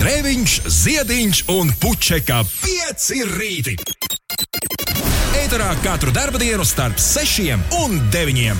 Grēviņš, 0.00 0.52
Ziediņš 0.64 1.38
un 1.52 1.68
Puķeka 1.76 2.38
5 2.48 3.18
rīti. 3.34 3.74
Eterā 5.36 5.74
katru 5.84 6.08
dienu 6.40 6.64
starp 6.64 6.96
6 6.96 7.52
un 7.82 8.00
9. 8.08 8.56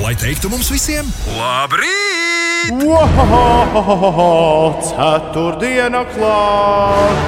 Lai 0.00 0.14
teiktu 0.16 0.48
mums 0.48 0.72
visiem, 0.72 1.04
labrīt! 1.36 2.72
Wow, 2.72 4.80
ceturtdiena 4.80 6.08
klāt! 6.16 7.20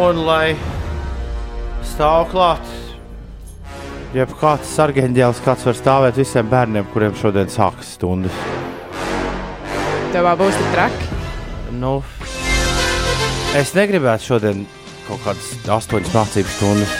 Un 0.00 0.24
lai 0.24 0.56
stāv 1.92 2.32
klāt, 2.32 2.64
jeb 4.16 4.32
kāds 4.40 4.72
sargeņģēlis, 4.80 5.44
kāds 5.44 5.68
var 5.68 5.76
stāvēt 5.76 6.24
visiem 6.24 6.48
bērniem, 6.48 6.88
kuriem 6.96 7.12
šodien 7.20 7.52
sākas 7.52 7.98
stundas. 7.98 8.63
Tev 10.14 10.28
būs 10.38 10.54
tik 10.54 10.66
traki. 10.70 11.06
Nu, 11.74 11.96
es 13.58 13.72
negribētu 13.74 14.28
šodien 14.28 14.60
kaut 15.08 15.24
kādas 15.24 15.48
astoņas 15.74 16.12
mācību 16.14 16.52
stundas. 16.54 16.92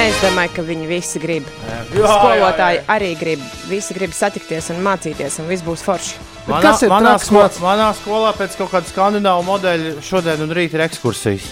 Es 0.00 0.16
domāju, 0.22 0.54
ka 0.54 0.64
viņi 0.64 0.88
visi 0.88 1.20
grib. 1.20 1.50
Jā, 1.68 1.82
Skolotāji 1.92 2.80
arī 2.94 3.10
grib. 3.20 3.42
Visi 3.68 3.96
grib 3.98 4.14
satikties 4.16 4.70
un 4.72 4.80
mācīties, 4.86 5.36
un 5.42 5.50
viss 5.52 5.66
būs 5.66 5.84
forši. 5.84 6.16
Manā, 6.48 6.72
manā, 6.88 7.12
sko 7.20 7.42
manā 7.60 7.90
skolā 7.98 8.32
pēc 8.38 8.56
kaut 8.62 8.72
kāda 8.72 8.88
skandināvu 8.88 9.44
modeļa 9.50 9.92
šodien 10.06 10.46
un 10.46 10.56
rīt 10.56 10.78
ir 10.78 10.86
ekskursijas. 10.86 11.50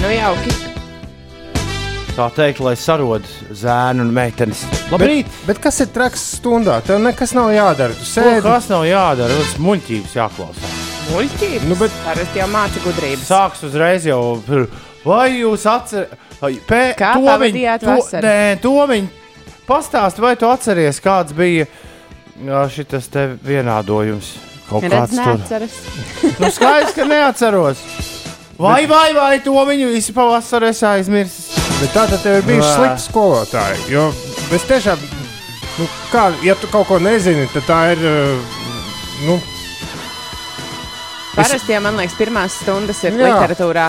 Nu, 0.00 0.08
jauki. 0.08 0.75
Tā 2.16 2.30
teikt, 2.32 2.62
lai 2.64 2.72
sarod 2.80 3.26
zēnu 3.52 4.00
un 4.06 4.12
meitenes. 4.16 4.62
Labrīt! 4.88 5.28
Bet 5.44 5.58
kas 5.60 5.82
ir 5.84 5.90
traks 5.92 6.22
stundā? 6.38 6.78
Tev 6.86 7.02
nekas 7.04 7.34
nav 7.36 7.50
jādara. 7.52 7.92
Tu 7.92 8.06
Ko, 8.06 8.08
sēdi. 8.14 8.40
kas 8.46 8.70
nav 8.72 8.86
jādara? 8.88 9.36
Tas 9.42 9.58
muļķības 9.60 10.14
jāklausās. 10.16 10.78
Muļķības. 11.10 11.66
Nu, 11.68 11.76
bet- 11.82 11.98
Parasti 12.06 12.40
jau 12.40 12.48
māca 12.48 12.80
gudrības. 12.86 13.26
Sāks 13.28 13.66
uzreiz 13.68 14.08
jau. 14.08 14.40
Vai 15.04 15.28
jūs 15.42 15.68
atceraties? 15.68 16.96
Kā 16.96 17.12
pavadījāt 17.20 17.84
vasaru? 17.84 18.24
Nē, 18.24 18.60
to 18.64 18.72
viņi 18.88 19.08
pastāst, 19.68 20.18
vai 20.18 20.34
tu 20.40 20.48
atceries, 20.48 20.98
kāds 21.04 21.36
bija 21.36 21.68
šis 22.72 23.12
te 23.12 23.28
vienādojums? 23.44 24.32
Kaut 24.70 24.82
kāds 24.88 25.14
tur. 25.14 25.68
Nu, 26.40 26.50
skaidrs, 26.50 26.96
ka 26.96 27.04
neatceros. 27.04 27.78
Vai, 28.58 28.86
vai, 28.88 29.10
vai 29.12 29.34
to 29.44 29.52
viņu 29.68 29.90
visu 29.92 30.14
pavasarī 30.16 30.70
es 30.72 30.80
aizmirsu? 30.86 31.60
Bet 31.80 31.92
tā 31.92 32.06
tad 32.08 32.22
tev 32.24 32.38
ir 32.40 32.46
bijuši 32.46 32.68
Vā. 32.68 32.76
slikti 32.78 33.04
skolotāji. 33.04 33.82
Jo 33.92 34.06
es 34.56 34.64
tiešām, 34.64 35.02
nu, 35.76 35.88
kā, 36.12 36.30
ja 36.46 36.54
tu 36.56 36.70
kaut 36.72 36.86
ko 36.88 36.96
nezini, 37.02 37.44
tad 37.52 37.66
tā 37.68 37.80
ir. 37.96 38.06
uh, 38.06 38.62
Nu, 39.26 39.38
Parasti 41.36 41.72
jau, 41.72 41.80
man 41.84 41.96
liekas, 42.00 42.16
pirmās 42.16 42.54
stundas 42.62 42.98
ir 43.04 43.16
Jā. 43.16 43.28
literatūrā. 43.28 43.86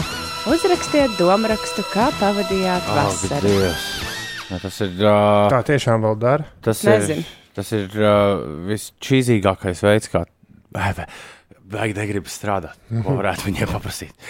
Uzrakstiet 0.52 1.16
domārakstu, 1.20 1.84
kā 1.92 2.10
pavadījāt 2.20 2.88
vasaru. 2.96 3.42
Dievs. 3.44 3.88
Ja, 4.48 4.60
tas 4.64 4.80
ir. 4.84 4.94
Uh, 5.00 5.48
tā 5.52 5.62
tiešām 5.68 6.04
vēl 6.08 6.16
dara. 6.20 6.48
Tas 6.64 6.84
Nezinu. 6.88 7.24
ir, 7.24 7.32
tas 7.56 7.72
ir 7.76 7.88
uh, 8.00 8.44
visčīzīgākais 8.70 9.84
veids, 9.84 10.08
kā 10.12 10.24
vajag 11.72 11.96
negribas 11.98 12.36
strādāt. 12.40 12.80
Ko 13.04 13.18
varētu 13.20 13.48
viņiem 13.50 13.72
paprasīt? 13.72 14.28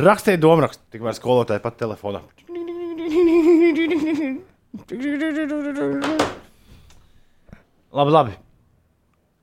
Rakstiet 0.00 0.40
domārakstu, 0.42 0.82
tikmēr 0.94 1.16
skolotāji 1.18 1.62
pat 1.64 1.78
telefonā. 1.80 2.22
Labi, 7.90 8.14
labi. 8.14 8.38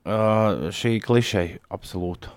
Uh, 0.08 0.70
šī 0.72 0.96
klišeja 1.04 1.58
absolūti. 1.74 2.30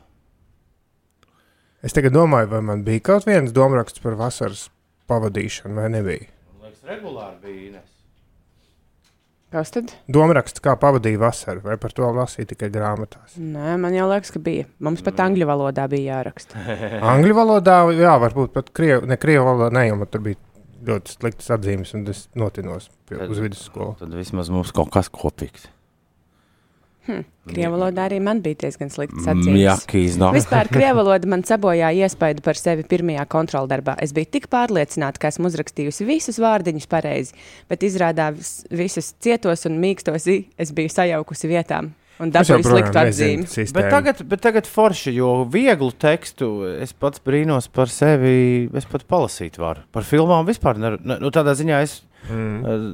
Es 1.81 1.95
tagad 1.95 2.13
domāju, 2.13 2.49
vai 2.51 2.59
man 2.65 2.83
bija 2.85 3.01
kaut 3.07 3.25
viens 3.29 3.53
domāraksts 3.55 4.03
par 4.03 4.17
vasaras 4.19 4.67
pavadīšanu, 5.09 5.77
vai 5.79 5.87
nebija. 5.93 6.27
Liekas, 6.61 6.83
regulāri 6.89 7.39
bija 7.45 7.61
Ines. 7.69 7.90
Kas 9.51 9.73
tad? 9.75 9.89
Domāraksts, 10.07 10.61
kā 10.63 10.77
pavadīja 10.79 11.19
vasaru, 11.19 11.59
vai 11.65 11.75
par 11.81 11.91
to 11.91 12.07
lasīja 12.15 12.53
tikai 12.53 12.69
grāmatās. 12.71 13.33
Nē, 13.35 13.73
man 13.83 13.91
jau 13.91 14.05
liekas, 14.07 14.31
ka 14.31 14.39
bija. 14.43 14.69
Mums 14.79 15.03
pat 15.03 15.19
angļu 15.25 15.47
valodā 15.49 15.89
bija 15.91 16.15
jāraksta. 16.15 16.61
Angļu 17.11 17.35
valodā, 17.35 17.81
jā, 17.97 18.13
varbūt 18.23 18.55
pat 18.55 18.71
krievu, 18.77 19.09
ne 19.11 19.19
krievu 19.19 19.49
valodā, 19.49 19.73
ne, 19.75 19.89
jo 19.89 19.99
man 19.99 20.11
tur 20.13 20.23
bija 20.29 20.39
ļoti 20.87 21.17
sliktas 21.17 21.51
atzīmes, 21.57 21.91
un 21.97 22.07
es 22.13 22.23
notinos 22.39 22.87
pie, 23.09 23.19
uz 23.27 23.43
vidusskolu. 23.43 23.97
Tad 23.99 24.15
vismaz 24.15 24.53
mums 24.53 24.71
kaut 24.75 24.93
kas 24.95 25.11
kopīgs. 25.11 25.67
Krievu 27.07 27.73
valodā 27.73 28.05
arī 28.05 28.19
man 28.21 28.43
bija 28.45 28.59
diezgan 28.67 28.91
slikts 28.93 29.25
Jā, 29.25 29.33
atzīmes. 29.33 29.85
kīz 29.89 30.17
nav. 30.21 30.35
Vispār 30.37 30.69
krievu 30.75 31.01
valoda 31.01 31.29
man 31.31 31.41
sabojāja 31.47 32.05
iespaidu 32.05 32.43
par 32.45 32.59
sevi 32.59 32.85
pirmajā 32.87 33.25
kontroldarbā. 33.31 33.95
Es 34.05 34.13
biju 34.13 34.29
tik 34.37 34.45
pārliecināta, 34.53 35.21
ka 35.21 35.31
esmu 35.33 35.49
uzrakstījusi 35.49 36.05
visus 36.05 36.37
vārdiņus 36.41 36.85
pareizi, 36.91 37.33
bet 37.71 37.87
izrādās 37.87 38.59
visus 38.69 39.15
cietos 39.23 39.65
un 39.69 39.81
mīkstos 39.81 40.29
i 40.29 40.37
es 40.61 40.75
biju 40.77 40.93
sajaukusi 40.93 41.49
vietām 41.49 41.95
un 42.21 42.31
dabūju 42.33 42.65
sliktu 42.65 43.01
atzīmi. 43.01 43.49
Bet 43.73 43.89
tagad, 43.91 44.21
bet 44.29 44.43
tagad 44.43 44.69
forši, 44.69 45.13
jo 45.17 45.31
vieglu 45.51 45.91
tekstu 45.97 46.51
es 46.77 46.93
pats 46.93 47.23
brīnos 47.25 47.69
par 47.73 47.91
sevi. 47.91 48.69
Es 48.77 48.87
pat 48.89 49.07
palasīt 49.09 49.57
varu. 49.61 49.85
Par 49.93 50.05
filmām 50.07 50.47
vispār. 50.49 50.79
Ne, 50.81 50.95
ne, 51.01 51.17
nu, 51.23 51.31
tādā 51.33 51.55
ziņā 51.57 51.81
es, 51.85 52.01
Mm. 52.29 52.57
eh, 52.65 52.87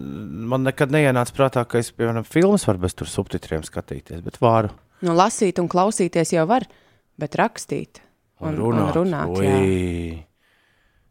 man 0.54 0.64
nekad 0.68 0.94
neienāca 0.94 1.36
prātā, 1.36 1.66
ka 1.68 1.82
es, 1.82 1.92
piemēram, 1.96 2.26
filmas 2.28 2.68
varu 2.68 2.86
bez 2.86 2.96
tur 2.98 3.10
subtitriem 3.12 3.66
skatīties, 3.68 4.24
bet 4.26 4.40
varu. 4.42 4.72
Nu, 5.06 5.14
lasīt 5.18 5.60
un 5.62 5.68
klausīties 5.70 6.34
jau 6.34 6.48
var, 6.50 6.66
bet 7.20 7.36
rakstīt 7.38 8.02
un, 8.40 8.54
un 8.54 8.62
runāt. 8.62 8.96
Un 8.96 8.98
runāt 9.02 9.44
jā. 9.44 9.60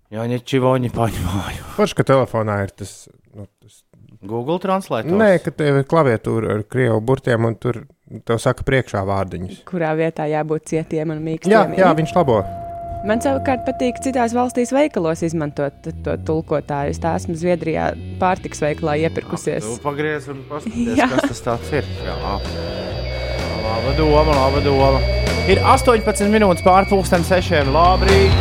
Jā, 0.06 0.22
viņa 0.22 0.38
čivoņi 0.46 0.92
paņēma. 0.94 1.44
Forši, 1.76 1.98
ka 1.98 2.06
telefonā 2.06 2.60
ir 2.66 2.72
tas. 2.78 2.94
Nu, 3.34 3.48
tas 3.62 3.82
Google 4.26 4.58
translate. 4.62 5.10
Nē, 5.12 5.36
ka 5.44 5.52
tev 5.54 5.82
ir 5.82 5.88
klaviatūra 5.88 6.56
ar 6.56 6.62
krievu 6.70 7.00
burtiem, 7.04 7.46
un 7.46 7.56
tur 7.60 7.82
tev 8.26 8.40
saka 8.42 8.64
priekšā 8.66 9.02
vārdiņus. 9.06 9.64
Kurā 9.68 9.92
vietā 9.98 10.28
jābūt 10.30 10.70
cietiem 10.72 11.12
un 11.14 11.20
mīkstiem. 11.26 11.52
Jā, 11.52 11.66
jā, 11.84 11.90
viņš 11.98 12.14
labo. 12.16 12.40
Man 13.06 13.20
savukārt 13.22 13.60
patīk 13.62 14.00
citās 14.02 14.32
valstīs 14.34 14.72
veikalos 14.74 15.20
izmantot 15.22 15.84
to 16.02 16.14
tulkotāju. 16.26 16.90
Es 16.90 16.98
tā 16.98 17.12
esmu 17.14 17.36
Zviedrijā 17.38 17.92
pārtiks 18.18 18.58
veikalā 18.64 18.96
iepirkusies. 19.04 19.62
Tu 19.62 19.82
pagriez 19.84 20.26
un 20.32 20.40
paskaties, 20.48 21.14
kas 21.28 21.44
tas 21.44 21.70
ir. 21.78 21.86
Jā. 22.02 22.16
Laba 23.62 23.94
doma, 23.94 24.34
laba 24.34 24.64
doma. 24.64 24.98
Ir 25.46 25.62
18 25.62 26.32
minūtes 26.34 26.66
pār 26.66 26.90
pusdien 26.90 27.22
sešiem. 27.28 27.70
Labrīt! 27.76 28.34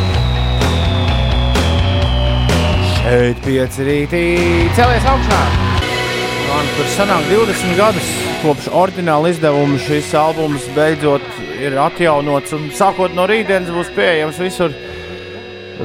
Šeit 2.96 3.46
pieci 3.46 3.86
rītī. 3.86 4.26
Celies 4.74 5.06
augšā! 5.14 5.44
Man 6.50 6.74
tur 6.74 6.90
sanāk 6.96 7.30
20 7.30 7.78
gadus 7.78 8.14
kopš 8.42 8.74
oriģināla 8.74 9.30
izdevuma 9.30 9.78
šis 9.86 10.10
albums 10.18 10.66
beidzot 10.74 11.45
ir 11.62 11.78
atjaunots 11.80 12.54
un 12.58 12.70
sākot 12.76 13.14
no 13.16 13.26
rītdienas 13.30 13.72
būs 13.76 13.92
pieejams 13.96 14.40
visur. 14.42 14.74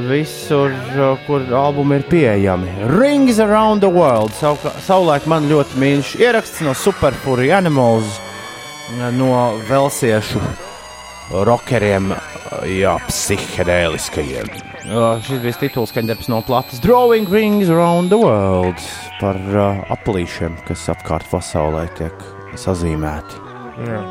Visur, 0.07 0.71
uh, 0.95 1.17
kur 1.27 1.43
albumi 1.51 1.97
ir 1.99 2.03
pieejami. 2.07 2.71
Rings 2.95 3.39
around 3.43 3.81
the 3.83 3.89
world. 3.91 4.31
Sauka- 4.39 4.71
Savulaik 4.85 5.25
man 5.27 5.49
ļoti 5.51 5.75
mīļš 5.81 6.13
ieraksts 6.21 6.61
no 6.63 6.71
Superfurry 6.73 7.51
Animals, 7.51 8.07
uh, 8.95 9.09
no 9.11 9.57
velsiešu 9.67 10.39
rockeriem, 11.47 12.11
uh, 12.15 12.63
jā, 12.67 12.95
psihedēliskajiem. 13.09 14.47
Uh, 14.91 15.19
Šis 15.23 15.43
bija 15.43 15.59
tituls, 15.59 15.91
kad 15.91 16.07
darbs 16.07 16.27
no 16.31 16.39
plates 16.41 16.79
Drawing 16.81 17.27
Rings 17.29 17.69
around 17.69 18.09
the 18.09 18.17
world 18.17 18.79
par 19.19 19.35
uh, 19.51 19.83
aplīšiem, 19.93 20.55
kas 20.67 20.87
apkārt 20.95 21.27
pasaulē 21.31 21.85
tiek 21.99 22.15
sazīmēti. 22.55 23.43
Jā. 23.91 24.01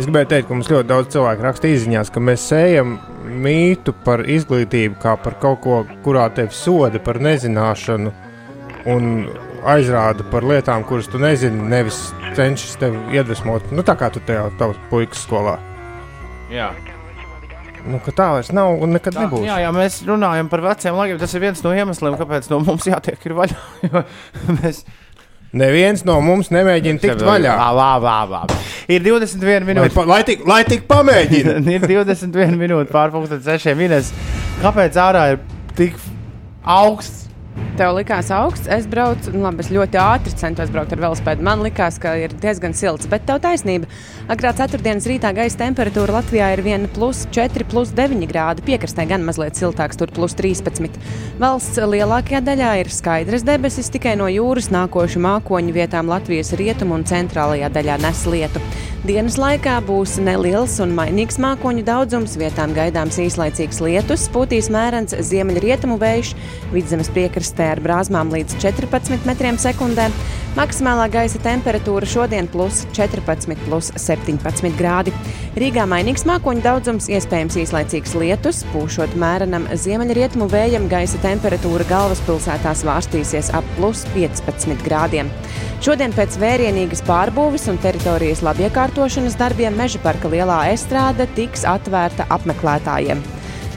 Es 0.00 0.06
gribēju 0.08 0.30
teikt, 0.30 0.46
ka 0.48 0.56
mums 0.56 0.68
ļoti 0.72 0.88
daudz 0.88 1.10
cilvēku 1.12 1.44
raksta 1.44 1.68
izziņās, 1.68 2.10
ka 2.14 2.22
mēs 2.24 2.44
sējam 2.48 2.94
mītu 3.44 3.92
par 4.06 4.22
izglītību, 4.24 4.96
kā 5.02 5.12
par 5.20 5.34
kaut 5.42 5.60
ko, 5.60 5.82
kurā 6.06 6.24
tevi 6.32 6.56
soda 6.56 7.02
par 7.04 7.20
nezināšanu, 7.20 8.12
un 8.88 9.10
aizrāda 9.68 10.24
par 10.32 10.46
lietām, 10.48 10.86
kuras 10.88 11.10
tu 11.12 11.20
nezini, 11.20 11.66
nevis 11.68 11.98
cenšas 12.38 12.78
tevi 12.80 13.02
iedvesmot. 13.18 13.68
Nu, 13.76 13.84
tā 13.84 13.92
kā 14.00 14.08
tu 14.14 14.22
tajā 14.24 14.46
tavs 14.60 14.80
puikas 14.88 15.26
skolā. 15.26 15.58
Jā. 16.48 16.70
Nu, 17.84 18.00
tā 18.08 18.30
vairs 18.34 18.50
nav 18.56 18.80
un 18.80 18.92
nekad 18.96 19.14
Tā, 19.16 19.26
nebūs. 19.26 19.44
jā, 19.44 19.60
jā, 19.66 19.68
mēs 19.72 20.00
runājam 20.08 20.48
par 20.52 20.64
veciem 20.64 20.96
laikiem. 20.96 21.20
Tas 21.20 21.36
ir 21.36 21.44
viens 21.44 21.62
no 21.64 21.72
iemesliem, 21.76 22.16
kāpēc 22.20 22.48
no 22.52 22.60
mums 22.64 22.88
jātiek 22.88 23.28
ir 23.28 23.36
vaļā. 23.36 24.02
mēs 24.60 24.82
Neviens 25.50 26.04
no 26.06 26.14
mums 26.22 26.52
nemēģina 26.54 27.02
tikt 27.02 27.24
vaļā. 27.26 27.54
Vā, 27.58 27.70
vā, 27.74 27.88
vā, 27.98 28.18
vā. 28.30 28.58
Ir 28.90 29.02
21 29.02 29.42
Lai, 29.42 29.66
minūtes. 29.66 29.94
pa, 29.96 30.04
lai, 30.06 30.20
tik, 30.26 30.44
lai 30.46 30.60
tik 30.66 30.84
pamēģina! 30.90 31.56
ir 31.74 31.86
21 31.90 32.54
minūtes 32.60 32.94
pārpusdienas 32.94 33.48
sešiem 33.48 33.82
minūtes. 33.82 34.12
Kāpēc 34.62 34.98
ārā 35.02 35.24
ir 35.34 35.40
tik 35.78 35.98
augsts 36.62 37.29
Tev 37.80 37.94
likās 37.96 38.28
augsts, 38.34 38.68
es 38.68 38.84
braucu, 38.90 39.32
nu, 39.32 39.40
labi, 39.46 39.62
es 39.64 39.70
ļoti 39.72 39.96
ātri 39.96 40.34
centos 40.36 40.68
braukt 40.70 40.92
ar 40.92 41.00
velospēdu. 41.00 41.42
Man 41.46 41.62
likās, 41.64 41.96
ka 42.02 42.12
ir 42.20 42.34
diezgan 42.42 42.74
silts, 42.76 43.08
bet 43.10 43.24
tev 43.26 43.40
taisnība. 43.42 43.88
Agrā 44.30 44.52
ceturtdienas 44.58 45.08
rītā 45.08 45.32
gaisa 45.34 45.62
temperatūra 45.62 46.18
Latvijā 46.18 46.50
ir 46.54 46.62
1,4, 46.62 47.64
9 47.96 48.28
grādi. 48.30 48.64
Piekrastē 48.66 49.06
gan 49.08 49.24
mazliet 49.26 49.58
siltāks, 49.58 49.98
tur 49.98 50.12
plus 50.12 50.36
13. 50.38 51.00
Valsts 51.40 51.80
lielākajā 51.80 52.42
daļā 52.44 52.74
ir 52.82 52.92
skaidras 52.92 53.46
debesis, 53.48 53.88
tikai 53.90 54.12
no 54.20 54.28
jūras 54.30 54.68
nākošu 54.74 55.24
mākoņu 55.24 55.74
vietām 55.74 56.12
Latvijas 56.12 56.52
rietumu 56.60 56.98
un 57.00 57.08
centrālajā 57.08 57.72
daļā 57.72 57.96
nes 58.04 58.22
lietu. 58.28 58.62
Dienas 59.00 59.38
laikā 59.40 59.78
būs 59.88 60.18
neliels 60.20 60.74
un 60.84 60.92
mainīgs 60.92 61.40
mākoņu 61.40 61.86
daudzums, 61.86 62.36
vietām 62.36 62.76
gaidāms 62.76 63.16
īslaicīgs 63.24 63.80
lietus, 63.80 64.28
pūtīs 64.34 64.68
mērens 64.68 65.16
ziemeļrietumu 65.16 65.96
vējš, 66.02 66.34
vidzemes 66.74 67.08
piekrastē 67.08 67.39
ar 67.64 67.80
brāzmām 67.80 68.30
līdz 68.34 68.58
14 68.60 69.24
metriem 69.28 69.58
sekundē. 69.60 70.10
Maksimālā 70.56 71.06
gaisa 71.12 71.38
temperatūra 71.42 72.06
šodien 72.10 72.48
plus 72.50 72.82
14, 72.96 73.54
plus 73.64 73.90
17 73.96 74.74
grādi. 74.78 75.14
Rīgā 75.56 75.86
mainīgs 75.88 76.26
mākoņu 76.28 76.64
daudzums, 76.64 77.08
iespējams 77.08 77.56
īslaicīgs 77.62 78.16
lietus, 78.18 78.64
pūšot 78.74 79.14
mērenam 79.18 79.68
ziemeļrietumu 79.70 80.50
vējam, 80.50 80.90
gaisa 80.90 81.22
temperatūra 81.22 81.86
galvaspilsētā 81.90 82.74
svārstīsies 82.82 83.52
ap 83.56 83.66
plus 83.78 84.04
15 84.12 84.84
grādiem. 84.86 85.30
Šodien 85.80 86.12
pēc 86.12 86.36
vērienīgas 86.42 87.06
pārbūves 87.08 87.70
un 87.72 87.78
teritorijas 87.80 88.42
labiekārtošanas 88.44 89.38
darbiem 89.40 89.78
Meža 89.80 90.02
parka 90.04 90.28
lielā 90.28 90.66
estrāde 90.74 91.30
tiks 91.38 91.64
atvērta 91.64 92.28
apmeklētājiem. 92.36 93.22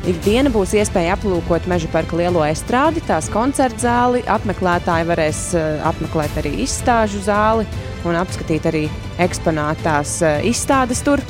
Ikdiena 0.03 0.49
būs 0.51 0.73
iespēja 0.75 1.13
aplūkot 1.15 1.63
Meža 1.71 1.87
parka 1.87 2.17
lielo 2.19 2.41
estrādi, 2.43 2.99
tās 3.07 3.29
koncertu 3.31 3.85
zāli. 3.85 4.19
Apmeklētāji 4.27 5.07
varēs 5.07 5.43
uh, 5.55 5.77
apmeklēt 5.87 6.41
arī 6.41 6.51
izstāžu 6.65 7.21
zāli 7.23 7.63
un 8.03 8.17
apskatīt 8.19 8.67
arī 8.67 8.81
eksponētās 9.23 10.17
uh, 10.25 10.41
izstādes 10.43 10.99
tur. 11.07 11.23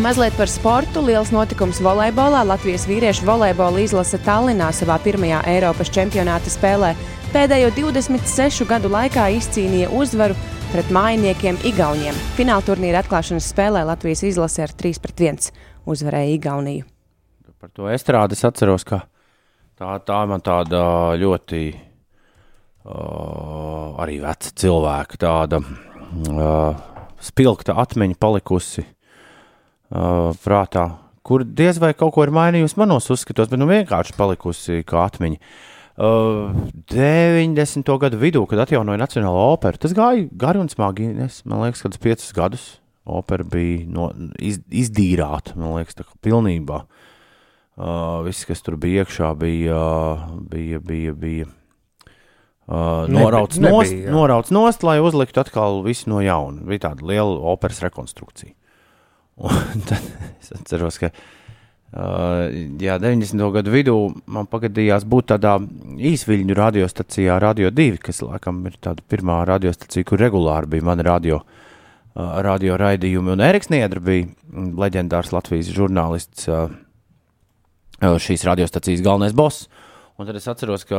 Mazliet 0.00 0.32
par 0.38 0.48
sportu. 0.48 1.02
Liels 1.04 1.34
notikums 1.36 1.82
volejbolā. 1.84 2.46
Latvijas 2.48 2.86
vīriešu 2.88 3.26
volejbola 3.28 3.82
izlase 3.84 4.16
Tallinā 4.24 4.70
savā 4.72 4.96
pirmajā 5.04 5.42
Eiropas 5.52 5.92
čempionāta 5.92 6.48
spēlē 6.48 6.94
pēdējo 7.34 7.74
26 7.76 8.64
gadu 8.72 8.88
laikā 8.92 9.26
izcīnīja 9.36 9.92
uzvaru 9.92 10.38
pret 10.72 10.88
mājiniekiem 10.96 11.60
Igauniem. 11.68 12.16
Fināla 12.38 12.64
turnīra 12.64 13.04
atklāšanas 13.04 13.52
spēlē 13.52 13.84
Latvijas 13.92 14.24
izlase 14.32 14.64
ar 14.64 14.72
3-1 14.80 15.52
uzvarēja 15.84 16.38
Igauniju. 16.38 16.91
Par 17.62 17.70
to 17.70 17.86
estrādes 17.86 18.40
atceros, 18.42 18.82
ka 18.82 19.04
tā, 19.78 19.92
tā 20.02 20.16
man 20.26 20.42
tāda 20.42 21.14
ļoti 21.14 21.60
uh, 21.70 22.96
arī 24.02 24.16
veca 24.18 24.50
cilvēka, 24.58 25.14
tāda 25.22 25.60
uh, 25.62 26.74
spilgta 27.22 27.76
atmiņa 27.78 28.18
palikusi 28.18 28.82
uh, 28.82 30.34
prātā, 30.42 30.88
kur 31.22 31.46
diez 31.46 31.78
vai 31.78 31.92
kaut 31.94 32.10
ko 32.16 32.24
ir 32.26 32.32
mainījusi 32.34 32.80
manos 32.82 33.06
uzskatos, 33.14 33.46
bet 33.52 33.62
nu 33.62 33.70
vienkārši 33.70 34.16
palikusi 34.18 34.80
kā 34.82 35.04
atmiņa. 35.04 35.38
Uh, 36.02 36.50
90. 36.90 37.94
gadu 38.02 38.18
vidū, 38.18 38.42
kad 38.50 38.64
atjaunoja 38.64 39.04
Nacionālo 39.04 39.44
operu, 39.52 39.78
tas 39.86 39.94
gāja 39.94 40.26
gari 40.34 40.58
un 40.64 40.72
smagi. 40.72 41.06
Es, 41.28 41.44
man 41.46 41.62
liekas, 41.62 41.86
ka 41.86 41.94
tas 41.94 42.02
piecus 42.08 42.34
gadus 42.34 42.66
opera 43.06 43.46
bija 43.46 43.86
no, 43.86 44.10
iz, 44.42 44.58
izdīrāta, 44.66 45.54
man 45.54 45.78
liekas, 45.78 46.02
tā 46.02 46.08
kā 46.08 46.18
pilnībā. 46.26 46.82
Uh, 46.82 47.08
viss, 48.26 48.46
kas 48.48 48.64
tur 48.64 48.76
bija 48.80 49.04
iekšā, 49.04 49.32
bija, 49.40 49.82
bija, 50.50 50.80
bija, 50.80 51.12
bija 51.16 51.46
uh, 51.48 53.08
norauts, 53.08 53.60
nebija, 53.60 53.76
nost, 53.78 53.94
jā. 53.96 54.10
norauts 54.12 54.54
nost, 54.54 54.84
lai 54.86 54.98
uzliktu 55.04 55.40
atkal 55.44 55.82
visu 55.86 56.12
no 56.12 56.20
jauna. 56.24 56.64
Bija 56.68 56.88
tāda 56.90 57.06
liela 57.12 57.38
operas 57.54 57.80
rekonstrukcija. 57.84 58.52
Un 59.42 59.84
tad 59.88 60.10
es 60.40 60.52
atceros, 60.56 61.00
ka 61.00 61.12
Uh, 61.92 62.46
jā, 62.80 62.94
90. 62.96 63.36
gadu 63.52 63.72
vidū 63.74 63.94
man 64.32 64.46
pagadījās 64.48 65.04
būt 65.04 65.26
tādā 65.34 65.58
īsviļņu 66.00 66.54
radiostacijā, 66.56 67.34
Radio 67.42 67.68
2, 67.68 67.98
kas 68.00 68.22
laikam 68.24 68.62
ir 68.70 68.78
tāda 68.80 69.04
pirmā 69.12 69.42
radiostacija, 69.44 70.06
kur 70.08 70.22
regulāri 70.24 70.70
bija 70.72 70.86
mani 70.88 71.04
radio, 71.04 71.42
uh, 71.44 72.38
radio 72.46 72.78
raidījumi. 72.80 73.34
Un 73.34 73.44
Eriks 73.44 73.68
Niedra 73.68 74.00
bija 74.00 74.24
leģendārs 74.56 75.34
Latvijas 75.36 75.68
žurnālists, 75.76 76.48
uh, 76.48 76.72
uh, 76.72 76.80
šīs 78.02 78.46
radiostacijas 78.48 79.02
galvenais 79.04 79.34
boss. 79.36 79.68
Un 80.20 80.28
tad 80.28 80.36
es 80.36 80.44
atceros, 80.46 80.84
ka 80.84 80.98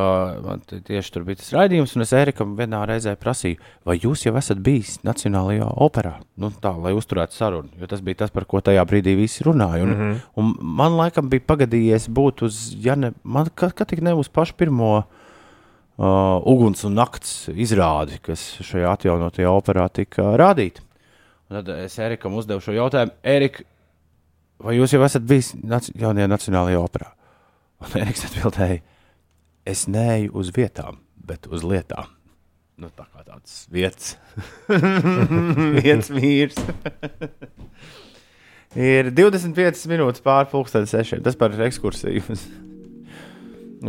tieši 0.68 1.12
tur 1.14 1.24
bija 1.28 1.38
tas 1.38 1.52
raidījums, 1.54 1.94
un 1.96 2.04
es 2.04 2.12
Erikam 2.18 2.56
vienā 2.58 2.80
reizē 2.90 3.14
prasīju, 3.22 3.60
vai 3.86 3.96
jūs 4.02 4.26
jau 4.26 4.34
esat 4.40 4.60
bijis 4.66 4.96
Nacionālajā 5.06 5.68
operā? 5.86 6.16
Nu, 6.42 6.50
tā, 6.64 6.72
lai 6.82 6.96
uzturētu 6.98 7.38
sarunu, 7.38 7.70
jo 7.78 7.90
tas 7.92 8.02
bija 8.04 8.24
tas, 8.24 8.34
par 8.34 8.48
ko 8.50 8.60
tajā 8.66 8.82
brīdī 8.90 9.14
visi 9.20 9.46
runāja. 9.46 9.86
Un, 9.86 9.92
mm 9.94 10.00
-hmm. 10.02 10.24
un 10.36 10.54
man 10.82 10.98
laikam 10.98 11.30
bija 11.30 11.46
pagadījies 11.46 12.10
būt 12.10 12.44
uz, 12.50 12.74
ja 12.84 12.96
ne, 12.96 13.14
man 13.24 13.52
kā, 13.54 13.70
kā 13.70 13.86
tik 13.86 14.02
ne 14.02 14.14
uz 14.14 14.28
pašu 14.28 14.58
pirmo 14.58 14.98
uh, 14.98 16.42
uguns 16.44 16.84
un 16.84 16.98
nakts 16.98 17.50
izrādi, 17.50 18.20
kas 18.22 18.58
šajā 18.62 18.98
atjaunotajā 18.98 19.50
operā 19.50 19.90
tika 19.94 20.34
rādīta. 20.38 20.82
Tad 21.54 21.70
es 21.70 22.00
Erikam 22.00 22.34
uzdevu 22.34 22.62
šo 22.62 22.74
jautājumu, 22.74 23.12
Erika, 23.24 23.64
vai 24.64 24.78
jūs 24.78 24.96
jau 24.96 25.04
esat 25.06 25.28
bijis 25.28 25.54
nac 25.62 25.90
jaunajā 25.92 26.30
Nacionālajā 26.32 26.82
operā? 26.82 27.12
Un 27.84 28.00
Eriks 28.00 28.26
atbildēja, 28.30 28.82
es 29.68 29.86
neju 29.92 30.32
uz 30.40 30.52
vietām, 30.56 31.02
bet 31.16 31.50
uz 31.52 31.66
lietām. 31.68 32.12
Nu, 32.80 32.90
tā 32.90 33.06
kā 33.06 33.22
tāds 33.28 33.68
vietas, 33.72 34.16
viens 35.84 36.10
vīrs. 36.10 36.58
Ir 38.74 39.12
25 39.14 39.84
minūtes 39.92 40.24
pāri 40.26 40.50
pusdienas 40.50 40.94
sešiem. 40.96 41.22
Tas 41.26 41.38
par 41.38 41.54
ekskursiju 41.68 42.24
uz, 42.34 42.48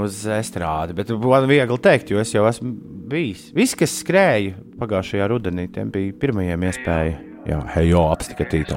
uz 0.05 0.20
estrādi. 0.37 0.97
Bet 0.99 1.15
man 1.17 1.49
viegli 1.49 1.81
teikt, 1.88 2.12
jo 2.12 2.20
es 2.20 2.35
jau 2.35 2.44
esmu 2.50 2.75
bijis. 3.09 3.49
Visi, 3.56 3.81
kas 3.81 3.97
skrēja 4.03 4.59
pagājušajā 4.82 5.32
rudenī, 5.32 5.70
tiem 5.73 5.93
bija 5.94 6.20
pirmajiem 6.20 6.69
iespēja 6.69 7.19
jā, 7.49 7.65
hejo, 7.79 8.09
apskatīt, 8.12 8.77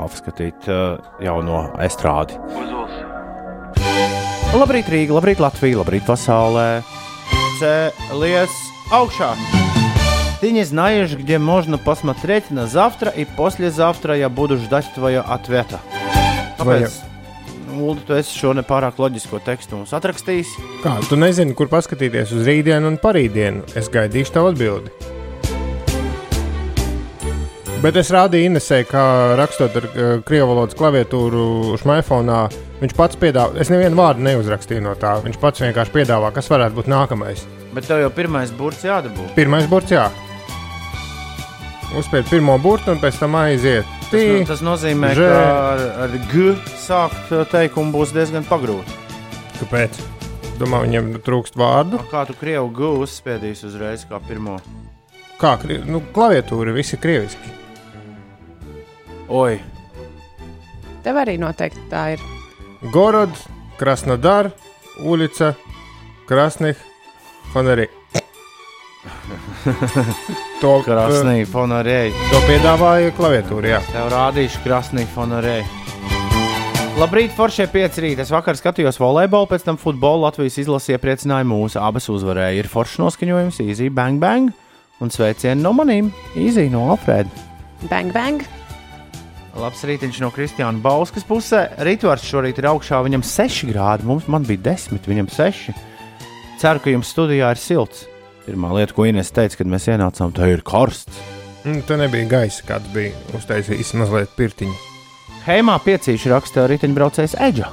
apskatīt 0.00 0.68
uh, 0.70 0.98
jauno 1.22 1.66
estrādi. 1.82 2.38
Labrīt, 4.56 4.88
Rīga, 4.88 5.16
labrīt, 5.18 5.42
Latvija, 5.42 5.82
labrīt, 5.82 6.06
pasaulē. 6.06 6.82
Celies 7.60 8.52
augšā! 8.92 9.34
Ты 10.40 10.52
не 10.52 10.64
знаешь, 10.64 11.16
где 11.16 11.38
можно 11.38 11.78
посмотреть 11.78 12.50
на 12.50 12.66
завтра, 12.66 13.10
и 13.10 13.24
послезавтра 13.24 14.16
я 14.16 14.28
буду 14.28 14.58
ждать 14.58 14.86
твоего 14.94 15.24
ответа. 15.26 15.80
Vai 16.58 16.84
Kāpēc? 16.84 16.92
Ulu, 17.76 18.00
tu 18.08 18.14
esi 18.16 18.32
šo 18.32 18.54
nepārāk 18.56 18.96
loģisko 19.00 19.40
tekstu 19.44 19.80
mums 19.80 19.92
atrakstījis. 19.96 20.54
Kā, 20.84 20.96
tu 21.08 21.18
nezini, 21.20 21.56
kur 21.56 21.68
paskatīties 21.72 22.32
uz 22.36 22.48
rītdienu 22.48 22.92
un 22.92 22.96
parītdienu. 23.00 23.66
Es 23.76 23.92
gaidīšu 23.92 24.36
tavu 24.38 24.52
atbildi. 24.54 25.09
Bet 27.81 27.95
es 27.97 28.11
rādīju 28.13 28.51
Inesē, 28.51 28.83
kā 28.85 29.03
rakstot 29.39 29.73
ar 29.79 29.85
uh, 29.87 30.09
krievu 30.21 30.51
valodas 30.51 30.77
klaviatūru 30.77 31.79
šmaifonā. 31.81 32.41
Viņš 32.77 32.91
pats 32.93 33.17
piedāvā, 33.17 33.57
es 33.57 33.71
nevienu 33.73 33.97
vārdu 33.97 34.21
neuzrakstīju 34.27 34.83
no 34.85 34.91
tā. 35.01 35.15
Viņš 35.23 35.39
pats 35.41 35.63
vienkārši 35.63 35.93
piedāvā, 35.95 36.29
kas 36.35 36.49
varētu 36.51 36.77
būt 36.77 36.89
nākamais. 36.93 37.41
Bet 37.73 37.87
tev 37.89 38.03
jau 38.03 38.11
pirmais 38.13 38.51
burts 38.53 38.85
jādabū. 38.85 39.25
Pirmais 39.33 39.65
burts, 39.71 39.95
jā. 39.95 40.03
Uzspēlēt 41.97 42.29
pirmo 42.29 42.59
burtu 42.61 42.93
un 42.93 43.01
pēc 43.01 43.17
tam 43.23 43.37
aiziet. 43.39 43.89
Tas, 44.11 44.27
no, 44.29 44.43
tas 44.51 44.61
nozīmē, 44.67 45.13
Žē. 45.17 45.29
ka 45.31 45.39
ar, 45.71 45.81
ar 46.05 46.13
G 46.29 46.51
sākt 46.83 47.33
uh, 47.33 47.41
teikumu 47.49 47.95
būs 47.95 48.13
diezgan 48.13 48.45
pagrūti. 48.45 48.99
Kāpēc? 49.57 49.97
Domā, 50.61 50.83
viņam 50.85 51.15
trūkst 51.25 51.57
vārdu. 51.57 51.97
A 51.97 52.05
Kā 52.13 52.27
tu 52.29 52.37
krievu 52.37 52.69
G 52.77 52.91
uzspiedīsi 53.07 53.65
uzreiz 53.71 54.05
kā 54.05 54.21
pirmo? 54.27 54.59
Kā 55.41 55.55
nu, 55.89 56.03
klaviatūra, 56.13 56.77
visi 56.77 57.01
krieviski. 57.01 57.60
Oi! 59.31 59.61
Tev 61.05 61.17
arī 61.21 61.37
noteikti 61.39 61.87
tā 61.89 62.03
ir. 62.17 62.27
Gorod, 62.91 63.31
Krasnodar, 63.79 64.51
ulica, 65.07 65.53
Krasnih, 66.27 66.77
Fonerī. 67.53 67.87
to 70.61 70.73
krāsnī 70.85 71.41
eh, 71.41 71.49
fonorēji. 71.49 72.13
To 72.31 72.41
piedāvāja 72.45 73.13
klaviatūra, 73.17 73.75
jā. 73.75 73.79
Tev 73.91 74.09
rādīšu 74.13 74.61
krāsnī 74.65 75.05
fonorēji. 75.15 75.65
Labrīt, 76.99 77.33
Foršie 77.37 77.65
5 77.71 77.99
rīt. 78.03 78.21
Es 78.21 78.33
vakar 78.33 78.59
skatījos 78.59 78.99
volejbolu, 79.01 79.49
pēc 79.49 79.65
tam 79.65 79.79
futbolu 79.81 80.25
Latvijas 80.27 80.59
izlasīja 80.61 81.01
priecināja 81.01 81.47
mūsu 81.47 81.81
abas 81.81 82.09
uzvarēja. 82.13 82.59
Ir 82.61 82.71
foršs 82.71 82.99
noskaņojums, 83.01 83.61
easy 83.65 83.89
bang 83.89 84.21
bang 84.21 84.51
un 85.01 85.13
sveicieni 85.13 85.63
no 85.63 85.73
manīm, 85.77 86.11
easy 86.37 86.67
no 86.69 86.91
Alfrēda. 86.93 87.47
Bang 87.89 88.13
bang! 88.13 88.60
Labs 89.59 89.81
rītiņš 89.83 90.21
no 90.23 90.29
Kristiāna 90.31 90.79
Bauskas 90.79 91.25
pusē. 91.27 91.65
Rītvārds 91.83 92.23
šorīt 92.23 92.61
ir 92.61 92.69
augšā, 92.71 93.01
viņam 93.03 93.23
6 93.27 93.67
grādi, 93.67 94.07
mums 94.07 94.29
man 94.31 94.45
bija 94.47 94.63
10, 94.71 95.09
viņam 95.11 95.27
6. 95.33 95.75
ceru, 96.61 96.79
ka 96.79 96.93
jums 96.93 97.11
studijā 97.11 97.51
ir 97.51 97.59
silts. 97.59 98.05
Pirmā 98.45 98.71
lieta, 98.77 98.95
ko 98.95 99.05
Inês 99.09 99.33
teica, 99.35 99.59
kad 99.59 99.69
mēs 99.69 99.89
ienācām, 99.91 100.31
tā 100.33 100.47
ir 100.53 100.63
karsts. 100.65 101.19
Mm, 101.65 101.83
Tur 101.85 101.99
nebija 101.99 102.29
gaisa, 102.31 102.63
kāds 102.65 102.87
bija 102.95 103.11
uztaisījis 103.37 103.93
mazliet 103.99 104.31
pirtiņu. 104.39 104.73
Heimā 105.45 105.75
piecīši 105.83 106.31
raksta 106.31 106.65
riteņbraucējs 106.71 107.37
Eģa. 107.51 107.69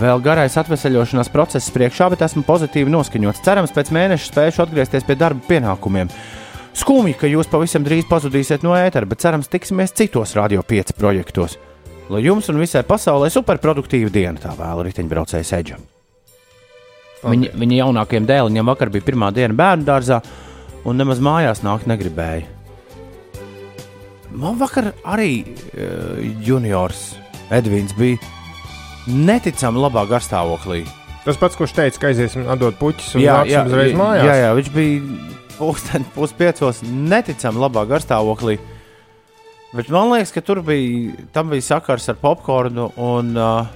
Vēl 0.00 0.20
garais 0.24 0.56
atvesaļošanās 0.58 1.30
process 1.30 1.70
priekšā, 1.70 2.08
bet 2.10 2.24
esmu 2.26 2.42
pozitīvi 2.48 2.90
noskaņots. 2.90 3.44
Cerams, 3.46 3.72
pēc 3.72 3.92
mēneša 3.94 4.30
spēšu 4.32 4.64
atgriezties 4.64 5.06
pie 5.06 5.16
darba 5.20 5.44
pienākumiem. 5.46 6.10
Skumji, 6.74 7.14
ka 7.14 7.28
jūs 7.30 7.46
pavisam 7.46 7.84
drīz 7.86 8.06
pazudīsiet 8.10 8.64
no 8.66 8.72
ētera, 8.74 9.06
bet 9.06 9.22
cerams, 9.22 9.46
tiksimies 9.50 9.94
citos 9.94 10.34
Radio 10.34 10.64
5 10.66 10.96
projektos. 10.98 11.54
Lai 12.10 12.24
jums 12.24 12.48
un 12.50 12.58
visai 12.58 12.82
pasaulē 12.84 13.28
superproduktīva 13.30 14.10
diena, 14.12 14.40
tā 14.42 14.56
vēla 14.58 14.82
riteņbraucējs 14.88 15.52
Eģa. 15.60 15.78
Viņa, 17.24 17.52
viņa 17.56 17.78
jaunākajiem 17.78 18.26
dēliņiem 18.28 18.68
vakar 18.68 18.90
bija 18.92 19.06
pirmā 19.06 19.30
diena 19.32 19.54
bērnu 19.56 19.86
dārzā, 19.86 20.18
un 20.84 20.98
nemaz 20.98 21.22
mājās 21.24 21.62
nākt 21.64 21.86
negribēja. 21.88 22.50
Man 24.34 24.58
vakar 24.58 24.90
arī 25.06 25.44
uh, 25.46 26.18
juniors 26.42 27.12
Edvīns 27.54 27.94
bija 27.94 28.18
neticami 29.06 29.78
labā 29.78 30.02
garstāvoklī. 30.10 30.82
Tas 31.24 31.38
pats, 31.40 31.54
kurš 31.56 31.76
teica, 31.76 32.02
ka 32.02 32.10
aiziesim 32.10 32.50
atdot 32.50 32.76
puķus 32.82 33.14
un 33.14 33.24
nāksim 33.28 33.70
uzreiz 33.70 33.94
mājās. 33.96 34.26
jā, 34.26 34.36
jā, 34.42 34.52
viņš 34.58 34.70
bija 34.74 35.34
pulksten 35.58 36.06
puspiecos 36.14 36.82
neticami 36.84 37.62
labā 37.62 37.84
garstāvoklī. 37.90 38.58
Bet 39.74 39.90
man 39.90 40.12
liekas, 40.12 40.30
ka 40.34 40.42
tur 40.44 40.62
bija, 40.62 41.14
bija 41.50 41.66
sakars 41.66 42.06
ar 42.12 42.20
popkornu 42.20 42.90
un, 43.02 43.32
uh, 43.34 43.66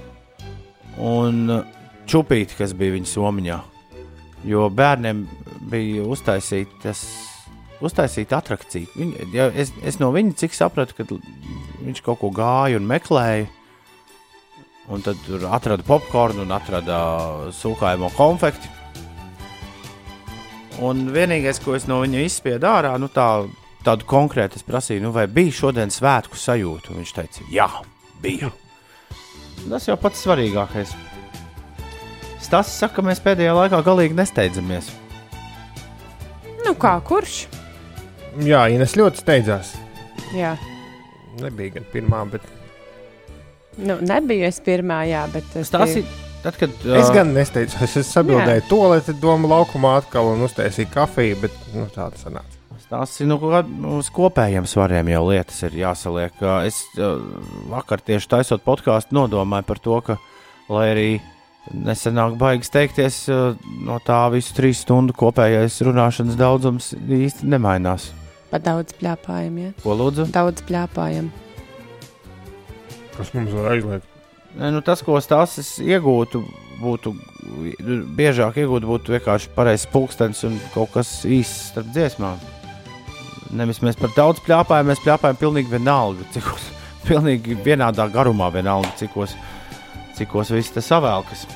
un 1.03 1.41
čupīti, 2.09 2.59
kas 2.61 2.77
bija 2.79 2.95
viņa 2.95 3.11
somiņā. 3.11 3.59
Jo 4.47 4.69
bērniem 4.71 5.25
bija 5.71 6.05
uztaisītas 6.07 7.03
uztaisīta 7.85 8.39
attrakcija. 8.39 8.91
Viņa, 8.97 9.29
ja 9.35 9.49
es, 9.55 9.73
es 9.87 9.99
no 10.03 10.11
viņa 10.15 10.35
cik 10.41 10.57
sapratu, 10.57 10.97
ka 10.99 11.07
viņš 11.09 12.03
kaut 12.05 12.21
ko 12.23 12.33
gāja 12.35 12.79
un 12.81 12.89
meklēja. 12.91 13.47
Un 14.89 15.03
tad 15.05 15.19
tur 15.27 15.43
atrada 15.53 15.85
popkornu 15.85 16.47
un 16.47 16.55
atrada 16.57 16.99
sūkājumu 17.53 18.09
konfekti. 18.17 18.71
Un 20.85 21.09
vienīgais, 21.11 21.59
ko 21.65 21.75
es 21.75 21.89
no 21.91 22.01
viņa 22.05 22.21
izspiedu 22.27 22.69
ārā, 22.71 22.93
nu 23.03 23.09
tā, 23.11 23.27
tādu 23.87 24.07
konkrētu 24.07 24.61
es 24.61 24.63
prasīju, 24.67 25.03
nu 25.03 25.11
vai 25.15 25.25
bija 25.27 25.55
šodien 25.63 25.91
svētku 25.91 26.39
sajūta. 26.39 26.93
Un 26.93 27.01
viņš 27.03 27.13
teica, 27.17 27.47
jā, 27.51 27.67
bija. 28.23 28.53
Tas 29.69 29.89
jau 29.89 29.97
pats 29.99 30.23
svarīgākais. 30.23 30.93
Stāsts 32.41 32.79
saka, 32.81 33.01
ka 33.01 33.03
mēs 33.09 33.19
pēdējā 33.25 33.57
laikā 33.59 33.81
galīgi 33.85 34.15
nesteidzamies. 34.17 34.93
Nu, 36.65 36.75
kā 36.79 36.95
kurš? 37.05 37.47
Jā, 38.47 38.63
Ines 38.71 38.95
ļoti 38.99 39.23
steidzās. 39.25 39.75
Jā. 40.37 40.55
Nebija 41.43 41.75
gan 41.79 41.85
pirmā, 41.93 42.23
bet 42.31 42.47
Nu, 43.79 43.95
nebiju 44.03 44.43
es 44.49 44.57
pirmā, 44.67 45.05
jā, 45.07 45.21
bet 45.31 45.45
Tas 45.55 45.69
biju- 45.71 46.01
ir 46.03 46.28
tad, 46.45 46.59
kad 46.61 46.87
es 46.99 47.11
gan 47.15 47.33
nesteidzos. 47.37 47.97
Es 48.01 48.13
sabildēju 48.15 48.67
to 48.71 48.81
lietu, 48.93 49.17
domu 49.23 49.51
laukumā 49.51 49.99
atkal 50.03 50.33
un 50.35 50.47
uztaisīju 50.47 50.93
kafiju, 50.95 51.41
bet 51.45 51.59
nu, 51.75 51.89
tāda 51.95 52.21
sanāca. 52.21 52.59
Tas 52.89 53.19
ir 53.21 53.29
nu, 53.29 53.37
nu, 53.69 53.99
uz 54.01 54.09
kopējiem 54.17 54.65
svariem 54.69 55.11
jau 55.13 55.27
lietas 55.29 55.59
ir 55.67 55.75
jāsaliek. 55.77 56.39
Es 56.65 56.81
ā, 56.97 57.11
vakar 57.69 58.01
tieši 58.01 58.31
taisot 58.33 58.65
podkāstu 58.65 59.13
nodomāju 59.19 59.67
par 59.69 59.83
to, 59.85 59.99
ka, 60.07 60.17
lai 60.73 60.87
arī 60.95 61.11
nesenāk 61.69 62.39
baigas 62.41 62.73
teikties, 62.73 63.19
ā, 63.29 63.53
no 63.85 63.99
tā 64.07 64.23
visu 64.33 64.57
trīs 64.57 64.81
stundu 64.87 65.13
kopējais 65.21 65.77
runāšanas 65.85 66.41
daudzums 66.41 66.95
īsti 66.97 67.51
nemainās. 67.53 68.09
Pa 68.49 68.57
daudz 68.65 68.97
plēpājam, 68.97 69.61
ja? 69.61 69.75
Ko 69.85 69.93
lūdzu? 69.99 70.31
Daudz 70.33 70.65
plēpājam. 70.65 71.29
Kas 73.19 73.35
mums 73.37 73.53
var 73.53 73.75
aizliegt? 73.75 74.08
Ne, 74.59 74.73
nu, 74.75 74.81
tas, 74.83 75.05
ko 75.07 75.21
stāsts 75.23 75.77
iegūtu, 75.79 76.41
būtu 76.81 77.13
biežāk 78.19 78.59
iegūt, 78.59 78.87
būtu 78.87 79.15
vienkārši 79.15 79.53
pareizs 79.55 79.87
pulkstenis 79.93 80.43
un 80.49 80.57
kaut 80.75 80.91
kas 80.97 81.13
īsts 81.23 81.69
starp 81.73 81.93
dziesmām. 81.95 82.41
Nevis 83.59 83.79
mēs 83.87 83.97
par 84.01 84.11
daudz 84.17 84.43
plāpājam, 84.45 84.91
mēs 84.91 85.03
plāpājam 85.05 85.39
pilnīgi 85.39 85.71
vienalga, 85.77 86.27
cikos, 86.35 86.67
pilnīgi 87.09 87.55
vienādā 87.63 88.09
garumā, 88.11 88.51
vienalga, 88.55 88.91
cikos, 88.99 89.37
cikos 90.19 90.51
viss 90.55 90.75
tas 90.75 90.91
savēlkas. 90.91 91.47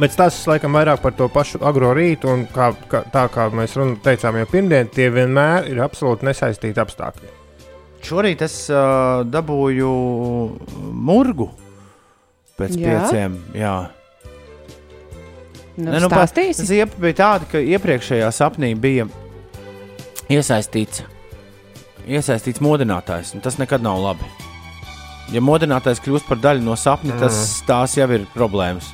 Bet 0.00 0.16
tas 0.18 0.40
laikam 0.50 0.74
vairāk 0.74 1.04
par 1.04 1.12
to 1.14 1.28
pašu 1.30 1.60
agro 1.68 1.92
rītu, 1.94 2.32
un 2.32 2.46
kā, 2.50 2.72
kā, 2.90 3.04
tā 3.12 3.26
kā 3.30 3.46
mēs 3.54 3.76
run, 3.78 3.92
teicām 4.02 4.40
jau 4.40 4.48
pirmdien, 4.50 4.88
tie 4.90 5.10
vienmēr 5.12 5.68
ir 5.70 5.84
absolūti 5.84 6.26
nesaistīti 6.26 6.82
apstākļi. 6.82 7.30
Šorīt 8.04 8.42
es 8.44 8.56
uh, 8.72 9.20
dabūju 9.28 9.92
murgu 11.04 11.52
pēc 12.58 12.78
Jā? 12.78 12.96
pieciem. 13.04 13.36
Jā. 13.58 13.76
Nu, 15.76 15.90
Ne, 15.90 15.98
nu, 15.98 16.06
stāstīsi? 16.06 16.68
Ziepa 16.68 17.00
bija 17.02 17.16
tāda, 17.18 17.48
ka 17.50 17.58
iepriekšējā 17.58 18.28
sapnī 18.30 18.70
bija 18.78 19.08
iesaistīts, 20.30 21.02
iesaistīts 22.06 22.62
modinātājs, 22.62 23.32
un 23.34 23.42
tas 23.42 23.58
nekad 23.58 23.82
nav 23.82 23.98
labi. 23.98 24.28
Ja 25.34 25.42
modinātājs 25.42 26.02
kļūst 26.04 26.28
par 26.28 26.38
daļu 26.38 26.62
no 26.62 26.76
sapņa, 26.78 27.16
tas 27.18 27.40
tās 27.66 27.96
jau 27.98 28.06
ir 28.14 28.28
problēmas. 28.36 28.92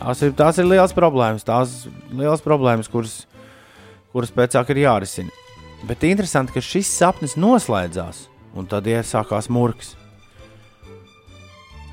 Tās 0.00 0.22
ir, 0.22 0.32
tās 0.38 0.60
ir 0.62 0.68
liels 0.70 0.94
problēmas, 0.96 1.44
tās 1.44 1.82
liels 2.14 2.44
problēmas, 2.44 2.88
kuras, 2.88 3.18
kuras 4.14 4.32
pēc 4.32 4.56
tam 4.56 4.72
ir 4.72 4.84
jārisina. 4.86 5.44
Bet 5.86 6.04
interesanti, 6.06 6.54
ka 6.54 6.64
šis 6.64 6.88
sapnis 6.96 7.36
noslēdzās, 7.36 8.26
un 8.56 8.68
tad 8.70 8.88
iesākās 8.88 9.50
murgs. 9.52 9.96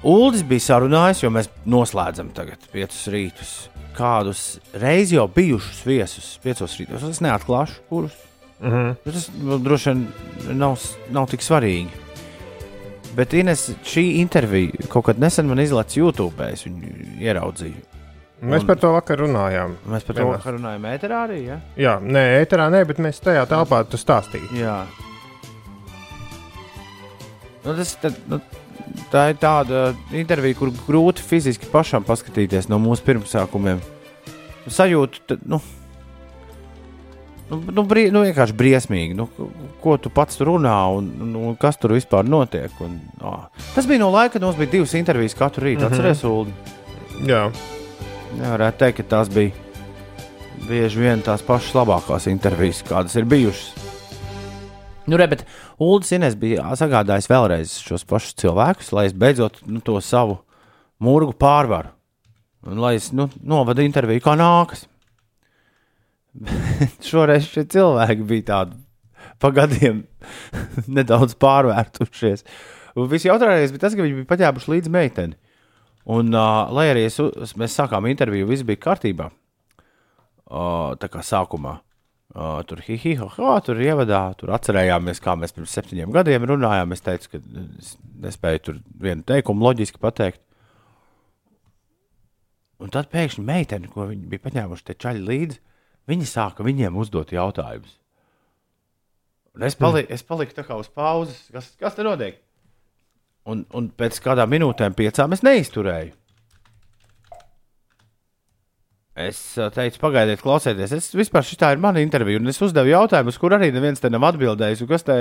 Uldis 0.04 0.44
bija 0.44 0.60
sarunājis, 0.60 1.24
jo 1.24 1.30
mēs 1.32 1.48
noslēdzam 1.70 2.34
tagad 2.36 2.60
piecus 2.74 3.06
rītus. 3.14 3.54
Kādus 3.96 4.58
reiz 4.82 5.14
jau 5.14 5.28
bijušus 5.32 5.84
viesus, 5.86 6.30
piecos 6.44 6.76
rītos. 6.80 7.06
Es 7.10 7.22
neatklāšu, 7.24 7.80
kurus. 7.90 8.16
Mm 8.60 8.72
-hmm. 8.72 8.96
Tas 9.06 9.30
nu, 9.42 9.58
droši 9.60 9.90
vien 9.90 10.08
nav, 10.60 10.80
nav 11.12 11.30
tik 11.30 11.42
svarīgi. 11.42 11.90
Bet 13.16 13.34
Ines, 13.34 13.70
šī 13.86 14.16
intervija 14.22 14.72
kaut 14.90 15.06
kad 15.06 15.20
nesen 15.20 15.46
man 15.46 15.60
izlaiž 15.60 15.98
YouTube, 15.98 16.52
es 16.54 16.66
viņu 16.66 17.20
ieraudzīju. 17.20 17.82
Mēs 18.44 18.62
Un- 18.62 18.68
par 18.68 18.76
to 18.76 18.92
vakar 18.92 19.18
runājām. 19.20 19.76
Mēs 19.88 20.04
par 20.04 20.16
to 20.16 20.24
Vienmēr. 20.24 20.58
runājam, 20.58 20.82
ēterā 20.98 21.28
arī. 21.28 21.46
Ja? 21.46 21.60
Jā, 21.78 22.00
nē, 22.02 22.44
ēterā 22.46 22.70
nē, 22.72 22.86
bet 22.86 22.98
mēs 22.98 23.22
tajā 23.22 23.46
telpā 23.48 23.84
tu 23.90 23.98
stāstīji. 23.98 24.50
Jā. 24.60 24.86
Nu, 27.64 27.76
tas, 27.76 27.96
tad, 28.02 28.14
nu, 28.28 28.42
tā 29.12 29.30
ir 29.32 29.40
tāda 29.42 29.92
intervija, 30.16 30.58
kur 30.60 30.74
grūti 30.88 31.24
fiziski 31.26 31.70
pašam 31.72 32.06
paskatīties 32.08 32.70
no 32.72 32.80
mūsu 32.82 33.06
pirmsākumiem. 33.08 33.82
Sajūta, 34.72 35.24
tad, 35.28 35.44
nu, 35.50 35.60
nu, 37.52 37.60
nu, 37.68 37.84
brie, 37.88 38.08
nu 38.16 38.24
vienkārši 38.24 38.56
briesmīgi. 38.58 39.18
Nu, 39.20 39.28
ko 39.84 39.98
tu 40.00 40.12
pats 40.14 40.40
runā 40.40 40.78
un, 40.96 41.12
un, 41.26 41.36
un 41.50 41.60
kas 41.60 41.78
tur 41.82 41.96
vispār 41.98 42.28
notiek? 42.28 42.72
Un, 42.84 42.98
ā. 43.20 43.36
Tas 43.76 43.90
bija 43.90 44.06
no 44.06 44.10
laika, 44.14 44.38
kad 44.38 44.48
mums 44.48 44.60
bija 44.60 44.78
divas 44.78 44.96
intervijas 45.00 45.38
katru 45.38 45.68
rītu. 45.68 45.84
Mm. 45.84 45.88
-hmm. 45.88 45.94
Atcerieties, 45.94 46.24
Ulu. 46.24 47.30
Jā, 47.30 47.46
Nevarētu 48.40 48.82
teikt, 48.82 48.98
ka 49.02 49.10
tās 49.18 49.30
bija 49.30 49.54
bieži 50.66 51.02
vien 51.04 51.22
tās 51.22 51.44
pašas 51.46 51.76
labākās 51.78 52.30
intervijas, 52.32 52.82
kādas 52.88 53.16
ir 53.20 53.28
bijušas. 53.30 53.93
Nu, 55.06 55.18
re, 55.20 55.28
bet 55.28 55.44
Ulas 55.84 56.12
Inês 56.16 56.38
bija 56.40 56.64
sagādājis 56.80 57.28
vēlreiz 57.28 57.76
šos 57.84 58.06
pašus 58.08 58.38
cilvēkus, 58.40 58.94
lai 58.96 59.10
es 59.10 59.16
beidzot 59.16 59.60
nu, 59.68 59.82
to 59.84 59.98
savu 60.00 60.40
mūrgu 61.04 61.36
pārvaru. 61.36 61.92
Un 62.64 62.80
lai 62.80 62.96
es 62.96 63.10
nu, 63.12 63.28
novadu 63.44 63.84
interviju, 63.84 64.24
kā 64.24 64.38
nākas. 64.40 64.86
Bet 66.34 67.04
šoreiz 67.10 67.50
šie 67.52 67.66
cilvēki 67.76 68.30
bija 68.30 68.48
tādi 68.54 68.80
pagadiem 69.44 70.06
nedaudz 70.98 71.36
pārvērtušies. 71.42 72.48
Un 72.96 73.10
viss 73.12 73.28
jautājums 73.28 73.74
bija 73.74 73.84
tas, 73.84 73.98
ka 73.98 74.06
viņi 74.06 74.22
bija 74.22 74.30
paņēmuši 74.32 74.72
līdzi 74.72 74.94
meiteni. 74.94 75.40
Un, 76.14 76.32
uh, 76.36 76.72
lai 76.76 76.90
arī 76.92 77.06
es, 77.08 77.20
mēs 77.60 77.76
sākām 77.76 78.08
interviju, 78.12 78.48
viss 78.48 78.66
bija 78.68 78.82
kārtībā. 78.88 79.30
Uh, 80.54 80.94
tā 81.00 81.10
kā 81.12 81.24
sākumā. 81.24 81.78
Uh, 82.34 82.64
tur 82.66 82.80
hihiha, 82.82 83.28
tur 83.62 83.78
ievadā, 83.78 84.24
tur 84.40 84.50
atcerējāmies, 84.56 85.20
kā 85.22 85.36
mēs 85.38 85.54
pirms 85.54 85.74
septiņiem 85.78 86.14
gadiem 86.16 86.48
runājām. 86.50 86.96
Es 86.96 87.04
teicu, 87.06 87.36
ka 87.36 87.42
es 87.78 87.92
nespēju 88.24 88.64
tur 88.66 88.80
vienu 89.04 89.22
teikumu 89.30 89.68
loģiski 89.68 90.02
pateikt. 90.02 90.42
Un 92.82 92.90
tad 92.94 93.12
pēkšņi 93.14 93.44
meitene, 93.46 93.92
ko 93.92 94.08
viņi 94.10 94.26
bija 94.32 94.44
paņēmuši 94.48 94.88
te 94.88 94.96
čaļi 95.06 95.22
līdzi, 95.28 95.60
viņi 96.10 96.32
sāka 96.32 96.66
viņiem 96.66 96.98
uzdot 97.00 97.36
jautājumus. 97.36 98.00
Un 99.54 99.68
es, 99.70 99.78
paliku, 99.78 100.10
es 100.10 100.26
paliku 100.26 100.58
tā 100.58 100.66
kā 100.66 100.80
uz 100.82 100.90
pauzes. 100.90 101.38
Kas, 101.54 101.70
kas 101.78 101.94
te 101.94 102.06
notiek? 102.06 102.42
Un, 103.46 103.62
un 103.78 103.92
pēc 103.94 104.18
kādām 104.26 104.50
minūtēm, 104.56 104.98
piecām, 104.98 105.36
es 105.38 105.46
neizturēju. 105.46 106.16
Es 109.14 109.40
uh, 109.62 109.70
teicu, 109.70 110.00
pagaidiet, 110.02 110.42
klausieties. 110.42 110.94
Es 110.98 111.12
vispār 111.14 111.46
šī 111.46 111.60
ir 111.70 111.82
mana 111.82 112.02
intervija, 112.02 112.40
un 112.42 112.50
es 112.50 112.62
uzdevu 112.66 112.90
jautājumu, 112.90 113.30
uz 113.30 113.38
kur 113.38 113.54
arī 113.54 113.70
neviens 113.74 114.02
te 114.02 114.10
nav 114.10 114.26
atbildējis. 114.32 114.86
Kas 114.90 115.06
te, 115.06 115.18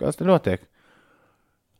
kas 0.00 0.18
te 0.18 0.26
notiek? 0.26 0.64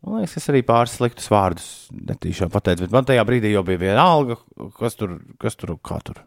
Man 0.03 0.19
liekas, 0.19 0.37
es 0.39 0.51
arī 0.51 0.63
pāris 0.67 0.95
sliktus 0.99 1.29
vārdus 1.31 1.67
netīšām 1.95 2.51
pateicu, 2.55 2.87
bet 2.87 2.95
man 2.95 3.07
tajā 3.07 3.23
brīdī 3.27 3.53
jau 3.53 3.63
bija 3.67 3.83
viena 3.83 4.07
alga, 4.15 4.39
kas 4.79 4.99
tur, 4.99 5.17
kas 5.43 5.59
tur, 5.59 5.77
kā 5.83 5.99
tur. 6.07 6.23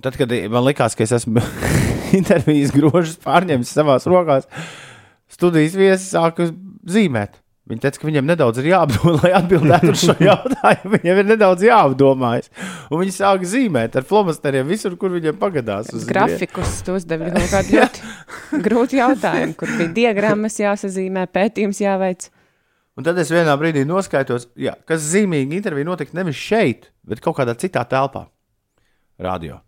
Tad, 0.00 0.16
kad 0.16 0.30
man 0.50 0.64
likās, 0.64 0.94
ka 0.96 1.04
es 1.04 1.14
esmu 1.18 1.42
intervijas 2.18 2.74
grožus 2.74 3.18
pārņēmis 3.22 3.74
savās 3.74 4.06
rokās, 4.10 4.46
studijas 5.30 5.78
viesis 5.78 6.10
sāka 6.14 6.48
zīmēt. 6.90 7.38
Viņa 7.68 7.84
teica, 7.84 8.00
ka 8.00 8.08
viņam 8.08 8.26
nedaudz 8.26 8.58
ir 8.62 8.70
jāapdomā, 8.70 9.12
lai 9.20 9.30
atbildētu 9.36 9.92
uz 9.92 10.02
šo 10.08 10.14
jautājumu. 10.30 10.90
Viņam 10.96 11.20
ir 11.20 11.28
nedaudz 11.28 11.64
jāapdomājas. 11.66 12.50
Un 12.88 13.02
viņi 13.02 13.14
sāka 13.14 13.46
zīmēt 13.46 13.98
ar 14.00 14.06
flomasteriem 14.08 14.66
visur, 14.70 14.96
kur 14.98 15.12
viņiem 15.12 15.36
pagadās. 15.38 15.92
Grafikus 16.08 16.80
uzdevi 16.90 17.28
kaut 17.36 17.52
kādu 17.52 17.76
ļoti 17.76 18.64
grūtu 18.64 18.98
jautājumu, 18.98 19.54
kur 19.60 19.70
bija 19.76 19.92
diagrammas 20.00 20.58
jāsazīmē, 20.62 21.28
pētījums 21.30 21.82
jāveic. 21.84 22.30
Un 22.98 23.06
tad 23.06 23.20
es 23.22 23.30
vienā 23.32 23.54
brīdī 23.60 23.84
noskaitos, 23.86 24.48
jā, 24.58 24.74
kas 24.88 25.04
zīmīgi 25.12 25.60
intervija 25.60 25.88
notika 25.92 26.16
nevis 26.18 26.40
šeit, 26.40 26.90
bet 27.06 27.22
kaut 27.22 27.38
kādā 27.38 27.54
citā 27.60 27.84
telpā, 27.88 28.26
radio. 29.20 29.60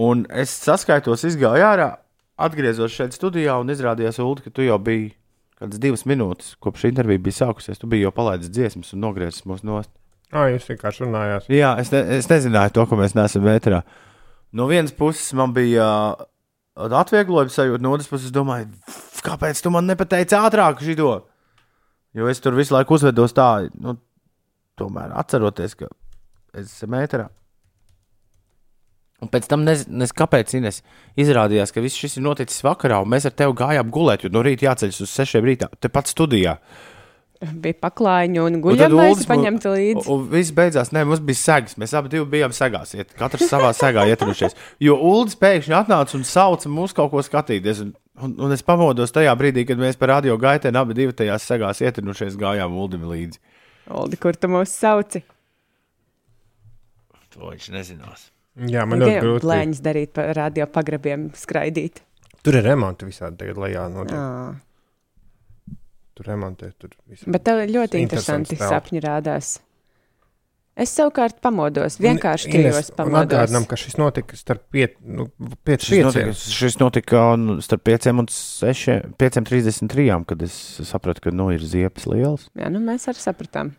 Un 0.00 0.24
es 0.32 0.54
saskaitos, 0.64 1.26
izgāju 1.28 1.66
ārā, 1.66 1.92
atgriezos 2.40 2.94
šeit 2.96 3.14
studijā 3.14 3.60
un 3.60 3.70
izrādījās, 3.74 4.18
Ulu, 4.24 4.40
ka 4.46 4.54
tu 4.54 4.64
jau 4.64 4.80
biji 4.80 5.12
kādas 5.60 5.80
divas 5.82 6.04
minūtes, 6.08 6.54
kopš 6.62 6.88
intervija 6.90 7.22
bija 7.22 7.40
sākusies. 7.40 7.80
Tu 7.80 7.88
biji 7.90 8.06
jau 8.06 8.12
palaidis 8.14 8.52
dziesmas 8.52 8.92
un 8.94 9.02
nogriezis 9.04 9.46
mūsu 9.48 9.68
nost. 9.68 9.92
Ah, 10.34 10.48
jūs 10.50 10.66
vienkārši 10.68 11.04
runājāt. 11.04 11.50
Jā, 11.54 11.74
es, 11.80 11.92
ne, 11.94 12.02
es 12.18 12.28
nezināju 12.30 12.74
to, 12.76 12.86
ka 12.90 12.98
mēs 12.98 13.14
neesam 13.16 13.44
vētrā. 13.46 13.82
No 14.56 14.66
vienas 14.70 14.94
puses 14.96 15.30
man 15.38 15.54
bija 15.54 15.86
uh, 16.16 16.98
atvieglojums 17.00 17.54
sajūta, 17.56 17.82
no 17.84 17.94
otras 17.94 18.10
puses 18.10 18.34
domāju, 18.34 18.68
kāpēc 19.26 19.62
tu 19.62 19.72
man 19.74 19.86
nepateici 19.88 20.36
ātrāk 20.38 20.82
šito? 20.84 21.14
Jo 22.16 22.28
es 22.32 22.40
tur 22.42 22.56
visu 22.56 22.74
laiku 22.74 22.96
uzvedos 22.96 23.34
tā, 23.36 23.68
nu, 23.80 23.96
tomēr 24.80 25.14
atceroties, 25.20 25.76
ka 25.78 25.90
es 26.56 26.72
esmu 26.72 26.94
mētrā. 26.96 27.28
Un 29.24 29.30
pēc 29.32 29.46
tam, 29.48 29.62
nezinu, 29.64 30.02
nez, 30.02 30.12
kāpēc 30.12 30.50
Ines, 30.58 30.82
izrādījās, 31.16 31.72
ka 31.72 31.80
viss 31.80 31.96
šis 31.96 32.18
ir 32.18 32.26
noticis 32.26 32.60
vakarā, 32.66 32.98
un 33.00 33.08
mēs 33.14 33.24
ar 33.28 33.32
tevi 33.32 33.56
gājām 33.56 33.88
gulēt, 33.92 34.26
jo 34.26 34.32
no 34.32 34.42
rīta 34.44 34.68
jāceļas 34.68 35.00
uz 35.06 35.14
sešiem 35.14 35.46
rītā, 35.46 35.70
tepat 35.80 36.12
studijā. 36.12 36.58
Bija 37.36 37.76
paklājiņa 37.84 38.44
un 38.48 38.60
guļamais 38.64 39.24
paņemta 39.28 39.72
līdzi. 39.72 40.04
Un, 40.08 40.22
un 40.22 40.28
viss 40.32 40.54
beidzās, 40.56 40.88
nē, 40.96 41.02
mums 41.08 41.20
bija 41.24 41.40
segas. 41.40 41.76
Mēs 41.80 41.92
abi 41.96 42.22
bijām 42.32 42.54
segās, 42.56 42.94
iet, 42.96 43.12
katrs 43.16 43.50
savā 43.50 43.72
segā 43.76 44.06
ietrušies. 44.08 44.56
Jo 44.80 44.96
Uldis 45.04 45.36
pēkšņi 45.40 45.76
atnāca 45.76 46.16
un 46.16 46.24
sauca 46.24 46.72
mūs 46.72 46.96
kaut 46.96 47.12
ko 47.12 47.24
skatīties. 47.24 47.82
Un, 47.84 47.90
un, 48.24 48.32
un 48.46 48.56
es 48.56 48.64
pamodos 48.64 49.12
tajā 49.12 49.34
brīdī, 49.36 49.66
kad 49.68 49.80
mēs 49.80 50.00
par 50.00 50.14
radio 50.14 50.38
gaitēm 50.40 50.80
abi 50.80 50.96
divi 50.96 51.16
tajās 51.16 51.44
segās 51.48 51.84
ietrušies, 51.84 52.38
gājām 52.40 52.76
Uldim 52.76 53.04
līdzi. 53.10 53.42
Uldi, 53.96 54.20
kur 54.20 54.40
tu 54.40 54.48
mūs 54.52 54.72
sauci? 54.72 55.20
To 57.36 57.52
viņš 57.52 57.68
nezinās. 57.76 58.30
Jā, 58.56 58.86
man 58.88 59.02
ļoti 59.02 59.18
grūti. 59.20 59.48
Lēņas 59.50 59.82
darīt 59.84 60.14
pa 60.16 60.30
radio 60.36 60.66
pagrabiem, 60.72 61.28
skraidīt. 61.36 62.00
Tur 62.46 62.56
ir 62.56 62.64
remonti 62.64 63.08
visādi 63.08 63.42
tagad 63.42 63.60
lejā. 63.60 63.84
Notiek. 63.92 64.62
Tur 66.16 66.30
remontē, 66.30 66.70
tur 66.80 66.94
viss. 67.04 67.26
Bet 67.28 67.44
tev 67.44 67.66
ļoti 67.68 68.00
interesanti 68.00 68.56
sapņi 68.56 69.02
rādās. 69.04 69.58
Es 70.76 70.90
savukārt 70.92 71.38
pamodos, 71.44 71.96
vienkārši 72.04 72.50
trijos 72.52 72.90
pamodos. 72.96 73.24
Atgādinām, 73.24 73.64
ka 73.68 73.78
šis 73.80 73.96
notika 73.96 74.36
starp 74.36 74.66
piet, 74.72 74.98
nu, 75.00 75.30
piet, 75.64 75.84
šis, 75.84 76.02
notika, 76.04 76.34
šis 76.36 76.76
notika 76.82 77.22
starp 77.64 77.84
5 77.88 78.10
un 78.12 78.28
6, 78.32 79.16
5.33, 79.16 80.18
kad 80.28 80.44
es 80.44 80.58
sapratu, 80.84 81.24
ka 81.24 81.32
nu, 81.32 81.48
ir 81.56 81.64
ziepes 81.64 82.04
liels. 82.12 82.50
Jā, 82.60 82.68
nu 82.72 82.84
mēs 82.84 83.08
arī 83.08 83.24
sapratām. 83.24 83.72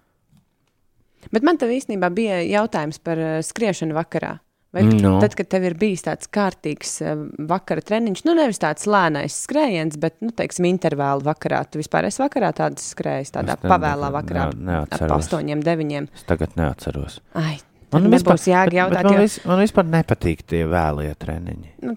Bet 1.34 1.46
man 1.46 1.62
tev 1.62 1.74
īstenībā 1.76 2.10
bija 2.18 2.42
jautājums 2.48 2.98
par 3.04 3.22
uh, 3.22 3.38
skriešanu 3.46 3.98
vakarā. 3.98 4.40
Vai 4.76 4.84
no. 4.84 5.14
tad, 5.24 5.32
kad 5.40 5.48
tev 5.48 5.64
ir 5.70 5.78
bijis 5.80 6.04
tāds 6.04 6.28
kārtīgs 6.34 6.98
uh, 7.06 7.22
vakara 7.50 7.84
treniņš, 7.88 8.24
nu 8.28 8.34
nevis 8.36 8.60
tāds 8.60 8.88
lēnais 8.90 9.38
skrējiens, 9.46 9.96
bet, 10.02 10.18
nu, 10.24 10.34
teiksim, 10.36 10.68
intervāla 10.68 11.24
vakarā, 11.24 11.62
tu 11.72 11.80
vispār 11.80 12.10
esi 12.10 12.20
vakarā 12.20 12.52
tādas 12.58 12.90
skrējas, 12.92 13.32
tādā 13.38 13.56
ne, 13.56 13.72
pavēlā 13.72 14.12
vakarā, 14.18 14.50
ne, 14.60 14.82
ap 14.84 15.16
astoņiem, 15.18 15.64
deviņiem. 15.64 16.10
Es 16.20 16.28
tagad 16.28 16.58
neatceros. 16.60 17.22
Ai, 17.40 17.56
man 17.96 18.10
nebūs 18.12 18.50
jēga 18.52 18.82
jautāt. 18.82 19.08
Man, 19.08 19.16
jo... 19.16 19.24
vis, 19.24 19.40
man 19.48 19.64
vispār 19.64 19.88
nepatīk 19.96 20.44
tie 20.52 20.66
vēlie 20.68 21.14
treniņi. 21.16 21.74
Nu, 21.88 21.96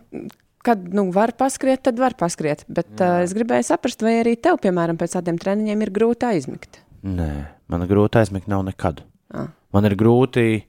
kad 0.62 0.86
nu, 0.94 1.08
var 1.14 1.34
paskriet, 1.38 1.82
tad 1.88 1.98
var 1.98 2.14
paskriet. 2.20 2.62
Bet 2.70 2.92
uh, 3.00 3.18
es 3.24 3.34
gribēju 3.34 3.66
saprast, 3.72 4.06
vai 4.06 4.20
arī 4.22 4.36
tev, 4.38 4.60
piemēram, 4.62 5.00
pēc 5.00 5.18
tādiem 5.18 5.42
treniņiem 5.42 5.86
ir 5.86 5.94
grūti 5.98 6.30
aizmigt. 6.30 6.84
Nē, 7.02 7.32
man 7.72 7.86
grūti 7.90 8.20
aizmigt 8.20 8.50
nav 8.50 8.62
nekad. 8.68 9.02
Ah. 9.34 9.50
Man 9.74 9.86
ir 9.86 9.94
grūti 9.98 10.60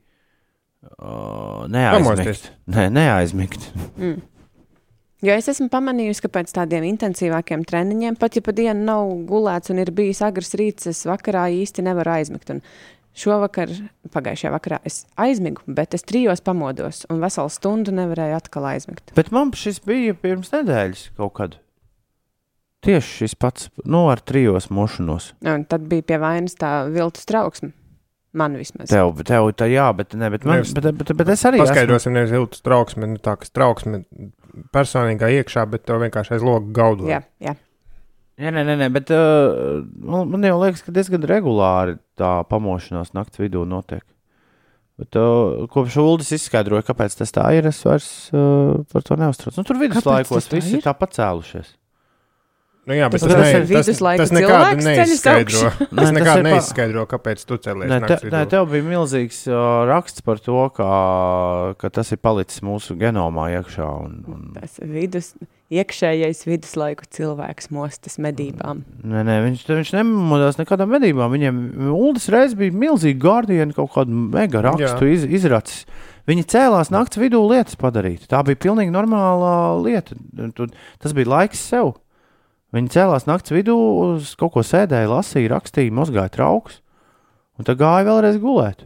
Uh, 0.82 1.67
neaizmigt. 1.70 2.48
Nē, 2.65 2.88
neaizmigt. 2.89 3.67
Mm. 4.00 4.22
Jo 5.22 5.36
es 5.38 5.46
esmu 5.52 5.67
pamanījusi, 5.70 6.24
ka 6.26 6.32
pēc 6.34 6.50
tādiem 6.56 6.88
intensīvākiem 6.88 7.62
treniņiem, 7.70 8.15
pat 8.17 8.39
ja 8.39 8.41
pa 8.41 8.56
dienu 8.58 8.88
nav 8.88 9.12
gulēts 9.30 9.70
un 9.70 9.84
ir 9.84 9.91
bijis 9.94 10.24
agrs 10.26 10.56
rīts, 10.58 10.89
es 10.89 11.04
vakarā 11.06 11.44
īsti 11.54 11.86
nevaru 11.86 12.15
aizmigt. 12.15 12.50
Un 12.50 12.63
šovakar, 13.13 13.70
pagājušajā 14.10 14.54
vakarā, 14.56 14.80
es 14.89 15.04
aizmigu, 15.22 15.62
bet 15.70 15.94
es 15.94 16.08
trijos 16.10 16.41
pamodos 16.41 17.04
un 17.13 17.22
veselu 17.22 17.54
stundu 17.54 17.94
nevarēju 17.94 18.39
atkal 18.39 18.65
aizmigt. 18.72 19.13
Bet 19.13 19.30
man 19.36 19.54
šis 19.54 19.78
bija 19.86 20.17
pirms 20.17 20.50
nedēļas 20.56 21.12
kaut 21.20 21.36
kad. 21.38 21.60
Tieši 22.82 23.20
šis 23.20 23.38
pats, 23.38 23.70
nu, 23.86 24.08
ar 24.10 24.24
trijos 24.26 24.72
mošanos. 24.74 25.36
Un 25.46 25.67
tad 25.70 25.86
bija 25.91 26.08
pie 26.10 26.17
vainas 26.17 26.58
tā 26.58 26.80
viltus 26.89 27.30
trauksme. 27.30 27.76
Man 28.38 28.56
vismaz. 28.56 28.88
Tev, 28.88 29.17
tev 29.28 29.50
tā 29.60 29.67
jā, 29.67 29.89
bet, 29.96 30.13
ne, 30.15 30.30
bet, 30.32 30.46
man, 30.48 30.62
nevis, 30.62 30.72
bet, 30.76 30.88
bet, 30.96 31.10
bet 31.20 31.32
es 31.34 31.41
arī. 31.50 31.60
Paskaidrosim, 31.60 32.13
esmu... 32.13 32.20
nevis 32.20 32.36
jūtas 32.38 32.63
trauksme, 32.63 33.10
nu 33.12 33.20
tā, 33.20 33.36
kas 33.41 33.52
trauksme 33.52 34.06
personīgā 34.76 35.28
iekšā, 35.41 35.65
bet 35.72 35.84
tev 35.88 36.00
vienkārši 36.06 36.38
aiz 36.38 36.46
loga 36.48 36.72
gaudo. 36.78 37.10
Jā, 37.12 37.20
jā. 37.44 37.58
Jā, 38.41 38.54
nē, 38.56 38.63
nē, 38.65 38.78
nē 38.80 38.88
bet 38.96 39.12
uh, 39.13 39.84
man 40.08 40.48
jau 40.48 40.56
liekas, 40.63 40.82
ka 40.86 40.94
diezgan 40.96 41.28
regulāri 41.30 42.00
tā 42.17 42.39
pamošanās 42.50 43.12
naktas 43.17 43.44
vidū 43.44 43.65
notiek. 43.67 44.06
Bet, 45.02 45.17
uh, 45.20 45.67
kopš 45.72 46.00
Ulas 46.02 46.32
izskaidroja, 46.36 46.86
kāpēc 46.88 47.20
tas 47.20 47.36
tā 47.36 47.44
ir, 47.58 47.67
es 47.67 47.84
vairs 47.86 48.08
uh, 48.32 48.80
par 48.91 49.06
to 49.06 49.20
neuztraucos. 49.20 49.60
Nu, 49.60 49.67
tur 49.67 49.80
viduslaikos 49.82 50.50
viss 50.54 50.76
ir 50.78 50.84
tā 50.86 50.96
pacēlušies. 50.98 51.76
Nu 52.89 52.96
jā, 52.98 53.06
bet 53.13 53.22
tas, 53.22 53.30
tas, 53.30 53.41
ne, 53.46 53.78
tas, 53.78 53.89
tas 54.24 54.32
nekādu 54.34 54.82
neizskaidro. 54.82 55.67
Tas 55.78 56.08
ne, 56.08 56.13
nekādu 56.17 56.46
neizskaidro, 56.48 57.06
kāpēc 57.12 57.44
tu 57.46 57.60
cēlies. 57.62 57.91
Nē, 57.91 58.00
te, 58.10 58.17
nē, 58.34 58.41
tev 58.50 58.65
bija 58.72 58.88
milzīgs 58.88 59.44
uh, 59.52 59.84
raksts 59.86 60.26
par 60.26 60.41
to, 60.41 60.63
ka, 60.74 60.89
ka 61.78 61.91
tas 61.94 62.10
ir 62.15 62.22
palicis 62.26 62.63
mūsu 62.65 62.98
genomā 62.98 63.52
iekšā. 63.60 63.86
Un, 63.86 64.17
un... 64.34 64.50
Tas 64.58 64.82
vidus, 64.82 65.30
iekšējais 65.70 66.41
viduslaiku 66.50 67.06
cilvēks 67.13 67.70
mostas 67.70 68.17
medībām. 68.22 68.82
Nē, 69.06 69.24
nē 69.30 69.38
viņš, 69.46 69.63
viņš 69.70 69.96
nemodās 70.00 70.58
nekādām 70.58 70.89
medībām. 70.98 71.30
Viņiem 71.38 71.63
Uldis 71.94 72.32
reiz 72.34 72.58
bija 72.58 72.74
milzīgi 72.74 73.22
gārdieni, 73.22 73.78
kaut 73.78 73.94
kādu 73.94 74.26
mega 74.34 74.65
rakstu 74.65 75.13
iz, 75.13 75.30
izracis. 75.30 75.86
Viņi 76.30 76.50
cēlās 76.50 76.89
naktas 76.94 77.22
vidū 77.22 77.46
lietas 77.46 77.78
padarīt. 77.78 78.26
Tā 78.30 78.41
bija 78.46 78.58
pilnīgi 78.65 78.94
normāla 78.94 79.78
lieta. 79.86 80.17
Tas 81.02 81.13
bija 81.17 81.38
laiks 81.38 81.62
sev. 81.72 82.00
Viņi 82.71 82.93
cēlās 82.93 83.27
naktas 83.27 83.51
vidū, 83.51 83.75
uz 84.15 84.31
kaut 84.39 84.53
ko 84.55 84.63
sēdēja, 84.63 85.10
lasīja, 85.12 85.51
rakstīja, 85.51 85.91
mazgāja 85.95 86.31
trauks, 86.31 86.79
un 87.60 87.67
tad 87.67 87.81
gāja 87.81 88.07
vēlreiz 88.07 88.39
gulēt. 88.39 88.86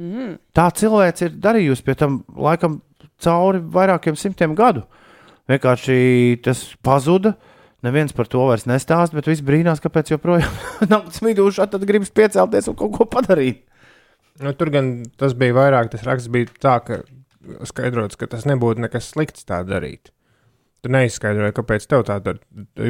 Mm. 0.00 0.38
Tā 0.56 0.66
cilvēks 0.74 1.26
ir 1.26 1.36
darījusi 1.44 1.84
pie 1.86 1.94
tam 2.00 2.22
laikam 2.34 2.80
cauri 3.22 3.62
vairākiem 3.62 4.18
simtiem 4.18 4.56
gadu. 4.58 4.86
Vienkārši 5.50 6.40
tas 6.44 6.64
pazuda. 6.82 7.36
Neviens 7.82 8.14
par 8.14 8.28
to 8.30 8.44
vairs 8.46 8.62
nestāsta, 8.70 9.16
bet 9.18 9.26
viss 9.26 9.42
brīnās, 9.42 9.82
kāpēc 9.82 10.12
joprojām 10.12 10.58
naktas 10.92 11.18
vidū 11.24 11.48
šādi 11.50 11.82
gribas 11.86 12.12
piecelties 12.14 12.70
un 12.70 12.78
kaut 12.78 12.94
ko 12.94 13.06
padarīt. 13.10 13.64
Nu, 14.42 14.54
tur 14.56 14.70
gan 14.72 14.94
tas 15.18 15.34
bija 15.38 15.56
vairāk, 15.56 15.90
tas 15.92 16.04
raksts 16.06 16.30
bija 16.32 16.50
tā, 16.62 16.76
ka 16.86 17.00
skaidrots, 17.68 18.16
ka 18.18 18.30
tas 18.30 18.46
nebūtu 18.48 18.84
nekas 18.84 19.10
slikts 19.12 19.46
tā 19.48 19.60
darīt. 19.66 20.12
Tu 20.82 20.90
neizskaidroji, 20.90 21.54
kāpēc 21.54 21.84
tev 21.86 22.02
tā 22.08 22.16
ir. 22.26 22.40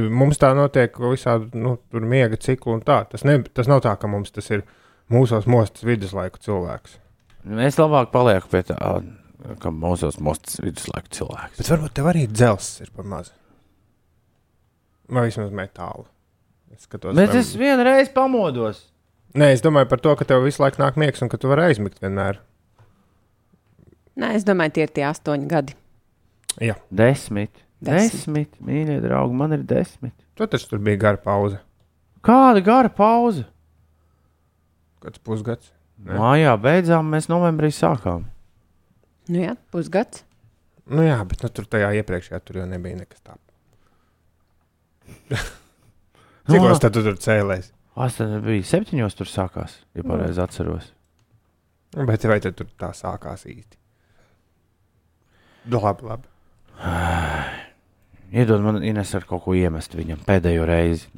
Mums 0.08 0.40
tā 0.40 0.54
notiek 0.56 0.94
visādi 0.96 1.60
nu, 1.60 1.74
miega 1.92 2.38
cikli 2.40 2.72
un 2.72 2.84
tā. 2.86 3.02
Tas, 3.10 3.24
ne, 3.28 3.42
tas 3.52 3.68
nav 3.68 3.82
tā, 3.84 3.92
ka 4.00 4.08
mums 4.08 4.32
tas 4.32 4.48
ir 4.48 4.62
mūsos 5.12 5.44
mostas 5.50 5.84
viduslaiku 5.84 6.40
cilvēks. 6.40 6.96
Es 7.66 7.76
labāk 7.76 8.08
palieku 8.14 8.48
pie 8.52 8.62
tā, 8.70 8.78
ka 9.60 9.72
mūsos 9.74 10.16
mostas 10.24 10.62
viduslaiku 10.62 11.12
cilvēks. 11.18 11.58
Bet 11.60 11.72
varbūt 11.74 11.96
tev 11.98 12.08
arī 12.14 12.24
dzelzs 12.30 12.80
ir 12.86 12.92
par 12.96 13.08
maz. 13.12 13.32
Vai 15.12 15.26
vismaz 15.28 15.52
metāla. 15.52 16.06
Es 16.72 16.86
skatos, 16.86 17.12
Bet 17.18 17.34
es 17.36 17.52
vienreiz 17.60 18.08
pamodos. 18.14 18.86
Nē, 19.36 19.50
es 19.52 19.60
domāju 19.64 19.90
par 19.90 20.00
to, 20.04 20.14
ka 20.16 20.24
tev 20.28 20.46
visu 20.46 20.62
laiku 20.62 20.80
nāk 20.80 20.96
miegs 21.00 21.20
un 21.24 21.28
ka 21.32 21.40
tu 21.40 21.50
vari 21.50 21.66
aizmigt 21.68 22.00
vienmēr. 22.00 22.40
Nē, 24.20 24.32
es 24.36 24.44
domāju, 24.48 24.76
tie 24.76 24.86
ir 24.86 24.94
tie 24.96 25.04
astoņi 25.08 25.48
gadi. 25.48 25.76
Jā, 26.60 26.76
Desmit. 26.92 27.62
Desmit. 27.82 28.12
Desmit, 28.14 28.58
mīļie 28.62 28.98
draugi, 29.02 29.34
man 29.36 29.56
ir 29.56 29.62
desmit. 29.66 30.14
tu 30.38 30.46
taču 30.46 30.68
tur 30.70 30.78
bija 30.82 31.00
gara 31.02 31.18
pauze. 31.18 31.58
Kāda 32.22 32.62
gara 32.62 32.90
pauze? 32.94 33.42
Kāds 35.02 35.18
pusgads. 35.18 35.72
Ne. 36.02 36.14
Mājā 36.18 36.52
beidzām, 36.62 37.08
mēs 37.10 37.26
novembrī 37.30 37.72
sākām. 37.74 38.24
Nu 39.30 39.42
jā, 39.42 39.56
pusgads. 39.74 40.22
Nu 40.86 41.02
jā, 41.06 41.18
bet 41.26 41.42
nu, 41.42 41.50
tur 41.54 41.66
tajā 41.70 41.92
iepriekšējā 42.00 42.40
tur 42.42 42.60
jau 42.62 42.66
nebija 42.70 42.98
nekas 43.02 43.20
tāds. 43.22 43.42
Cik 46.50 46.58
Nu, 46.58 46.68
no. 46.68 46.78
tad 46.82 46.94
tu 46.94 47.02
tur 47.06 47.18
cēlēs? 47.22 47.68
Astoņi 48.02 48.40
bija 48.42 48.66
septiņos, 48.66 49.14
tur 49.18 49.28
sākās, 49.30 49.76
ja 49.94 50.02
pareizi 50.06 50.40
atceros. 50.42 50.88
Bet 52.08 52.24
vai 52.26 52.38
tad 52.42 52.56
tur 52.58 52.70
tā 52.80 52.90
sākās 52.96 53.44
īsti? 53.46 53.78
Nu, 55.70 55.78
Labi, 55.84 56.06
labi. 56.08 56.30
Iedod 58.32 58.62
man, 58.64 58.80
Ines, 58.84 59.12
ar 59.14 59.26
kaut 59.28 59.44
ko 59.44 59.54
iemest 59.56 59.92
viņam 59.96 60.22
pēdējo 60.24 60.64
reizi. 60.68 61.08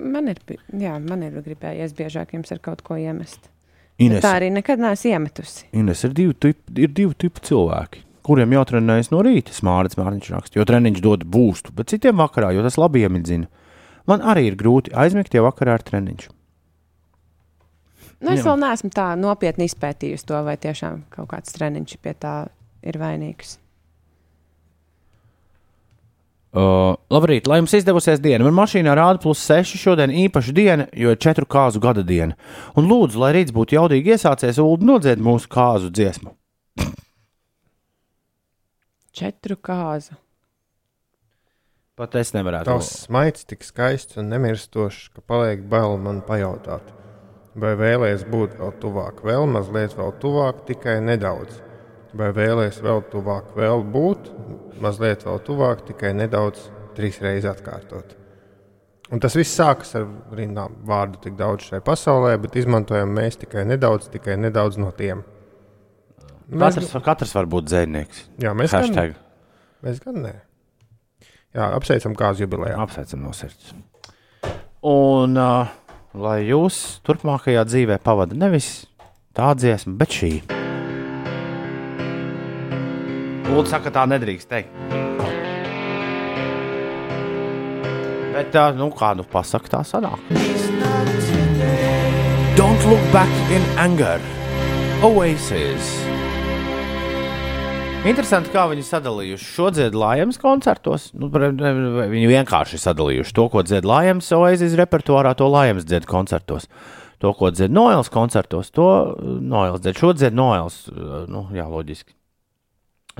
Man 0.00 0.30
ir, 0.30 0.38
jā, 0.78 0.94
man 1.02 1.24
ir 1.26 1.36
gribējies 1.44 1.92
biežāk 1.98 2.32
jums 2.36 2.52
ar 2.54 2.60
kaut 2.64 2.84
ko 2.86 2.96
iemest. 2.96 3.50
Ines, 3.98 4.22
Tā 4.22 4.36
arī 4.38 4.48
nekad 4.54 4.80
neesmu 4.80 5.10
iemetusi. 5.10 5.66
Ines 5.76 6.04
ir 6.06 6.14
divi 6.14 6.36
tipi, 6.38 6.74
ir 6.78 6.92
divi 6.94 7.16
tipi 7.18 7.42
cilvēki, 7.48 8.04
kuriem 8.24 8.54
jātrenējas 8.54 9.10
no 9.10 9.20
rīta. 9.26 9.52
Smārts 9.56 9.98
mārciņš 9.98 10.32
raksta, 10.36 10.60
jo 10.60 10.66
treniņš 10.70 11.02
dod 11.04 11.26
būstu, 11.26 11.74
bet 11.74 11.90
citiem 11.90 12.22
vakarā, 12.22 12.52
jo 12.54 12.62
tas 12.64 12.78
labi 12.78 13.02
iemidzina. 13.02 13.50
Man 14.08 14.22
arī 14.24 14.46
ir 14.48 14.56
grūti 14.60 14.94
aizmigt, 14.96 15.34
ja 15.34 15.42
vakarā 15.44 15.76
ir 15.76 15.84
treniņš. 15.90 16.28
Nu, 18.18 18.32
es 18.32 18.40
Jā. 18.40 18.48
vēl 18.48 18.62
neesmu 18.64 18.90
tā 18.94 19.10
nopietni 19.18 19.66
izpētījusi 19.68 20.26
to, 20.30 20.38
vai 20.46 20.56
tiešām 20.58 21.04
kaut 21.12 21.28
kāds 21.34 21.54
treniņš 21.54 21.98
pie 22.02 22.14
tā 22.18 22.36
ir 22.86 22.98
vainīgs. 22.98 23.58
Uh, 26.48 26.94
labrīt, 27.12 27.44
lai 27.44 27.58
jums 27.58 27.74
izdevusies 27.76 28.22
diena. 28.24 28.40
Man 28.46 28.56
mašīnā 28.56 28.94
rāda 28.96 29.20
plus 29.20 29.42
6 29.44 29.76
šodien 29.76 30.14
īpaša 30.24 30.54
diena, 30.56 30.86
jo 30.96 31.12
ir 31.12 31.20
četru 31.20 31.44
kāzu 31.44 31.82
gada 31.84 32.00
diena. 32.00 32.38
Un 32.72 32.88
lūdzu, 32.88 33.20
lai 33.20 33.34
rīts 33.36 33.52
būtu 33.52 33.76
jaudīgi 33.76 34.14
iesācies, 34.16 34.60
Ulu 34.62 34.88
nodzied 34.88 35.20
mūsu 35.20 35.50
kāzu 35.52 35.92
dziesmu. 35.92 36.32
Četru 39.12 39.58
kāzu. 39.60 40.16
Pat 41.98 42.16
es 42.16 42.32
nevarētu. 42.32 42.70
Tavs 42.70 42.94
smaids 43.04 43.44
tik 43.50 43.66
skaists 43.66 44.16
un 44.16 44.32
nemirstošs, 44.32 45.10
ka 45.12 45.20
paliek 45.28 45.68
bail 45.68 45.98
man 46.00 46.22
pajautāt, 46.24 46.94
vai 47.58 47.74
vēlēs 47.76 48.24
būt 48.30 48.56
vēl 48.60 48.76
tuvāk, 48.80 49.24
vēl 49.26 49.48
mazliet 49.50 49.98
vēl 49.98 50.14
tuvāk, 50.22 50.64
tikai 50.70 51.00
nedaudz. 51.04 51.58
Vai 52.16 52.30
vēlēs 52.32 52.78
vēl 52.80 53.02
tuvāk, 53.12 53.50
vēl 53.56 53.82
būt, 53.92 54.30
mazliet 54.80 55.26
vēl 55.26 55.42
tuvāk, 55.44 55.82
tikai 55.90 56.14
nedaudz, 56.16 56.70
trīs 56.96 57.20
reizes 57.20 57.50
atkārtot. 57.50 58.14
Un 59.12 59.20
tas 59.24 59.36
viss 59.36 59.56
sākas 59.56 59.94
ar 59.96 60.06
rindām 60.36 60.74
vārdu 60.88 61.20
tik 61.24 61.36
daudz 61.36 61.68
šai 61.68 61.80
pasaulē, 61.84 62.34
bet 62.40 62.56
izmantojam 62.60 63.12
mēs 63.16 63.40
tikai 63.40 63.64
nedaudz, 63.68 64.10
tikai 64.12 64.36
nedaudz 64.40 64.76
no 64.80 64.90
tiem. 64.96 65.22
Katrs, 66.48 66.92
katrs 67.04 67.34
var 67.36 67.48
būt 67.48 67.68
dzēnieks. 67.68 68.22
jā, 68.40 68.52
mēs 68.56 68.72
gan, 68.72 68.84
Hashtag. 68.84 69.16
mēs 69.84 70.00
gan 70.04 70.22
ne. 70.24 70.34
Jā, 71.56 71.70
apsveicam 71.76 72.16
kāzu 72.16 72.44
jubilejā. 72.44 72.76
Apsveicam 72.84 73.24
no 73.24 73.32
sirds. 73.36 73.72
Un 74.84 75.36
uh, 75.40 75.72
lai 76.16 76.38
jūs 76.48 77.00
turpmākajā 77.04 77.64
dzīvē 77.68 78.00
pavadītu 78.04 78.40
nevis 78.44 78.70
tā 79.36 79.52
dziesma, 79.56 79.96
bet 80.00 80.16
šī. 80.20 80.57
Lūdzu, 83.48 83.70
saka, 83.72 83.88
tā 83.94 84.02
nedrīkst 84.10 84.50
teikt. 84.50 84.74
Bet, 88.34 88.52
uh, 88.54 88.74
nu, 88.76 88.90
kā 88.94 89.14
nu 89.18 89.24
pasakā, 89.26 89.70
tā 89.72 89.80
sanāk. 89.88 90.20
Don't 92.58 92.84
look 92.90 93.02
back 93.14 93.32
in 93.54 93.64
anger. 93.80 94.20
Oasis. 95.06 95.88
Interesanti, 98.06 98.52
kā 98.54 98.66
viņi 98.70 98.84
sadalījuši 98.86 99.48
šo 99.56 99.70
dziedu 99.74 99.98
Lajams 99.98 100.38
koncertos. 100.42 101.08
Nu, 101.18 101.30
viņi 101.32 102.28
vienkārši 102.30 102.78
sadalījuši 102.84 103.34
to, 103.34 103.48
ko 103.50 103.64
dzied 103.66 103.88
Lajams 103.88 104.28
Oasis 104.36 104.76
repertuārā, 104.78 105.32
to 105.38 105.48
Lajams 105.50 105.88
dzied 105.88 106.06
koncertos. 106.10 106.68
To, 107.22 107.32
ko 107.34 107.50
dzied 107.50 107.74
Noels 107.74 108.12
koncertos, 108.12 108.70
to 108.76 108.86
Noels 109.22 109.82
dzied. 109.82 109.98
Šo 109.98 110.12
dzied 110.14 110.36
Noels. 110.38 110.84
Nu, 111.30 111.48
jā, 111.56 111.66
loģiski. 111.66 112.17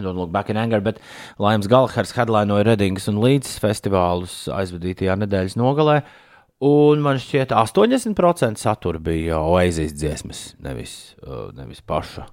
Don't 0.04 0.16
look 0.16 0.30
back 0.32 0.50
in 0.50 0.56
anger, 0.56 0.80
bet 0.80 0.98
Laims 1.38 1.66
Galahers 1.70 2.12
headlinoja 2.16 2.64
Redingas 2.70 3.08
un 3.10 3.18
Līdzes 3.22 3.58
festivālus 3.62 4.46
aizvadītajā 4.52 5.16
nedēļas 5.24 5.56
nogalē. 5.58 6.00
Un 6.64 6.98
man 7.04 7.20
šķiet, 7.22 7.52
80% 7.54 8.58
satura 8.58 8.98
bija 8.98 9.38
Oasis 9.38 9.92
dziesmas, 9.94 10.40
nevis, 10.64 11.14
uh, 11.22 11.52
nevis 11.54 11.80
paša. 11.86 12.24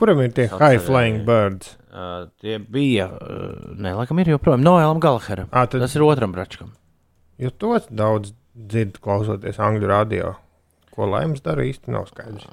Kuram 0.00 0.20
ir 0.24 0.32
tie 0.36 0.46
high 0.48 0.76
flying 0.80 1.22
birds? 1.28 1.76
Uh, 1.92 2.26
tie 2.40 2.58
bija, 2.60 3.06
uh, 3.08 3.72
ne, 3.76 3.92
laikam, 3.96 4.20
ir 4.20 4.34
joprojām 4.34 4.62
Noēlam 4.64 5.00
Galaheram. 5.00 5.48
Ā, 5.52 5.64
tad- 5.68 5.80
Tas 5.80 5.96
ir 5.96 6.04
otram 6.04 6.32
bračkam. 6.32 6.70
Jo 7.40 7.50
to 7.50 7.78
daudz 7.90 8.32
dzird, 8.56 9.00
klausoties 9.00 9.56
angļu 9.60 9.88
radio. 9.88 10.34
Ko 10.90 11.06
laimes 11.06 11.42
dara, 11.44 11.62
īsti 11.66 11.92
nav 11.94 12.08
skaidrs. 12.10 12.48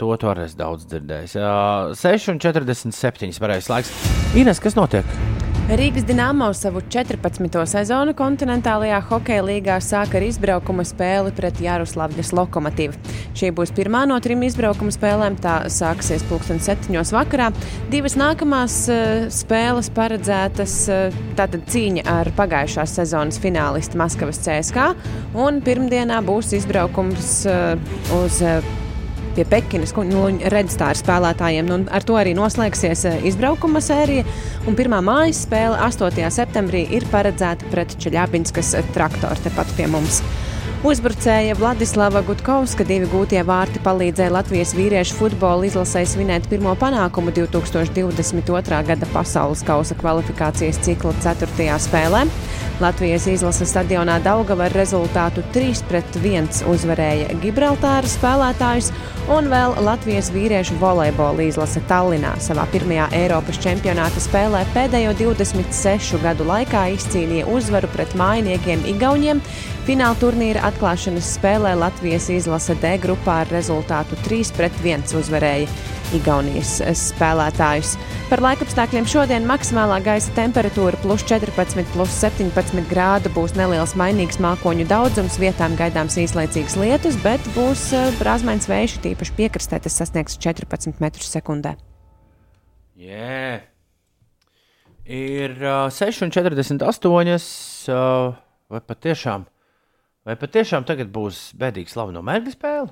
To 0.00 0.12
tu 0.16 0.30
arī 0.30 0.46
esi 0.48 0.56
daudz 0.60 0.86
dzirdējis. 0.90 1.36
Uh, 1.36 1.92
6,47 1.98 3.42
pareizais 3.42 3.72
laiks. 3.72 3.92
Ines, 4.36 4.62
kas 4.64 4.78
notiek? 4.78 5.45
Rīgas 5.66 6.04
Dienāmo 6.06 6.46
savu 6.54 6.78
14. 6.94 7.56
sezonu 7.66 8.12
kontinentālajā 8.14 9.00
hokeja 9.08 9.42
līgā 9.42 9.80
sāk 9.82 10.12
ar 10.14 10.22
izbraukuma 10.22 10.84
spēli 10.86 11.32
pret 11.34 11.58
Jaroslavļas 11.58 12.30
lokomotīvu. 12.38 12.94
Šī 13.34 13.50
būs 13.56 13.74
pirmā 13.74 14.04
no 14.06 14.20
trim 14.22 14.44
izbraukuma 14.46 14.94
spēlēm. 14.94 15.40
Tā 15.42 15.56
sāksies 15.74 16.22
pulksten 16.30 16.62
septiņos 16.62 17.10
vakarā. 17.16 17.50
Divas 17.90 18.14
nākamās 18.14 18.78
uh, 18.94 19.26
spēles 19.34 19.90
paredzētas 19.98 20.78
uh, 20.86 21.20
tātad 21.34 21.66
cīņa 21.74 22.06
ar 22.14 22.30
pagājušās 22.38 22.94
sezonas 23.00 23.42
finālistu 23.42 23.98
Maskavas 23.98 24.38
CSK. 24.46 24.92
Un 25.34 25.58
pirmdienā 25.66 26.22
būs 26.30 26.54
izbraukums 26.62 27.40
uh, 27.50 27.74
uz 28.22 28.38
uh, 28.46 28.85
pie 29.36 29.44
Pekinas 29.48 29.94
redzestāra 30.52 30.96
spēlētājiem. 30.96 31.70
Un 31.76 31.86
ar 31.92 32.06
to 32.06 32.16
arī 32.18 32.34
noslēgsies 32.36 33.04
eh, 33.10 33.22
izbraukuma 33.30 33.82
sērija. 33.84 34.24
Un 34.66 34.78
pirmā 34.78 35.02
mājas 35.04 35.44
spēle 35.46 35.78
8. 35.84 36.24
septembrī 36.32 36.86
ir 36.96 37.06
paredzēta 37.12 37.70
pret 37.72 37.96
Čeļabinskas 38.02 38.74
traktoru 38.96 39.46
tepat 39.46 39.72
pie 39.76 39.90
mums. 39.92 40.22
Uzbrucēja 40.84 41.54
Vladislava 41.56 42.20
Gutkovska 42.20 42.84
divi 42.84 43.06
gūtie 43.08 43.40
vārti 43.48 43.80
palīdzēja 43.80 44.32
Latvijas 44.34 44.74
vīriešu 44.76 45.16
futbola 45.16 45.64
izlasē 45.64 46.02
svinēt 46.04 46.50
pirmo 46.50 46.74
panākumu 46.76 47.32
2022. 47.32 48.82
gada 48.90 49.08
pasaules 49.14 49.64
kausa 49.64 49.96
kvalifikācijas 49.96 50.82
cikla 50.84 51.14
4. 51.24 51.78
spēlē. 51.80 52.26
Latvijas 52.84 53.24
izlases 53.32 53.72
stadionā 53.72 54.18
Daugava 54.20 54.66
ar 54.68 54.76
rezultātu 54.76 55.40
3-1 55.54 56.66
uzvarēja 56.68 57.38
Gibraltāra 57.40 58.10
spēlētājus, 58.12 58.90
un 59.32 59.48
vēl 59.48 59.78
Latvijas 59.80 60.28
vīriešu 60.34 60.76
volejbola 60.82 61.46
izlase 61.48 61.80
Tallinā 61.88 62.34
savā 62.44 62.66
pirmajā 62.74 63.08
Eiropas 63.16 63.62
čempionāta 63.64 64.20
spēlē 64.20 64.66
pēdējo 64.76 65.16
26 65.22 66.20
gadu 66.20 66.44
laikā 66.52 66.84
izcīnīja 66.98 67.48
uzvaru 67.48 67.88
pret 67.96 68.12
mājiniekiem 68.20 68.84
Igauniem. 68.92 69.40
Fināla 69.86 70.16
turnīra 70.18 70.64
atklāšanas 70.66 71.28
spēlē 71.36 71.76
Latvijas 71.78 72.24
izlase 72.34 72.74
D 72.82 72.96
grupā 72.98 73.36
ar 73.44 73.52
rezultātu 73.54 74.16
3-1 74.24 75.12
uzvarēja 75.14 75.68
Igaunijas 76.16 76.80
spēlētājus. 76.98 77.92
Par 78.26 78.42
laikapstākļiem 78.42 79.06
šodien 79.06 79.46
maksimālā 79.46 80.00
gaisa 80.02 80.34
temperatūra 80.34 80.98
plus 81.04 81.22
14, 81.30 81.86
plus 81.94 82.18
17 82.18 82.82
grādu 82.90 83.30
būs 83.36 83.54
neliels 83.54 83.94
mainīgs 83.94 84.40
mākoņu 84.42 84.88
daudzums, 84.90 85.38
vietām 85.38 85.78
gaidāms 85.78 86.18
īslaicīgs 86.18 86.74
lietus, 86.82 87.18
bet 87.22 87.46
būs 87.54 87.86
eh, 87.94 88.10
brāzmains 88.18 88.66
vējš, 88.66 88.98
tīpaši 89.06 89.36
piekrastē 89.38 89.78
tas 89.86 89.98
sasniegs 90.02 90.34
14 90.42 90.98
metrus 90.98 91.30
sekundē. 91.30 91.76
Yeah. 92.98 93.62
Ir 95.06 95.54
uh, 95.62 95.94
6,48. 95.94 96.82
Uh, 97.86 98.34
vai 98.66 98.80
patiešām, 98.82 99.46
vai 100.26 100.36
patiešām 100.36 100.86
tagad 100.88 101.10
būs 101.14 101.52
bēdīga 101.58 101.92
slava 101.92 102.12
no 102.14 102.22
mērķa 102.26 102.54
spēle? 102.56 102.90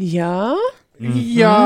Jā, 0.00 0.54
Jā, 1.00 1.56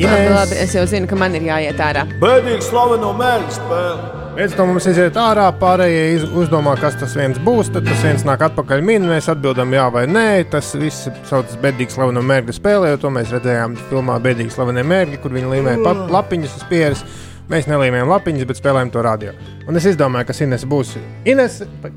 Jā, 0.00 0.08
labi, 0.08 0.30
labi, 0.32 0.56
es 0.64 0.72
jau 0.74 0.82
zinu, 0.88 1.06
ka 1.10 1.16
man 1.20 1.34
ir 1.36 1.44
jāiet 1.46 1.78
ārā. 1.84 2.06
bēdīga 2.20 2.64
slava 2.64 2.96
no 3.00 3.10
mērķa 3.16 3.52
spēle. 3.58 4.06
Viens 4.32 4.54
no 4.56 4.64
mums 4.70 4.86
iziet 4.88 5.18
ārā, 5.20 5.50
pārējie 5.60 6.30
uzdomā, 6.40 6.72
kas 6.80 6.96
tas 6.96 7.12
viens 7.18 7.36
būs. 7.44 7.68
Tad 7.74 7.84
tas 7.84 8.00
viens 8.00 8.24
nāk 8.24 8.40
atpakaļ 8.46 8.80
min, 8.88 9.04
mēs 9.10 9.28
atbildam 9.28 9.74
jā 9.76 9.84
vai 9.92 10.06
nē. 10.08 10.24
Tas 10.54 10.70
viss 10.80 11.04
saucas 11.28 11.58
bedīgi 11.60 11.92
slaveno 11.92 12.22
mērķu 12.24 12.56
spēlē, 12.56 12.94
jo 12.94 13.02
to 13.04 13.10
mēs 13.12 13.28
redzējām 13.36 13.76
filmā 13.90 14.16
Bedīgi 14.24 14.54
slavenie 14.56 14.86
mērķi, 14.88 15.20
kur 15.20 15.36
viņi 15.36 15.52
līmēja 15.52 15.84
pa- 15.84 16.08
lapiņas 16.16 16.56
uz 16.56 16.64
pieres. 16.72 17.04
Mēs 17.52 17.68
nelīmējam 17.68 18.08
lapiņas, 18.08 18.48
bet 18.48 18.56
spēlējam 18.62 18.92
to 18.96 19.02
radio. 19.04 19.36
Un 19.68 19.76
es 19.76 19.84
izdomāju, 19.92 20.30
kas 20.32 20.40
Ines 20.40 20.64
būs. 20.64 20.96
Ines, 21.28 21.60
pa- 21.84 21.92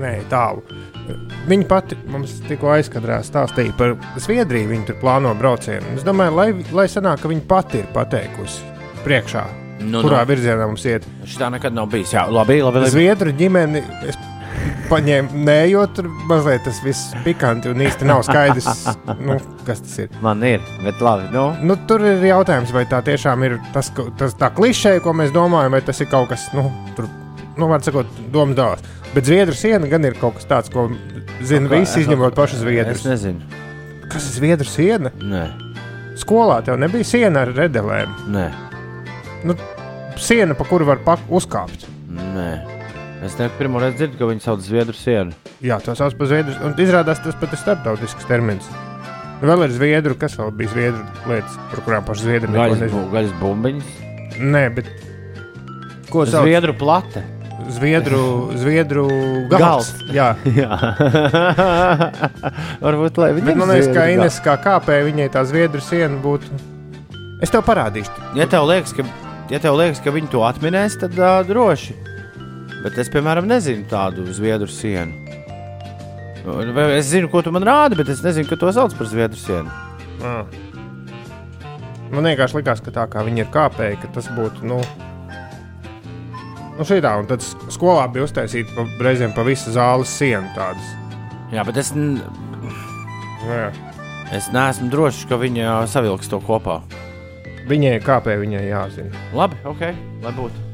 nē, 0.00 0.12
tālu. 0.30 0.62
Viņa 1.46 1.66
pati 1.70 1.98
mums 2.10 2.38
tikko 2.48 2.72
aizkadrā 2.74 3.20
stāstīja 3.26 3.74
par 3.78 3.94
Zviedriju. 4.18 4.70
Viņa 4.72 4.88
tur 4.90 4.98
plāno 5.02 5.34
braucienu. 5.38 5.94
Es 5.96 6.06
domāju, 6.06 6.34
lai, 6.38 6.48
lai 6.74 6.86
sanāk, 6.90 7.22
ka 7.22 7.30
viņa 7.30 7.44
pati 7.50 7.82
ir 7.84 7.90
pateikusi 7.94 8.64
priekšā, 9.06 9.44
Nu, 9.86 10.00
kurā 10.02 10.22
nu. 10.24 10.30
virzienā 10.32 10.66
mums 10.66 10.82
iet. 10.88 11.04
Šitā 11.28 11.50
nekad 11.52 11.74
nav 11.76 11.86
bijis. 11.92 12.14
Jā, 12.16 12.24
labi, 12.32 12.56
labi. 12.64 12.80
labi. 12.80 12.90
Zviedru 12.90 13.30
ģimeni 13.36 13.82
es 14.08 14.16
paņēmu, 14.90 15.42
nē, 15.46 15.56
jo 15.70 15.82
tur 15.94 16.08
mazliet 16.30 16.64
tas 16.66 16.78
viss 16.82 17.12
pikanti 17.26 17.68
un 17.70 17.82
īsti 17.84 18.06
nav 18.08 18.22
skaidrs, 18.26 18.66
nu, 19.20 19.36
kas 19.66 19.82
tas 19.84 19.98
ir. 20.06 20.08
Man 20.24 20.42
ir, 20.48 20.64
bet 20.82 21.02
labi. 21.04 21.28
Nu, 21.34 21.44
Nu, 21.62 21.76
tur 21.86 22.02
ir 22.08 22.24
jautājums, 22.24 22.72
vai 22.74 22.86
tā 22.90 23.02
tiešām 23.06 23.44
ir 23.46 23.58
tas, 23.74 23.92
tas 24.18 24.34
tā 24.40 24.50
klišē, 24.56 24.96
ko 25.04 25.12
mēs 25.14 25.30
domājam, 25.34 25.76
vai 25.76 25.82
tas 25.86 26.00
ir 26.02 26.08
kaut 26.10 26.30
kas, 26.32 26.48
nu, 26.56 26.66
tur, 26.96 27.06
nu, 27.58 27.68
var 27.70 27.84
sakot, 27.86 28.08
domas 28.34 28.56
dāvās. 28.58 28.86
Bet 29.16 29.24
Zviedru 29.24 29.56
siena 29.56 29.88
gan 29.88 30.04
ir 30.04 30.14
kaut 30.20 30.36
kas 30.36 30.44
tāds, 30.48 30.68
ko 30.72 30.90
zina 31.40 31.70
Kā- 31.70 31.78
visi, 31.80 32.02
izņemot 32.04 32.36
pašu 32.36 32.58
es 32.58 32.62
Zviedrus. 32.62 33.04
nezinu. 33.08 33.40
Kas 34.12 34.26
ir 34.28 34.34
Zviedru 34.36 34.68
siena? 34.68 35.10
Nē, 35.18 35.46
Skolā 36.20 36.60
tev 36.64 36.76
nebija 36.80 37.04
siena 37.04 37.42
ar 37.46 37.52
redelēm. 37.56 38.12
nē, 38.28 38.46
Siena, 40.16 40.54
pa 40.54 40.64
kuru 40.64 40.84
var 40.84 40.98
uzkāpt. 41.28 41.86
nē. 42.12 42.50
Es 43.24 43.38
ne 43.38 43.48
pirmo 43.58 43.80
reizi 43.80 43.96
dzirdu, 43.96 44.18
ka 44.18 44.24
viņi 44.24 44.42
sauc 44.44 44.60
Zviedru 44.60 44.94
sienu. 44.94 45.32
Jā, 45.62 45.78
to 45.82 45.94
sauc 45.96 46.16
par 46.18 46.26
zviedru. 46.26 46.52
Un 46.64 46.74
izrādās 46.74 47.22
tas 47.24 47.34
pat 47.34 47.52
ir 47.52 47.58
starptautisks 47.58 48.26
termins. 48.28 48.64
Vēl 49.40 49.64
ir 49.64 49.70
zviedru, 49.72 50.14
kas 50.18 50.36
vēl 50.36 50.52
bija 50.56 50.68
zviedru 50.72 51.04
lietas, 51.26 51.56
par 51.70 51.80
kurām 51.80 52.04
paši 52.04 52.22
zviedri 52.28 52.48
neko 52.52 52.76
Gaļas, 52.76 52.92
bu, 52.92 53.02
gaļas 53.12 53.32
bumbiņas. 53.40 53.84
Nē, 54.40 54.74
bet 54.74 54.86
ko 56.10 56.24
sauc? 56.26 56.44
Zviedru 56.44 56.74
plate. 56.76 57.22
Zviedru, 57.66 58.52
zviedru 58.54 59.06
gals. 59.50 59.60
Gals. 59.60 59.90
Jā, 60.14 60.28
Jā, 60.60 60.78
varbūt 62.84 63.18
lai 63.18 63.32
viņi 63.34 63.48
bet 63.48 63.58
man 63.58 63.72
liekas, 63.72 63.90
ka 63.96 64.06
Ines 64.14 64.38
kā 64.44 64.54
kāpēja 64.62 65.06
viņai 65.08 65.28
tā 65.34 65.42
zviedru 65.48 65.82
siena 65.82 66.18
būtu. 66.22 66.46
Es 67.42 67.52
tev 67.52 67.64
parādīšu. 67.66 68.12
Ja 68.38 68.46
tev 68.50 68.68
liekas, 68.70 68.94
ka, 68.96 69.04
ja 69.50 69.60
tev 69.62 69.76
liekas, 69.80 70.00
ka 70.04 70.14
viņi 70.14 70.30
to 70.32 70.44
atminēs, 70.46 70.98
tad 71.02 71.18
uh, 71.18 71.40
droši. 71.48 71.96
Bet 72.84 73.00
es, 73.02 73.10
piemēram, 73.10 73.48
nezinu 73.50 73.88
tādu 73.90 74.28
zviedru 74.30 74.70
sienu. 74.70 75.26
Es 76.94 77.08
zinu, 77.10 77.26
ko 77.32 77.42
tu 77.42 77.50
man 77.50 77.66
rādi, 77.66 77.98
bet 77.98 78.12
es 78.12 78.22
nezinu, 78.22 78.46
ka 78.46 78.58
to 78.60 78.70
sauc 78.70 78.94
par 78.94 79.10
zviedru 79.10 79.40
sienu. 79.40 79.72
Ah. 80.22 80.46
Man 82.14 82.28
vienkārši 82.30 82.60
likās, 82.60 82.80
ka 82.84 82.94
tā 82.94 83.08
kā 83.10 83.24
viņi 83.26 83.42
ir 83.42 83.50
kāpēji, 83.50 83.98
ka 84.04 84.12
tas 84.14 84.30
būtu. 84.30 84.62
Nu, 84.70 84.78
nu 86.78 86.84
šitā, 86.88 87.14
un 87.20 87.26
tad 87.30 87.40
skolā 87.72 88.06
bija 88.12 88.26
uztaisīta 88.28 88.74
pa, 88.76 88.84
reizēm 89.06 89.32
pa 89.36 89.44
visu 89.46 89.72
zāles 89.74 90.10
sienu 90.12 90.48
tādas. 90.56 90.88
Jā, 91.54 91.64
bet 91.68 91.76
es, 91.80 91.92
n- 91.96 92.20
Jā. 93.46 93.70
es 94.34 94.48
neesmu 94.54 94.90
drošs, 94.92 95.24
ka 95.30 95.38
viņi 95.40 95.62
ā, 95.64 95.76
savilks 95.90 96.28
to 96.32 96.40
kopā. 96.42 96.80
Viņai 97.66 97.96
kāpēji, 98.04 98.42
viņai 98.44 98.64
jāzina. 98.68 99.24
Labi, 99.34 99.56
ok, 99.66 99.82
lai 100.22 100.32
būtu. 100.36 100.64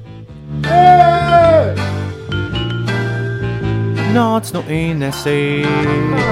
Nāc, 4.12 4.50
nu, 4.52 4.60
Inesī, 4.68 5.64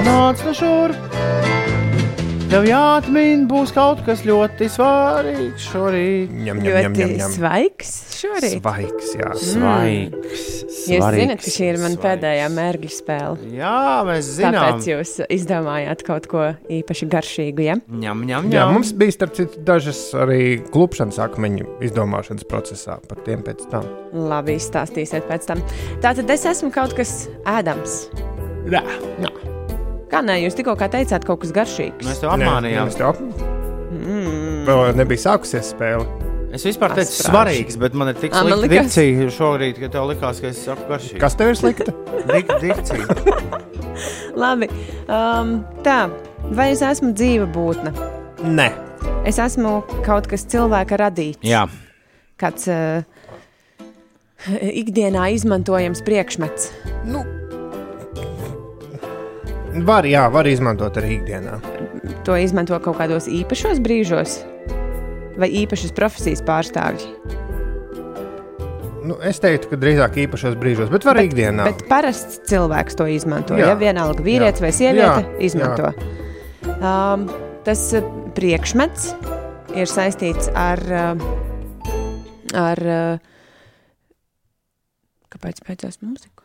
nāc, 0.05 0.43
nu, 0.45 0.53
šurp. 0.53 0.97
Tev 2.51 2.65
jāatmin, 2.67 3.45
būs 3.47 3.69
kaut 3.71 4.01
kas 4.03 4.25
ļoti 4.27 4.67
svarīgs 4.73 5.69
šorīt. 5.71 6.31
Ņem, 6.35 6.57
ņem, 6.59 6.65
ņem, 6.65 6.65
Ļoti 6.67 6.99
ņem, 6.99 7.11
ņem. 7.21 7.35
svaigs 7.37 7.91
šorīt. 8.17 8.55
Svaigs, 8.57 9.11
jā. 9.15 9.29
Svaigs. 9.39 10.41
Jūs 10.91 11.05
zināt, 11.15 11.45
ka 11.45 11.53
šī 11.55 11.69
ir 11.69 11.77
mana 11.79 11.99
pēdējā 12.03 12.49
mērķa 12.51 12.89
spēle. 12.91 13.51
Jā, 13.55 13.75
mēs 14.09 14.31
zinām. 14.35 14.57
Tāpēc 14.57 14.89
jūs 14.91 15.13
izdomājāt 15.31 16.03
kaut 16.09 16.27
ko 16.33 16.49
īpaši 16.79 17.07
garšīgu. 17.13 17.63
Ja? 17.69 17.77
Ņem, 17.87 18.25
ņem, 18.27 18.49
Jā, 18.51 18.65
ņem. 18.65 18.75
mums 18.75 18.91
bija 18.99 19.15
starp 19.15 19.37
citu 19.39 19.63
dažas 19.71 20.01
arī 20.19 20.41
klupšanas 20.75 21.21
akmeņu 21.23 21.69
izdomāšanas 21.87 22.43
procesā 22.51 22.99
par 23.07 23.23
tiem 23.23 23.47
pēc 23.47 23.63
tam. 23.71 23.87
Labi, 24.11 24.57
izstāstīsiet 24.59 25.23
pēc 25.31 25.47
tam. 25.53 25.63
Tātad 26.03 26.35
es 26.35 26.43
esmu 26.51 26.73
kaut 26.75 26.99
kas 26.99 27.15
ēdams. 27.47 28.01
Jā. 28.75 28.83
Kā 30.11 30.19
nē, 30.25 30.35
jūs 30.43 30.57
tikko 30.57 30.73
kā 30.79 30.89
teicāt, 30.91 31.23
kaut 31.27 31.39
kas 31.43 31.53
garšīgs. 31.55 32.03
Mēs 32.03 32.19
tev 32.19 32.33
apmānījām. 32.33 32.83
Nē, 32.83 32.89
mēs 32.89 32.97
tev 32.99 33.13
ap- 33.13 33.21
Vēl 34.67 34.95
nebija 34.99 35.21
sākusies 35.23 35.71
spēle. 35.73 36.05
Es 36.51 36.65
vispār 36.67 36.91
teicu, 36.97 37.13
svarīgs, 37.23 37.77
bet 37.79 37.93
man 37.95 38.09
ir 38.11 38.17
tik 38.19 38.33
slikta 38.35 38.57
likās- 38.59 38.89
dikcija 38.91 39.29
šorīt, 39.31 39.79
ka 39.79 39.87
tev 39.93 40.09
likās, 40.11 40.41
ka 40.43 40.47
es 40.51 40.59
saku 40.65 40.83
garšīgi. 40.89 41.19
Kas 41.23 41.35
tev 41.39 41.53
ir 41.53 41.55
slikta? 41.55 41.93
Dik- 42.31 42.51
dikcija? 42.59 43.05
Labi, 44.43 44.67
um, 45.07 45.61
tā. 45.85 46.01
Vai 46.51 46.71
es 46.73 46.81
esmu 46.83 47.13
dzīva 47.15 47.47
būtne? 47.55 47.93
Nē, 48.43 48.69
Es 49.25 49.37
esmu 49.41 49.83
kaut 50.05 50.27
kas 50.29 50.43
cilvēka 50.49 50.97
radīts. 50.97 51.45
Jā. 51.45 51.63
Kāds 52.41 52.67
uh, 52.69 53.03
ikdienā 54.81 55.29
izmantojams 55.37 56.01
priekšmets. 56.05 56.71
nu. 57.05 57.23
Var, 59.71 60.07
jā, 60.09 60.25
var 60.33 60.47
izmantot 60.49 60.97
arī 60.99 61.15
ikdienā. 61.19 61.59
To 62.27 62.35
izmanto 62.39 62.77
kaut 62.83 62.97
kādos 62.99 63.29
īpašos 63.31 63.79
brīžos, 63.83 64.41
vai 65.39 65.47
īpašas 65.61 65.93
profesijas 65.95 66.43
pārstāvji. 66.47 67.07
Nu, 69.01 69.15
es 69.25 69.39
teiktu, 69.41 69.71
ka 69.71 69.79
drīzāk 69.81 70.19
īpašos 70.27 70.57
brīžos, 70.61 70.91
bet 70.93 71.07
var 71.07 71.17
bet, 71.17 71.31
ikdienā. 71.31 71.65
Bet 71.71 71.85
parasts 71.89 72.41
cilvēks 72.51 72.99
to 72.99 73.07
izmanto. 73.09 73.57
Jā. 73.57 73.71
Jā, 73.71 73.71
ja 73.73 73.79
vienalga 73.79 74.25
vīrietis 74.25 74.61
Jā. 74.61 74.67
vai 74.67 74.73
sieviete 74.77 75.23
Jā. 75.23 75.37
izmanto. 75.47 75.93
Um, 76.77 77.25
tas 77.65 77.87
uh, 77.97 78.11
priekšmets 78.37 79.13
ir 79.73 79.89
saistīts 79.89 80.51
ar. 80.53 80.83
Uh, 80.85 81.49
ar 82.57 82.81
uh, 82.85 83.31
kāpēc 85.31 85.63
beidzās 85.67 86.01
mūzika? 86.03 86.40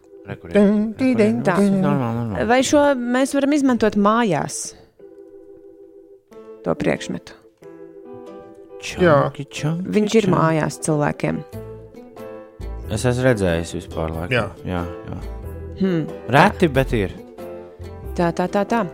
Vai 2.51 2.61
šo 2.67 2.83
mēs 2.99 3.35
varam 3.37 3.55
izmantot 3.55 3.99
mājās? 3.99 4.75
To 6.67 6.75
priekšmetu. 6.75 7.37
Čanki, 8.83 9.47
čanki, 9.51 9.89
Viņš 9.97 10.17
ir 10.19 10.27
čanki. 10.27 10.35
mājās 10.35 10.81
cilvēkiem. 10.85 11.39
Es 12.93 13.05
esmu 13.07 13.25
redzējis 13.27 13.75
vispār. 13.79 14.13
Laikam. 14.15 14.35
Jā. 14.35 14.45
jā, 14.67 14.83
jā. 15.09 15.21
Hmm. 15.81 16.05
Reti, 16.31 16.69
bet 16.71 16.93
ir. 16.97 17.15
Tā, 18.19 18.31
tā, 18.35 18.47
tā. 18.51 18.63
tā. 18.69 18.85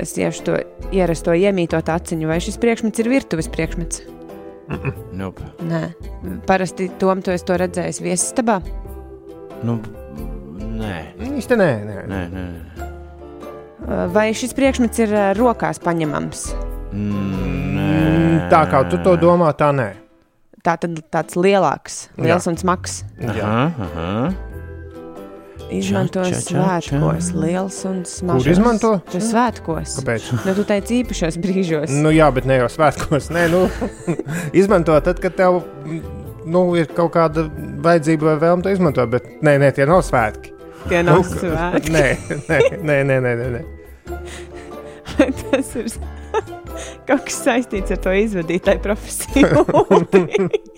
Es 0.00 0.16
iešu 0.18 0.44
to 0.44 0.56
ierasto 0.92 1.32
iemītot 1.36 1.88
aciņu, 1.88 2.28
vai 2.28 2.40
šis 2.42 2.58
priekšmets 2.60 3.00
ir 3.00 3.10
virtuves 3.12 3.48
priekšmets. 3.52 4.02
Nope. 5.20 5.44
Nē, 5.68 5.82
parasti 6.48 6.88
tom 7.00 7.22
tu 7.24 7.34
to 7.36 7.58
redzējis 7.60 8.00
viesistabā. 8.04 8.58
Nu, 9.64 9.78
nē. 10.78 10.94
Īsti 11.38 11.58
nē, 11.58 11.70
nē. 11.88 11.98
Nē, 12.10 12.22
nē, 12.34 12.44
nē. 12.48 12.92
Vai 14.14 14.30
šis 14.36 14.54
priekšmets 14.56 15.02
ir 15.04 15.12
uh, 15.12 15.26
rokās 15.36 15.80
paņemams? 15.84 16.46
Mm, 16.94 17.76
nē. 17.76 18.48
Tā 18.52 18.64
kā 18.72 18.84
tu 18.88 19.00
to 19.04 19.16
domā, 19.20 19.52
tā 19.58 19.70
nē. 19.76 19.90
Tā 20.64 20.78
tad 20.80 20.96
tāds 21.12 21.36
lielāks, 21.36 22.06
liels 22.16 22.46
Jā. 22.46 22.52
un 22.54 22.56
smags. 22.56 23.02
Aha, 23.20 23.64
aha. 23.84 24.12
Izmanto 25.74 26.22
ča, 26.24 26.38
ča, 26.38 26.40
svētkos, 26.46 27.28
ča. 27.32 27.40
liels 27.40 27.76
un 27.88 28.00
smags. 28.08 28.44
Kur 28.44 28.52
izmanto? 28.52 28.90
Tu 29.10 29.20
svētkos. 29.24 29.98
Kāpēc? 29.98 30.30
Nu, 30.46 30.54
tu 30.56 30.64
teici 30.68 31.02
īpašos 31.02 31.38
brīžos. 31.42 31.92
Nu, 31.92 32.12
jā, 32.14 32.30
bet 32.32 32.48
ne 32.48 32.60
jau 32.62 32.70
svētkos. 32.72 33.28
Nē, 33.34 33.46
nu, 33.52 33.64
izmanto 34.60 34.96
tad, 35.04 35.20
kad 35.20 35.36
tev 35.36 35.60
nu, 36.48 36.64
ir 36.78 36.88
kaut 36.96 37.12
kāda 37.16 37.46
vajadzība 37.84 38.32
vai 38.32 38.36
vēlme 38.46 38.64
to 38.64 38.72
izmantot. 38.72 39.12
Bet 39.12 39.28
nē, 39.44 39.58
nē, 39.60 39.72
tie 39.76 39.88
nav 39.88 40.04
svētki. 40.06 40.53
Tie 40.88 41.00
nav 41.06 41.20
Nu, 41.22 41.24
svētki. 41.24 41.92
Nē, 41.94 42.04
nē, 42.48 42.58
nē, 42.84 43.16
nē, 43.24 43.32
nē, 43.40 43.48
nē. 43.54 43.62
Tas 45.40 45.70
ir 45.78 45.88
kaut 47.08 47.24
kas 47.28 47.36
saistīts 47.44 47.94
ar 47.94 48.00
to 48.04 48.12
izvadītāju 48.18 48.82
profesiju. 48.84 49.64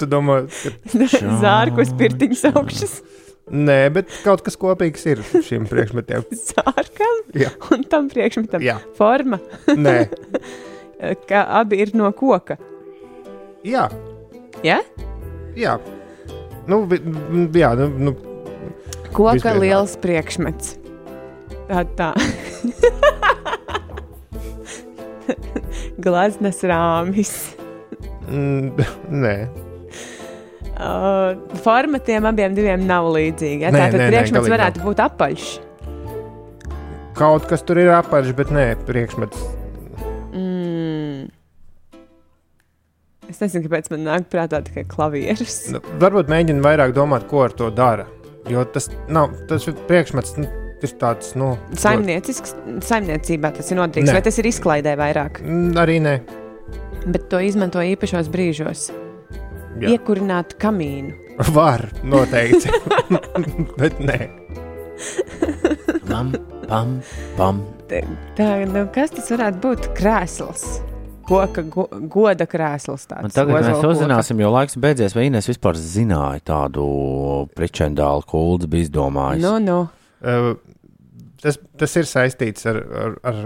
Tu 0.00 0.06
domā, 0.08 0.38
ka 0.48 1.18
Zārkos, 1.42 1.90
pirtiņas 2.00 2.44
augšas, 2.48 2.94
nē, 3.52 3.76
bet 3.92 4.08
kaut 4.24 4.40
kas 4.46 4.56
kopīgs 4.56 5.02
ir 5.10 5.20
šiem 5.44 5.66
priekšmetiem. 5.68 6.24
zārkam 6.32 7.18
Jā, 7.36 7.50
un 7.76 7.82
tam 7.92 8.08
priekšmetam. 8.08 8.64
jā. 8.64 8.78
Forma, 8.96 9.36
nē, 9.68 9.96
ka 11.28 11.42
abi 11.60 11.82
ir 11.84 11.92
no 11.98 12.08
koka. 12.16 12.56
jā. 13.68 13.84
Ja? 14.64 14.78
jā. 15.58 15.76
Nu, 16.70 16.86
vi- 16.88 17.02
m, 17.04 17.50
jā, 17.52 17.74
nu, 17.76 17.90
nu, 18.00 18.14
Koka 19.14 19.54
liels 19.58 19.94
priekšmets. 20.02 20.74
Tā, 21.68 21.84
tā. 21.96 22.10
Glaznas 26.04 26.58
rāmis. 26.66 27.34
mm, 28.28 28.88
nē. 29.22 29.36
Uh, 30.74 31.38
forma 31.62 32.00
tiem 32.02 32.26
abiem 32.26 32.56
diviem 32.56 32.82
nav 32.88 33.06
līdzīga. 33.14 33.68
Ja? 33.68 33.70
Nē, 33.70 33.84
Tātad 33.84 34.00
nē, 34.00 34.02
nē, 34.02 34.08
priekšmets 34.10 34.40
galīgi 34.40 34.54
varētu 34.56 34.82
būt 34.88 35.02
apaļš. 35.04 35.46
Kaut 37.14 37.46
kas 37.46 37.62
tur 37.62 37.78
ir 37.78 37.92
apaļš, 37.94 38.32
bet 38.34 38.50
nē, 38.50 38.66
priekšmets. 38.88 39.44
Mm. 40.34 41.30
Es 43.30 43.38
nezinu, 43.38 43.62
kāpēc 43.68 43.86
man 43.94 44.02
nāk 44.10 44.26
prātā 44.32 44.58
tikai 44.66 44.82
klavieres. 44.90 45.60
Nu, 45.70 45.78
varbūt 46.02 46.34
mēģina 46.34 46.66
vairāk 46.66 46.90
domāt, 46.98 47.30
ko 47.30 47.46
ar 47.46 47.54
to 47.54 47.70
dara. 47.70 48.10
Jo 48.50 48.64
tas 48.68 48.90
nav 49.08 49.32
tas 49.48 49.66
ir 49.70 49.74
priekšmets. 49.88 50.36
Nu, 50.40 50.48
ir 50.84 50.90
tāds, 51.00 51.30
nu, 51.38 51.54
Saimniecisks, 51.80 52.52
saimniecībā 52.84 53.54
tas 53.56 53.70
ir 53.72 53.78
Nē. 54.10 54.18
vai 54.18 54.22
tas 54.26 54.36
ir 54.42 54.48
izklaidē 54.50 54.92
vairāk, 55.00 55.40
Mm, 55.40 55.72
Arī 55.80 55.96
nē. 56.04 56.14
bet 57.06 57.28
to 57.32 57.40
izmanto 57.40 57.80
īpašos 57.80 58.28
brīžos. 58.28 58.90
Jā. 59.80 59.94
Iekurināt 59.96 60.58
kamīnu. 60.60 61.14
Var, 61.56 61.88
noteikti. 62.04 62.68
bet 63.80 63.96
nē. 63.98 64.18
Pam, 66.06 66.34
pam, 66.68 67.00
pam. 67.38 67.62
Tā, 68.36 68.50
nu, 68.68 68.84
kas 68.94 69.10
tas 69.16 69.30
varētu 69.32 69.60
būt? 69.64 69.88
Krēsls. 69.98 70.62
Koka 71.28 71.64
go, 71.72 71.86
goda 72.12 72.46
krēsls. 72.50 73.06
Tāds, 73.08 73.28
Un 73.28 73.34
tagad 73.34 73.64
mēs 73.64 73.84
uzzināsim, 73.88 74.40
jo 74.42 74.50
laiks 74.52 74.76
beidzies, 74.80 75.14
vai 75.16 75.26
Inês 75.30 75.48
vispār 75.48 75.78
zināja 75.80 76.42
tādu 76.52 76.84
pričendālu 77.56 78.26
kuldu 78.28 78.68
bija 78.70 78.88
izdomājis. 78.88 79.44
Nu, 79.44 79.56
nu. 79.62 79.78
Uh, 80.24 80.52
tas, 81.42 81.58
tas 81.80 81.96
ir 82.00 82.08
saistīts 82.10 82.68
ar, 82.70 82.80
ar, 83.04 83.16
ar, 83.30 83.40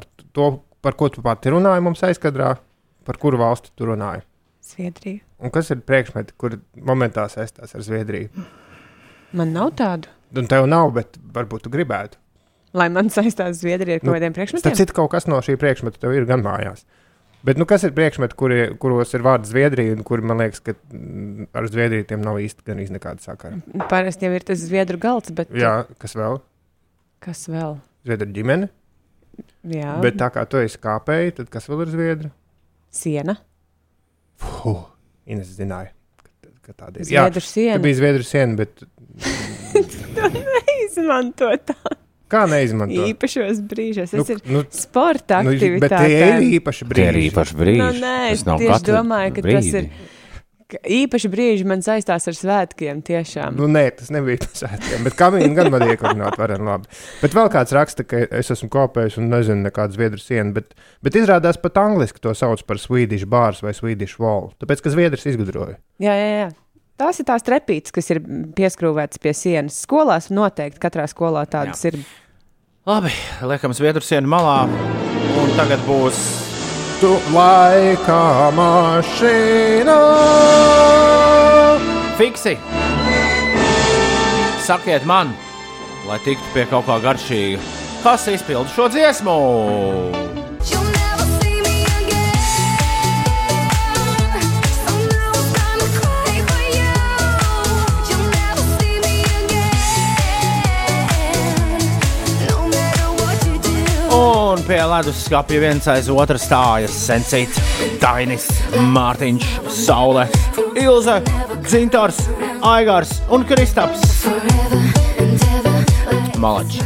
ar 0.00 0.08
to, 0.32 0.48
par 0.84 0.96
ko 0.98 1.10
tu 1.12 1.24
pati 1.24 1.52
runāji 1.52 1.84
mums 1.84 2.02
aizkadrā, 2.08 2.54
par 3.06 3.20
kuru 3.20 3.40
valsti 3.42 3.72
tu 3.76 3.88
runāji. 3.92 4.24
Zviedrija. 4.72 5.22
Un 5.42 5.50
kas 5.52 5.72
ir 5.74 5.82
priekšmeti, 5.84 6.36
kur 6.38 6.56
momentā 6.78 7.26
saistās 7.30 7.74
ar 7.74 7.82
Zviedriju? 7.84 8.44
Man 9.36 9.54
nav 9.56 9.72
tādu. 9.78 10.10
Un 10.38 10.46
tev 10.48 10.68
nav, 10.70 10.92
bet 10.96 11.16
varbūt 11.34 11.66
tu 11.66 11.72
gribētu. 11.72 12.20
Lai 12.72 12.88
man 12.88 13.10
saistās 13.12 13.58
Zviedrija 13.60 13.98
ar 13.98 14.04
Nu, 14.04 14.10
kaut 14.12 14.16
kādiem 14.18 14.32
Starp 14.32 14.38
priekšmetiem. 14.40 14.76
citu, 14.80 14.94
kaut 14.96 15.10
kas 15.12 15.26
no 15.28 15.40
šī 15.44 15.58
priekšmeta 15.60 15.98
tev 16.00 16.14
ir 16.16 16.24
gan 16.28 16.40
mājās. 16.44 16.84
Bet 17.44 17.58
nu, 17.58 17.66
kas 17.66 17.82
ir 17.84 17.90
priekšmeti, 17.92 18.36
kuri, 18.38 18.58
kuros 18.80 19.10
ir 19.18 19.24
vārds 19.26 19.50
Zviedrija, 19.50 19.96
un 19.96 20.04
kuri 20.06 20.22
man 20.22 20.38
liekas, 20.38 20.60
ka 20.62 20.76
mm, 20.94 21.48
ar 21.58 21.66
Zviedriju 21.68 22.06
tiem 22.08 22.22
nav 22.22 22.38
īsti 22.38 22.62
gan 22.70 22.78
nekāda 22.94 23.20
sakara? 23.24 23.58
Parasti 23.90 24.28
jau 24.28 24.32
ir 24.36 24.46
tas 24.46 24.62
zviedru 24.62 25.00
galds, 25.02 25.32
bet 25.34 25.50
Jā, 25.50 25.82
kas 25.98 26.14
vēl? 26.16 26.38
kas 27.22 27.42
vēl? 27.50 27.80
Zviedru 28.06 28.30
ģimene. 28.38 28.68
Jā, 29.72 29.96
Bet 30.02 30.16
tā 30.20 30.28
kā 30.34 30.44
tu 30.50 30.58
esi 30.62 30.78
kāpēji, 30.82 31.34
tad 31.40 31.50
kas 31.50 31.66
vēl 31.70 31.82
ir 31.84 31.90
Zviedra? 31.92 32.30
siena. 32.92 33.36
Puh, 34.42 34.86
Ines 35.26 35.50
zināja, 35.58 35.90
ka, 36.22 36.48
ka 36.66 36.72
tāda 36.78 37.02
ir. 37.02 37.06
Jā, 37.10 37.26
Zviedru 37.26 37.42
tā 37.42 37.46
siena. 37.50 37.82
bija 37.84 37.98
Zviedru 38.00 38.26
siena, 38.26 38.58
bet 38.58 38.82
Izmanto 40.86 41.50
tā 41.66 41.76
kā 42.32 42.46
neizmantot? 42.50 43.10
īpašos 43.12 43.60
brīžos. 43.70 44.10
Tas 44.16 44.22
Nu, 44.22 44.24
ir 44.34 44.40
nu, 44.56 44.64
sporta 44.72 45.42
nu, 45.44 45.52
bet 45.52 45.60
aktivitāte. 45.60 46.08
tie 46.08 46.24
ir 46.32 46.48
īpaši 46.60 46.88
Tie 46.88 47.04
ir 47.04 47.12
brīži. 47.14 47.28
īpaši 47.30 47.60
brīži. 47.60 47.82
Nu, 47.84 47.92
nē, 48.00 48.16
es 48.32 48.42
Tas 48.48 48.60
tieši 48.64 48.90
domāju, 48.90 49.34
ka 49.36 49.42
tas 49.44 49.50
brīdi. 49.52 49.84
ir- 49.84 50.10
ka 50.72 50.78
Īpaši 50.88 51.28
brīži 51.28 51.64
man 51.68 51.82
saistās 51.84 52.24
ar 52.30 52.32
svētkiem. 52.32 53.02
Tiešām. 53.04 53.56
Nu, 53.60 53.66
nē, 53.68 53.82
tas 53.98 54.08
nebija 54.08 54.38
tas 54.40 54.62
svētkiem, 54.62 55.02
bet 55.04 55.12
kamīnu 55.18 55.54
gan 55.54 55.68
var 55.70 55.82
iekurināt, 55.84 56.38
varam 56.40 56.64
labi. 56.64 56.88
Bet 57.20 57.34
vēl 57.36 57.50
kāds 57.52 57.74
raksta, 57.76 58.06
ka 58.08 58.22
es 58.30 58.48
esmu 58.54 58.70
kopējis 58.72 59.18
un 59.20 59.28
nezinu 59.28 59.68
nekādu 59.68 59.92
zviedru 59.98 60.18
sienu, 60.22 60.54
bet, 60.56 60.72
bet 61.04 61.12
izrādās 61.20 61.60
pat 61.60 61.74
angliski 61.76 62.24
to 62.24 62.32
sauc 62.32 62.64
par 62.64 62.76
Swedish 62.80 63.26
bars 63.28 63.60
vai 63.60 63.74
Swedish 63.76 64.16
wall. 64.18 64.54
Tāpēc, 64.64 64.80
ka 64.80 64.88
zviedrs 64.96 65.26
izgudroja. 65.28 65.76
Jā, 66.00 66.16
jā, 66.16 66.30
jā. 66.40 66.50
Tās 67.02 67.18
ir 67.20 67.24
tās 67.28 67.42
trepītes, 67.44 67.90
kas 67.92 68.08
ir 68.10 68.20
pieskrūvētas 68.56 69.18
pie 69.20 69.32
sienas. 69.36 69.76
Skolās 69.84 70.30
noteikti 70.30 70.78
katrā 70.80 71.04
skolā 71.10 71.44
tādas 71.50 71.84
jā. 71.84 71.92
ir. 71.92 72.00
Labi, 72.86 73.12
liekam, 73.46 73.70
Zviedru 73.76 74.02
sienu 74.02 74.26
malā. 74.26 74.64
Un 75.38 75.52
tagad 75.58 75.82
būs 75.86 76.18
Tu 77.02 77.14
laika 77.34 78.50
mašīna! 78.54 79.98
fiksi. 82.22 82.56
Sakiet 84.62 85.04
man, 85.04 85.32
lai 86.06 86.18
tiktu 86.22 86.54
pie 86.54 86.66
kaut 86.70 86.86
kā 86.86 87.00
garšīga. 87.02 87.62
Kas 88.02 88.28
izpilda 88.30 88.70
šo 88.74 88.90
dziesmu? 88.92 90.31
Un 104.12 104.60
pie 104.66 104.80
ledus 104.84 105.22
skāpja 105.26 105.60
viens 105.62 105.86
aiz 105.88 106.10
otra 106.12 106.36
stājas 106.40 106.92
Sencīts, 107.06 107.56
Dainis, 108.02 108.44
Mārtiņš, 108.92 109.46
Saule, 109.72 110.26
Ilze, 110.76 111.18
Dzintors, 111.64 112.18
Aigars 112.72 113.14
un 113.32 113.46
Kristaps. 113.48 114.26
Malači, 116.42 116.82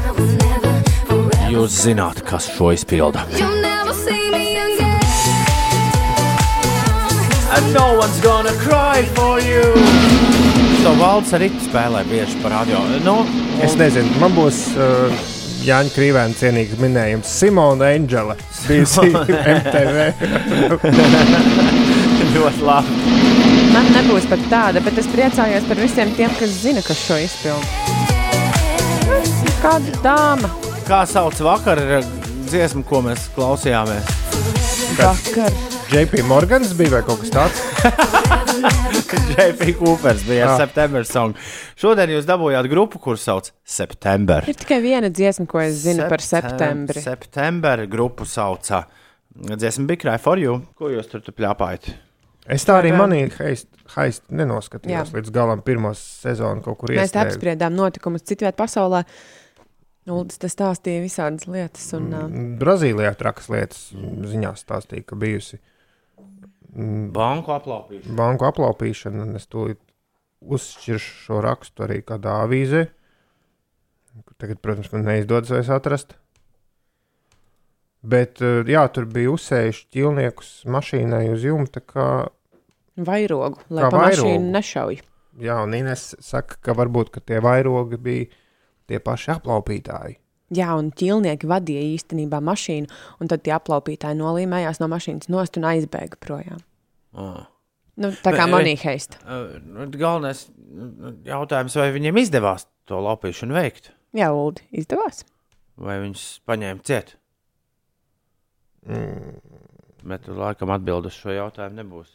jūs 1.50 1.80
zināt, 1.86 2.22
kas 2.28 2.50
šo 2.54 2.70
izpilda. 2.76 3.26
And 7.56 7.72
no 7.72 7.96
one's 7.98 8.20
gonna 8.20 8.52
cry 8.60 9.02
for 9.16 9.40
you. 9.40 9.64
To 10.84 10.92
valdes 11.00 11.32
arī 11.34 11.48
spēlē 11.64 12.04
bieži 12.06 12.36
par 12.42 12.52
radio. 12.60 12.82
Nu, 13.02 13.24
Es 13.64 13.72
nezinu, 13.80 14.10
man 14.20 14.34
būs 14.36 14.58
uh, 14.76 15.14
Jāņa 15.66 15.90
Krīvēna 15.96 16.36
cienīgs 16.38 16.76
minējums. 16.78 17.26
Simona 17.40 17.88
Angela 17.96 18.36
bija 18.68 18.86
MTV. 19.56 19.96
ļoti 22.36 22.62
labi. 22.66 22.90
Man 23.74 23.86
nebūs 23.94 24.26
pat 24.30 24.42
tāda, 24.52 24.78
bet 24.84 24.94
es 25.02 25.08
priecājos 25.10 25.64
par 25.68 25.78
visiem 25.80 26.08
tiem, 26.16 26.30
kas 26.38 26.50
zina, 26.62 26.80
kas 26.86 26.98
šo 27.02 27.16
izpildu. 27.24 27.66
Kāda 29.62 29.90
dāma 30.04 30.48
Kā 30.86 31.00
sauc 31.08 31.36
vakar 31.42 31.78
dziesmu, 32.46 32.82
ko 32.86 33.00
mēs 33.02 33.20
klausījāmies? 33.34 34.04
vakar? 35.00 35.52
JP 35.92 36.22
Morgans 36.28 36.72
bija 36.78 36.90
vai 36.96 37.02
kaut 37.06 37.20
kas 37.22 37.30
tāds? 37.34 37.60
JP 39.36 39.68
Coopers 39.78 40.24
bija 40.26 40.46
Ah. 40.48 40.52
ar 40.54 40.60
septembra 40.66 41.02
song. 41.06 41.34
Šodien 41.78 42.10
jūs 42.10 42.26
dabūjāt 42.26 42.66
grupu, 42.72 42.98
kur 43.02 43.18
sauc 43.20 43.50
September. 43.64 44.44
Ir 44.50 44.56
tikai 44.58 44.80
viena 44.82 45.10
dziesma, 45.12 45.46
ko 45.46 45.60
es 45.62 45.78
zinu 45.84 46.08
par 46.10 46.22
septembri. 46.24 47.00
Septembra 47.04 47.86
grupu 47.86 48.26
sauca. 48.26 48.84
Dziesma 49.36 49.86
bija 49.92 50.02
Cry 50.02 50.16
for 50.22 50.40
You. 50.42 50.58
Ko 50.78 50.90
jūs 50.90 51.08
tur 51.12 51.22
tu 51.22 51.32
pļāpājat? 51.36 51.92
Es 52.48 52.64
tā 52.66 52.76
arī 52.80 52.92
Ar, 52.94 53.00
manīju, 53.04 53.30
haist, 53.40 53.68
haist 53.96 54.22
nenoskatījos 54.30 55.10
Jā. 55.10 55.14
līdz 55.16 55.32
galam 55.34 55.62
pirmo 55.66 55.90
sezonu 55.98 56.62
kaut 56.62 56.78
kur 56.78 56.92
Mēs 56.94 57.08
iestrēgu. 57.10 57.34
apspriedām 57.34 57.74
notikumus 57.74 58.22
citvietā 58.22 58.54
pasaulē. 58.58 59.04
Uldis 60.06 60.38
tas 60.38 60.54
stāstīja 60.54 61.02
visādas 61.02 61.48
lietas. 61.50 61.88
Un, 61.98 62.12
uh, 62.14 62.28
Brazīlijā 62.60 63.16
trakas 63.18 63.48
lietas 63.50 63.88
ziņā 63.94 64.52
stāstīja, 64.60 65.02
ka 65.10 65.16
bijusi 65.18 65.58
Banku 66.76 67.52
aplaupīšana. 67.54 68.14
banku 68.18 68.44
aplaupīšana, 68.44 69.26
es 69.38 69.46
to 69.48 69.68
uzšķiršu 70.44 71.14
šo 71.24 71.40
rakstu 71.44 71.86
arī 71.86 72.02
kādā 72.04 72.34
avīzē. 72.44 72.82
Tagad, 74.36 74.60
protams, 74.60 74.90
man 74.92 75.06
neizdodas 75.08 75.50
vairs 75.54 75.70
atrast. 75.72 76.14
Bet, 78.06 78.40
eh, 78.44 78.62
jā, 78.68 78.84
tur 78.92 79.06
bija 79.10 79.32
uzsējuši 79.34 79.86
ķilniekus 79.96 80.50
mašīnai 80.70 81.24
uz 81.32 81.42
jumta, 81.48 81.80
kā, 81.80 82.08
vairogu, 82.96 83.58
lai 83.70 83.82
Kā 83.86 83.90
pa 83.90 84.02
mašīnu 84.04 84.28
vairogu. 84.28 84.52
nešauj. 84.52 85.00
jā, 85.40 85.56
un 85.64 85.74
Ines 85.74 86.14
saka, 86.20 86.56
ka 86.60 86.72
varbūt, 86.76 87.10
ka 87.10 87.20
tie 87.20 87.40
vairogi 87.40 87.96
bija 87.96 88.26
tie 88.86 88.98
paši 89.00 89.32
aplaupītāji. 89.34 90.16
Jā, 90.54 90.68
un 90.78 90.92
ķīlnieki 90.94 91.48
vadīja 91.50 91.82
īstenībā 91.96 92.38
mašīnu, 92.44 92.86
un 93.18 93.30
tad 93.32 93.42
tie 93.42 93.54
aplaupītāji 93.56 94.18
nolīmējās 94.20 94.78
no 94.82 94.86
mašīnas 94.92 95.30
nost 95.32 95.58
un 95.58 95.66
aizbēga 95.72 96.20
projām. 96.22 96.60
Ah. 97.16 97.46
Nu, 97.96 98.12
tā 98.22 98.34
kā 98.36 98.44
Monija 98.50 98.78
Heista. 98.84 99.18
Uh, 99.24 99.86
Galvenais 99.96 100.44
uh, 100.52 101.14
jautājums, 101.26 101.74
vai 101.80 101.88
viņiem 101.94 102.20
izdevās 102.20 102.68
to 102.86 103.00
laupīšanu 103.02 103.56
veikt, 103.56 103.90
Jā, 104.16 104.28
Uldi, 104.32 104.62
izdevās. 104.76 105.24
vai 105.80 105.98
viņus 106.04 106.26
paņēma 106.46 106.84
ciet? 106.86 107.16
Mm, 108.86 109.40
Bet, 110.06 110.28
laikam, 110.30 110.70
atbildes 110.70 111.16
šo 111.18 111.34
jautājumu 111.34 111.80
nebūs. 111.80 112.12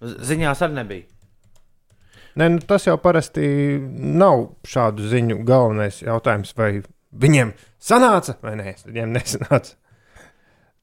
Ziņās 0.00 0.62
arī 0.64 0.76
nebija. 0.78 1.08
Nē, 2.38 2.46
nu, 2.54 2.60
tas 2.64 2.86
jau 2.86 2.94
parasti 3.02 3.44
nav 3.92 4.46
šādu 4.68 5.08
ziņu 5.10 5.40
galvenais 5.48 5.98
jautājums, 6.06 6.54
vai 6.56 6.70
viņiem 7.12 7.52
sanāca 7.80 8.36
vai 8.42 8.56
nē, 8.60 8.74
viņiem 8.86 9.14
nesanāca. 9.16 9.76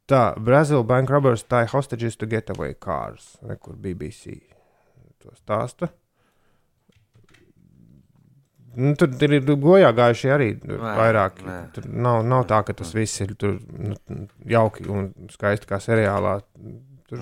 Tā, 0.06 0.24
Brazil 0.38 0.84
bank 0.86 1.10
robbers 1.10 1.44
tie 1.50 1.66
hostages 1.72 2.16
to 2.18 2.28
get 2.30 2.50
away 2.54 2.76
cars, 2.78 3.38
Re, 3.42 3.58
kur 3.58 3.74
BBC 3.74 4.38
to 5.22 5.34
stāsta. 5.34 5.90
Nu, 8.76 8.92
tur 9.00 9.32
ir 9.32 9.46
gojā 9.48 9.90
gājuši 9.96 10.32
arī 10.36 10.50
Nē, 10.60 10.78
vairāk. 10.84 11.40
nē. 11.48 11.60
Tur 11.74 11.88
nav, 11.90 12.26
nav 12.28 12.44
tā, 12.50 12.60
ka 12.68 12.76
tas 12.76 12.92
viss 12.94 13.22
ir 13.24 13.32
tur, 13.40 13.56
nu, 13.72 13.96
jauki 14.52 14.84
un 14.92 15.14
skaisti 15.32 15.70
kā 15.70 15.80
seriālā. 15.80 16.42
Tur 17.08 17.22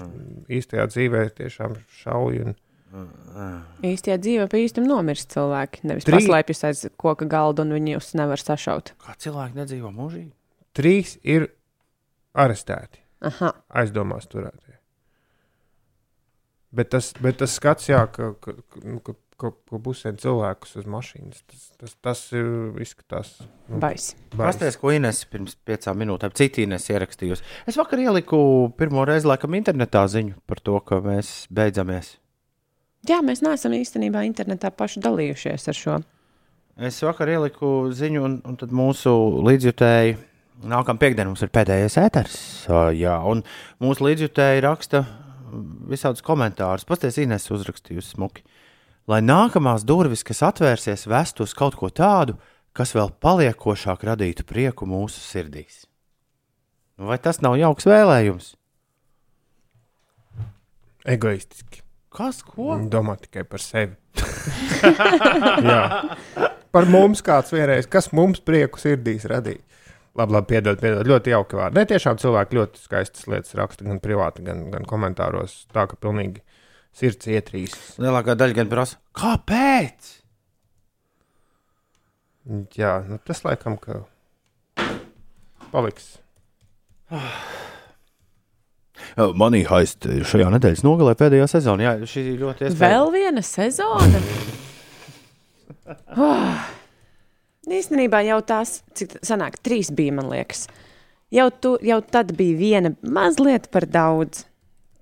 īstajā 0.50 0.88
dzīvē 0.90 1.28
tiešām 1.38 1.78
šauja. 2.02 2.50
Un... 2.50 2.58
Īstajā 2.94 4.20
dzīvē 4.22 4.46
pa 4.52 4.60
īstam 4.62 4.86
nomirst 4.90 5.32
cilvēki. 5.34 5.82
Nevis 5.90 6.06
Trī- 6.06 6.20
paslēpjas 6.20 6.64
aiz 6.70 6.84
koka 7.02 7.26
galda 7.30 7.66
un 7.66 7.74
viņi 7.74 7.96
jūs 7.96 8.14
nevar 8.20 8.42
sašaut. 8.42 8.94
Kā 9.02 9.16
cilvēki 9.18 9.58
nedzīvo 9.58 9.90
mūžīgi? 9.96 10.32
Trīs 10.78 11.18
ir 11.26 11.48
arestēti, 12.38 13.02
Aha. 13.26 13.54
aizdomās 13.82 14.30
turētie. 14.30 14.78
Bet 16.74 16.90
tas, 16.90 17.12
bet 17.22 17.38
tas 17.38 17.54
skats, 17.54 17.90
jā, 17.92 18.02
ka, 18.10 18.32
ka, 18.42 18.56
ka, 18.74 18.80
nu, 18.82 18.98
ka, 19.06 19.14
ka, 19.38 19.52
busēm 19.78 20.18
cilvēkus 20.18 20.74
uz 20.82 20.88
mašīnas, 20.90 21.44
tas, 21.46 21.68
tas, 21.78 21.94
tas 22.02 22.24
ir 22.34 22.48
izskatās. 22.82 23.36
nu, 23.70 23.78
Baisi. 23.82 24.18
Pastāstiet, 24.34 24.80
ko 24.82 24.90
Inês 24.96 25.22
pirms 25.30 25.54
piecām 25.70 26.02
minūtēm 26.02 26.34
citu 26.34 26.64
Inês 26.66 26.90
ierakstījusi. 26.90 27.46
Es 27.70 27.78
vakar 27.78 28.02
ieliku 28.02 28.40
pirmo 28.78 29.06
reizi, 29.06 29.30
laikam, 29.30 29.54
internetā 29.54 30.02
ziņu 30.10 30.40
par 30.50 30.62
to, 30.66 30.80
ka 30.82 30.98
mēs 31.06 31.44
beidzamies. 31.54 32.16
Jā, 33.10 33.20
mēs 33.26 33.42
neesam 33.44 33.74
īstenībā 33.76 34.22
internetā 34.24 34.72
paši 34.72 35.02
dalījušies 35.04 35.68
ar 35.68 35.76
šo. 35.76 35.98
Es 36.88 37.02
vakar 37.04 37.30
ieliku 37.30 37.92
ziņu, 37.94 38.22
un, 38.24 38.38
un 38.48 38.56
tad 38.58 38.72
mūsu 38.74 39.12
līdzjutēji. 39.46 40.16
Nākamā 40.64 41.02
piekdiena 41.02 41.28
mums 41.28 41.44
ir 41.44 41.52
pēdējais 41.54 41.98
ēters. 42.00 42.38
ā, 42.72 42.86
Jā, 42.96 43.18
un 43.28 43.44
mūsu 43.84 44.08
līdzjutēji 44.08 44.64
raksta 44.64 45.04
visādus 45.92 46.24
komentārus. 46.26 46.88
Pastāstiet, 46.88 47.28
Inês 47.28 47.50
uzrakstījusi 47.52 48.16
smuki. 48.16 48.46
Lai 49.12 49.20
nākamās 49.20 49.84
durvis, 49.84 50.24
kas 50.24 50.40
atvērsies, 50.48 51.04
vestu 51.12 51.44
uz 51.44 51.54
kaut 51.58 51.76
ko 51.76 51.92
tādu, 51.92 52.38
kas 52.74 52.96
vēl 52.96 53.12
paliekošāk 53.22 54.08
radītu 54.08 54.48
prieku 54.48 54.88
mūsu 54.90 55.20
sirdīs. 55.20 55.84
Nu, 56.98 57.12
Vai 57.12 57.20
tas 57.20 57.44
nav 57.44 57.60
jauks 57.60 57.90
vēlējums? 57.90 58.54
Egoistiski. 61.04 61.83
Kas 62.14 62.44
ko? 62.46 62.76
Viņi 62.76 62.92
domā 62.94 63.16
tikai 63.22 63.44
par 63.50 63.62
sevi. 63.64 63.96
Jā. 65.68 65.84
Par 66.74 66.90
mums 66.90 67.24
kāds 67.26 67.54
vienreiz, 67.54 67.88
kas 67.90 68.12
mums 68.14 68.42
prieku 68.46 68.82
sirdīs 68.82 69.26
radīja. 69.30 69.62
Labi, 70.18 70.36
labi, 70.36 70.50
piedod, 70.52 70.78
piedod. 70.78 71.08
Ļoti 71.10 71.34
jauki 71.34 71.58
vārdi. 71.58 71.80
Ne 71.80 71.88
tiešām 71.90 72.20
cilvēki 72.22 72.58
ļoti 72.60 72.82
skaistas 72.84 73.26
lietas 73.30 73.56
raksta 73.58 73.88
gan 73.88 74.02
privāti, 74.02 74.46
gan, 74.46 74.68
gan 74.74 74.86
komentāros. 74.90 75.64
Tā 75.74 75.88
ka 75.90 75.98
pilnīgi 75.98 76.44
sirds 76.94 77.30
ietrīs. 77.34 77.74
Lielākā 78.02 78.38
daļa 78.38 78.60
gan 78.60 78.70
prasa, 78.70 79.02
kāpēc? 79.18 80.14
Jā, 82.78 82.94
nu, 83.10 83.18
tas 83.26 83.42
laikam, 83.48 83.80
ka 83.82 84.04
paliks. 85.74 86.14
Manī 89.16 89.64
haist 89.70 90.08
šajā 90.08 90.50
nedēļas 90.56 90.86
nogalē 90.86 91.14
pēdējā 91.20 91.50
sezonā. 91.52 91.86
Jā, 91.86 92.08
šī 92.10 92.24
ir 92.32 92.40
ļoti 92.42 92.70
iespējama. 92.70 92.86
Vēl 92.86 93.12
viena 93.14 93.44
sezona. 93.46 94.24
Oh. 96.18 96.64
Īstenībā 97.78 98.20
jau 98.28 98.42
tās, 98.44 98.82
cik 98.98 99.20
sanāk, 99.24 99.56
trīs 99.64 99.92
bija, 99.96 100.18
man 100.18 100.28
liekas. 100.32 100.66
Jau, 101.34 101.48
tu, 101.64 101.78
jau 101.82 102.02
tad 102.04 102.34
bija 102.38 102.58
viena 102.60 102.92
mazliet 103.02 103.70
par 103.72 103.88
daudz. 103.90 104.44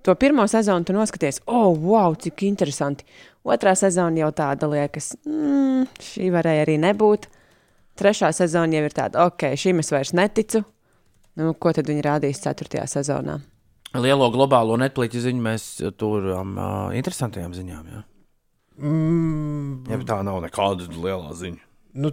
To 0.06 0.14
pirmo 0.18 0.46
sezonu 0.50 0.86
tu 0.86 0.94
noskaties, 0.94 1.40
oh, 1.46 1.74
wow, 1.78 2.14
cik 2.18 2.44
interesanti. 2.46 3.06
Otrā 3.42 3.74
sezona 3.78 4.22
jau 4.22 4.30
tāda 4.34 4.68
liekas, 4.70 5.12
mm, 5.26 5.88
šī 6.02 6.30
varēja 6.34 6.66
arī 6.66 6.78
nebūt. 6.82 7.26
Trešā 7.98 8.30
sezona 8.34 8.78
jau 8.78 8.86
ir 8.86 8.96
tāda, 8.96 9.26
ok, 9.26 9.52
šim 9.58 9.82
es 9.82 9.92
vairs 9.94 10.14
neticu. 10.16 10.62
Nu, 11.38 11.54
ko 11.54 11.72
tad 11.74 11.90
viņi 11.90 12.04
rādīs 12.06 12.42
ceturtajā 12.44 12.86
sezonā? 12.90 13.40
Lielo 13.92 14.30
globālo 14.32 14.78
netplīķu 14.80 15.20
ziņu 15.26 15.42
mēs 15.44 15.64
turam 16.00 16.54
uh, 16.56 16.92
interesantajām 16.96 17.52
ziņām. 17.56 17.88
Jā. 17.92 18.02
Mm, 18.80 19.90
Ja 19.92 19.98
tā 20.08 20.20
nav 20.24 20.38
nekāda 20.46 20.86
liela 20.96 21.34
ziņa. 21.36 21.60
nu, 22.00 22.12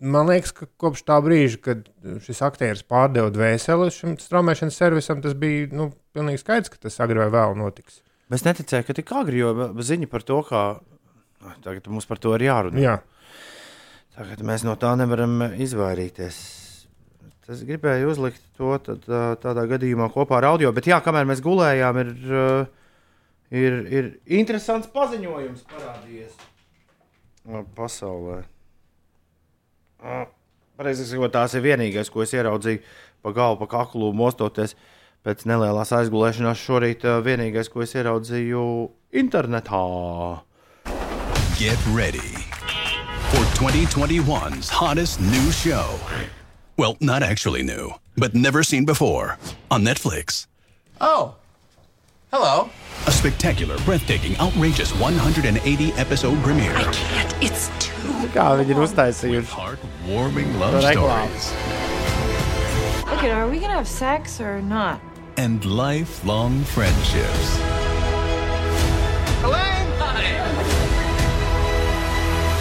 man 0.00 0.30
liekas, 0.32 0.54
ka 0.56 0.66
kopš 0.80 1.02
tā 1.04 1.18
brīža, 1.22 1.60
kad 1.60 1.84
šis 2.24 2.40
aktieris 2.42 2.82
pārdeva 2.88 3.28
dvēseli 3.34 3.90
šim 3.92 4.16
straumēšanas 4.18 4.78
servisam, 4.80 5.20
tas 5.22 5.34
bija 5.36 5.68
nu, 5.76 5.90
pilnīgi 6.16 6.40
skaidrs, 6.40 6.72
ka 6.72 6.80
tas 6.86 6.96
agri 7.04 7.20
vai 7.20 7.28
vēl 7.34 7.58
notiks. 7.60 8.00
Es 8.32 8.46
neticēju, 8.48 8.86
ka 8.88 8.96
tik 8.96 9.12
agri, 9.12 9.42
jo 9.44 9.52
ziņa 9.84 10.08
par 10.08 10.24
to, 10.24 10.40
ka 10.48 10.64
Ah, 11.42 11.56
tagad 11.58 11.88
mums 11.90 12.06
par 12.06 12.20
to 12.22 12.30
ir 12.38 12.44
jārunā. 12.46 12.78
Jā, 12.78 12.98
Tagad 14.14 14.44
mēs 14.46 14.62
no 14.62 14.76
tā 14.78 14.92
nevaram 14.94 15.40
izvairīties. 15.58 16.36
Es 17.50 17.64
gribēju 17.66 18.12
uzlikt 18.12 18.42
to 18.54 18.76
tad, 18.86 19.06
tādā 19.42 19.64
gadījumā 19.70 20.06
kopā 20.14 20.38
ar 20.38 20.52
audio, 20.52 20.70
bet 20.74 20.86
jā, 20.86 21.00
kamēr 21.02 21.26
mēs 21.26 21.42
gulējām, 21.42 21.98
ir, 21.98 22.10
ir, 23.50 23.78
ir 23.90 24.10
interesants 24.38 24.86
paziņojums 24.92 25.64
parādījies 25.72 26.36
pasaulē. 27.74 28.44
Pareizi 30.78 31.06
sakot, 31.06 31.32
tās 31.34 31.56
ir 31.58 31.64
vienīgais, 31.66 32.10
ko 32.10 32.22
es 32.22 32.34
ieraudzīju 32.34 32.82
pa 33.22 33.32
galvu, 33.34 33.64
pa 33.64 33.70
kaklu 33.78 34.12
mostoties. 34.14 34.76
Pēc 35.22 35.44
nelielās 35.46 35.92
aizgulēšanās 35.94 36.58
šorīt 36.58 37.04
vienīgais, 37.22 37.70
ko 37.70 37.84
es 37.84 37.94
ieraudzīju 37.94 38.62
internetā. 39.22 39.82
Get 41.58 41.78
ready 41.94 42.34
for 43.30 43.44
2021's 43.58 44.70
hottest 44.70 45.20
new 45.20 45.52
show. 45.52 45.98
Well, 46.76 46.96
not 47.00 47.22
actually 47.22 47.62
new, 47.62 47.92
but 48.16 48.34
never 48.34 48.62
seen 48.62 48.84
before 48.84 49.38
on 49.70 49.84
Netflix. 49.84 50.46
Oh, 51.00 51.34
hello. 52.32 52.70
A 53.06 53.10
spectacular, 53.10 53.76
breathtaking, 53.84 54.36
outrageous 54.38 54.92
180 54.98 55.92
episode 55.94 56.38
premiere. 56.42 56.74
I 56.76 56.84
can't. 56.92 57.34
It's 57.42 57.68
too. 57.78 57.92
Kā 58.34 58.46
viņi 58.60 58.70
ir 58.76 58.82
uztaisījuši? 58.86 59.50
Heartwarming 59.52 60.58
love 60.60 60.74
Reklāmas. 60.82 61.50
stories 61.50 63.18
Okay, 63.18 63.30
are 63.30 63.48
we 63.48 63.58
gonna 63.60 63.74
have 63.74 63.88
sex 63.88 64.40
or 64.40 64.60
not? 64.62 65.00
and 65.38 65.64
lifelong 65.64 66.62
friendships. 66.64 67.56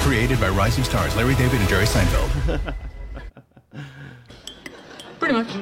Created 0.03 0.39
by 0.39 0.49
rising 0.49 0.83
stars 0.83 1.15
Larry 1.15 1.35
David 1.35 1.59
and 1.59 1.69
Jerry 1.69 1.85
Seinfeld. 1.85 2.73
Pretty 5.21 5.37
much. 5.37 5.53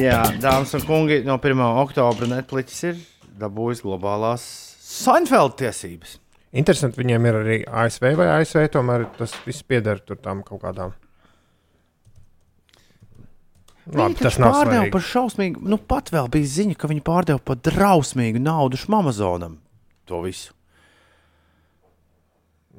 Jā, 0.00 0.20
dāmas 0.40 0.72
un 0.76 0.82
kungi, 0.88 1.20
no 1.28 1.36
1. 1.36 1.60
oktobra 1.82 2.28
Netflix 2.28 2.78
ir 2.88 2.98
dabūjis 3.40 3.82
globālās 3.84 4.44
Seinfeld 4.80 5.58
tiesības. 5.60 6.18
interesanti, 6.52 6.98
viņiem 7.00 7.26
ir 7.28 7.38
arī 7.38 7.56
ASV 7.64 8.06
vai 8.18 8.28
ASV, 8.38 8.66
tomēr 8.72 9.06
tas 9.18 9.34
viss 9.44 9.62
pieder 9.62 10.00
tur 10.00 10.18
tam 10.20 10.42
kaut 10.44 10.62
kādām. 10.64 10.94
Labi, 13.90 14.16
tas 14.20 14.38
nav 14.40 14.54
pārdeva 14.54 14.86
par 14.92 15.04
šausmīgu, 15.04 15.64
nu 15.66 15.78
pat 15.78 16.12
vēl 16.14 16.30
bija 16.32 16.48
ziņa, 16.54 16.76
ka 16.78 16.88
viņi 16.90 17.04
pārdeva 17.04 17.42
par 17.44 17.60
drausmīgu 17.60 18.40
naudu 18.40 18.80
Amazonam. 18.88 19.58
To 20.08 20.22
visu. 20.24 20.52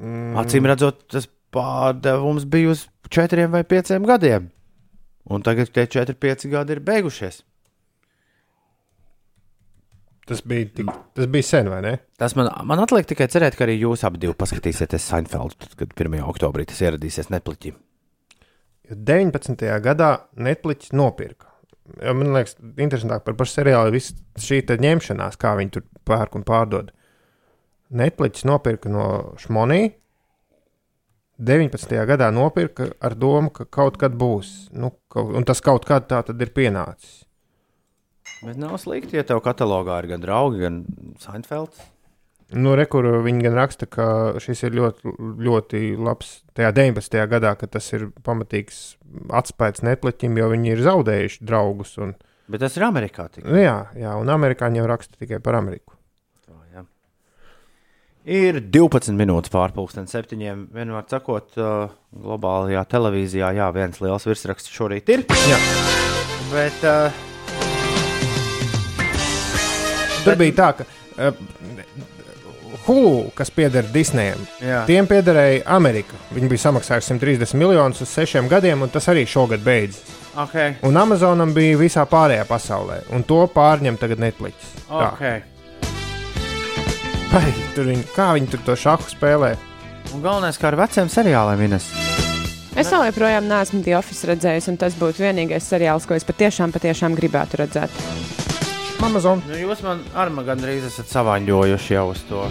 Mm. 0.01 0.37
Acīm 0.41 0.65
redzot, 0.65 1.05
tas 1.11 1.27
pārdevums 1.53 2.47
bija 2.49 2.73
uz 2.73 2.87
četriem 3.11 3.51
vai 3.53 3.63
pieciem 3.67 4.07
gadiem. 4.07 4.49
Un 5.31 5.43
tagad 5.45 5.69
tie 5.71 5.85
četri, 5.87 6.15
pieci 6.17 6.49
gadi 6.49 6.75
ir 6.75 6.81
beigušies. 6.83 7.43
Tas 10.31 10.41
bija, 10.47 10.67
tik, 10.75 10.89
tas 11.17 11.27
bija 11.27 11.43
sen, 11.43 11.69
vai 11.69 11.81
ne? 11.83 11.93
Tas 12.19 12.35
man, 12.37 12.47
man 12.69 12.79
atliek 12.83 13.07
tikai 13.09 13.27
cerēt, 13.31 13.57
ka 13.57 13.65
arī 13.65 13.75
jūs 13.81 14.05
abi 14.07 14.31
paskatīsieties 14.37 15.07
Seinfeld, 15.11 15.57
kad 15.79 15.95
1. 15.97 16.19
oktobrī 16.23 16.65
tas 16.69 16.81
ieradīsies 16.85 17.31
Netflixī. 17.33 17.73
Jo 18.87 18.97
19. 18.97 19.65
gadā 19.83 20.11
Netflix 20.37 20.93
nopirka. 20.95 21.49
Jo 21.99 22.13
man 22.15 22.31
liekas, 22.35 22.55
interesantāk 22.79 23.25
par 23.25 23.35
pašu 23.39 23.57
seriālu 23.57 23.97
ir 23.97 24.05
šī 24.39 24.61
ņemšanās, 24.85 25.39
kā 25.41 25.55
viņi 25.59 25.73
tur 25.75 25.85
pērk 26.07 26.37
un 26.39 26.45
pārdod. 26.47 26.91
Netflix 27.91 28.45
nopirka 28.47 28.91
no 28.91 29.35
Šmonī. 29.41 29.89
19. 31.41 31.95
gadā 32.05 32.29
nopirka 32.33 32.91
ar 33.01 33.15
domu, 33.17 33.49
ka 33.49 33.65
kaut 33.65 33.97
kad 34.01 34.13
būs. 34.13 34.69
Nu, 34.77 34.91
kaut, 35.09 35.33
un 35.37 35.45
tas 35.47 35.61
kaut 35.65 35.87
kad 35.89 36.05
tā 36.09 36.21
tad 36.27 36.41
ir 36.41 36.53
pienācis. 36.53 37.23
Bet 38.41 38.57
nav 38.61 38.77
slikti, 38.81 39.17
ja 39.17 39.25
tev 39.25 39.41
katalogā 39.45 39.99
ir 40.01 40.11
gan 40.13 40.21
draugi, 40.21 40.61
gan 40.61 40.83
Seinfelds. 41.21 41.81
Nu, 42.51 42.73
re, 42.75 42.83
kur 42.89 43.05
viņi 43.23 43.45
gan 43.45 43.55
raksta, 43.55 43.87
ka 43.87 44.05
šis 44.43 44.65
ir 44.67 44.75
ļoti, 44.75 45.13
ļoti 45.45 45.81
labs 45.95 46.41
tajā 46.57 46.73
19. 46.75 47.21
gadā, 47.31 47.53
ka 47.55 47.69
tas 47.71 47.85
ir 47.95 48.09
pamatīgs 48.25 48.81
atspējas 49.31 49.85
Netflixam, 49.87 50.35
jo 50.37 50.49
viņi 50.51 50.73
ir 50.73 50.83
zaudējuši 50.83 51.47
draugus. 51.47 51.95
Un, 52.03 52.17
Bet 52.51 52.65
tas 52.65 52.75
ir 52.75 52.83
Amerikā. 52.89 53.29
Tikai. 53.31 53.47
nu, 53.47 53.61
jā, 53.61 53.77
jā, 53.95 54.17
un 54.19 54.33
amerikāņi 54.33 54.81
jau 54.81 54.89
raksta 54.91 55.21
tikai 55.21 55.39
par 55.43 55.55
Ameriku. 55.61 55.95
Ir 58.29 58.59
12 58.61 59.15
minūtes 59.17 59.49
pārpusdienas 59.49 60.13
septiņiem. 60.13 60.67
Vienmēr 60.75 61.07
sakot, 61.09 61.55
uh, 61.57 61.89
globālajā 62.13 62.83
televīzijā, 62.91 63.49
jā, 63.57 63.69
viens 63.73 63.97
liels 64.03 64.27
virsraksts 64.29 64.69
šorīt 64.75 65.09
ir. 65.09 65.23
Jā. 65.49 65.57
Bet 66.51 66.85
uh, 66.85 67.09
Tur 70.21 70.37
bija 70.37 70.53
tā, 70.53 70.69
ka 70.77 70.85
uh, 70.85 71.33
Hulu, 72.85 73.31
kas 73.37 73.49
pieder 73.53 73.85
Disneyam, 73.93 74.41
Jā. 74.61 74.83
tiem 74.89 75.05
piederēja 75.09 75.63
Amerika. 75.73 76.17
Viņi 76.33 76.49
bija 76.49 76.63
samaksājuši 76.63 77.11
130 77.13 77.57
miljonus 77.61 78.01
uz 78.05 78.09
sešiem 78.09 78.49
gadiem, 78.49 78.81
un 78.85 78.89
tas 78.93 79.05
arī 79.11 79.25
šogad 79.29 79.61
beidzas. 79.65 80.01
okay, 80.37 80.75
Un 80.87 80.97
Amazonam 80.97 81.53
bija 81.53 81.77
visā 81.77 82.05
pārējā 82.09 82.45
pasaulē, 82.49 83.01
un 83.13 83.25
to 83.27 83.43
pārņem 83.53 83.97
tagad 84.01 84.21
Netflix. 84.23 84.73
Tā. 84.87 85.09
Vai, 87.31 87.47
tur 87.71 87.87
viņi, 87.87 88.01
kā 88.11 88.33
viņi 88.35 88.49
tur 88.51 88.59
to 88.67 88.73
šahu 88.75 89.05
spēlē? 89.07 89.53
Un 90.11 90.19
galvenais, 90.19 90.57
kā 90.59 90.67
ar 90.67 90.75
veciem 90.81 91.07
seriāliem, 91.07 91.61
Ines. 91.63 91.85
Es 92.75 92.89
vēl 92.91 93.05
joprojām 93.07 93.47
neesmu 93.47 93.79
The 93.85 93.95
Office 93.95 94.27
redzējis, 94.27 94.67
un 94.71 94.79
tas 94.81 94.97
būtu 94.99 95.23
vienīgais 95.23 95.63
seriāls, 95.63 96.07
ko 96.07 96.17
es 96.17 96.27
patiešām, 96.27 96.73
patiešām 96.75 97.15
gribētu 97.15 97.61
redzēt. 97.63 97.95
Amazon. 99.01 99.39
Nu, 99.47 99.55
jūs 99.55 99.79
man 99.85 100.03
arī 100.11 100.43
gandrīz 100.49 100.89
esat 100.91 101.07
savāņojuši 101.13 101.95
jau 101.95 102.05
uz 102.11 102.21
to. 102.27 102.43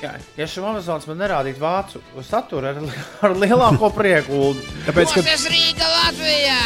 Jā, 0.00 0.14
ja 0.40 0.48
šim 0.48 0.64
Amazonas 0.70 1.04
man 1.10 1.20
nerādītu 1.20 1.60
vācu 1.60 2.00
saturu 2.24 2.72
ar, 2.72 2.80
ar 3.28 3.36
lielāko 3.36 3.92
prieku, 3.92 4.54
Tāpēc, 4.88 5.18
ka 5.18 5.24
Es 5.36 5.46
Rīga 5.52 5.92
Latvijā! 5.92 6.58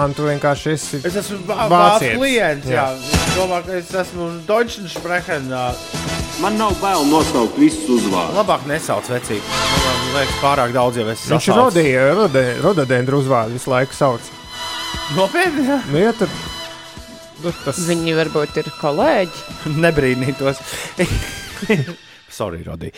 Antu 0.00 0.30
vienkārši 0.30 0.72
esi. 0.78 1.04
es 1.04 1.20
esmu 1.20 1.44
vācu 1.44 2.14
klients. 2.16 2.72
Jā. 2.72 2.88
Jā. 2.88 3.16
Es 3.20 3.32
domāju, 3.36 3.68
ka 3.68 3.80
es 3.82 3.96
esmu 4.04 4.30
Deutschensprechen. 4.48 5.52
Man 6.42 6.56
nav 6.58 6.74
bail 6.82 7.04
nosaukt 7.08 7.56
visus 7.60 7.86
uzvārdus. 7.94 8.34
Labāk 8.36 8.64
nesauc 8.68 9.06
vecīgi. 9.08 9.42
Man 9.84 10.00
liekas, 10.16 10.38
pārāk 10.42 10.72
daudz 10.74 10.98
jau 10.98 11.06
es 11.12 11.22
Viņš 11.30 11.46
sasaucu. 11.46 11.60
rodīja 11.60 12.58
rododendru 12.64 13.20
uzvārdu 13.22 13.54
visu 13.58 13.70
laiku 13.72 13.94
sauc. 13.96 14.26
Nopietni, 15.14 15.66
jā. 15.68 15.78
Nu, 15.92 16.00
ja 16.00 16.12
tad, 16.16 16.32
nu, 17.44 17.52
tas 17.64 17.78
Viņi 17.86 18.16
varbūt 18.18 18.58
ir 18.62 18.70
kolēģi. 18.80 19.44
Nebrīnītos. 19.84 20.60
Sorry, 22.38 22.64
Rodī. 22.66 22.90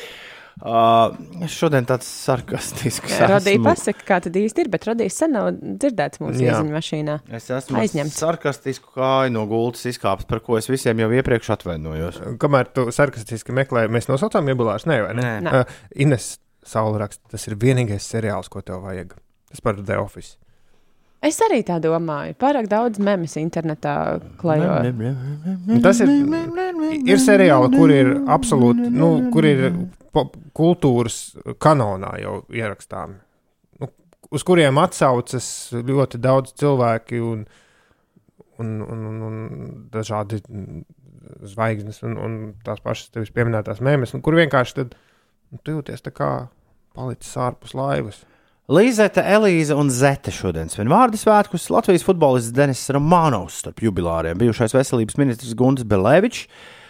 Uh, 0.56 1.12
šodien 1.52 1.84
tāds 1.84 2.06
sarkastisks. 2.08 3.12
Radīja 3.28 3.60
pasaka, 3.60 4.04
kā 4.08 4.16
tad 4.24 4.38
īsti 4.40 4.64
ir, 4.64 4.70
bet 4.72 4.86
radījis 4.88 5.18
sen 5.20 5.34
nav 5.36 5.50
dzirdēts 5.52 6.22
mūsu 6.22 6.40
Jā. 6.40 6.54
ieziņu 6.54 6.72
mašīnā. 6.72 7.16
Es 7.36 7.50
esmu 7.52 7.82
Aizņemts. 7.82 8.16
sarkastisku 8.22 8.94
kāju 8.94 9.34
no 9.34 9.44
gultas 9.50 9.84
izkāpis, 9.92 10.24
par 10.30 10.40
ko 10.46 10.56
es 10.56 10.70
visiem 10.72 11.04
jau 11.04 11.10
iepriekš 11.12 11.52
atvainojos. 11.58 12.22
kamēr 12.40 12.72
tu 12.72 12.86
sarkastiski 12.88 13.52
meklē, 13.52 13.84
mēs 13.92 14.08
nosaucām 14.08 14.48
iebilāšu, 14.48 14.88
nē, 14.88 14.98
vai 15.04 15.14
ne? 15.20 15.28
Nē. 15.44 15.60
Uh, 15.60 15.78
Ines 16.06 16.38
Saula 16.66 17.04
raksta, 17.04 17.22
tas 17.36 17.44
ir 17.46 17.54
vienīgais 17.60 18.08
seriāls, 18.08 18.48
ko 18.50 18.64
tev 18.64 18.80
vajag. 18.88 19.12
Tas 19.52 19.60
par 19.62 19.76
The 19.76 20.00
Office. 20.00 20.38
Es 21.24 21.38
arī 21.42 21.62
tā 21.66 21.78
domāju. 21.82 22.36
Pārāk 22.38 22.68
daudz 22.70 23.00
memes 23.02 23.36
internetā 23.40 23.94
klajo. 24.40 24.74
Tas 25.82 26.00
ir, 26.04 26.12
ir 27.08 27.22
seriāli, 27.22 27.70
kur 27.72 27.92
ir 27.92 28.12
absolūti, 28.36 28.90
nu, 28.92 29.10
kur 29.32 29.48
ir 29.48 29.70
kultūras 30.56 31.20
kanonā 31.62 32.14
jau 32.22 32.36
ierakstāmi. 32.52 33.16
Nu, 33.80 33.90
uz 34.32 34.44
kuriem 34.46 34.78
atsaucas 34.80 35.48
ļoti 35.76 36.20
daudz 36.22 36.54
cilvēki 36.60 37.22
un, 37.24 37.46
un, 38.60 38.76
un, 38.84 39.08
un, 39.10 39.24
un 39.30 39.40
dažādi 39.92 40.42
zvaigznes 41.46 42.02
un, 42.06 42.16
un 42.22 42.38
tās 42.64 42.80
pašas 42.84 43.10
tevis 43.14 43.32
pieminētās 43.34 43.82
mēmēs, 43.84 44.14
un 44.16 44.22
kur 44.24 44.38
vienkārši 44.38 44.78
tad 44.78 44.94
nu, 45.50 45.58
tu 45.62 45.76
jūties 45.76 46.04
tā 46.04 46.12
kā 46.14 46.30
palicis 46.96 47.36
ārpus 47.40 47.74
laivas. 47.76 48.22
Līzete, 48.66 49.22
Elīze 49.22 49.76
un 49.78 49.92
Zete 49.94 50.32
šodien 50.34 50.66
svin 50.66 50.88
vārdu 50.90 51.14
svētkus. 51.20 51.68
Latvijas 51.70 52.02
futbolists 52.02 52.50
Denis 52.50 52.80
Romanovs 52.90 53.60
starp 53.62 53.78
jubilāriem, 53.84 54.34
bijušais 54.40 54.74
veselības 54.74 55.14
ministrs 55.20 55.54
Gunts 55.54 55.86
Belēvičs, 55.86 56.48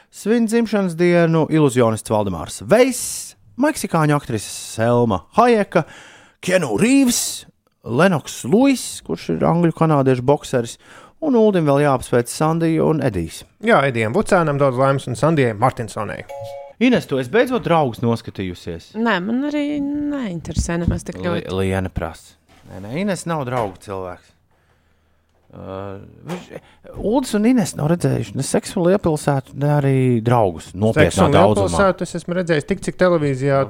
svin 0.09 0.49
dzimšanas 0.49 0.97
dienu 0.97 1.45
iluzionists 1.53 2.09
Valdemārs 2.09 2.63
Veiss, 2.65 3.37
meksikāņu 3.61 4.17
aktrise 4.17 4.49
Selma 4.49 5.27
Hajeka, 5.37 5.85
Kenu 6.41 6.79
Rīvs, 6.81 7.45
Lenoks 7.85 8.47
Luis, 8.49 8.89
kurš 9.05 9.35
ir 9.37 9.45
angļu 9.45 9.77
kanādiešu 9.77 10.25
bokseris, 10.25 10.79
un 11.21 11.37
Uldim 11.37 11.69
vēl 11.69 11.85
jāapsveic 11.85 12.33
Sandija 12.33 12.89
un 12.89 13.05
Edijs. 13.05 13.45
Jā, 13.61 13.85
Edijam 13.85 14.17
Bucēnam 14.17 14.57
daudz 14.57 14.81
laimes 14.81 15.13
un 15.13 15.21
Sandijai 15.21 15.53
Martinsonai. 15.53 16.23
Ines, 16.77 17.07
tu 17.09 17.17
esi 17.17 17.33
beidzot 17.33 17.65
draugs 17.65 18.03
noskatījusies. 18.05 18.91
Nē, 19.01 19.15
man 19.25 19.47
arī 19.49 19.79
neinteresē 19.81 20.77
nemaz 20.83 21.07
tik 21.09 21.23
ļoti. 21.25 21.49
Liena 21.57 21.89
prasa. 21.89 22.35
Nē, 22.69 22.83
nē, 22.85 22.91
Ines 23.01 23.25
nav 23.31 23.47
draugu 23.49 23.81
cilvēks. 23.81 24.36
Uh, 25.57 26.03
viņš- 26.29 26.97
Uldis 27.01 27.31
un 27.39 27.47
Ines 27.49 27.71
nav 27.79 27.89
redzējuši 27.95 28.35
ne 28.37 28.45
seksu 28.45 28.83
liepilsētu, 28.85 29.55
ne 29.57 29.71
arī 29.73 29.95
draugus. 30.25 30.67
Nopietnā 30.77 31.31
daudzumā. 31.33 31.87
es 32.05 32.13
esmu 32.19 32.35
redzējis 32.37 32.67
tik, 32.69 32.83
cik 32.85 32.99
televīzijā 33.01 33.61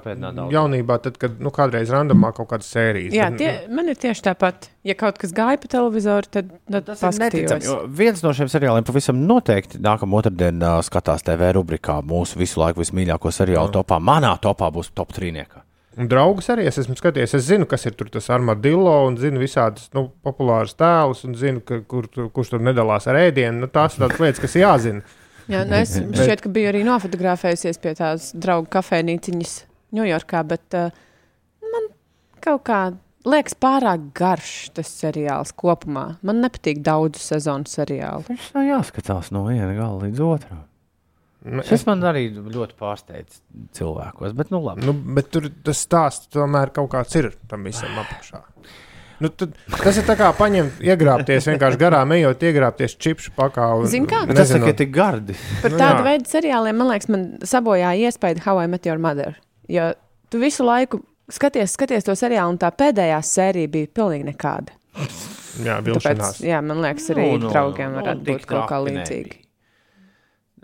jaunībā, 0.51 0.97
tad, 1.05 1.20
kad 1.22 1.37
nu, 1.39 1.53
kādreiz 1.55 1.93
randomā 1.95 2.32
kaut 2.34 2.49
kādas 2.51 2.72
sērijas. 2.74 3.14
Jā, 3.14 3.28
tie, 3.39 3.53
man 3.70 3.93
ir 3.93 4.01
tieši 4.03 4.24
tāpat. 4.26 4.66
Ja 4.87 4.97
kaut 4.99 5.20
kas 5.22 5.30
gāja 5.37 5.61
pa 5.62 5.70
televizoru, 5.70 6.26
tad, 6.30 6.51
tad 6.70 6.91
Tas 6.91 7.07
ir 7.07 7.22
neticami. 7.22 7.76
Viens 8.03 8.22
no 8.26 8.34
šiem 8.34 8.51
seriāliem 8.51 8.87
pavisam 8.87 9.22
noteikti 9.26 9.78
nākamā 9.82 10.22
otrdienā 10.24 10.76
skatās 10.87 11.22
TV 11.26 11.53
rubrikā 11.55 12.01
mūsu 12.03 12.43
visu 12.43 12.62
laiku 12.62 12.82
vismīļāko 12.82 13.30
seriālu 13.30 13.70
topā. 13.78 14.03
Manā 14.03 14.34
topā 14.43 14.72
būs 14.74 14.91
top 14.95 15.14
trīniekā. 15.14 15.66
Un 15.97 16.09
draugus 16.12 16.51
arī 16.53 16.66
es 16.68 16.76
esmu 16.82 16.92
skatījies. 16.99 17.32
Es 17.38 17.47
zinu, 17.49 17.64
kas 17.68 17.86
ir 17.88 17.94
tur 17.97 18.11
tas 18.12 18.26
armadillo, 18.34 18.92
un 19.09 19.14
zinu 19.16 19.40
visādus 19.40 19.86
nu, 19.97 20.11
populārus 20.26 20.74
tēlus, 20.76 21.22
un 21.24 21.32
zinu, 21.40 21.62
ka, 21.64 21.78
kur, 21.88 22.05
tu- 22.12 22.26
kurš 22.34 22.51
tur 22.53 22.61
nedalās 22.66 23.07
ar 23.09 23.16
ēdienu. 23.22 23.62
Nu, 23.64 23.70
tās 23.72 23.97
ir 23.97 24.05
tādas 24.05 24.20
lietas, 24.20 24.42
kas 24.44 24.59
jāzina. 24.61 25.01
Jā, 25.49 25.62
nu 25.64 25.78
es 25.78 25.94
šķiet, 25.97 26.42
ka 26.44 26.51
biju 26.53 26.68
arī 26.72 26.82
nofotografējusies 26.84 27.80
pie 27.80 27.94
tās 27.97 28.32
draugu 28.34 28.68
kafejnīciņas 28.76 29.57
Ņujorkā, 29.97 30.40
bet 30.51 30.74
uh, 30.76 30.90
man 31.62 31.84
kaut 32.44 32.64
kā 32.66 32.80
liekas 33.24 33.55
pārāk 33.62 34.09
garš 34.18 34.51
tas 34.76 34.90
seriāls 35.01 35.55
kopumā. 35.57 36.16
Man 36.26 36.42
nepatīk 36.44 36.82
daudzu 36.84 37.22
sezonu 37.22 37.64
seriālu. 37.70 38.26
Viņš 38.28 38.51
nav 38.59 38.66
jāskatās 38.68 39.30
no 39.32 39.47
viena 39.47 39.72
gala 39.78 40.03
līdz 40.05 40.20
otram. 40.26 40.64
Nu, 41.47 41.62
Šis 41.62 41.84
man 41.86 42.01
arī 42.03 42.24
ļoti 42.34 42.74
pārsteidz 42.80 43.40
cilvēkos, 43.76 44.32
bet 44.34 44.51
nu 44.51 44.59
labi. 44.64 44.82
Nu, 44.88 44.94
bet 45.16 45.28
tur 45.30 45.47
tas 45.66 45.78
stāsts 45.86 46.30
tomēr 46.34 46.72
kaut 46.74 46.90
kāds 46.90 47.14
ir 47.20 47.30
tam 47.51 47.66
visam 47.68 47.94
apakšā. 48.03 48.40
Nu, 49.22 49.30
tad, 49.32 49.55
tas 49.70 49.97
ir 49.97 50.05
tā 50.05 50.16
kā 50.18 50.26
paņemt, 50.36 50.82
iegrābties 50.84 51.47
vienkārši 51.49 51.78
garām, 51.80 52.11
ejot, 52.12 52.42
iegrābties 52.44 52.99
čipšu 53.01 53.32
pakā. 53.38 53.68
Zini 53.88 54.11
kā? 54.11 54.24
Tas 54.36 54.51
ir 54.53 54.66
tik 54.76 54.90
gardi. 54.92 55.36
Par 55.62 55.72
Nu, 55.72 55.78
tādu 55.80 56.03
jā. 56.03 56.09
veidu 56.11 56.28
seriāliem, 56.34 56.76
man 56.82 56.90
liekas, 56.90 57.09
man 57.14 57.24
sabojāja 57.47 58.11
iespēja 58.11 58.42
How 58.44 58.61
I 58.61 58.66
Met 58.68 58.84
Your 58.90 59.01
Mother. 59.01 59.38
Jo 59.72 59.92
tu 60.28 60.42
visu 60.42 60.66
laiku 60.66 61.01
skaties, 61.32 61.72
skaties 61.78 62.05
to 62.05 62.12
seriālu, 62.18 62.55
un 62.57 62.61
tā 62.61 62.68
pēdējā 62.74 63.22
sērija 63.24 63.70
bija 63.72 63.88
pilnīgi 63.97 64.28
nekāda. 64.32 64.76
Jā, 65.64 65.78
Tāpēc, 65.80 65.88
vilšanās. 65.88 66.38
jā, 66.44 66.61
man 66.61 66.82
liekas, 66.84 67.09
arī 67.14 67.30
nu, 67.40 67.49
draugiem 67.49 67.94
nu, 67.94 68.03
varētu 68.03 68.24
tik 68.26 68.42
būt 68.42 68.49
kaut 68.51 68.68
kā 68.68 68.82
līdzīga. 68.84 69.38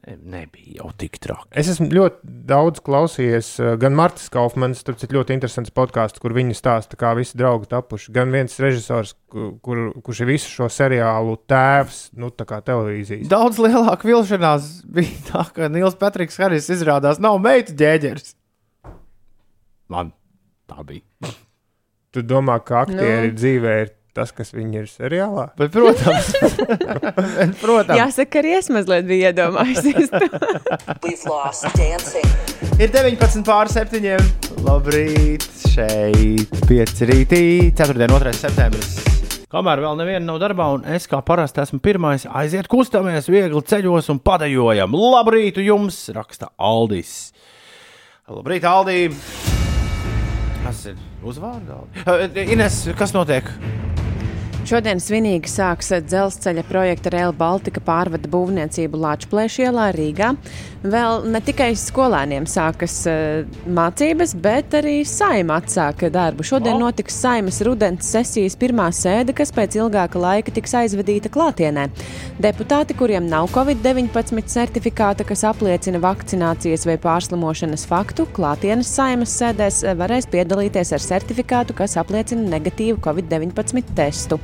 Nebija. 0.06 0.22
Ne, 0.32 0.38
nebija 0.42 0.80
jau 0.80 0.90
tik 0.98 1.18
traki. 1.22 1.48
Es 1.58 1.68
esmu 1.70 1.86
ļoti 1.92 2.32
daudz 2.48 2.82
klausījies, 2.82 3.50
uh, 3.60 3.74
gan 3.80 3.94
Martas 3.94 4.28
Kaufmanas, 4.32 4.82
tas 4.82 5.04
ir 5.06 5.14
ļoti 5.14 5.36
interesants 5.36 5.70
podkāsts, 5.74 6.18
kur 6.22 6.34
viņi 6.34 6.56
stāsta, 6.58 6.98
kā 6.98 7.12
visi 7.18 7.38
draugi 7.38 7.70
tapuši. 7.70 8.12
Gan 8.14 8.34
viens 8.34 8.58
režisors, 8.62 9.14
kur, 9.30 9.52
kur, 9.62 9.84
kurš 10.02 10.24
ir 10.24 10.32
visu 10.32 10.50
šo 10.50 10.68
seriālu 10.72 11.36
tēvs, 11.50 12.02
nu, 12.18 12.32
tā 12.34 12.48
kā 12.48 12.58
televīzijas. 12.66 13.30
Daudz 13.30 13.62
lielāka 13.62 14.08
vilšanās 14.08 14.72
bija 14.90 15.22
tā, 15.30 15.46
ka 15.54 15.70
Nils 15.72 15.98
Patriks 16.00 16.40
Haris 16.42 16.70
izrādās 16.72 17.22
nav 17.22 17.38
meitu 17.42 17.76
ģēģeris. 17.78 18.34
Man 19.92 20.14
tā 20.70 20.82
bija. 20.88 21.32
Tu 22.12 22.24
domā, 22.26 22.58
ka 22.64 22.82
aktieri 22.84 23.30
nu. 23.30 23.36
dzīvē 23.38 23.76
ir 23.84 23.92
tas, 24.16 24.32
kas 24.36 24.52
viņi 24.54 24.82
ir 24.82 24.88
seriālā? 24.90 25.48
Bet, 25.58 25.72
protams, 25.74 26.32
bet, 27.38 27.54
protams 27.60 27.98
Jāsaka, 27.98 28.42
arī 28.42 28.56
es 28.58 28.68
mazliet 28.72 29.08
biju 29.08 29.30
iedomājusies. 29.30 30.12
We've 31.04 31.24
lost 31.28 31.68
dancing. 31.78 32.28
ir 32.78 32.92
19 32.92 33.46
pār 33.46 33.72
7. 33.72 34.02
Labrīt, 34.66 35.48
šeit 35.72 36.60
5 36.68 37.02
rītī, 37.10 37.44
4. 37.78 37.96
un 38.08 38.14
2. 38.20 38.36
septembris. 38.40 38.92
Kamēr 39.52 39.82
vēl 39.84 39.98
neviena 40.00 40.24
nav 40.24 40.38
darbā, 40.40 40.70
un 40.72 40.86
es 40.88 41.04
kā 41.10 41.18
parasti 41.28 41.60
esmu 41.60 41.82
pirmais, 41.84 42.24
aiziet 42.24 42.70
kustamies, 42.72 43.28
viegli 43.28 43.60
ceļos 43.60 44.08
un 44.14 44.22
padejojam. 44.24 44.96
Labrīt, 44.96 45.60
jums! 45.60 46.06
raksta 46.16 46.48
Aldis. 46.56 47.34
Labrīt, 48.32 48.64
Aldī! 48.64 49.10
Kas 50.62 50.86
ir 50.88 50.96
uzvārds? 51.26 52.00
Ines, 52.48 52.80
kas 52.96 53.12
notiek? 53.12 53.50
Šodien 54.62 55.00
svinīgi 55.02 55.50
sāks 55.50 55.88
dzelzceļa 56.06 56.62
projekta 56.68 57.10
Rail 57.10 57.32
Baltica 57.34 57.80
pārvada 57.82 58.28
būvniecību 58.30 59.00
Latvijas 59.02 59.56
ielā 59.58 59.88
Rīgā. 59.96 60.28
Vēl 60.82 61.26
ne 61.30 61.40
tikai 61.42 61.72
skolēniem 61.78 62.46
sākas 62.50 62.94
uh, 63.10 63.42
mācības, 63.66 64.36
bet 64.42 64.74
arī 64.78 65.00
saima 65.06 65.58
atsāka 65.58 66.10
darbu. 66.14 66.46
Šodien 66.46 66.78
notiks 66.82 67.18
saimas 67.22 67.58
rudens 67.66 68.06
sesijas 68.14 68.54
pirmā 68.58 68.88
sēde, 68.94 69.34
kas 69.34 69.50
pēc 69.54 69.76
ilgāka 69.80 70.22
laika 70.22 70.54
tiks 70.54 70.74
aizvedīta 70.78 71.30
klātienē. 71.34 71.88
Deputāti, 72.42 72.96
kuriem 72.98 73.26
nav 73.30 73.50
Covid-19 73.54 74.46
certifikāta, 74.50 75.26
kas 75.26 75.42
apliecina 75.50 76.02
vakcinācijas 76.02 76.86
vai 76.86 76.98
pārslimošanas 77.02 77.86
faktu, 77.90 78.28
klātienes 78.38 78.94
saimas 78.94 79.34
sēdēs 79.42 79.82
eh, 79.82 79.98
varēs 79.98 80.30
piedalīties 80.30 80.94
ar 80.94 81.06
certifikātu, 81.10 81.78
kas 81.82 81.98
apliecina 82.02 82.46
negatīvu 82.56 83.02
Covid-19 83.02 83.94
testu. 83.98 84.38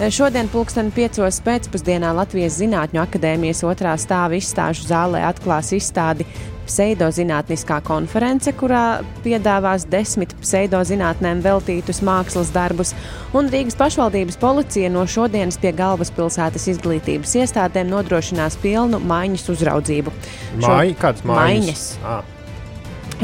Šodien, 0.00 0.48
pulksten 0.48 0.88
5. 0.96 1.18
pēcpusdienā 1.44 2.14
Latvijas 2.16 2.54
Zinātņu 2.56 3.02
akadēmijas 3.02 3.60
otrā 3.68 3.92
stāva 4.00 4.38
izstāžu 4.38 4.86
zālē 4.88 5.20
atklās 5.28 5.74
izstādi 5.76 6.24
pseidozinātniskā 6.70 7.80
konference, 7.84 8.52
kurā 8.56 9.02
piedāvās 9.24 9.84
desmit 9.90 10.32
pseidozinātnēm 10.40 11.42
veltītus 11.44 12.00
mākslas 12.06 12.52
darbus, 12.54 12.94
un 13.36 13.50
Rīgas 13.52 13.76
pašvaldības 13.80 14.40
policija 14.40 14.88
no 14.94 15.04
šodienas 15.04 15.60
pie 15.60 15.74
galvaspilsētas 15.76 16.68
izglītības 16.74 17.36
iestādēm 17.42 17.90
nodrošinās 17.92 18.56
pilnu 18.62 19.02
maiņas 19.04 19.48
uzraudzību. 19.52 20.14
Māja, 20.62 20.96
kādas 21.02 21.26
Maiņas. 21.28 21.88
Ah, 22.06 22.22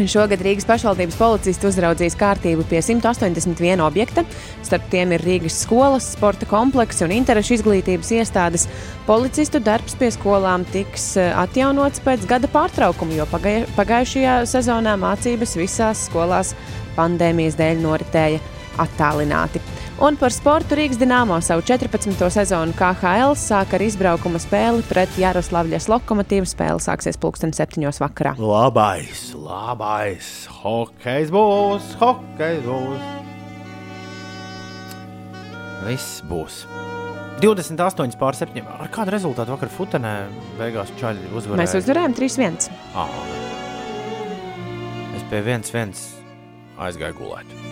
Šogad 0.04 0.42
Rīgas 0.44 0.66
pašvaldības 0.68 1.16
policisti 1.16 1.64
uzraudzīs 1.70 2.18
kārtību 2.20 2.66
pie 2.68 2.82
181 2.84 3.80
objekta. 3.80 4.26
Starp 4.66 4.90
tiem 4.92 5.14
ir 5.16 5.24
Rīgas 5.24 5.56
skolas, 5.64 6.10
sporta 6.12 6.44
kompleksi 6.50 7.06
un 7.06 7.14
interešu 7.16 7.54
izglītības 7.56 8.10
iestādes. 8.18 8.66
Policistu 9.06 9.56
darbs 9.64 9.96
pie 9.96 10.10
skolām 10.12 10.66
tiks 10.74 11.14
eh, 11.16 11.30
atjaunots 11.40 12.04
pēc 12.04 12.28
gada 12.28 12.50
pārtraukuma, 12.52 13.16
jo 13.16 13.24
pagājušajā 13.78 14.36
sezonā 14.52 14.98
mācības 15.00 15.56
visās 15.62 16.04
skolās 16.10 16.52
pandēmijas 16.98 17.56
dēļ 17.56 17.80
noritēja 17.88 18.44
attālināti. 18.84 19.64
Un 19.96 20.12
par 20.20 20.28
sportu 20.28 20.76
Rīgas 20.76 20.98
Dienāmo 21.00 21.38
savu 21.40 21.62
14. 21.64 22.20
sezonu 22.28 22.74
KHL 22.76 23.32
sāk 23.40 23.70
ar 23.78 23.80
izbraukuma 23.80 24.36
spēli 24.36 24.82
pret 24.84 25.14
Jaroslavļas 25.16 25.86
lokomotīvu. 25.88 26.44
Spēle 26.50 26.82
sāksies 26.84 27.16
pulksten 27.16 27.54
7. 27.56 27.80
vakarā. 28.04 28.34
Labais, 28.36 29.30
labais, 29.40 30.28
hokejs 30.60 31.32
būs, 31.32 31.94
hokejs 32.02 32.60
būs. 32.66 33.06
Viss 35.86 36.20
būs. 36.28 36.58
28 37.40 38.20
pār 38.20 38.36
7. 38.36 38.68
Ar 38.76 38.92
kādu 38.92 39.14
rezultātu 39.16 39.54
vakar 39.54 39.72
Futenē 39.72 40.12
beigās 40.60 40.92
čaļi 41.00 41.32
uzvarēja? 41.32 41.62
Mēs 41.62 41.78
uzvarējām 41.80 42.18
3-1. 42.20 42.68
Ah. 42.92 43.16
Es 45.16 45.24
pie 45.32 45.40
viens, 45.48 45.72
viens 45.72 46.04
aizgāju 46.76 47.16
gulēt. 47.22 47.65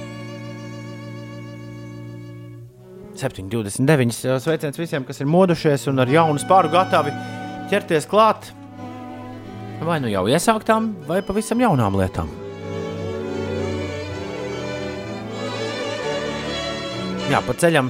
7,29. 3.14 4.38
Sveiciens 4.42 4.78
visiem, 4.78 5.04
kas 5.06 5.20
ir 5.22 5.30
modušies 5.30 5.88
un 5.92 6.02
ar 6.02 6.10
jaunu 6.10 6.40
spāru 6.42 6.70
gatavi 6.72 7.12
ķerties 7.70 8.08
klāt. 8.10 8.50
Vai 9.84 9.98
nu 10.02 10.10
jau 10.10 10.24
iesāktām, 10.30 10.92
vai 11.08 11.20
pavisam 11.26 11.60
jaunām 11.60 11.98
lietām. 11.98 12.30
Jā, 17.30 17.40
pa 17.40 17.54
ceļam 17.56 17.88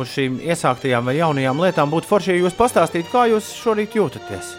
uz 0.00 0.10
šīm 0.10 0.40
iesāktajām 0.42 1.06
vai 1.06 1.16
jaunajām 1.18 1.60
lietām 1.62 1.92
būtu 1.92 2.08
forši, 2.10 2.32
ja 2.32 2.42
jūs 2.42 2.56
pastāstītu, 2.58 3.10
kā 3.12 3.28
jūs 3.30 3.52
šorīt 3.60 3.96
jūtaties. 3.98 4.56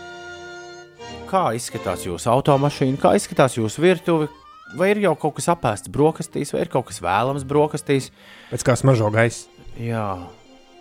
Kā 1.30 1.50
izskatās 1.58 2.06
jūsu 2.08 2.30
automašīna, 2.32 3.02
kā 3.02 3.16
izskatās 3.18 3.58
jūsu 3.58 3.84
virtuve, 3.84 4.30
vai 4.78 4.94
ir 4.94 5.04
jau 5.04 5.16
kaut 5.20 5.38
kas 5.40 5.50
apēsts 5.54 5.92
brokastīs, 5.94 6.54
vai 6.54 6.64
ir 6.66 6.72
kaut 6.74 6.88
kas 6.90 7.02
vēlams 7.04 7.46
brokastīs. 7.50 8.12
Pēc 8.52 8.66
kā 8.68 8.78
smaržo 8.80 9.10
gaisa. 9.14 9.53
Jā. 9.82 10.08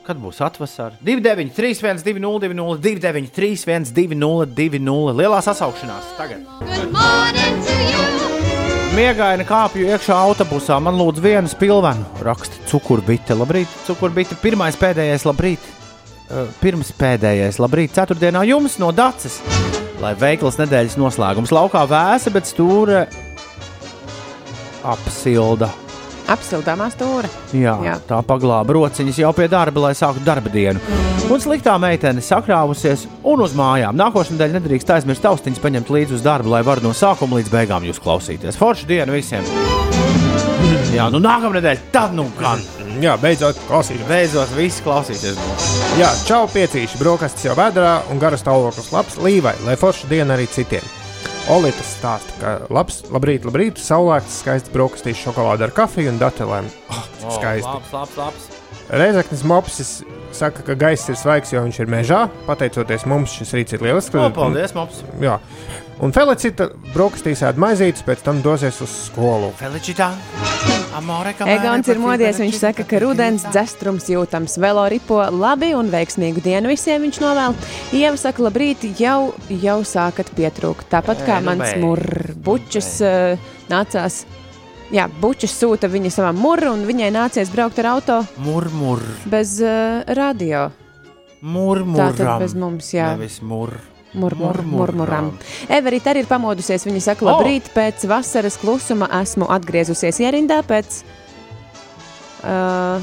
Kad 0.02 0.18
būs 0.18 0.40
atvasara? 0.42 0.96
29, 1.06 1.52
3, 1.54 1.76
1, 1.78 2.00
2, 2.02 2.18
0, 2.18 2.40
2, 2.42 2.56
0, 2.58 2.78
2, 2.82 2.98
9, 3.04 3.28
3, 3.30 3.52
1, 3.70 3.92
2, 3.94 4.16
0, 4.18 4.48
2, 4.50 4.80
0. 4.82 5.12
Lielā 5.20 5.38
sasaukšanās 5.46 6.08
tagad. 6.18 6.42
Miegaini 8.92 9.46
kāpju 9.48 9.86
iekšā 9.94 10.16
autobusā. 10.26 10.80
Man 10.82 10.98
lūdzu 10.98 11.22
vienu 11.24 11.48
spilvenu. 11.48 12.02
Raksta 12.26 12.66
cukurbite. 12.68 13.36
Labrīt, 13.38 13.70
cukurbite. 13.86 14.36
Pirmais 14.42 14.76
pēdējais 14.80 15.24
labrīt. 15.28 15.70
Uh, 16.26 16.50
Pirms 16.58 16.90
pēdējais 16.98 17.60
labrīt. 17.62 17.94
Ceturtdienā 17.94 18.42
jums 18.50 18.80
no 18.82 18.90
Dācis. 18.92 19.38
Lai 20.02 20.16
veikls 20.18 20.58
nedēļas 20.58 20.98
noslēgums. 20.98 21.54
Laukā 21.54 21.86
vēsa, 21.86 22.34
bet 22.34 22.50
stūra 22.50 23.06
apsilda. 24.82 25.70
Apsildāmā 26.30 26.88
stūra. 26.92 27.30
Jā, 27.56 27.74
Jā. 27.84 27.96
Tā 28.08 28.20
paglāba 28.26 28.76
rociņas 28.76 29.18
jau 29.22 29.32
pie 29.36 29.48
darba, 29.52 29.88
lai 29.88 29.94
sāktu 29.98 30.22
darba 30.26 30.52
dienu. 30.52 30.80
Un 31.32 31.40
sliktā 31.40 31.74
meitene 31.80 32.22
sakrāvusies 32.24 33.06
un 33.28 33.42
uz 33.44 33.54
mājām. 33.58 33.96
Nākošais 33.98 34.34
nedēļa 34.34 34.58
nedrīkst 34.58 34.90
aizmirst 34.96 35.24
taustiņas 35.24 35.62
paņemt 35.62 35.92
līdzi 35.94 36.18
uz 36.18 36.24
darbu, 36.24 36.52
lai 36.52 36.62
varētu 36.66 36.88
no 36.88 36.94
sākuma 36.96 37.40
līdz 37.40 37.52
beigām 37.52 37.86
jūs 37.88 38.02
klausīties. 38.02 38.58
Forša 38.60 38.88
diena 38.90 39.14
visiem! 39.14 39.46
Jā, 40.92 41.08
nu 41.12 41.22
nākamā 41.22 41.56
nedēļa, 41.58 41.90
tad 41.94 42.16
nu 42.16 42.26
gan! 42.38 42.60
Jā, 43.00 43.14
beidzot, 43.20 43.56
klausīties. 43.68 44.04
Beidzot, 44.10 44.50
visi 44.58 44.84
klausīties! 44.84 45.38
Jā, 45.96 46.10
čau, 46.28 46.44
piecīši, 46.52 47.00
brokastis 47.00 47.48
jau 47.48 47.56
vēdā 47.56 48.02
un 48.12 48.20
garas 48.20 48.44
stāvoklis 48.44 48.92
labs 48.92 49.16
līvai, 49.24 49.54
lai 49.64 49.78
forša 49.80 50.10
diena 50.12 50.36
arī 50.36 50.50
citiem. 50.52 50.84
Olīte 51.50 51.82
stāsta, 51.82 52.34
ka 52.38 52.50
labs, 52.70 53.00
labrīt, 53.10 53.42
labrīt, 53.48 53.80
saulēkts, 53.82 54.38
skaists 54.44 54.70
brokastīs, 54.72 55.18
šokolāde 55.18 55.66
ar 55.66 55.72
kafiju 55.74 56.12
un 56.14 56.20
datelēm. 56.20 56.68
Oh, 56.92 57.00
O, 57.22 57.32
skaisti. 57.34 57.66
Labs, 57.66 57.92
labs, 57.96 58.16
labs. 58.20 58.46
Reizeknis 58.92 59.42
Mopsis 59.48 59.90
saka, 60.36 60.62
ka 60.66 60.76
gaiss 60.78 61.10
ir 61.10 61.18
svaigs, 61.18 61.52
jo 61.54 61.62
viņš 61.64 61.80
ir 61.82 61.90
mežā. 61.90 62.20
Pateicoties 62.46 63.06
mums, 63.10 63.34
šis 63.38 63.54
rīts 63.58 63.76
ir 63.76 63.84
lielisks. 63.84 64.14
O, 64.18 64.28
paldies, 64.34 64.74
mops! 64.76 65.02
Jā. 65.22 65.38
Un 66.02 66.14
Felicita 66.14 66.70
brokastīs 66.92 67.42
ēd 67.46 67.60
maizītes, 67.62 68.06
pēc 68.06 68.24
tam 68.26 68.42
dosies 68.44 68.80
uz 68.84 68.94
skolu. 69.08 69.52
Felicitā! 69.60 70.12
Egons 70.92 71.88
ir 71.88 72.00
modies. 72.02 72.40
Viņš 72.42 72.58
saka, 72.60 72.84
ka 72.88 73.00
rudens 73.02 73.46
dzestrums 73.48 74.08
jūtams. 74.12 74.58
Velo 74.60 74.84
ripo 74.92 75.20
labi 75.32 75.72
un 75.76 75.88
veiksmīgu 75.92 76.42
dienu 76.44 76.72
visiem 76.72 77.02
viņš 77.06 77.20
novēl. 77.22 77.56
Ieva 77.96 78.18
saka, 78.20 78.44
labrīt, 78.48 78.84
jau, 79.00 79.32
jau 79.62 79.78
sākat 79.88 80.32
pietrūkt. 80.36 80.88
Tāpat 80.92 81.24
kā 81.26 81.40
nu 81.40 81.50
mans 81.52 81.74
murbučs 81.82 82.92
uh, 83.06 83.52
nācās. 83.72 84.22
Jā, 84.92 85.06
bučs 85.22 85.54
sūta 85.56 85.88
viņa 85.88 86.10
savam 86.12 86.36
murru, 86.44 86.74
un 86.76 86.84
viņai 86.84 87.08
nācies 87.14 87.48
braukt 87.52 87.80
ar 87.80 87.94
auto 87.94 88.18
Murmur, 88.44 89.00
bez 89.24 89.56
uh, 89.64 90.02
radio. 90.18 90.66
murmuram. 91.40 92.12
Tātad 92.12 92.44
bez 92.44 92.52
mums, 92.54 92.92
jā. 92.92 93.14
Nevis 93.16 93.40
mur. 94.14 94.34
Murmur. 94.64 95.12
Everita 95.68 96.12
arī 96.12 96.22
ir 96.24 96.30
pamodusies. 96.30 96.84
Viņa 96.88 97.00
saka, 97.10 97.26
labrīt, 97.30 97.70
pēc 97.74 98.04
vasaras 98.10 98.58
klusuma 98.60 99.08
esmu 99.22 99.48
atgriezusies 99.50 100.20
ierindā 100.24 100.60
pēc. 100.68 101.02
Uh, 102.42 102.98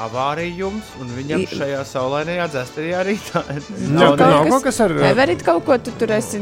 avārijums, 0.00 0.86
un 1.02 1.08
viņam 1.16 1.42
I- 1.42 1.48
šajā 1.50 1.80
saulainajā 1.84 2.46
dzesterī 2.52 2.92
arī 2.96 3.16
tā 3.26 3.42
ir. 3.56 3.64
Nav, 3.96 4.14
kaut 4.16 4.20
nav 4.20 4.44
kas- 4.44 4.52
kaut 4.54 4.62
kas 4.68 4.78
ar 4.86 4.94
Everita 5.10 5.44
kaut 5.50 5.64
ko 5.66 5.76
tu 5.82 5.92
tur 5.98 6.12
esi 6.16 6.38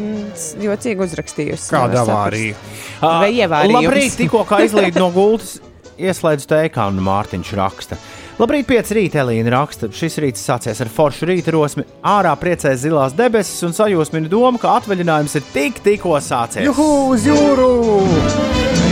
jocīgi 0.62 1.00
uzrakstījusi. 1.06 1.64
saprast. 1.70 2.04
avāriju. 2.04 2.54
Vai 3.00 3.32
ievārījums? 3.40 3.88
Labrīt, 3.88 4.16
tikko 4.20 4.44
kā 4.46 4.60
izlīd 4.68 5.00
no 5.00 5.08
gultas, 5.16 5.56
ieslēdzu 5.98 6.46
teikānu 6.52 7.02
Mārtiņš 7.08 7.52
raksta. 7.58 7.98
Labrīt, 8.38 8.68
5 8.70 8.92
rīta 8.94 9.18
Elīna 9.24 9.50
raksta. 9.50 9.88
Šis 9.90 10.20
rīts 10.22 10.44
sācies 10.46 10.78
ar 10.78 10.90
foršu 10.94 11.26
rīta 11.26 11.50
rosmi. 11.50 11.82
Ārā 12.06 12.30
priecēs 12.38 12.84
zilās 12.84 13.16
debesis 13.18 13.64
un 13.66 13.72
sajūsmina 13.74 14.30
doma, 14.30 14.60
ka 14.62 14.76
atvaļinājums 14.78 15.32
ir 15.40 15.48
tik, 15.50 15.80
tikko 15.82 16.14
sācies. 16.22 16.62
Juhu, 16.68 17.16
uz 17.16 17.26
jūru! 17.26 17.72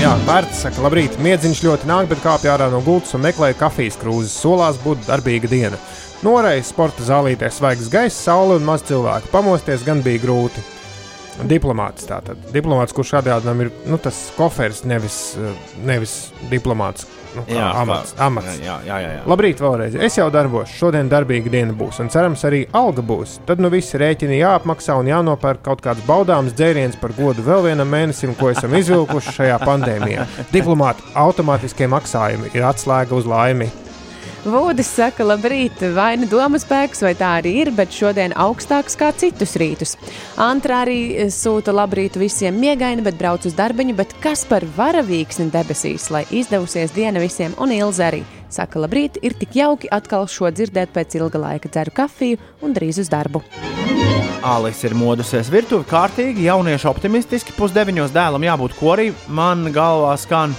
Jā, 0.01 0.16
Vērts 0.26 0.64
saka, 0.64 0.82
labrīt, 0.82 1.14
miedziņš 1.22 1.62
ļoti 1.62 1.86
nāk, 1.86 2.09
bet 2.11 2.24
kāpj 2.24 2.51
ārā 2.51 2.66
no 2.72 2.80
gultas 2.82 3.14
un 3.14 3.22
meklēja 3.22 3.55
kafijas 3.61 4.01
krūzes. 4.01 4.34
Solās 4.34 4.80
būtu 4.82 5.07
darbīga 5.07 5.51
diena. 5.53 5.78
Noreizes 6.26 6.72
sporta 6.74 7.07
zālītē 7.07 7.47
svaigs 7.55 7.86
gaiss, 7.92 8.18
saule 8.26 8.57
un 8.59 8.66
maz 8.66 8.82
cilvēku. 8.88 9.30
Pamosties 9.30 9.86
gan 9.86 10.03
bija 10.03 10.24
grūti. 10.24 10.64
Diplomāts 11.47 12.09
tātad. 12.09 12.40
Diplomāts, 12.51 12.97
kurš 12.97 13.14
atgādinām, 13.20 13.62
ir 13.62 13.70
nu, 13.86 14.01
tas 14.03 14.24
koferis, 14.34 14.82
nevis, 14.88 15.36
eh, 15.38 15.55
nevis 15.86 16.16
diplomāts. 16.51 17.07
Nu, 17.37 17.45
Jā, 17.53 17.66
amats. 17.82 18.14
amats. 18.18 18.59
Jā, 18.62 18.78
jā, 18.87 18.97
jā, 19.03 19.11
jā. 19.18 19.22
Labrīt, 19.28 19.61
vēlreiz. 19.61 19.97
Es 20.07 20.16
jau 20.16 20.26
darbos. 20.32 20.70
Šodien 20.72 21.11
darbīga 21.12 21.51
diena 21.53 21.74
būs, 21.76 22.01
un 22.01 22.09
cerams, 22.12 22.45
arī 22.49 22.64
alga 22.72 23.05
būs. 23.05 23.39
Tad 23.47 23.61
nu 23.61 23.68
visi 23.72 23.99
rēķini 24.01 24.39
jāapmaksā 24.41 24.97
un 25.01 25.11
jānopērk 25.12 25.62
kaut 25.66 25.82
kāds 25.84 26.05
baudāms 26.09 26.57
dzēriens 26.57 26.97
par 27.01 27.12
godu 27.18 27.45
vēl 27.47 27.66
vienam 27.68 27.91
mēnesim, 27.93 28.34
ko 28.41 28.51
esam 28.55 28.74
izvilkuši 28.78 29.37
šajā 29.41 29.59
pandēmijā. 29.66 30.26
Diplomāti 30.55 31.05
automātiskie 31.14 31.89
maksājumi 31.93 32.55
ir 32.57 32.64
atslēga 32.72 33.12
uz 33.18 33.28
laimi. 33.28 33.68
Vūdis 34.47 34.86
saka, 34.94 35.24
labrīt, 35.26 35.80
vai 35.97 36.12
nu 36.20 36.28
domas 36.30 36.62
spēks, 36.62 37.01
vai 37.03 37.16
tā 37.18 37.32
arī 37.40 37.51
ir, 37.64 37.70
bet 37.74 37.90
šodien 37.90 38.30
augstāks 38.38 38.94
kā 38.94 39.09
citus 39.18 39.57
rītus. 39.59 39.97
Antra 40.38 40.84
arī 40.84 41.01
eh, 41.16 41.32
sūta 41.34 41.74
labrīt 41.74 42.14
visiem 42.20 42.55
miegaini, 42.55 43.03
bet 43.03 43.18
brauc 43.18 43.42
uz 43.49 43.57
darbiņu, 43.59 43.97
bet 43.99 44.14
kas 44.22 44.44
par 44.47 44.62
varavīksni 44.76 45.49
debesīs, 45.51 46.07
lai 46.14 46.22
izdevusies 46.30 46.94
diena 46.94 47.18
visiem 47.18 47.57
un 47.59 47.74
ilzi 47.74 48.05
arī. 48.07 48.22
Saka, 48.47 48.78
labrīt, 48.84 49.18
ir 49.26 49.34
tik 49.34 49.59
jauki 49.59 49.90
atkal 49.90 50.28
šo 50.30 50.53
dzirdēt 50.55 50.94
pēc 50.94 51.18
ilga 51.18 51.42
laika 51.42 51.72
dzeru 51.72 51.97
kafiju 51.99 52.38
un 52.62 52.78
drīz 52.78 53.03
uz 53.03 53.11
darbu. 53.11 53.42
Alis 54.47 54.84
ir 54.86 54.94
modusies 54.94 55.51
virtuve 55.51 55.88
kārtīgi, 55.90 56.47
jaunieši 56.47 56.86
optimistiski, 56.86 57.59
pusdeviņos 57.59 58.14
dēlam 58.14 58.47
jābūt 58.47 58.78
korī. 58.78 59.11
Man 59.26 59.72
galvā 59.74 60.14
skan 60.22 60.55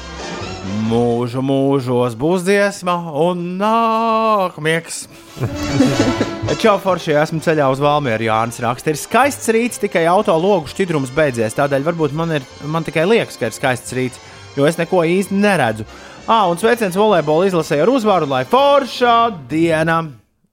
mūžu 0.87 1.41
mūžos 1.45 2.15
būs 2.19 2.43
dziesma 2.47 2.95
un 3.23 3.43
nāk 3.59 4.59
miegs. 4.63 5.05
Čau, 6.61 6.77
Forši, 6.81 7.15
esmu 7.21 7.41
ceļā 7.43 7.67
uz 7.73 7.81
Valmieru. 7.83 8.27
Jānis 8.29 8.61
raksta, 8.63 8.93
ir 8.93 8.99
skaists 8.99 9.51
rīts, 9.53 9.81
tikai 9.83 10.05
auto 10.09 10.35
logu 10.39 10.71
šķidrums 10.71 11.11
beidzies. 11.15 11.57
Tādēļ 11.57 11.87
varbūt 11.89 12.15
man, 12.17 12.37
ir, 12.39 12.45
man 12.65 12.87
tikai 12.87 13.07
liekas, 13.09 13.39
ka 13.39 13.49
ir 13.49 13.57
skaists 13.57 13.95
rīts, 13.97 14.21
jo 14.57 14.67
es 14.69 14.79
neko 14.79 15.03
īsti 15.07 15.37
neredzu. 15.37 15.87
Ah, 16.27 16.47
un 16.51 16.59
sveiciens 16.59 16.97
volejbola 16.99 17.47
izlasē 17.47 17.81
ar 17.83 17.91
uzvaru, 17.91 18.27
lai 18.31 18.43
forša 18.47 19.17
diena! 19.51 20.01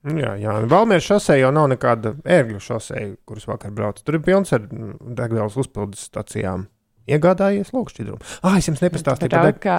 Jā, 0.04 0.34
jā. 0.36 0.58
Valmieras 0.68 1.06
šosei 1.08 1.40
jau 1.40 1.48
nav 1.54 1.70
nekāda 1.72 2.12
ērgļu 2.28 2.60
šosei, 2.60 3.06
kuras 3.24 3.46
vakar 3.48 3.72
braucu. 3.72 4.04
Tur 4.04 4.18
ir 4.18 4.24
pilns 4.26 4.52
ar 4.52 4.66
degvielas 4.68 5.56
uzpildes 5.56 6.04
stacijām. 6.10 6.66
Iegādājies 7.04 7.72
lūkšķidrumu. 7.74 8.20
Ah, 8.42 8.56
es 8.56 8.68
jums 8.70 8.80
nepastāstīju. 8.80 9.32
Braukā, 9.34 9.78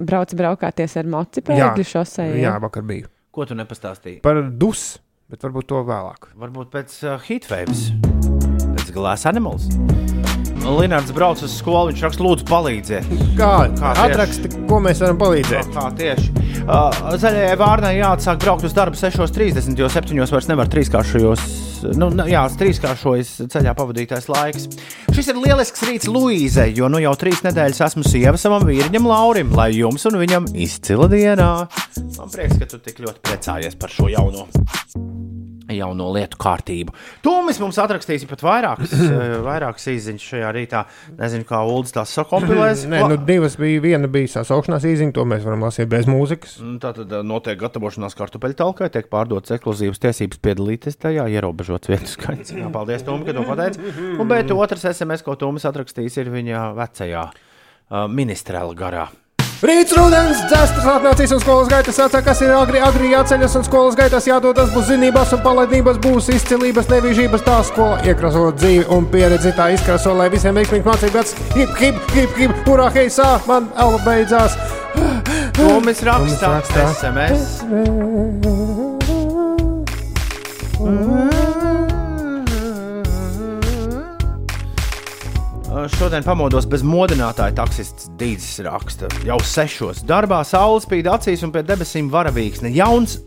brauc 0.00 0.32
braukāties 0.38 0.96
ar 1.00 1.10
mocipēkļu 1.12 1.88
šosei. 1.90 2.30
jā, 2.40 2.54
vakar 2.62 2.86
biju. 2.88 3.10
Ko 3.34 3.44
tu 3.48 3.56
nepastāstīji? 3.58 4.22
Par 4.24 4.40
dus, 4.48 4.94
bet 5.28 5.44
varbūt 5.44 5.68
to 5.74 5.82
vēlāk. 5.84 6.30
Varbūt 6.40 6.72
pēc 6.72 6.96
uh, 7.04 7.18
heatwaves, 7.28 7.90
pēc 8.70 8.94
glass 8.96 9.28
animals. 9.28 9.68
Linārds 10.64 11.12
brauc 11.12 11.42
uz 11.44 11.52
skolu, 11.58 11.90
viņš 11.92 12.02
raksta, 12.06 12.24
lūdzu, 12.24 12.46
palīdziet. 12.48 13.08
Kā? 13.36 13.52
Kā? 13.76 13.92
Atraksti, 14.06 14.50
ko 14.68 14.80
mēs 14.84 15.02
varam 15.04 15.18
palīdzēt? 15.20 15.70
Tā 15.74 15.90
tieši. 15.98 16.30
Uh, 16.64 17.16
zaļajai 17.20 17.56
vārnai 17.60 17.92
jāatsāk 17.98 18.40
braukt 18.40 18.64
uz 18.64 18.72
darbu 18.76 18.96
6.30, 18.96 19.76
jo 19.76 19.90
7. 19.92 20.22
vairs 20.32 20.48
nevar 20.48 20.70
trīskāršojos. 20.72 21.44
Nu, 22.00 22.08
jā, 22.30 22.46
trīskāršojas 22.60 23.34
ceļā 23.52 23.74
pavadītais 23.76 24.30
laiks. 24.32 24.70
Šis 25.12 25.28
ir 25.34 25.42
lielisks 25.42 25.84
rīts 25.84 26.08
Luīzei, 26.08 26.70
jo 26.78 26.88
nu 26.88 27.02
jau 27.02 27.12
trīs 27.20 27.44
nedēļas 27.44 27.82
esmu 27.90 28.06
sieva 28.08 28.40
savam 28.40 28.64
vīriņam 28.68 29.10
Laurim, 29.10 29.52
lai 29.58 29.68
jums 29.76 30.08
un 30.08 30.16
viņam 30.22 30.48
izcila 30.56 31.10
dienā. 31.12 31.50
Man 32.16 32.32
prieks, 32.32 32.56
ka 32.62 32.72
tu 32.72 32.80
tik 32.80 33.04
ļoti 33.04 33.20
priecājies 33.28 33.76
par 33.76 33.92
šo 33.92 34.08
jauno. 34.14 34.48
Jauno 35.72 36.10
lietu 36.12 36.36
kārtību. 36.40 36.92
Tūmis 37.24 37.56
mums 37.62 37.78
atrakstīs 37.80 38.26
pat 38.28 38.42
vairākas, 38.44 38.92
eh, 39.06 39.36
vairākas 39.44 39.86
izziņas 39.94 40.26
šajā 40.28 40.50
rītā. 40.56 40.82
Nezinu, 41.16 41.46
kā 41.48 41.62
Ulas 41.64 41.94
tās 41.94 42.12
sakompilēs. 42.18 42.84
Nē, 42.92 43.00
nu 43.08 43.18
divas 43.20 43.56
bija. 43.60 43.80
Viena 43.84 44.08
bija 44.10 44.30
sasaukšanās 44.36 44.84
īziņa, 44.90 45.14
to 45.16 45.24
mēs 45.28 45.44
varam 45.46 45.64
lasīt 45.64 45.88
bez 45.92 46.08
mūzikas. 46.10 46.58
Tā 46.82 46.92
tad 47.00 47.16
ā, 47.16 47.22
notiek 47.26 47.58
gatavošanās 47.60 48.16
kartupeļu 48.18 48.58
talkai, 48.60 48.90
tiek 48.92 49.08
pārdotas 49.12 49.56
ekskluzīvas 49.56 50.02
tiesības 50.04 50.40
piedalīties 50.44 51.00
tajā, 51.00 51.26
ierobežots 51.32 51.92
vietu 51.92 52.12
skaits. 52.12 52.54
Jā, 52.56 52.68
paldies, 52.74 53.04
Tom, 53.06 53.24
ka 53.24 53.36
to 53.36 53.44
pateici. 53.48 53.92
Un 54.20 54.28
bet 54.30 54.52
otrs 54.54 54.88
SMS, 54.92 55.24
ko 55.24 55.36
Toms 55.40 55.64
atrakstījis, 55.68 56.20
ir 56.20 56.32
viņa 56.32 56.70
vecajā 56.76 57.28
uh, 57.32 58.04
ministrēla 58.12 58.76
garā. 58.78 59.08
Rīts, 59.62 59.94
rudens, 59.94 60.40
dzēstas 60.50 60.86
atnācīs 60.90 61.32
un 61.36 61.40
skolas 61.42 61.68
gaitas 61.70 62.00
atsāk, 62.02 62.24
kas 62.26 62.40
ir 62.42 62.50
agri, 62.56 62.80
agri 62.82 63.12
jāceļas 63.12 63.54
un 63.60 63.66
skolas 63.66 63.94
gaitās 63.98 64.26
jādodas, 64.26 64.72
būs 64.74 64.88
zinības 64.90 65.34
un 65.36 65.42
palaidnības, 65.44 66.00
būs 66.04 66.28
izcilības, 66.34 66.90
nevienības, 66.90 67.44
tā 67.46 67.60
skola 67.68 68.00
iekrasot 68.04 68.58
dzīvi 68.60 68.84
un 68.96 69.06
pieredzi 69.12 69.54
tā 69.56 69.70
izkraso, 69.76 70.16
lai 70.18 70.28
visiem 70.34 70.58
veiksmīgi 70.58 70.88
mācību 70.88 71.14
gads, 71.14 71.36
hip, 71.54 71.70
hip, 71.78 72.02
hip, 72.16 72.34
hip, 72.40 72.56
hurā, 72.66 72.90
hei, 72.96 73.06
sā, 73.12 73.36
man 73.48 73.70
elpa 73.78 74.02
beidzās. 74.08 74.58
Tomis 75.54 76.02
raksta 76.06 76.56
raksta. 76.58 76.88
SMS. 76.98 77.62
Uh, 80.84 81.13
Šodien 85.92 86.24
pamodos 86.24 86.64
bez 86.70 86.80
modinātāja 86.86 87.52
taksists 87.58 88.06
Dīdzis 88.16 88.62
raksta. 88.64 89.08
Jau 89.26 89.36
sešos 89.44 90.00
darbā 90.08 90.38
saule 90.46 90.80
spīd 90.80 91.08
acīs 91.12 91.44
un 91.44 91.52
pie 91.52 91.60
debesīm 91.66 92.08
varavīksne. 92.12 92.70
Jauns, 92.72 93.18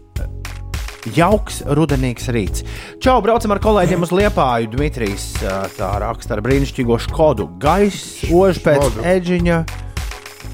jauks, 1.13 1.61
rudenīgs 1.77 2.31
rīts. 2.33 2.65
Čau, 3.03 3.19
braucam 3.25 3.53
ar 3.53 3.61
kolēģiem 3.61 4.07
uz 4.07 4.13
Liepāju. 4.15 4.71
Dmitrijs 4.73 5.27
uh, 5.43 5.67
tā 5.77 5.91
raksta 6.01 6.37
ar 6.37 6.43
brīnišķīgo 6.45 6.97
skodu. 7.05 7.49
Gaiss, 7.61 8.23
ož 8.33 8.61
pēc 8.65 9.03
eģiņa, 9.17 9.59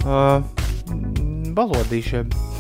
uh, 0.04 0.42
balodīšiem. 1.56 2.53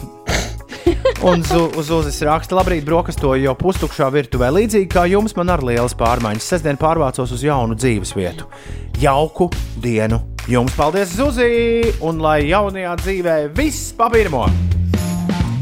Un 1.23 1.43
zu, 1.47 1.65
uz 1.79 1.89
uzas 1.93 2.17
raksta, 2.25 2.55
labrīt, 2.57 2.83
brokastoju 2.87 3.43
jau 3.45 3.53
pustukšā 3.59 4.09
virtuvē. 4.13 4.49
Līdzīgi 4.55 4.89
kā 4.91 5.05
jums, 5.11 5.35
man 5.37 5.51
arī 5.53 5.73
lielas 5.73 5.95
pārmaiņas. 5.99 6.49
Sestdien 6.55 6.79
pārvācos 6.79 7.31
uz 7.35 7.43
jaunu 7.45 7.77
dzīves 7.79 8.13
vietu. 8.17 8.47
Jauku 9.01 9.49
dienu! 9.83 10.21
Jums 10.51 10.75
paldies, 10.75 11.13
Zuzi! 11.15 11.93
Un 12.03 12.19
lai 12.23 12.41
jaunajā 12.49 12.95
dzīvē 13.03 13.35
viss 13.55 13.93
pa 13.95 14.09
pirmo! 14.11 14.45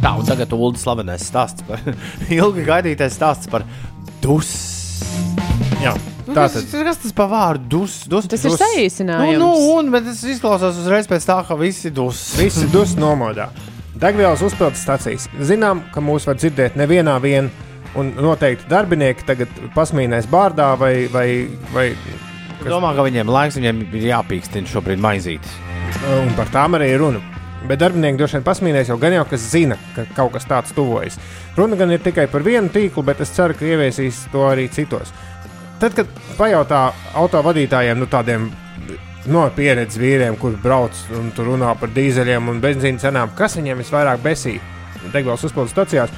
Tā, 0.02 0.16
un 0.18 0.26
tagad 0.26 0.54
Ulu 0.58 0.80
slavenais 0.82 1.22
stāsts 1.30 1.62
par 1.68 1.82
ilgi 2.40 2.66
gaidītais 2.66 3.14
stāsts 3.14 3.50
par 3.52 3.66
dus. 4.24 4.50
Jā, 5.82 5.94
Tā 6.26 6.34
tā 6.34 6.46
tad. 6.48 6.66
tad. 6.72 6.86
Kas 6.88 7.02
tas 7.04 7.14
par 7.18 7.30
vārdu 7.30 7.70
dus? 7.82 8.00
dus 8.10 8.30
Tas 8.30 8.46
ir 8.46 8.54
dus? 8.54 8.62
saīsinājums. 8.62 9.38
Nu, 9.42 9.52
nu, 9.52 9.76
un, 9.78 9.92
bet 9.94 10.06
tas 10.10 10.22
izklausās 10.26 10.80
uzreiz 10.82 11.10
pēc 11.10 11.28
tā, 11.30 11.38
ka 11.46 11.58
visi 11.60 11.94
dus. 11.94 12.32
Visi 12.40 12.66
dus 12.74 12.96
nomodā. 12.98 13.50
Degvielas 14.02 14.42
uzpildes 14.42 14.82
stācijas. 14.82 15.28
Zinām, 15.46 15.84
ka 15.94 16.02
mūs 16.02 16.26
var 16.26 16.40
dzirdēt 16.40 16.74
nevienā 16.80 17.20
vien, 17.22 17.52
un 17.94 18.08
noteikti 18.18 18.66
darbinieki 18.72 19.28
tagad 19.28 19.52
pasmīnēs 19.76 20.26
bārdā 20.32 20.72
vai, 20.80 21.06
vai, 21.14 21.28
vai 21.70 21.92
Domā, 22.62 22.96
ka 22.98 23.06
viņiem 23.06 23.30
laiks, 23.30 23.58
viņiem 23.58 23.84
ir 23.90 24.08
jāpīkstina 24.12 24.70
šobrīd 24.70 25.02
maizītes. 25.02 25.54
un 26.18 26.34
par 26.38 26.50
tām 26.54 26.78
arī 26.78 26.96
runa. 26.98 27.22
Bet 27.70 27.82
darbinieki 27.82 28.18
droši 28.18 28.40
vien 28.40 28.46
pasmīnēs 28.46 28.90
jau 28.90 28.98
gan 29.02 29.14
jau, 29.14 29.26
kas 29.30 29.46
zina, 29.52 29.78
ka 29.96 30.08
kaut 30.18 30.34
kas 30.34 30.50
tāds 30.50 30.74
tuvojas. 30.74 31.20
Runa 31.58 31.78
gan 31.78 31.94
ir 31.94 32.02
tikai 32.02 32.26
par 32.30 32.42
vienu 32.46 32.74
tīklu, 32.74 33.06
bet 33.06 33.22
es 33.22 33.34
ceru, 33.34 33.54
ka 33.58 33.66
ieviesīs 33.66 34.24
to 34.34 34.48
arī 34.50 34.66
citos. 34.74 35.14
Tad, 35.82 35.94
kad 35.98 36.10
pajautā 36.38 36.88
autovadītājiem, 37.22 38.02
nu 38.02 38.10
tādiem 38.10 38.50
no 39.30 39.46
pieredzes 39.56 40.00
vīriem, 40.02 40.38
kur 40.42 40.56
brauc 40.64 40.98
un 41.18 41.30
tur 41.36 41.52
runā 41.52 41.74
par 41.80 41.92
dīzeļiem 41.94 42.50
un 42.50 42.62
benzīna 42.64 43.02
cenām, 43.02 43.34
kas 43.38 43.58
viņiem 43.60 43.84
visvairāk 43.84 44.22
besī 44.24 44.58
degvielas 45.12 45.46
uzpildes 45.46 45.74
stacijās. 45.76 46.14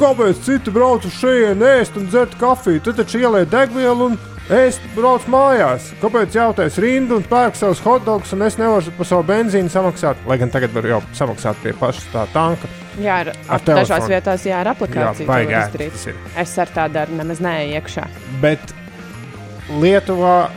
Kāpēc 0.00 0.38
citi 0.46 0.72
brauc 0.72 1.04
uz 1.04 1.16
šejienes, 1.20 1.80
ēst 1.82 1.98
un 2.00 2.06
dzert 2.08 2.36
kafiju? 2.40 2.80
Tad 2.86 3.02
taču 3.02 3.20
ieliek 3.20 3.50
degvielu 3.52 4.06
un 4.08 4.14
ēst 4.50 4.84
brauc 4.94 5.26
mājās. 5.30 5.90
Kāpēc 6.00 6.38
jātais 6.38 6.78
rindu 6.80 7.18
un 7.20 7.26
pērk 7.28 7.58
savus 7.58 7.82
hotdogus 7.84 8.32
un 8.34 8.46
es 8.46 8.56
nevaru 8.58 8.94
par 8.96 9.10
savu 9.10 9.26
benzīnu 9.28 9.72
samaksāt? 9.72 10.22
Lai 10.30 10.38
gan 10.40 10.52
tagad 10.54 10.72
var 10.74 10.88
jau 10.88 11.02
samaksāt 11.18 11.60
pie 11.62 11.74
paša 11.76 12.06
tā 12.14 12.24
tanka. 12.32 12.70
Jā, 13.00 13.20
ar, 13.26 13.32
Ar 13.52 13.66
dažās 13.66 14.08
vietās, 14.10 14.48
jā, 14.48 14.62
ar 14.64 14.72
aplikāciju. 14.72 15.26
Jā, 15.26 15.30
baigi 15.30 15.84
ir. 15.84 16.24
Es 16.40 16.56
ar 16.60 16.72
tādu 16.74 17.02
arī 17.04 17.20
nemaz 17.20 17.44
neeju 17.44 17.76
iekšā. 17.78 18.08
Bet 18.42 18.74
Lietuvā 19.70 20.48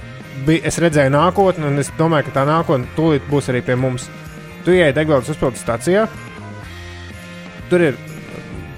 bija, 0.48 0.64
es 0.70 0.80
redzēju 0.82 1.14
nākotni, 1.14 1.68
un 1.70 1.82
es 1.82 1.92
domāju, 2.00 2.28
ka 2.30 2.38
tā 2.40 2.46
nākotne 2.50 2.90
tūlīt 2.98 3.26
būs 3.30 3.50
arī 3.54 3.62
pie 3.66 3.76
mums. 3.80 4.10
Tu 4.64 4.78
ienāc 4.78 4.96
degvielas 4.98 5.30
uzpildes 5.34 5.64
stācijā. 5.64 6.06
Tur 7.72 7.82
ir 7.90 7.98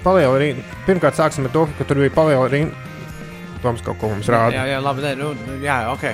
paliela 0.04 0.38
rinda. 0.40 0.62
Pirmkārt, 0.86 1.18
sāksim 1.18 1.46
ar 1.48 1.54
to, 1.54 1.66
ka 1.78 1.86
tur 1.88 2.00
bija 2.02 2.14
paliela 2.14 2.46
rinda. 2.50 2.74
Toms 3.62 3.82
kaut 3.84 3.98
ko 4.00 4.12
mums 4.12 4.28
rāda. 4.30 4.54
Jā, 4.54 4.66
jā, 4.76 4.80
labi, 4.84 5.02
nē, 5.02 5.14
nu, 5.18 5.32
jā, 5.64 5.78
ok. 5.92 6.04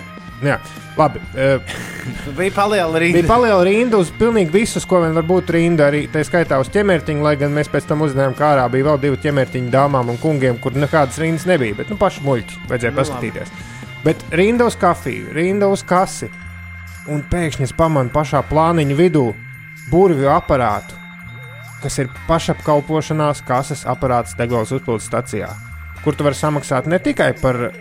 Jā, 0.43 0.57
labi. 0.99 1.21
Uh, 1.39 1.75
Bija 2.39 2.51
paliela 2.57 2.99
arī. 2.99 3.13
bija 3.15 3.29
paliela 3.29 3.63
rinda 3.63 3.99
uz 4.03 4.09
pilnīgi 4.19 4.51
visus, 4.51 4.83
ko 4.89 4.99
vien 5.05 5.13
var 5.15 5.23
būt 5.29 5.53
rinda. 5.55 5.87
Arī 5.93 6.01
tā 6.11 6.25
skaitā 6.27 6.59
uz 6.59 6.71
ķemertiņu, 6.75 7.23
lai 7.23 7.37
gan 7.39 7.53
mēs 7.55 7.71
pēc 7.71 7.87
tam 7.87 8.03
uzzinājām, 8.03 8.35
ka 8.39 8.49
ārā 8.57 8.65
bija 8.73 8.89
vēl 8.89 8.99
divi 9.05 9.21
ķemertiņu 9.23 9.71
dāmām 9.71 10.11
un 10.11 10.19
kungiem, 10.19 10.59
kur 10.63 10.75
nekādas 10.75 11.21
rindas 11.23 11.47
nebija. 11.47 11.77
Bet 11.79 11.93
nu, 11.93 11.99
paši 12.01 12.25
muļķi 12.27 12.59
vajadzēja 12.73 12.95
Nu, 12.95 12.99
paskatīties. 12.99 13.55
Bet 14.03 14.23
rinda 14.35 14.67
uz 14.67 14.77
kafiju, 14.79 15.31
rinda 15.35 15.69
uz 15.71 15.85
kasi. 15.87 16.31
Un 17.11 17.23
pēkšņi 17.31 17.67
es 17.69 17.75
pamanu 17.75 18.11
pašā 18.15 18.43
plāniņa 18.47 18.97
vidū 18.99 19.29
burvju 19.91 20.31
aparātu, 20.31 20.99
kas 21.83 21.99
ir 21.99 22.11
pašapkalpošanās 22.29 23.43
kases 23.47 23.83
aparāts 23.91 24.37
degvielas 24.39 24.71
uzpildes 24.75 25.09
stacijā, 25.11 25.49
kur 26.05 26.15
tu 26.15 26.27
vari 26.27 26.39
samaksāt 26.39 26.87
ne 26.91 27.01
tikai 27.03 27.33
par 27.41 27.59
uh, 27.67 27.75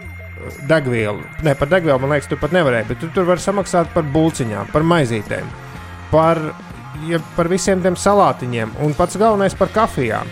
degvielu, 0.69 1.21
ne 1.45 1.53
par 1.57 1.69
degvielu, 1.69 1.99
man 2.01 2.15
liekas, 2.15 2.29
tu 2.31 2.37
pat 2.41 2.53
nevarēji, 2.55 2.89
bet 2.89 3.01
tu 3.01 3.09
tur 3.13 3.29
vari 3.29 3.43
samaksāt 3.43 3.93
par 3.93 4.05
bulciņām, 4.13 4.71
par 4.73 4.85
maizītēm, 4.89 5.49
par, 6.13 6.41
ja, 7.07 7.21
par 7.37 7.49
visiem 7.51 7.83
tiem 7.83 7.97
salātiņiem 7.97 8.77
un 8.85 8.97
pats 8.97 9.19
galvenais 9.21 9.57
par 9.57 9.73
kafijām. 9.73 10.29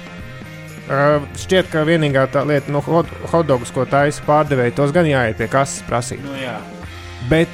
Uh, 0.90 1.22
šķiet, 1.38 1.68
ka 1.70 1.84
vienīgā 1.86 2.24
tā 2.34 2.42
lieta, 2.50 2.72
no 2.74 2.80
hot, 2.82 3.10
hotdogus, 3.30 3.70
ko 3.70 3.84
taisa 3.86 4.24
pārdevēji, 4.26 4.74
tos 4.74 4.94
gan 4.96 5.06
jāiet 5.06 5.38
pie 5.38 5.46
kases 5.52 5.84
prasīt. 5.86 6.24
Nu, 6.26 6.34
jā. 6.42 6.56
Bet 7.30 7.54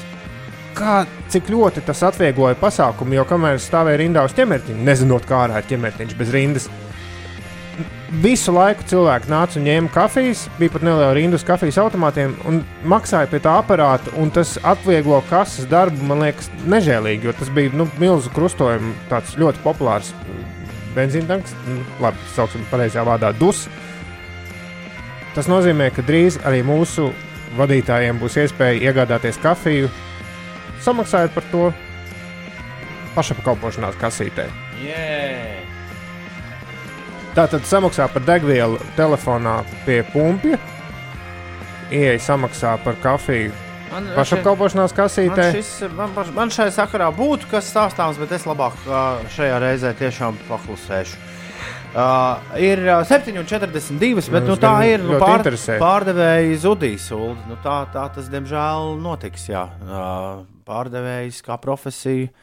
kā, 0.78 1.02
cik 1.34 1.50
ļoti 1.52 1.84
tas 1.84 2.04
atviegloja 2.08 2.56
pasākumu, 2.62 3.18
jo 3.18 3.26
kamēr 3.28 3.60
es 3.60 3.68
stāvēju 3.68 4.00
rindā 4.06 4.24
uz 4.24 4.36
ķemertiņa, 4.38 4.88
nezinot, 4.88 5.28
kā 5.28 5.46
ārā 5.46 5.60
ir 5.60 5.68
ķemertiņš 5.68 6.18
bez 6.20 6.32
rindas. 6.36 6.70
Visu 8.24 8.54
laiku 8.56 8.86
cilvēki 8.88 9.28
nāca 9.28 9.60
un 9.60 9.66
ņēma 9.68 9.92
kafijas, 9.92 10.46
bija 10.56 10.72
pat 10.72 10.86
neliela 10.88 11.12
rinda 11.18 11.36
uz 11.36 11.44
kafijas 11.44 11.82
automātiem 11.82 12.38
un 12.48 12.62
maksāja 12.88 13.28
pie 13.28 13.42
tā 13.44 13.58
aparāta. 13.60 14.14
un 14.16 14.32
Tas 14.32 14.56
atvieglo 14.64 15.20
kases 15.28 15.68
darbu, 15.68 16.08
man 16.08 16.24
liekas, 16.24 16.48
nežēlīgi, 16.64 17.28
jo 17.28 17.36
tas 17.36 17.52
bija 17.52 17.76
nu, 17.76 17.90
milzu 18.00 18.32
krustojumu, 18.32 18.96
tāds 19.12 19.36
ļoti 19.36 19.60
populārs 19.66 20.16
benzīna 20.96 21.36
tanks, 21.36 21.56
nu, 21.68 21.82
labi, 22.04 22.22
sauksim 22.36 22.66
pareizajā 22.72 23.06
vārdā, 23.08 23.32
dus. 23.40 23.66
Tas 25.36 25.50
nozīmē, 25.52 25.90
ka 25.92 26.06
drīz 26.08 26.40
arī 26.48 26.64
mūsu 26.66 27.10
vadītājiem 27.60 28.20
būs 28.22 28.40
iespēja 28.44 28.90
iegādāties 28.90 29.40
kafiju, 29.44 29.92
samaksājot 30.84 31.36
par 31.36 31.50
to 31.52 31.68
pašapkalpošanās 33.16 34.00
kasītē. 34.00 34.48
Yeah. 34.84 35.64
Tātad 37.36 37.68
samaksā 37.68 38.08
par 38.14 38.24
degvielu 38.24 38.80
telefonā 38.96 39.58
pie 39.84 40.00
pumpja, 40.14 40.56
ieeja 41.92 42.20
samaksā 42.30 42.78
par 42.84 42.96
kafiju 43.04 43.52
Man, 43.92 44.10
pašapkalpošanās 44.18 44.92
Man, 44.92 44.98
kasītē. 44.98 45.46
šis, 45.56 45.72
man, 45.96 46.12
man 46.36 46.52
šai 46.54 46.68
sakarā 46.74 47.12
būtu 47.16 47.50
kas 47.52 47.70
stāstāms, 47.72 48.20
bet 48.22 48.34
es 48.36 48.48
labāk 48.50 48.76
ā, 48.90 49.06
šajā 49.36 49.62
reizē 49.64 49.94
tiešām 50.00 50.38
paklusēšu. 50.50 51.22
Uh, 51.96 52.42
ir 52.60 52.82
ā, 52.92 52.98
7,42, 53.08 54.26
bet 54.28 54.44
Man 54.44 54.50
nu, 54.50 54.56
tā 54.60 54.74
ir. 54.90 55.04
Nu, 55.06 55.16
pār, 55.22 55.46
pārdevēji 55.80 56.58
zudīs. 56.60 57.06
Nu, 57.48 57.56
tā, 57.64 57.78
tā 57.94 58.10
tas, 58.18 58.28
diemžēl, 58.34 58.98
notiks. 59.00 59.48
Jā. 59.48 59.64
Uh, 59.80 60.42
pārdevējs 60.68 61.40
kā 61.46 61.56
profesija 61.62 62.34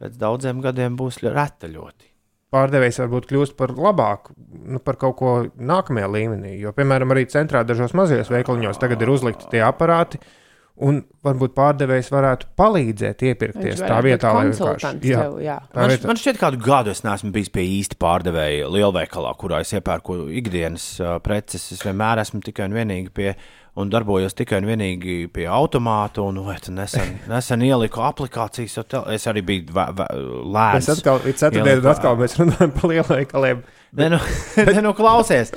pēc 0.00 0.18
daudziem 0.20 0.60
gadiem 0.60 0.98
būs 1.00 1.22
reta 1.24 1.70
ļoti. 1.70 2.10
Pārdevējs 2.54 3.00
varbūt 3.02 3.26
kļūst 3.30 3.56
par 3.58 3.72
labāku, 3.74 4.34
nu, 4.68 4.78
par 4.78 4.98
kaut 5.00 5.16
ko 5.18 5.30
nākamajā 5.58 6.10
līmenī. 6.10 6.52
Jo, 6.60 6.70
piemēram, 6.76 7.10
arī 7.10 7.24
centrā 7.30 7.64
dažos 7.66 7.96
mazajos 7.98 8.30
veikaliņos 8.30 8.78
tagad 8.82 9.02
ir 9.02 9.10
uzlikti 9.10 9.48
tie 9.56 9.64
aparāti. 9.66 10.20
Un 10.82 10.96
varbūt 11.22 11.52
pārdevējs 11.54 12.08
varētu 12.10 12.48
palīdzēt 12.58 13.20
iepirkties 13.28 13.78
tā 13.78 14.00
vietā, 14.02 14.32
lai 14.34 14.48
konsultants 14.48 15.06
jā, 15.06 15.20
tev, 15.22 15.36
jā. 15.38 15.60
Man, 15.70 15.92
vietā. 15.92 16.08
man 16.10 16.18
šķiet, 16.18 16.38
kādu 16.40 16.58
gadu 16.64 16.90
es 16.90 17.04
neesmu 17.06 17.30
bijis 17.36 17.52
pie 17.54 17.62
īsta 17.76 17.94
pārdevēja 18.02 18.66
lielveikalā, 18.74 19.30
kurā 19.38 19.60
es 19.62 19.70
iepērku 19.76 20.16
ikdienas 20.40 20.88
uh, 20.98 21.12
preces. 21.22 21.68
Es 21.76 21.84
vienmēr 21.86 22.24
esmu 22.24 22.42
tikai 22.42 22.66
un 22.66 22.74
vienīgi 22.74 23.14
pie. 23.14 23.36
Un 23.74 23.88
darbojos 23.90 24.36
tikai 24.38 24.60
un 24.62 24.68
vienīgi 24.70 25.14
pie 25.34 25.48
automāta. 25.50 26.22
Un, 26.22 26.36
vai, 26.46 26.58
tu 26.62 26.74
nesen, 26.74 27.16
nesen 27.30 27.62
ieliku 27.66 28.02
aplikācijas. 28.06 28.76
Es 29.14 29.26
arī 29.30 29.42
biju 29.46 29.74
lēns. 29.74 30.76
Mēs 30.78 30.90
atkal, 30.94 31.22
līdz 31.22 31.40
ceturtdienai, 31.40 31.78
Ieliku- 31.78 31.90
atkal 31.94 32.18
mēs 32.18 32.36
runājam 32.38 32.74
par 32.74 32.90
lielveikaliem. 32.92 33.64
Nē, 33.98 34.12
nu, 34.14 34.22
nē, 34.70 34.78
nu 34.82 34.94
klausies. 34.98 35.54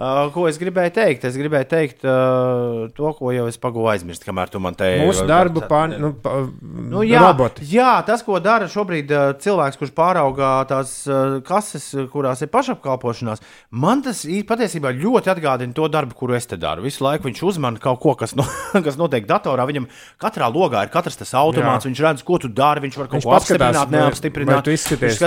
Uh, 0.00 0.30
ko 0.32 0.46
es 0.48 0.56
gribēju 0.56 0.94
teikt? 0.96 1.24
Es 1.28 1.34
gribēju 1.36 1.66
teikt 1.68 2.04
uh, 2.08 2.86
to, 2.96 3.10
ko 3.18 3.32
jau 3.36 3.42
es 3.50 3.58
pagūju 3.60 3.90
aizmirst, 3.92 4.22
kamēr 4.24 4.48
tu 4.48 4.56
man 4.64 4.72
te 4.72 4.86
Mūsu 5.02 5.26
darbu 5.28 5.60
pār, 5.68 5.90
nu, 6.00 6.14
pa, 6.16 6.38
Nu, 6.62 7.02
jā, 7.04 7.20
roboti. 7.26 7.66
jā, 7.68 7.90
tas, 8.08 8.22
ko 8.24 8.38
dara 8.40 8.64
šobrīd 8.72 9.12
uh, 9.12 9.24
cilvēks, 9.44 9.76
kurš 9.76 9.92
pārauga 9.92 10.54
tās 10.70 10.94
uh, 11.04 11.34
kases, 11.44 11.90
kurās 12.14 12.40
ir 12.40 12.48
pašapkalpošanās, 12.48 13.42
man 13.76 14.00
tas 14.06 14.22
patiesībā 14.24 14.94
ļoti 14.96 15.34
atgādina 15.34 15.76
to 15.76 15.90
darbu, 15.92 16.16
kuru 16.16 16.38
es 16.38 16.48
te 16.48 16.56
daru. 16.56 16.86
Visu 16.88 17.04
laiku 17.04 17.28
viņš 17.28 17.42
uzmana 17.52 17.82
kaut 17.84 18.00
ko, 18.00 18.14
kas, 18.22 18.32
no, 18.40 18.46
kas 18.86 18.96
notiek 18.96 19.28
datorā. 19.28 19.66
Viņam 19.68 19.84
katrā 20.22 20.48
logā 20.48 20.86
ir 20.88 20.94
katrs 20.96 21.20
tas 21.20 21.34
automāts, 21.36 21.84
jā. 21.84 21.90
viņš 21.92 22.02
redz, 22.06 22.24
ko 22.24 22.40
tu 22.40 22.48
dari, 22.48 22.86
viņš 22.88 22.96
var 23.02 23.12
kaut 23.12 23.20
Viņš 23.20 23.28
ko 23.28 23.36
apstiprināt, 23.36 23.92
vai- 23.92 24.00
neapstiprināt. 24.00 24.62
vai 24.62 24.64
tu 24.64 24.72
izskaties. 24.78 25.20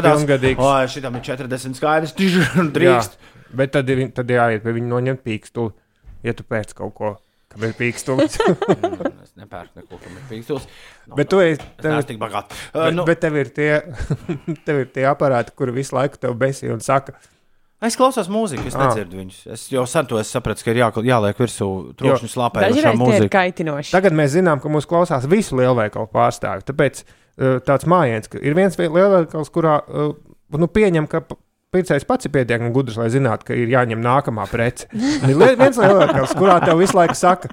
"Ā, 0.57 0.89
šitam 0.89 1.21
ir 1.21 1.21
40 1.29 1.77
skaidrs, 1.77 2.17
drīkst. 2.79 3.13
Jā, 3.21 3.29
bet 3.55 3.71
tad, 3.75 3.89
ir- 3.89 4.09
tad 4.15 4.29
jāiet 4.33 4.63
pie 4.63 4.73
viņa 4.79 4.89
noņemt 4.95 5.23
pīkstuli, 5.25 5.73
ja 6.23 6.33
tu 6.33 6.43
pēc 6.47 6.73
kaut 6.77 6.93
ko, 6.97 7.11
kam 7.53 7.63
ir 7.67 7.73
pīkstulis. 7.77 8.39
Es 9.23 9.33
nepērku 9.39 9.79
neko, 9.81 9.97
kam 9.97 10.13
ir 10.19 10.23
pīkstils. 10.29 10.65
No, 11.09 11.15
bet 11.17 11.29
tu 11.31 11.39
esi. 11.41 11.61
Es 11.79 11.85
neesmu 11.85 12.07
tik 12.11 12.19
bagāts. 12.21 12.53
Uh, 12.73 12.83
Bet, 12.85 12.95
nu, 12.97 13.05
bet 13.07 13.21
tev 13.23 13.37
ir 13.39 13.49
tie, 13.55 13.69
tev 14.67 14.81
ir 14.83 14.89
tie 14.93 15.05
aparāti, 15.09 15.53
kuri 15.57 15.73
visu 15.73 15.95
laiku 15.97 16.19
tev 16.21 16.35
besī 16.37 16.69
un 16.73 16.81
saka, 16.83 17.15
Es 17.83 17.97
klausos 17.99 18.29
mūziku, 18.31 18.63
es 18.69 18.75
Ah. 18.79 18.85
nedzirdu 18.87 19.17
viņus. 19.19 19.37
Es 19.51 19.65
jau 19.67 19.81
sen 19.91 20.05
to 20.07 20.15
esmu 20.15 20.37
sapratis, 20.37 20.63
ka 20.63 20.71
ir 20.71 20.77
jā, 20.79 20.85
jāliek 21.03 21.35
virsū 21.35 21.65
trokšņu 21.99 22.29
Dažreiz 22.77 22.95
tie 22.95 23.17
ir 23.25 23.31
kaitinoši. 23.33 23.91
tagad 23.91 24.15
mēs 24.15 24.37
zinām, 24.37 24.61
ka 24.63 24.69
mūsu 24.71 24.87
klausās 24.87 25.25
visu 25.27 25.57
lielveikalu 25.59 26.07
pārstāvju. 26.13 26.63
Tāpēc 26.69 27.01
uh, 27.03 27.57
tāds 27.67 27.83
mājiens, 27.91 28.29
ka 28.31 28.39
ir 28.39 28.55
viens 28.55 28.79
vie- 28.79 28.87
lielveikals, 28.87 29.51
kurā 29.51 29.81
uh, 29.83 30.13
nu, 30.55 30.69
pieņem, 30.71 31.09
ka 31.11 31.25
pircējs 31.73 32.05
pats 32.09 32.29
ir 32.29 32.33
pietiekami 32.35 32.71
gudrs, 32.75 32.99
lai 33.01 33.09
zinātu, 33.13 33.49
ka 33.49 33.57
ir 33.57 33.73
jāņem 33.73 34.01
nākamā 34.03 34.45
prece. 34.51 34.87
Ir 34.93 35.35
viens 35.59 35.79
lielveikals, 35.81 36.37
kurā 36.39 36.59
tev 36.63 36.79
visu 36.79 36.95
laiku 36.99 37.17
saka, 37.17 37.49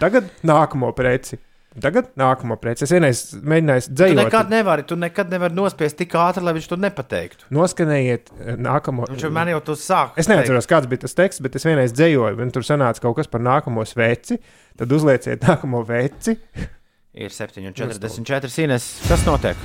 tagad 0.00 0.28
nākamo 0.46 0.92
preci. 0.96 1.40
Tagad 1.74 2.12
nākamo 2.14 2.54
preci. 2.62 2.84
Es 2.86 2.92
vienreiz 2.94 3.20
mēģināju 3.34 3.82
Tu 3.88 3.94
dzēsot. 3.98 4.18
nekad 4.20 4.52
nevari, 4.52 4.84
tu 4.86 4.94
nekad 4.94 5.32
nevari 5.34 5.56
nospiest 5.58 5.96
tik 5.98 6.12
ātri, 6.22 6.44
lai 6.46 6.52
viņš 6.54 6.68
to 6.70 6.78
nepateiktu. 6.78 7.48
Noskanējiet 7.50 8.30
eh, 8.30 8.52
nākamo. 8.62 9.08
Viņš 9.10 9.24
vienmēr 9.26 9.50
jau 9.56 9.60
to 9.72 9.74
sāk. 9.82 10.14
Es 10.22 10.30
neatceros, 10.30 10.70
kāds 10.70 10.86
bija 10.86 11.02
tas 11.08 11.18
teksts, 11.18 11.42
bet 11.42 11.58
es 11.58 11.66
vienreiz 11.66 11.90
dzējoju, 11.98 12.38
un 12.46 12.54
tur 12.54 12.62
sanāca 12.62 13.02
kaut 13.02 13.18
kas 13.18 13.26
par 13.32 13.42
nākamo 13.42 13.82
sveci. 13.90 14.38
Tad 14.78 14.94
uzlieciet 14.94 15.42
nākamo 15.50 15.82
veci. 15.90 16.36
Ir 17.14 17.34
7,44 17.34 18.54
sīnes. 18.54 18.88
Kas 19.10 19.26
notiek? 19.26 19.58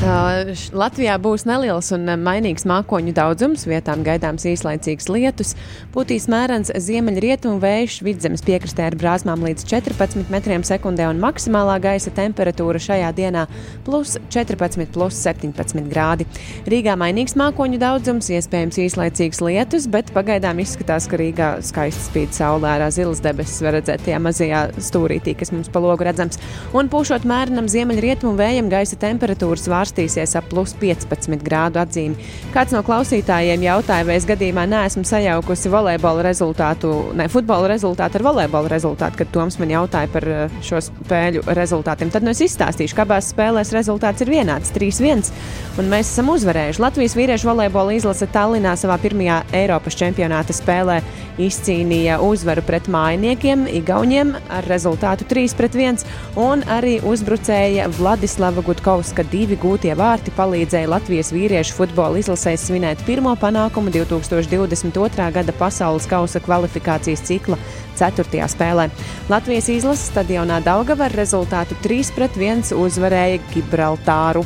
Uh, 0.00 0.50
Latvijā 0.72 1.14
būs 1.20 1.44
neliels 1.46 1.90
un 1.94 2.08
mainīgs 2.24 2.64
mākoņu 2.66 3.12
daudzums, 3.14 3.66
vietām 3.68 4.00
gaidāms 4.06 4.46
īslaicīgs 4.48 5.08
lietus. 5.12 5.52
Putīs 5.94 6.24
mērens 6.32 6.72
ziemeļrietumu 6.72 7.60
vējš, 7.62 7.98
vidzemes 8.06 8.42
piekrastē 8.46 8.88
ar 8.88 8.96
brāzmām 8.98 9.44
līdz 9.46 9.66
14 9.68 10.32
metriem 10.32 10.64
sekundē 10.66 11.06
un 11.10 11.20
maksimālā 11.22 11.76
gaisa 11.84 12.12
temperatūra 12.14 12.80
šajā 12.82 13.10
dienā- 13.18 13.44
plus 13.86 14.16
14, 14.30 14.86
plus 14.92 15.14
17 15.14 15.86
grādi. 15.92 16.26
Rīgā 16.66 16.96
mainīgs 16.96 17.36
mākoņu 17.36 17.78
daudzums, 17.78 18.30
iespējams 18.32 18.80
īslaicīgs 18.86 19.42
lietus, 19.44 19.86
bet 19.86 20.12
pagaidām 20.14 20.58
izskatās, 20.58 21.08
ka 21.08 21.16
Rīgā 21.16 21.50
skaisti 21.62 22.08
spīd 22.08 22.30
saulē 22.32 22.78
ārā 22.78 22.90
zilas 22.90 23.20
debesis, 23.20 23.60
var 23.62 23.74
redzēt 23.74 24.06
tajā 24.06 24.18
mazajā 24.18 24.62
stūrītī, 24.78 25.36
kas 25.36 25.52
mums 25.52 25.68
pa 25.68 25.78
logu 25.80 26.04
redzams. 26.04 26.38
Un 26.72 26.88
pūšot 26.88 27.22
mērenam 27.24 27.68
ziemeļrietumu 27.68 28.36
vējam, 28.36 28.70
gaisa 28.70 28.96
temperatūra 28.96 29.58
svārstīsies 29.92 30.36
ap 30.36 30.48
plus 30.50 30.74
15 30.80 31.42
grādu 31.44 31.80
atzīmi. 31.80 32.16
Kāds 32.52 32.72
no 32.72 32.82
klausītājiem 32.82 33.62
jautāja, 33.62 34.06
vai 34.06 34.16
es 34.16 34.26
gadījumā 34.26 34.66
neesmu 34.66 35.04
sajaukusi 35.04 35.70
volejbola 35.70 36.22
rezultātu, 36.22 37.12
ne 37.14 37.28
futbola 37.28 37.68
rezultātu 37.68 38.18
ar 38.18 38.26
volejbola 38.26 38.68
rezultātu, 38.72 39.18
kad 39.18 39.32
Toms 39.32 39.58
man 39.58 39.70
jautāja 39.70 40.10
par 40.12 40.26
eh, 40.28 40.48
šo 40.62 40.80
spēļu 40.80 41.44
rezultātiem. 41.46 42.10
Tad 42.12 42.24
nu 42.24 42.32
es 42.32 42.42
izstāstīšu, 42.44 42.96
ka 42.96 43.06
abās 43.06 43.32
spēlēs 43.32 43.72
rezultāts 43.72 44.22
ir 44.22 44.32
vienāds- 44.32 44.72
3-1, 44.76 45.30
un 45.78 45.90
mēs 45.90 46.12
esam 46.12 46.32
uzvarējuši. 46.32 46.82
Latvijas 46.82 47.16
vīriešu 47.16 47.48
volejbola 47.48 47.96
izlase 47.96 48.26
Tallinā 48.32 48.76
savā 48.76 48.98
pirmajā 48.98 49.42
Eiropas 49.52 49.96
čempionāta 49.96 50.52
spēlē 50.56 51.02
izcīnīja 51.40 52.18
uzvaru 52.22 52.62
pret 52.66 52.88
mājiniekiem, 52.92 53.64
Igauniem 53.72 54.34
ar 54.52 54.66
rezultātu 54.68 55.24
3-1, 55.30 56.04
un 56.36 56.64
arī 56.68 56.98
uzbrucēja 57.08 57.88
Vladislava 57.96 58.64
Gutkovska 58.66 59.24
divi 59.32 59.56
gūtie 59.72 59.92
vārti 59.96 60.32
palīdzēja 60.36 60.88
Latvijas 60.90 61.30
vīriešu 61.32 61.72
futbola 61.78 62.20
izlasē 62.20 62.52
svinēt 62.60 63.00
pirmo 63.06 63.32
panākumu 63.40 63.88
2022. 63.94 65.28
gada 65.32 65.52
pasaules 65.56 66.04
kausa 66.10 66.42
kvalifikācijas 66.44 67.22
cikla 67.24 67.56
4. 67.96 68.42
spēlē. 68.52 68.90
Latvijas 69.32 69.70
izlases 69.72 70.10
stadionā 70.10 70.58
Daugava 70.64 71.06
ar 71.08 71.16
rezultātu 71.16 71.78
3-1 71.84 72.74
uzvarēja 72.76 73.38
Gibraltāru. 73.54 74.42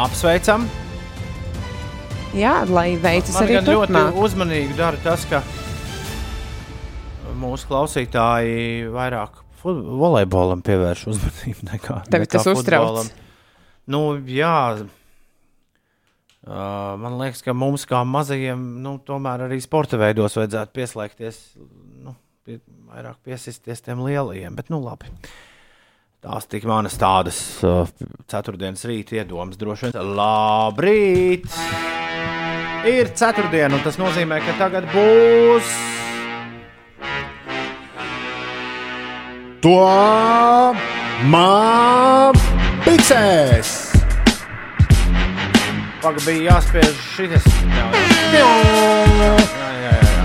Apsveicam! 0.00 0.64
Jā, 2.34 2.54
lai 2.66 2.94
veicas 3.02 3.36
Man 3.36 3.44
arī 3.44 3.58
gan 3.58 3.68
ļoti 3.68 3.92
turpmāk. 3.92 4.22
uzmanīgi 4.24 4.78
dara 4.78 5.02
tas, 5.04 5.26
ka 5.28 5.42
mūsu 7.36 7.68
klausītāji 7.68 8.88
vairāk 8.94 9.44
volejbolam 9.64 10.64
pievērš 10.64 11.04
uzmanību 11.12 11.68
nekā, 11.68 12.00
Tevi 12.08 12.24
nekā 12.24 12.32
tas 12.38 12.50
uztrauc? 12.54 13.12
Nu, 13.90 14.00
jā, 14.16 14.80
uh, 14.80 14.94
man 17.00 17.18
liekas, 17.20 17.42
ka 17.44 17.52
mums 17.56 17.84
kā 17.88 18.00
mazajiem, 18.08 18.60
nu, 18.84 18.96
tomēr 19.04 19.44
arī 19.46 19.60
sporta 19.60 20.00
veidos 20.00 20.38
vajadzētu 20.38 20.72
pieslēgties, 20.78 21.40
nu, 22.04 22.14
pie, 22.46 22.60
vairāk 22.88 23.18
piesisties 23.28 23.84
tiem 23.84 24.00
lielajiem, 24.06 24.56
bet 24.56 24.72
nu 24.72 24.80
labi. 24.84 25.12
Tās 26.24 26.48
tik 26.48 26.64
manas 26.64 26.96
tādas 26.96 27.38
uh, 27.60 27.84
ceturtdienas 28.32 28.86
rīta 28.88 29.18
iedomas 29.20 29.60
droši 29.60 29.90
vien. 29.90 30.14
Labrīt! 30.16 31.50
Ir 32.88 33.12
ceturtdiena, 33.16 33.76
un 33.76 33.84
tas 33.84 34.00
nozīmē, 34.00 34.40
ka 34.44 34.56
tagad 34.60 34.88
būs. 34.92 35.68
To 39.64 39.76
man 41.32 42.53
piksēs! 42.84 43.74
Pagaidām 46.04 46.26
bija 46.28 46.52
jāspiež 46.52 46.96
šis. 47.14 47.44
Jā, 47.64 47.84
jā, 48.36 48.48
jā, 48.68 49.28
jā, 49.80 49.92
jā. 50.04 50.24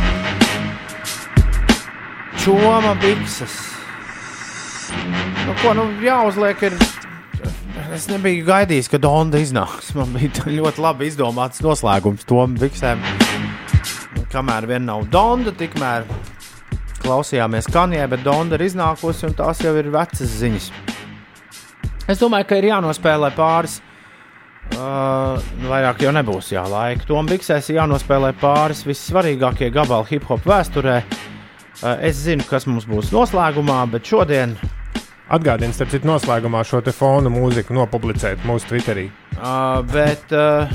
Čoma 2.43 2.91
bikses. 2.99 3.55
Nu, 5.45 5.55
ko 5.61 5.71
nu 5.77 5.85
jāuzliek? 6.03 6.65
Ir... 6.67 6.75
Es 7.95 8.09
nebiju 8.11 8.43
gaidījis, 8.49 8.91
ka 8.91 8.99
Donda 8.99 9.39
iznāks. 9.39 9.93
Man 9.95 10.11
bija 10.17 10.43
ļoti 10.51 10.83
labi 10.83 11.07
izdomāts 11.07 11.63
noslēgums 11.63 12.27
tom 12.27 12.59
biksēm. 12.59 12.99
Kamēr 14.35 14.67
vien 14.67 14.83
nav 14.89 15.07
Donda, 15.07 15.55
tikmēr 15.55 16.03
klausījāmies 16.99 17.71
kanjē, 17.71 18.03
bet 18.11 18.27
Donda 18.27 18.59
ir 18.59 18.67
iznākusi 18.67 19.31
un 19.31 19.39
tās 19.39 19.63
jau 19.63 19.77
ir 19.79 19.93
vecas 19.95 20.39
ziņas. 20.43 20.73
Es 22.09 22.17
domāju, 22.17 22.49
ka 22.49 22.57
ir 22.57 22.71
jānospēlē 22.71 23.29
pāris 23.37 23.79
Uh, 24.69 25.39
vairāk 25.65 26.03
jau 26.05 26.11
nebūs 26.13 26.51
jā, 26.53 26.61
laika. 26.69 27.07
Tom 27.09 27.27
Biksēs 27.27 27.71
ir 27.71 27.79
jānospēlē 27.79 28.29
pāris 28.37 28.83
vissvarīgākie 28.85 29.71
gabali 29.73 30.05
hip 30.11 30.27
hop 30.29 30.45
vēsturē. 30.45 30.99
Uh, 31.81 31.95
es 32.05 32.19
zinu, 32.21 32.45
kas 32.45 32.67
mums 32.69 32.85
būs 32.89 33.09
noslēgumā, 33.15 33.79
bet 33.89 34.05
šodien, 34.05 34.53
Atgādini, 35.29 35.73
starp 35.73 35.91
citu, 35.93 36.07
noslēgumā 36.09 36.61
šo 36.65 36.79
te 36.85 36.93
fonu 36.93 37.29
mūziku 37.33 37.73
nopublicēt 37.77 38.45
mūsu 38.49 38.69
Twitterī. 38.69 39.07
uh, 39.37 39.81
bet, 39.89 40.31
uh, 40.37 40.69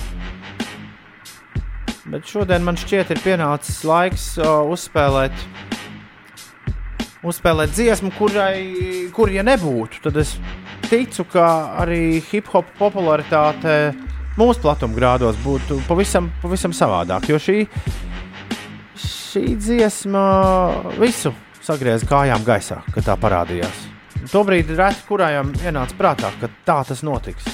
bet 2.10 2.26
šodien 2.30 2.66
man 2.66 2.78
šķiet, 2.78 3.14
ir 3.14 3.22
pienācis 3.22 3.80
laiks 3.86 4.26
uh, 4.42 4.66
uzspēlēt, 4.74 5.46
uzspēlēt 7.22 7.74
dziesmu, 7.78 8.10
kurai, 8.18 9.08
kur 9.14 9.30
ja 9.30 9.46
nebūtu, 9.46 10.02
tad 10.08 10.22
es 10.22 10.36
ticu, 10.90 11.26
ka 11.32 11.46
arī 11.82 12.20
hip 12.30 12.48
hop 12.52 12.68
popularitāte 12.78 13.94
mūsu 14.38 14.64
platumgrādos 14.64 15.38
būtu 15.44 15.80
pavisam, 15.88 16.30
pavisam 16.42 16.74
savādāk. 16.76 17.28
Jo 17.30 17.40
šī, 17.42 17.64
šī 19.00 19.44
dziesma 19.58 20.24
visu 21.00 21.34
sagrieza 21.64 22.08
kājām 22.08 22.44
gaisā, 22.46 22.82
kad 22.94 23.06
tā 23.08 23.18
parādījās. 23.20 23.84
Tobrīd 24.32 24.70
reti 24.76 25.04
kurām 25.08 25.52
ienāca 25.64 25.96
prātā, 25.98 26.32
ka 26.40 26.48
tā 26.64 26.80
tas 26.88 27.04
notiks. 27.04 27.46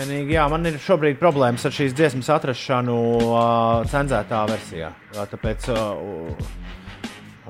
Vienīgi, 0.00 0.32
jā, 0.32 0.46
man 0.48 0.64
ir 0.64 0.78
šobrīd 0.80 1.18
problēmas 1.20 1.66
ar 1.68 1.74
šīs 1.76 1.92
dziesmas 1.92 2.30
atrašanu 2.32 2.96
uh, 3.20 3.42
cenzētā 3.90 4.44
versijā. 4.48 4.88
Jā, 5.12 5.26
tāpēc, 5.28 5.66
uh, 5.74 6.59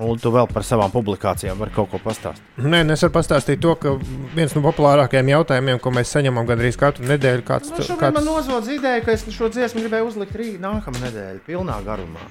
un 0.01 0.19
tu 0.21 0.31
vēl 0.33 0.49
par 0.49 0.65
savām 0.67 0.93
publikācijām 0.93 1.59
vari 1.61 1.75
kaut 1.75 1.91
ko 1.93 2.01
pastāstīt. 2.03 2.61
Nē, 2.65 2.81
es 2.95 3.03
varu 3.05 3.15
pastāstīt 3.19 3.61
to, 3.61 3.75
ka 3.81 3.93
viens 4.37 4.55
no 4.57 4.63
populārākajiem 4.65 5.29
jautājumiem, 5.35 5.81
ko 5.83 5.93
mēs 5.95 6.13
saņemam 6.17 6.49
gandrīz 6.49 6.79
katru 6.81 7.05
nedēļu, 7.11 7.45
kāds 7.49 7.73
Nu, 7.75 7.85
šobrīd 7.85 8.17
man 8.17 8.25
nozodz 8.29 8.71
ideja, 8.73 9.03
ka 9.05 9.13
es 9.13 9.27
šo 9.29 9.51
dziesmu 9.53 9.85
gribēju 9.85 10.09
uzlikt 10.09 10.37
rīt, 10.41 10.57
nākamā 10.63 11.05
nedēļa, 11.05 11.43
pilnā 11.47 11.77
garumā. 11.87 12.25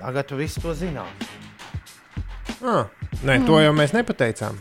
Tagad 0.00 0.26
tu 0.30 0.38
visu 0.40 0.62
to 0.64 0.72
zināt. 0.74 1.28
Ah, 2.62 2.86
nē, 3.26 3.40
to 3.46 3.58
jau 3.62 3.72
mēs 3.74 3.92
nepateicām. 3.94 4.56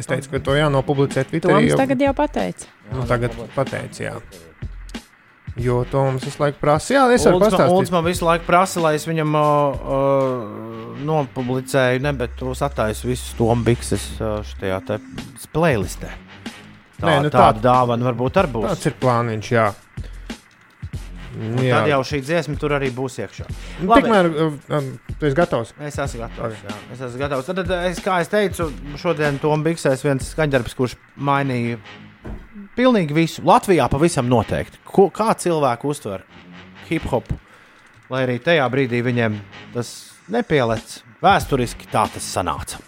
Es 0.00 0.06
teicu, 0.08 0.30
ka 0.36 0.40
to 0.44 0.54
jānopublicē 0.56 1.24
Twitterī. 1.28 1.56
Toms 1.58 1.72
jau- 1.72 1.80
tagad 1.80 2.00
jau 2.06 2.14
pateica. 2.16 2.66
Nu, 2.92 3.04
tagad 3.08 3.34
pateicu, 3.54 4.02
jā. 4.06 4.14
Jo 5.60 5.82
to 5.90 6.02
mums 6.06 6.24
visu 6.24 6.40
laiku 6.40 6.60
prasa. 6.62 6.94
Jā, 6.94 7.02
es 7.12 7.24
varu 7.26 7.40
man, 7.40 7.46
Ulds 7.50 7.56
pastāstīt. 7.58 7.92
man 7.92 8.04
visu 8.06 8.24
laiku 8.28 8.46
prasa, 8.46 8.80
lai 8.84 8.94
es 8.96 9.04
viņam 9.08 9.34
uh, 9.36 9.84
uh, 9.98 11.04
nopublicēju, 11.04 12.00
ne, 12.06 12.12
bet 12.16 12.36
tos 12.38 12.62
attaisu 12.64 13.10
visus 13.10 13.34
tom 13.38 13.64
bikses 13.66 14.06
uh, 14.20 14.40
šajā 14.54 14.80
te 14.88 14.98
playlistē. 15.54 16.12
Tā, 17.00 17.06
Nē, 17.06 17.14
nu 17.20 17.28
nu, 17.28 17.32
tā- 17.32 17.46
tāda 17.46 17.64
dāvana 17.64 18.08
varbūt 18.10 18.40
arī 18.42 18.52
būs. 18.56 18.68
Tāds 18.70 18.90
ir 18.90 18.96
plāniņš, 19.00 19.52
jā. 19.56 19.68
Un 21.40 21.60
jā. 21.62 21.78
Tad 21.78 21.88
jau 21.92 22.00
šī 22.04 22.18
dziesma 22.26 22.56
tur 22.60 22.74
arī 22.76 22.88
būs 22.92 23.20
iekšā. 23.22 23.46
Nu. 23.80 23.94
Tikmēr 23.94 24.28
uh, 24.28 24.56
um, 24.76 24.88
tu 25.14 25.28
esi 25.28 25.36
gatavs. 25.38 25.70
Es 25.86 25.96
esmu 26.02 26.24
gatavs. 26.24 26.58
Jā, 26.66 26.76
es 26.96 27.02
esmu 27.06 27.20
gatavs. 27.22 27.46
Tad, 27.48 27.60
tad 27.62 27.86
es, 27.88 28.00
kā 28.04 28.18
es 28.24 28.28
teicu, 28.32 28.66
šodien 29.00 29.38
Toms 29.40 29.64
Biksēs 29.64 30.02
viens 30.04 30.32
skaņdarbs, 30.34 30.74
kurš 30.76 30.96
mainīja 31.16 31.78
pilnīgi 32.76 33.16
visu. 33.16 33.44
Latvijā 33.46 33.88
pavisam 33.90 34.28
noteikti. 34.30 34.80
Ko, 34.88 35.08
kā 35.14 35.32
cilvēki 35.38 35.90
uztver 35.90 36.24
hip 36.90 37.06
hop, 37.12 37.28
lai 38.10 38.24
arī 38.26 38.40
tajā 38.42 38.66
brīdī 38.72 39.02
viņiem 39.06 39.38
tas 39.74 39.94
nepielec. 40.30 41.00
Vēsturiski 41.20 41.90
tā 41.92 42.06
tas 42.08 42.24
sanāca. 42.24 42.80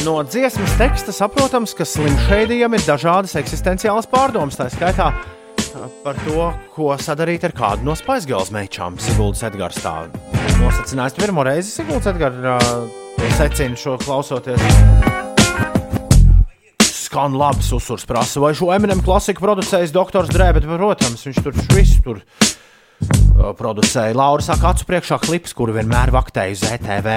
No 0.00 0.22
dziesmas 0.24 0.72
teksta 0.80 1.12
saprotams, 1.12 1.74
ka 1.76 1.84
slimšēdījiem 1.84 2.72
ir 2.76 2.84
dažādas 2.86 3.34
eksistenciālas 3.36 4.08
pārdomas. 4.08 4.56
Tā 4.56 4.70
skaitā 4.72 5.10
par 6.04 6.18
to, 6.24 6.46
ko 6.74 6.94
sadarīt 7.00 7.44
ar 7.48 7.54
kādu 7.56 7.86
no 7.86 7.96
Spaisgāles 7.98 8.52
mečām. 8.54 8.98
Siguldas 9.02 9.44
Edgars 9.48 9.80
tā 9.82 9.94
nosacinājis 10.60 11.16
pirmo 11.18 11.44
reizi. 11.46 11.72
Siguldas 11.80 12.10
Edgars 12.12 12.98
secina 13.36 13.76
šo 13.78 13.96
klausoties. 14.00 14.60
Skan 16.84 17.34
labi, 17.34 17.64
uzsvars 17.74 18.06
prasa, 18.06 18.40
vai 18.42 18.52
šo 18.54 18.70
Eminem 18.74 19.00
klasiku 19.02 19.42
producējis 19.42 19.94
doktors 19.94 20.30
Drē, 20.30 20.52
bet, 20.56 20.68
protams, 20.68 21.24
viņš 21.26 21.40
tur 21.42 21.56
visu 21.74 22.02
tur 22.04 22.20
producēja. 23.58 24.14
Laura 24.16 24.44
saka, 24.44 24.74
acu 24.74 24.86
priekšā 24.86 25.18
klips, 25.24 25.56
kuru 25.56 25.74
vienmēr 25.78 26.12
vaktēju 26.14 26.58
uz 26.58 26.66
ETV. 26.76 27.10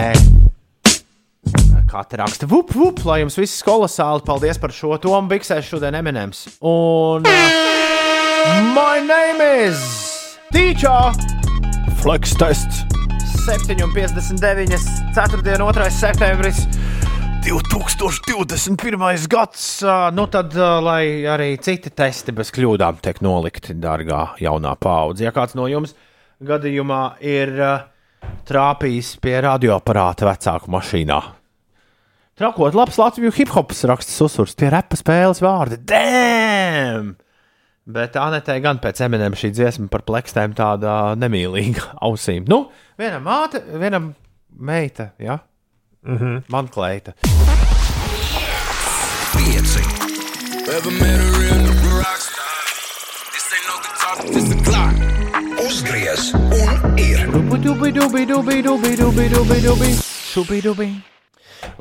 Te 1.94 2.18
raksta, 2.18 2.48
vup, 2.50 2.72
vup, 2.74 3.04
lai 3.06 3.20
jums 3.22 3.38
viss 3.38 3.62
kolosāli. 3.66 4.26
Paldies 4.26 4.58
par 4.58 4.74
šo 4.74 4.96
tomu 4.98 5.30
biksēs 5.30 5.70
šodien 5.70 6.00
Eminems. 6.00 6.48
Un. 6.66 7.28
Uh, 7.30 8.23
my 8.76 9.00
name 9.00 9.42
is 9.42 9.80
Teacher! 10.52 11.12
Flex 12.02 12.34
tests 12.36 12.84
7,59. 13.44 15.14
4. 15.16 15.42
2. 15.58 15.90
septembris. 15.90 16.68
2021. 17.44 19.28
gads, 19.28 19.84
nu 20.16 20.28
tad, 20.32 20.56
lai 20.56 21.26
arī 21.28 21.58
citi 21.60 21.92
testi 21.92 22.32
bez 22.32 22.54
kļūdām 22.56 23.02
tiek 23.04 23.20
nolikti, 23.24 23.76
dārgā 23.76 24.22
jaunā 24.40 24.78
paudze. 24.80 25.26
Ja 25.28 25.34
kāds 25.36 25.58
no 25.60 25.68
jums 25.68 25.92
gadījumā 26.44 27.02
ir 27.20 27.52
trāpījis 28.48 29.18
pie 29.24 29.42
radioaparāta 29.44 30.30
vecāku 30.32 30.72
mašīnā, 30.72 31.20
Trakot, 32.34 32.74
labs 32.74 32.96
Latvijas 32.98 33.36
hip 33.38 33.52
hops 33.54 33.84
raksts 33.86 34.24
uzsvars, 34.26 34.56
tie 34.58 34.72
repa 34.74 34.98
spēles 34.98 35.44
vārdi. 35.44 35.78
Damn! 35.86 37.14
Bet 37.84 38.16
Anetē 38.16 38.56
gan 38.64 38.80
pēc 38.80 39.02
eminēm 39.04 39.34
šī 39.36 39.50
dziesma 39.58 39.90
par 39.92 40.06
plakstēm 40.08 40.54
tāda 40.56 41.14
nemīlīga 41.20 41.90
ausīm. 42.08 42.48
Nu, 42.48 42.70
viena 43.00 43.20
māte, 43.24 43.60
viena 43.60 44.00
meita, 44.56 45.12
ja? 45.20 45.40
Mm 46.04 46.18
-hmm. 46.18 46.44
Man 46.48 46.68
kleita. 46.68 47.14
Pieci. 49.36 49.84
Uzgriez 55.66 56.34
un 56.34 56.98
ir. 56.98 57.32
Dubi, 57.32 57.58
dubi, 57.60 57.92
dubi, 57.92 58.26
dubi, 58.26 58.62
dubi, 58.64 58.96
dubi, 58.98 59.62
dubi, 59.62 59.98
dubi, 60.36 60.62
dubi. 60.62 61.13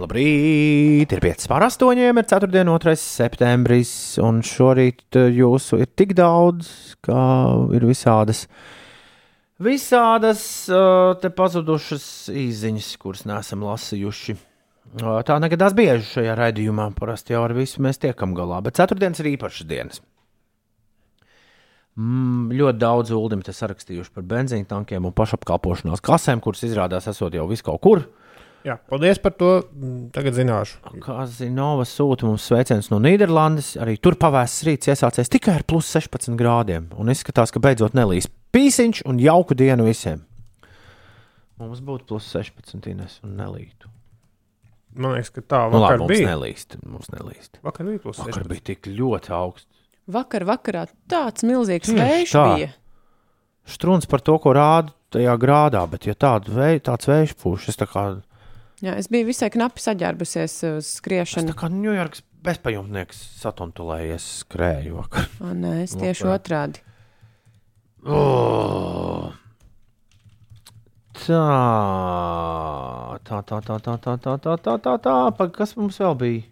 Labrīt, 0.00 1.12
ir 1.12 1.22
5 1.22 1.48
pār 1.50 1.66
8, 1.66 1.98
ir 2.00 2.16
4. 2.16 2.48
2. 2.68 2.94
septembris, 2.98 3.92
un 4.22 4.40
šorīt 4.46 5.18
eh, 5.20 5.28
jūsu 5.36 5.80
ir 5.82 5.90
tik 5.98 6.14
daudz, 6.18 6.70
ka 7.04 7.18
ir 7.76 7.84
visādas, 7.88 8.46
visādas 9.62 10.44
uh, 10.72 11.12
te 11.20 11.30
pazudušas 11.34 12.06
īziņas, 12.32 12.94
kuras 13.02 13.26
neesam 13.28 13.66
lasījuši. 13.66 14.38
O, 15.02 15.18
Tā 15.24 15.36
negadās 15.40 15.76
bieži 15.76 16.08
šajā 16.18 16.32
raidījumā. 16.36 16.90
Parasti 16.98 17.36
jau 17.36 17.44
ar 17.46 17.54
visu 17.56 17.80
mēs 17.84 18.00
tiekam 18.02 18.34
galā, 18.36 18.58
bet 18.64 18.76
ceturtdienas 18.80 19.22
ir 19.22 19.30
īpašas 19.36 19.68
dienas. 19.68 20.02
Mm, 21.92 22.52
ļoti 22.56 22.80
daudz 22.80 23.12
uldim 23.12 23.42
te 23.44 23.52
sarakstījuši 23.52 24.14
par 24.16 24.24
benzīna 24.24 24.68
tankiem 24.68 25.04
un 25.04 25.14
pašapkalpošanās 25.16 26.00
kasēm, 26.04 26.40
kuras 26.44 26.64
izrādās 26.64 27.08
esot 27.10 27.36
jau 27.36 27.44
vis 27.50 27.64
kaut 27.64 27.82
kur. 27.84 28.04
Jā, 28.62 28.76
paldies 28.86 29.18
par 29.18 29.32
to. 29.34 29.48
Mm, 29.74 30.10
Tagad 30.14 30.36
zināšu. 30.36 30.78
Kā 31.02 31.24
Zinova 31.26 31.82
sūta 31.88 32.28
mums 32.28 32.44
sveiciens 32.46 32.90
no 32.92 33.00
Nīderlandes, 33.02 33.72
arī 33.82 33.96
tur 33.98 34.14
pavēsts 34.20 34.62
rīts 34.68 34.90
iesācies 34.92 35.30
tikai 35.32 35.56
ar 35.58 35.64
plus 35.66 35.88
16 35.96 36.36
grādiem. 36.38 36.86
Un 36.94 37.10
izskatās, 37.10 37.50
ka 37.50 37.58
beidzot 37.64 37.96
nelīs 37.98 38.28
pīsiņš 38.54 39.02
un 39.10 39.18
jauku 39.22 39.56
dienu 39.58 39.88
visiem. 39.88 40.22
Mums 41.62 41.82
būtu 41.84 42.06
plus 42.12 42.28
16 42.34 42.86
ines 42.92 43.18
un 43.26 43.34
nelītu. 43.38 43.90
Man 44.94 45.14
liekas, 45.16 45.30
ka 45.32 45.40
tā 45.42 45.60
Nu, 45.72 45.78
labi, 45.80 45.84
vakar 45.86 46.00
mums 46.02 46.12
bija. 46.12 46.28
nelīst. 46.32 46.74
Mums 46.84 47.10
nelīst. 47.14 47.58
Vakar 47.64 47.86
bija 47.88 47.98
plus 48.02 48.18
Vakar 48.20 48.42
16. 48.42 48.48
bija 48.52 48.64
tik 48.70 48.88
ļoti 48.92 49.30
augsts. 49.32 49.68
Vakar 50.12 50.44
vakarā 50.44 50.86
tāds 51.08 51.44
milzīgs 51.46 51.88
Tieši 51.88 51.98
vējš 52.00 52.32
tā. 52.34 52.42
bija. 52.56 52.72
Strūns 53.72 54.08
par 54.10 54.20
to, 54.26 54.34
ko 54.42 54.52
rāda 54.58 54.90
tajā 55.14 55.36
grādā, 55.38 55.82
bet 55.88 56.06
ja 56.08 56.14
tādu 56.18 56.52
vei, 56.56 56.80
tāds 56.82 57.06
vējš 57.08 57.34
pūš, 57.38 57.68
es 57.70 57.78
tā 57.78 57.86
kā, 57.86 58.04
Jā, 58.82 58.96
es 58.98 59.06
biju 59.12 59.28
visai 59.28 59.46
knapi 59.54 59.78
saģērbusies 59.78 60.54
uz 60.72 60.82
es 60.82 60.94
skriešanu. 60.98 61.52
tā 61.52 61.58
kā 61.60 61.68
Ņujorkas 61.70 62.24
bezpajumtnieks 62.42 63.20
satuntulējies 63.38 64.24
skrēju 64.40 64.96
vakar. 64.98 65.28
O, 65.38 65.52
nē, 65.54 65.74
es 65.84 65.92
tieši 65.94 66.26
Vakar. 66.26 66.40
otrādi. 66.40 66.82
Oh. 68.02 69.28
Tā, 71.22 71.42
tā, 73.22 73.38
tā, 73.46 73.58
tā, 73.62 73.76
tā, 73.78 73.94
tā, 74.02 74.16
tā, 74.18 74.34
tā, 74.42 74.56
tā, 74.58 74.74
tā, 74.82 74.94
tā. 75.04 75.14
Pa, 75.38 75.46
kas 75.54 75.76
mums 75.78 76.00
vēl 76.02 76.18
bija? 76.18 76.42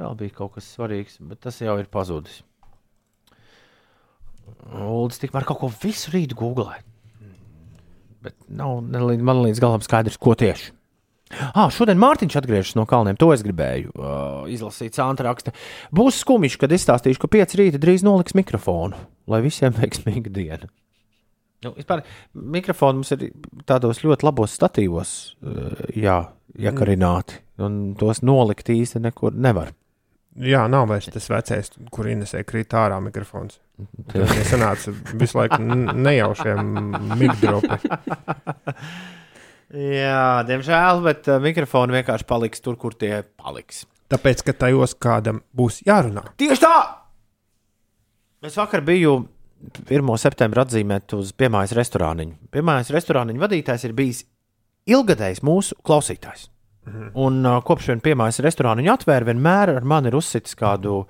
Vēl 0.00 0.16
bija 0.22 0.36
kaut 0.38 0.54
kas 0.56 0.70
svarīgs, 0.72 1.18
bet 1.28 1.42
tas 1.44 1.60
jau 1.60 1.76
ir 1.78 1.90
pazudis. 1.92 2.40
Uldis 4.72 5.20
tikmēr 5.20 5.44
kaut 5.44 5.60
ko 5.60 5.68
visu 5.82 6.14
rītu 6.14 6.38
googlē. 6.40 6.80
Bet 8.24 8.40
nav 8.48 8.80
līdz, 8.88 9.20
man 9.20 9.44
līdz 9.44 9.60
galam 9.60 9.84
skaidrs, 9.84 10.16
ko 10.16 10.32
tieši. 10.40 10.72
Ah, 11.52 11.68
šodien 11.72 12.00
Mārtiņš 12.00 12.38
atgriežas 12.40 12.76
no 12.78 12.86
kalniem. 12.88 13.18
To 13.20 13.30
es 13.34 13.44
gribēju 13.46 13.92
uh, 13.94 14.46
izlasīt. 14.50 14.96
Santa 14.96 15.26
raksta, 15.26 15.54
būs 15.94 16.22
skumjš, 16.22 16.58
kad 16.62 16.74
izstāstīšu, 16.74 17.22
ka 17.22 17.30
pieci 17.32 17.60
rīta 17.60 17.80
drīz 17.82 18.04
noliks 18.06 18.36
mikrofonu, 18.38 18.98
lai 19.30 19.42
visiem 19.44 19.74
veiksmīga 19.80 20.32
diena. 20.34 20.70
Nu, 21.64 21.72
vispār, 21.78 22.02
mikrofoni 22.36 23.00
mums 23.00 23.14
ir 23.16 23.30
tādos 23.68 24.02
ļoti 24.04 24.26
labos 24.26 24.56
statīvos, 24.58 25.14
uh, 25.46 25.86
jā, 25.96 26.20
iekarināti. 26.60 27.40
Un 27.64 27.94
tos 27.98 28.20
nolikt 28.26 28.70
īsti 28.74 29.00
nekur 29.04 29.34
nevar. 29.38 29.72
Jā, 30.34 30.64
nav 30.66 30.88
vairs 30.90 31.06
tas 31.14 31.28
vecais, 31.30 31.70
kur 31.94 32.08
Inesē 32.10 32.40
krīt 32.46 32.74
ārā 32.74 32.98
mikrofons. 33.02 33.60
Tie 34.10 34.24
sanāca 34.48 34.90
visu 35.14 35.38
laiku 35.38 35.60
nejaušiem 35.62 36.72
mikrofopi. 37.20 37.92
Jā, 39.74 40.44
diemžēl, 40.46 41.00
bet 41.02 41.26
uh, 41.26 41.40
mikrofoni 41.42 41.96
vienkārši 41.96 42.26
paliks 42.28 42.62
tur, 42.62 42.76
kur 42.78 42.94
tie 42.94 43.24
paliks. 43.40 43.82
Tāpēc, 44.12 44.44
ka 44.46 44.54
tajos 44.66 44.94
kādam 45.02 45.40
būs 45.56 45.80
jārunā. 45.86 46.22
Tieši 46.38 46.62
tā! 46.62 46.76
Es 48.44 48.58
vakar 48.60 48.84
biju 48.86 49.16
1. 49.88 50.12
septembrī 50.20 50.62
atzīmēt 50.62 51.16
uz 51.16 51.32
piemājas 51.34 51.74
restorāniņu. 51.74 52.36
Piemājas 52.54 52.92
restorāniņu 52.94 53.42
vadītājs 53.42 53.86
ir 53.88 53.96
bijis 53.96 54.22
ilgadējs 54.90 55.42
mūsu 55.46 55.78
klausītājs. 55.82 56.50
Un 57.16 57.40
uh, 57.42 57.58
kopš 57.64 57.90
viņa 57.90 58.04
piemājas 58.04 58.42
restorāniņu 58.44 58.92
atvēra, 58.92 59.30
vienmēr 59.32 59.74
ar 59.78 59.86
mani 59.88 60.12
ir 60.12 60.18
uzsitis 60.20 60.54
kādu, 60.58 61.00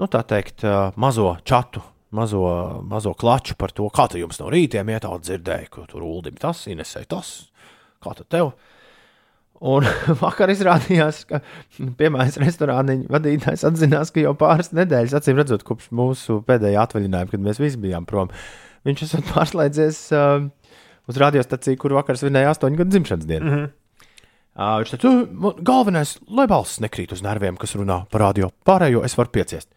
nu 0.00 0.08
tā 0.10 0.24
teikt, 0.26 0.64
uh, 0.64 0.90
mazo 0.96 1.36
čatu. 1.44 1.84
Mazo, 2.12 2.42
mazo 2.84 3.14
klaču 3.16 3.54
par 3.56 3.72
to, 3.72 3.86
kā 3.88 4.04
tu 4.12 4.18
jums 4.20 4.36
no 4.42 4.50
rītiem 4.52 4.90
iet, 4.92 5.06
dzirdēju, 5.08 5.68
ka 5.72 5.84
tur 5.88 6.02
uldim 6.04 6.34
tas, 6.36 6.66
inesēja 6.68 7.08
tas, 7.08 7.30
kā 8.02 8.14
tu 8.18 8.26
tev. 8.28 8.52
Un 9.62 9.86
vakar 10.24 10.50
izrādījās, 10.50 11.22
ka 11.28 11.42
piemēram 11.98 12.46
restorāniņa 12.46 13.12
vadītājs 13.12 13.66
atzinās, 13.68 14.10
ka 14.14 14.24
jau 14.24 14.34
pāris 14.38 14.72
nedēļas, 14.74 15.14
acīm 15.18 15.38
redzot, 15.38 15.62
kopš 15.66 15.92
mūsu 15.94 16.40
pēdējā 16.48 16.82
atvaļinājuma, 16.88 17.30
kad 17.30 17.44
mēs 17.44 17.62
visi 17.62 17.78
bijām 17.82 18.08
prom, 18.08 18.32
viņš 18.88 19.04
esat 19.06 19.28
pārslēdzies 19.34 20.00
uh, 20.18 20.48
uz 21.10 21.22
radiostaciju, 21.22 21.78
kur 21.78 21.94
vakar 21.98 22.18
svinēja 22.18 22.56
astoņu 22.56 22.82
gadu 22.82 22.96
dzimšanas 22.96 23.28
dienu. 23.28 23.44
Mm 23.44 23.54
-hmm. 23.54 23.70
uh, 24.56 24.74
viņš 24.82 24.96
teica, 24.96 25.14
"Man 25.46 25.62
galvenais, 25.70 26.18
lai 26.28 26.48
balss 26.50 26.82
nekrīt 26.82 27.14
uz 27.14 27.22
nerviem, 27.22 27.56
kas 27.56 27.76
runā 27.78 28.02
par 28.10 28.26
radio. 28.28 28.50
Pārējo 28.66 29.04
es 29.04 29.18
varu 29.18 29.30
pieciest. 29.30 29.70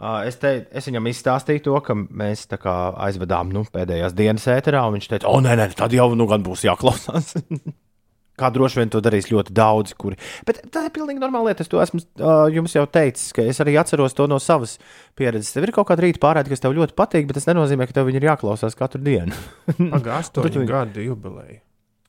Uh, 0.00 0.22
es, 0.24 0.38
te, 0.40 0.54
es 0.72 0.86
viņam 0.88 1.10
izstāstīju 1.10 1.60
to, 1.66 1.74
ka 1.84 1.92
mēs 1.92 2.46
tā 2.48 2.56
kā 2.60 2.72
aizvedām 3.04 3.50
nu, 3.52 3.66
pēdējās 3.68 4.14
dienas 4.16 4.46
ēterā, 4.48 4.80
un 4.88 4.96
viņš 4.96 5.08
teica, 5.10 5.28
o, 5.28 5.42
nē, 5.44 5.58
nē, 5.60 5.66
tad 5.76 5.92
jau 5.92 6.06
nu 6.16 6.24
gan 6.30 6.44
būs 6.46 6.64
jāklausās. 6.64 7.34
Kā 8.40 8.48
droši 8.48 8.78
vien 8.80 8.88
to 8.88 9.02
darīs 9.04 9.26
ļoti 9.28 9.52
daudzi, 9.52 9.92
kuri. 10.00 10.16
Bet 10.48 10.62
tā 10.72 10.86
ir 10.86 10.94
pilnīgi 10.94 11.20
normāla 11.20 11.50
lieta. 11.50 11.60
Es 11.60 11.68
to 11.68 11.82
esmu 11.82 11.98
uh, 12.00 12.46
jums 12.48 12.72
jau 12.72 12.86
teicis, 12.88 13.34
ka 13.36 13.44
es 13.44 13.60
arī 13.60 13.74
atceros 13.76 14.16
to 14.16 14.24
no 14.30 14.38
savas 14.40 14.78
pieredzes. 15.18 15.52
Tev 15.52 15.66
ir 15.66 15.74
kaut 15.76 15.90
kāda 15.90 16.06
rīta 16.06 16.22
pārēde, 16.22 16.48
kas 16.48 16.64
tev 16.64 16.72
ļoti 16.78 16.96
patīk, 16.96 17.26
bet 17.28 17.36
tas 17.36 17.50
nenozīmē, 17.50 17.84
ka 17.84 17.98
tev 17.98 18.08
viņi 18.08 18.22
ir 18.22 18.30
jāklausās 18.30 18.78
katru 18.78 19.02
dienu. 19.04 19.36
Pagājušā 19.76 20.16
astoņu 20.22 20.64
gadu 20.70 21.04
jubileja. 21.04 21.60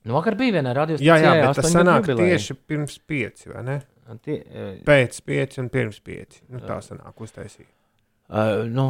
Nu, 0.08 0.16
vakar 0.16 0.40
bija 0.40 0.62
vienā 0.62 0.72
radio 0.78 0.96
Jā, 1.04 1.20
jā, 1.20 1.36
bet 1.44 1.60
tas 1.60 1.68
sanāk 1.76 2.08
tieši 2.08 2.56
pirms 2.64 2.96
pieci, 3.04 3.52
vai 3.52 3.68
ne? 3.68 3.78
Tie, 4.24 4.40
uh, 4.40 4.72
Pēc 4.88 5.20
pieci 5.28 5.60
un 5.60 5.68
pirms 5.74 6.00
pieci. 6.00 6.46
Nu, 6.48 6.64
tā 6.64 6.80
sanāk 6.86 7.28
uztaisīt. 7.28 7.68
Uh, 8.32 8.62
nu, 8.72 8.86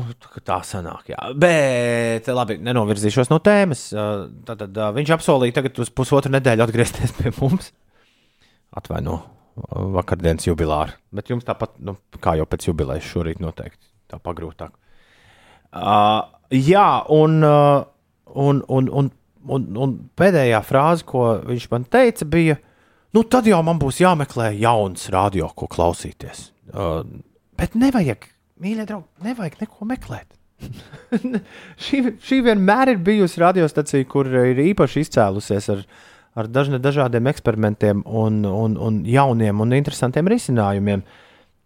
tā- 0.46 0.60
sanāk, 0.62 1.08
jā. 1.10 1.18
Bet, 1.34 2.28
labi, 2.30 2.60
nenovirzīšos 2.62 3.32
no 3.32 3.40
tēmas. 3.42 3.88
Uh, 3.96 4.28
tad, 4.46 4.60
tad 4.62 4.76
uh, 4.78 4.92
viņš 4.94 5.14
apsolīja 5.16 5.56
tagad 5.58 5.80
uz 5.82 5.90
pusotru 5.90 6.30
nedēļu 6.36 6.62
atgriezties 6.68 7.16
pie 7.18 7.32
mums. 7.40 7.72
Atvaino, 8.78 9.16
vakardienas 9.98 10.46
jubilāru. 10.46 10.94
Bet 11.10 11.32
jums 11.34 11.48
tāpat, 11.48 11.74
nu, 11.82 11.96
kā 12.22 12.36
jau 12.38 12.46
pēc 12.52 12.68
jubilejas, 12.70 13.08
šorīt 13.10 13.42
noteikti 13.42 13.82
tā 14.12 14.20
pagrūtāk. 14.22 14.76
Uh, 15.72 16.28
jā, 16.54 16.86
un, 17.10 17.40
uh, 17.48 17.82
un, 18.36 18.60
un, 18.68 18.92
un, 19.02 19.10
un, 19.48 19.66
un 19.88 19.96
pēdējā 20.22 20.60
frāze, 20.68 21.08
ko 21.08 21.24
viņš 21.48 21.66
man 21.72 21.88
teica, 21.90 22.28
bija, 22.30 22.60
nu, 23.16 23.24
tad 23.24 23.50
jau 23.50 23.64
man 23.66 23.82
būs 23.82 24.04
jāmeklē 24.04 24.52
jauns 24.60 25.08
radio, 25.14 25.50
ko 25.56 25.66
klausīties. 25.72 26.52
Uh, 26.76 27.02
bet 27.58 27.74
nevajag, 27.80 28.30
mīļie 28.62 28.86
draugi, 28.90 29.10
nevajag 29.26 29.60
neko 29.62 29.88
meklēt. 29.90 30.38
šī, 31.84 32.02
šī 32.22 32.42
vienmēr 32.46 32.94
ir 32.94 33.02
bijusi 33.04 33.42
radiostacija, 33.42 34.08
kur 34.10 34.30
ir 34.30 34.60
īpaši 34.62 35.06
izcēlusies 35.06 35.70
ar, 35.74 35.86
ar 36.38 36.50
dažne, 36.52 36.80
dažādiem 36.82 37.30
eksperimentiem, 37.32 38.04
un, 38.06 38.44
un, 38.46 38.78
un 38.78 39.02
jauniem 39.08 39.64
un 39.64 39.74
interesantiem 39.78 40.30
risinājumiem. 40.32 41.04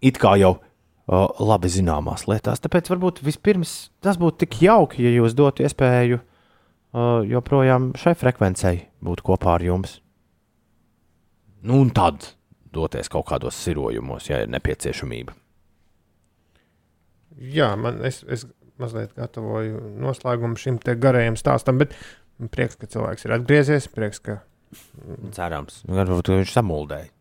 It 0.05 0.19
kā 0.21 0.35
jau 0.39 0.55
uh, 0.55 1.27
labi 1.39 1.71
zināmās 1.71 2.27
lietās. 2.29 2.63
Tāpēc 2.63 2.91
varbūt 2.93 3.21
vispirms 3.25 3.75
tas 4.03 4.19
būtu 4.21 4.45
tik 4.45 4.61
jauki, 4.65 5.03
ja 5.05 5.13
jūs 5.17 5.35
dotu 5.37 5.65
iespēju 5.65 6.21
uh, 6.21 7.21
joprojām 7.27 7.93
šai 7.99 8.15
frekvencei 8.19 8.77
būt 9.05 9.23
kopā 9.25 9.57
ar 9.57 9.65
jums. 9.65 9.99
Nu, 11.65 11.81
un 11.81 11.89
tad 11.95 12.35
doties 12.75 13.09
kaut 13.09 13.25
kādos 13.31 13.57
sirojumos, 13.57 14.29
ja 14.29 14.43
ir 14.43 14.51
nepieciešamība. 14.53 15.33
Jā, 17.35 17.73
man 17.79 17.99
es, 18.07 18.21
es 18.31 18.45
mazliet 18.81 19.15
gatavoju 19.17 19.81
noslēgumu 20.03 20.59
šim 20.59 20.79
te 20.83 20.95
garajam 20.99 21.37
stāstam, 21.39 21.79
bet 21.81 21.95
prieks, 22.51 22.77
ka 22.79 22.89
cilvēks 22.91 23.27
ir 23.27 23.35
atgriezies. 23.37 23.89
Prieks, 23.91 24.21
ka 24.23 24.39
Cerams, 25.35 25.83
Nu, 25.87 25.95
varbūt 25.99 26.33
viņš 26.33 26.55
samuldēja. 26.55 27.11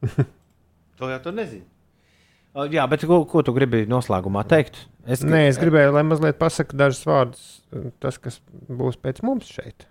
to 0.98 1.10
jau 1.10 1.20
tu 1.22 1.34
nezini. 1.34 1.66
Jā, 2.72 2.86
bet 2.90 3.04
ko, 3.06 3.20
ko 3.30 3.44
tu 3.46 3.54
gribi 3.54 3.84
noslēgumā 3.86 4.42
teikt? 4.50 4.80
Es, 5.06 5.22
Nē, 5.22 5.44
es 5.52 5.58
gribēju, 5.60 5.92
lai 5.94 6.02
mazliet 6.06 6.38
pasakā 6.40 6.74
dažus 6.80 7.04
vārdus, 7.06 7.44
tas, 8.02 8.18
kas 8.18 8.40
būs 8.66 8.98
pēc 8.98 9.22
mums 9.26 9.52
šeit. 9.54 9.86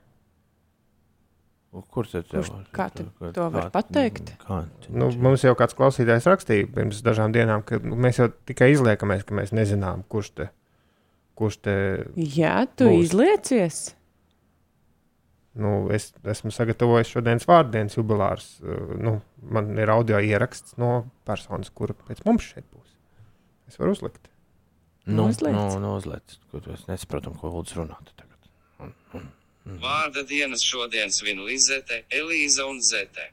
Kur 1.70 2.08
tad 2.10 2.26
Kurš, 2.32 2.48
kā 2.74 2.88
tad 2.90 3.12
to 3.36 3.44
var 3.54 3.68
pateikt? 3.74 4.32
Kā? 4.42 4.64
Nu, 4.90 5.12
mums 5.22 5.44
jau 5.46 5.52
kāds 5.58 5.76
klausītājs 5.78 6.26
rakstīja 6.26 6.66
pirms 6.74 7.04
dažām 7.06 7.36
dienām, 7.36 7.62
ka 7.62 7.78
nu, 7.84 7.94
mēs 7.94 8.18
jau 8.18 8.26
tikai 8.50 8.72
izliekamies, 8.74 9.22
ka 9.28 9.38
mēs 9.38 9.54
nezinām, 9.54 10.02
kurš 10.10 10.32
te, 10.40 10.48
kurš 11.38 11.60
te 11.68 11.76
Jā, 12.18 12.64
tu 12.74 12.90
Būs. 12.90 13.04
izliecies. 13.12 13.80
Nu, 15.60 15.76
es 15.94 16.10
esmu 16.34 16.52
sagatavojis 16.56 17.10
šodienas 17.14 17.46
vārdienas 17.50 17.98
jubilārs. 17.98 18.50
Uh, 18.64 18.96
Nu, 18.98 19.16
man 19.42 19.70
ir 19.78 19.90
audio 19.94 20.18
ieraksts 20.26 20.78
no 20.82 21.04
personas, 21.28 21.70
kura 21.70 21.94
pēc 22.08 22.22
mums 22.26 22.50
šeit 22.50 22.66
būs. 22.74 22.96
Es 23.70 23.78
varu 23.82 23.94
uzlikt. 23.94 24.30
Nu, 25.06 25.28
Nozliec. 25.28 25.54
nu, 25.54 25.80
nozliec, 25.82 26.36
ko 26.52 26.60
tu 26.62 26.74
es 26.74 26.84
nesaprotu, 26.90 27.32
ko 27.38 27.50
Lūdzu 27.54 27.80
runāt 27.82 28.10
tagad. 28.18 28.50
Un, 28.82 28.92
un, 29.18 29.30
Mhm. 29.70 29.78
Vārda 29.84 30.24
dienas 30.26 30.64
šodien 30.66 31.12
svin 31.14 31.44
Lizete, 31.46 32.04
Elīza 32.10 32.66
un 32.70 32.82
Zete. 32.82 33.30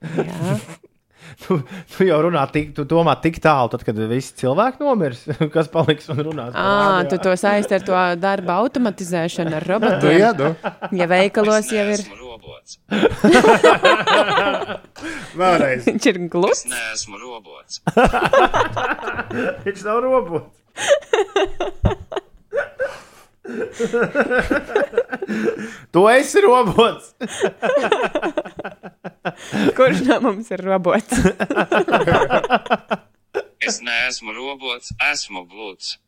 Jā. 0.00 0.56
Tu, 1.40 1.56
tu 1.94 2.04
jau 2.04 2.18
runā, 2.26 2.42
tik, 2.52 2.72
tu 2.76 2.82
domā 2.88 3.14
tik 3.22 3.38
tālu, 3.42 3.68
tad, 3.72 3.82
kad 3.86 3.96
visi 4.10 4.34
cilvēki 4.42 4.82
nomirs. 4.84 5.22
Kas 5.54 5.68
paliks 5.72 6.08
un 6.12 6.18
runās? 6.26 6.52
À, 6.58 7.00
tu 7.08 7.16
to 7.22 7.32
saisti 7.38 7.74
ar 7.78 7.82
to 7.86 7.94
darba 8.20 8.52
automatizēšanu, 8.60 9.54
ar 9.56 9.64
robotiem. 9.70 10.04
Nu 10.04 10.10
jā, 10.18 10.30
nu. 10.36 10.50
Ja 10.98 11.06
veikalos 11.10 11.70
jau 11.72 11.86
ir. 11.94 12.00
Robots. 12.18 12.70
Vēlreiz. 15.40 15.82
Viņš 15.88 16.04
ir 16.12 16.16
gluds. 16.32 16.62
Nē, 16.68 16.80
esmu 16.96 17.16
robots. 17.22 17.74
Viņš 19.64 19.80
nav 19.86 19.98
robots. 20.04 20.56
tu 25.92 26.08
esi 26.08 26.40
robots. 26.40 27.14
Kurš 29.76 30.00
no 30.06 30.20
mums 30.20 30.50
ir 30.50 30.64
robots? 30.64 31.16
Es 33.60 33.76
neesmu 33.84 34.32
robots, 34.32 34.88
esmu 35.12 35.44
gluds. 35.46 35.98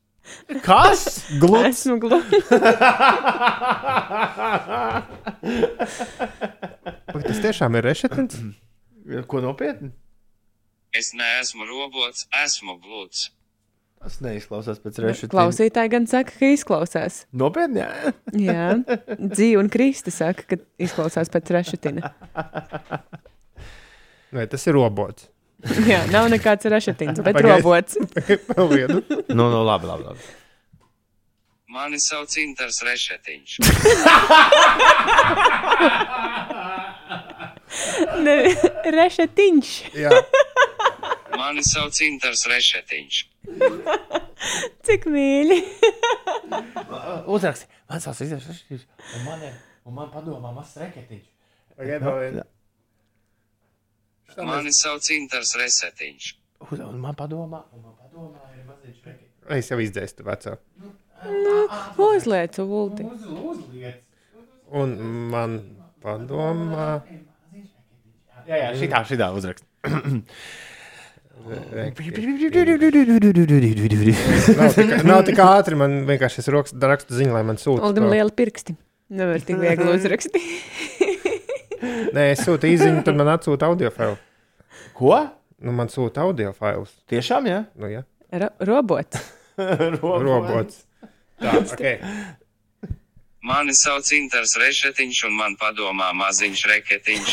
Kas? 0.64 1.20
Gluds. 1.38 1.84
Esmu. 1.84 2.00
Vai 7.12 7.22
tas 7.26 7.42
tiešām 7.44 7.76
ir 7.76 7.84
rešetins? 7.86 8.40
Ko 9.28 9.42
nopietni? 9.44 9.92
Es 10.96 11.12
neesmu 11.12 11.68
robots, 11.68 12.24
esmu 12.40 12.78
gluds. 12.80 13.28
Tas 14.02 14.16
neizklausās 14.24 14.80
pēc 14.82 14.96
rešetīm. 15.04 15.30
Klausītāji 15.30 15.90
gan 15.92 16.08
saka, 16.10 16.34
ka 16.34 16.48
izklausās. 16.56 17.20
Nopietni, 17.38 17.84
jā. 17.84 18.12
Jā, 18.34 18.64
Dzīve 19.20 19.60
un 19.62 19.68
Krista 19.70 20.10
saka, 20.10 20.42
ka 20.50 20.58
izklausās 20.82 21.30
pēc 21.30 21.52
rešetina. 21.54 22.10
Vai 24.34 24.48
tas 24.50 24.66
ir 24.66 24.74
robots? 24.74 25.28
Jā, 25.86 26.00
nav 26.10 26.26
nekāds 26.32 26.66
rešetins, 26.66 27.22
bet 27.22 27.36
Pagaid. 27.38 27.62
robots. 27.62 27.94
Vēl 28.56 28.72
vienu. 28.72 29.02
Nu, 29.30 29.46
nu, 29.46 29.62
labi, 29.62 29.86
labi. 29.86 30.08
labi. 30.10 30.30
Mani 31.72 31.96
sauc 32.02 32.34
Inters 32.36 32.82
Rešetiņš. 32.84 33.54
Ne, 38.26 38.34
rešetiņš. 38.92 39.70
Jā. 39.96 40.10
Mani 41.38 41.64
sauc 41.64 41.96
Inters 42.04 42.44
Rešetiņš. 42.50 43.22
Cik 44.86 45.06
mīļi. 45.12 45.58
Uzraksti. 47.34 47.68
Man 47.90 48.00
Izraels 48.00 48.46
Rešetīns. 48.48 48.86
Un 49.16 49.24
man, 49.26 49.44
ir, 49.46 49.58
un 49.86 49.96
man 49.98 50.10
padomā 50.12 50.52
mazs 50.56 50.78
reketiņš. 50.80 51.28
Mani 54.48 54.72
sauc 54.74 55.10
Inters 55.14 55.54
Rešetiņš. 55.60 56.30
Un 56.70 56.84
un 56.86 57.00
man 57.02 57.18
padomā, 57.18 57.64
un 57.74 57.84
man 57.84 57.96
padomā 57.98 58.48
ir 58.56 58.64
maziņš 58.68 59.04
reketiņš. 59.08 59.50
Es 59.58 59.70
jau 59.72 59.78
izdzēstu 59.82 60.26
veco. 60.26 60.56
Uzliec 62.02 62.58
ulti. 62.62 63.06
Un 64.82 64.96
man 65.32 65.58
padomā. 66.02 66.88
Jā, 68.46 68.56
jā, 68.58 68.70
šitā, 68.80 69.04
šitā 69.06 69.28
uzrakst. 69.36 69.66
Nav 74.58 74.74
tik, 74.76 74.92
nav 75.08 75.22
tik 75.26 75.38
ātri, 75.42 75.78
man 75.78 76.02
vienkārši 76.08 76.42
es 76.42 76.48
rokas, 76.52 76.74
rakstu 76.92 77.16
ziņu, 77.18 77.32
lai 77.34 77.44
man 77.48 77.60
sūta. 77.60 77.82
Uldim 77.88 78.06
to. 78.06 78.12
liela 78.12 78.34
pirksti. 78.42 78.76
Nevar 79.12 79.40
tik 79.44 79.58
viegli 79.60 79.88
uzrakstīt. 79.92 80.42
Nē, 82.16 82.28
es 82.32 82.44
sūtu 82.46 82.68
īziņu, 82.70 83.02
tad 83.06 83.18
man 83.18 83.28
atsūta 83.34 83.68
audio 83.68 83.90
failu. 83.92 84.16
Ko? 84.96 85.16
Nu, 85.62 85.74
man 85.76 85.88
sūta 85.92 86.24
audio 86.26 86.52
failus. 86.56 86.92
Tiešām, 87.10 87.48
jā? 87.50 87.60
Nu, 87.78 87.86
jā. 87.90 88.02
Ro 88.32 88.48
robots. 88.68 89.16
Robots. 90.02 90.84
Tā, 91.42 91.50
ok. 91.60 91.82
Mani 93.42 93.74
sauc 93.74 94.06
Inters 94.14 94.54
Rešetiņš 94.62 95.24
un 95.28 95.34
man 95.40 95.56
padomā 95.60 96.12
maziņš 96.14 96.60
reketiņš. 96.72 97.30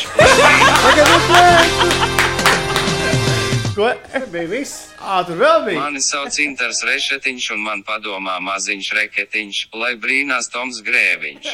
Ko? 3.74 3.86
Bija 4.32 4.48
viss? 4.50 4.90
Ā, 4.98 5.20
tur 5.26 5.38
vēl 5.38 5.64
bija. 5.68 5.78
Mani 5.78 6.00
sauc 6.02 6.34
Inters 6.42 6.82
Rešetiņš 6.86 7.44
un 7.54 7.60
man 7.62 7.84
padomā 7.86 8.40
maziņš 8.42 8.88
reketiņš, 8.98 9.60
lai 9.78 9.92
brīnās 10.00 10.50
Toms 10.50 10.80
Grēviņš. 10.86 11.52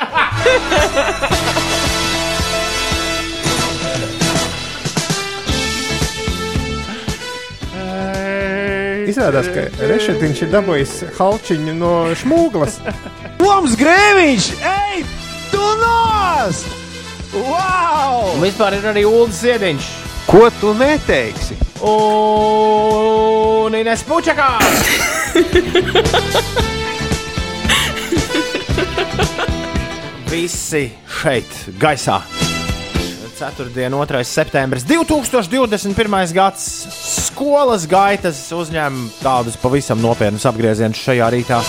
Izrādās, 9.12 9.52
ka 9.52 9.68
Rešetiņš 9.86 10.42
ir 10.46 10.50
dabūjis 10.56 10.96
halčiņu 11.20 11.76
no 11.76 11.92
šmūglas. 12.16 12.80
Toms 13.38 13.76
Grēviņš! 13.78 14.50
Ej, 14.72 15.04
tu 15.52 15.68
nost! 15.84 16.72
Wow! 17.36 18.32
Un 18.32 18.42
vispār 18.48 18.80
ir 18.80 18.90
arī 18.94 19.04
Ulas 19.06 19.44
Ziediņš. 19.44 19.94
Ko 20.26 20.48
tu 20.58 20.72
neteiksi? 20.74 21.65
Un 21.84 23.74
Ines 23.76 24.02
Pučakā. 24.06 24.58
Visi 30.30 30.90
šeit, 31.20 31.50
gaisā. 31.80 32.20
Ceturtdiena, 33.36 33.96
2. 34.00 34.24
septembris, 34.24 34.84
2021. 34.88 36.32
gads. 36.32 36.64
Skolas 37.26 37.84
gaitas 37.90 38.40
uzņem 38.56 39.10
tādus 39.20 39.60
pavisam 39.60 40.00
nopietnus 40.00 40.48
apgriezienus 40.48 41.02
šajā 41.04 41.28
rītā. 41.36 41.60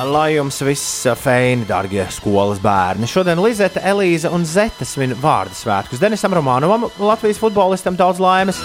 Lai 0.00 0.32
jums 0.34 0.56
viss 0.64 1.04
feini, 1.20 1.66
darbie 1.68 2.02
skolas 2.10 2.58
bērni. 2.62 3.06
Šodien 3.06 3.38
Lizete, 3.44 3.82
Elīze 3.86 4.30
un 4.32 4.46
Zete 4.48 4.86
svin 4.88 5.12
vārdu 5.20 5.52
svētkus. 5.54 6.00
Denisam 6.00 6.32
Romanovam, 6.34 6.88
Latvijas 6.98 7.38
futbolistam, 7.38 7.96
daudz 7.98 8.20
laimes. 8.22 8.58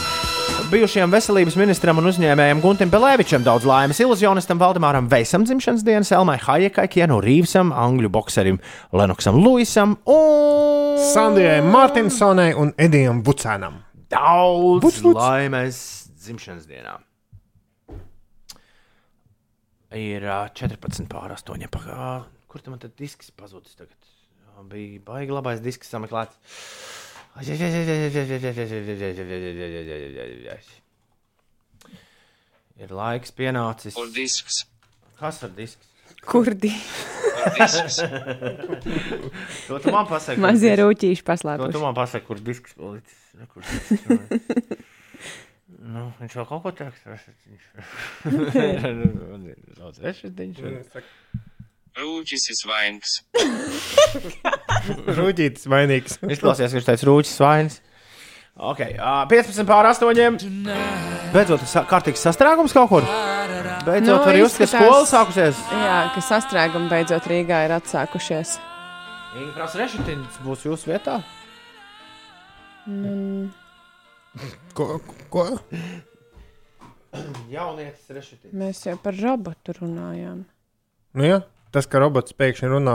Bijušajam 0.71 1.11
veselības 1.13 1.55
ministram 1.59 1.99
un 2.01 2.09
uzņēmējam 2.09 2.61
Guntim 2.63 2.91
Pelēvičam 2.91 3.43
daudz 3.45 3.67
laimes, 3.67 3.99
iluzionistam 4.03 4.59
Valdemāram 4.59 5.07
Veisam 5.11 5.45
dzimšanas 5.47 5.83
dienas, 5.87 6.11
Elmai 6.15 6.39
Hajekai, 6.43 6.87
Kienu 6.91 7.21
Rīvsam, 7.23 7.71
Angļu 7.75 8.11
bokserim 8.11 8.59
Lenoksam 8.95 9.39
Luisam 9.39 9.97
un 10.07 10.97
Sandijai 11.13 11.61
Martinsonai 11.63 12.53
un 12.57 12.73
Edijam 12.79 13.21
Vucēnam. 13.23 13.83
daudz 14.11 14.83
vuc. 14.83 15.03
laimes 15.15 16.09
dzimšanas 16.19 16.67
dienā. 16.67 16.97
Ir 19.95 20.25
ā, 20.27 20.39
14 20.51 21.07
pār 21.07 21.31
8. 21.37 21.67
Pagā, 21.71 22.25
kur 22.51 22.59
tam 22.63 22.75
tad 22.81 22.95
disks 22.99 23.29
pazudis 23.31 23.77
tagad? 23.79 23.95
Jā, 24.35 24.63
Bija 24.67 24.99
baigi 25.07 25.31
labais 25.31 25.61
disks 25.63 25.87
sameklēts. 25.93 26.35
Ir 32.77 32.91
laiks 32.93 33.31
pienācis. 33.33 33.95
Kur 33.97 34.09
disks? 34.13 34.65
Kas 35.17 35.39
ar 35.47 35.53
disks? 35.57 35.87
Kurdi? 36.27 36.69
disks? 37.57 37.97
To 39.67 39.79
tu 39.79 39.93
man 39.93 40.05
pasaki. 40.09 40.41
Mazie 40.43 40.73
kur 40.75 40.75
disks- 40.75 40.83
rūtīši 40.83 41.23
To 41.71 41.79
tu 41.79 41.83
man 41.85 41.95
pasaki, 41.97 42.25
kur 42.27 42.41
disks 42.43 42.75
palicis. 42.77 43.23
Kur 43.53 43.61
disks. 43.63 44.83
Nu, 45.87 46.09
viņš 46.19 46.33
jau 46.35 46.43
kaut 46.49 46.65
ko 46.65 46.71
teiks. 46.75 46.99
Daudz 49.77 50.01
rešetiņš. 50.03 50.57
Rūķis 51.97 52.47
ir 52.51 52.57
svainīgs. 52.61 53.13
Rūģītis 55.17 55.67
vainīgs. 55.71 56.17
Izklausījās, 56.27 56.73
ka 56.73 56.77
viņš 56.79 56.89
teica 56.91 57.07
rūķis 57.09 57.39
vainas. 57.41 57.79
Okay, 58.57 58.95
uh, 58.97 59.21
15 59.29 59.67
pār 59.69 59.85
8. 59.85 60.41
Beidzot, 61.33 61.61
sa 61.69 61.83
kārtīgs 61.85 62.23
sastrēgums 62.25 62.73
kaut 62.73 62.89
kur. 62.89 63.05
Beidzot, 63.85 64.17
Nu, 64.17 64.25
var 64.25 64.37
just, 64.39 64.57
ka 64.57 64.65
skola 64.71 65.03
sākusies. 65.07 65.59
Jā, 65.71 65.97
ka 66.15 66.23
sastrēgumi 66.25 66.89
beidzot 66.91 67.27
Rīgā 67.29 67.59
ir 67.67 67.75
atsākušies. 67.77 68.55
Inga 69.37 69.53
prasa 69.59 69.83
rešetiņš 69.83 70.39
būs 70.43 70.65
jūsu 70.65 70.89
vietā. 70.89 71.19
Mm, 72.89 73.51
Ko? 74.77 74.99
ko? 75.33 75.45
Jaunietis 77.49 78.09
rešetiņš. 78.13 78.55
mēs 78.57 78.83
jau 78.85 78.97
par 79.01 79.15
robotu 79.17 79.75
runājām. 79.79 80.43
Nu, 81.17 81.25
jā. 81.25 81.43
Tas, 81.75 81.83
ka 81.89 81.99
robots 81.99 82.35
pēkšņi 82.37 82.69
runā 82.71 82.93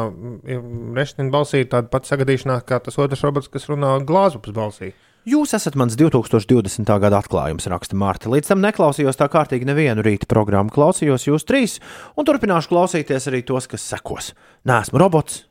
rešetiņa 0.97 1.32
balsī, 1.32 1.60
tāda 1.69 1.90
pati 1.93 2.09
sagadīšanās 2.09 2.64
kā 2.66 2.78
tas 2.81 2.97
otrs 3.02 3.24
robots, 3.27 3.51
kas 3.52 3.69
runā 3.69 3.98
glāzupas 4.09 4.55
balsī. 4.56 4.93
Jūs 5.28 5.52
esat 5.55 5.77
mans 5.78 5.94
2020. 5.94 6.89
gada 7.05 7.20
atklājums, 7.23 7.69
raksta 7.70 7.94
Mārta. 7.94 8.32
Līdz 8.32 8.48
tam 8.51 8.64
neklausījos 8.64 9.20
tā 9.20 9.28
kārtīgi 9.31 9.69
nevienu 9.69 10.02
rīta 10.02 10.27
programmu, 10.27 10.73
klausījos 10.74 11.28
jūs 11.28 11.47
trīs, 11.47 11.77
un 12.19 12.27
turpināšu 12.27 12.73
klausīties 12.73 13.28
arī 13.31 13.44
tos, 13.47 13.69
kas 13.70 13.86
sekos. 13.93 14.32
Nē, 14.66 14.81
esmu 14.82 14.98
robots, 15.05 15.44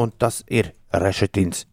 un 0.00 0.14
tas 0.16 0.40
ir 0.48 0.72
rešetins. 0.96 1.66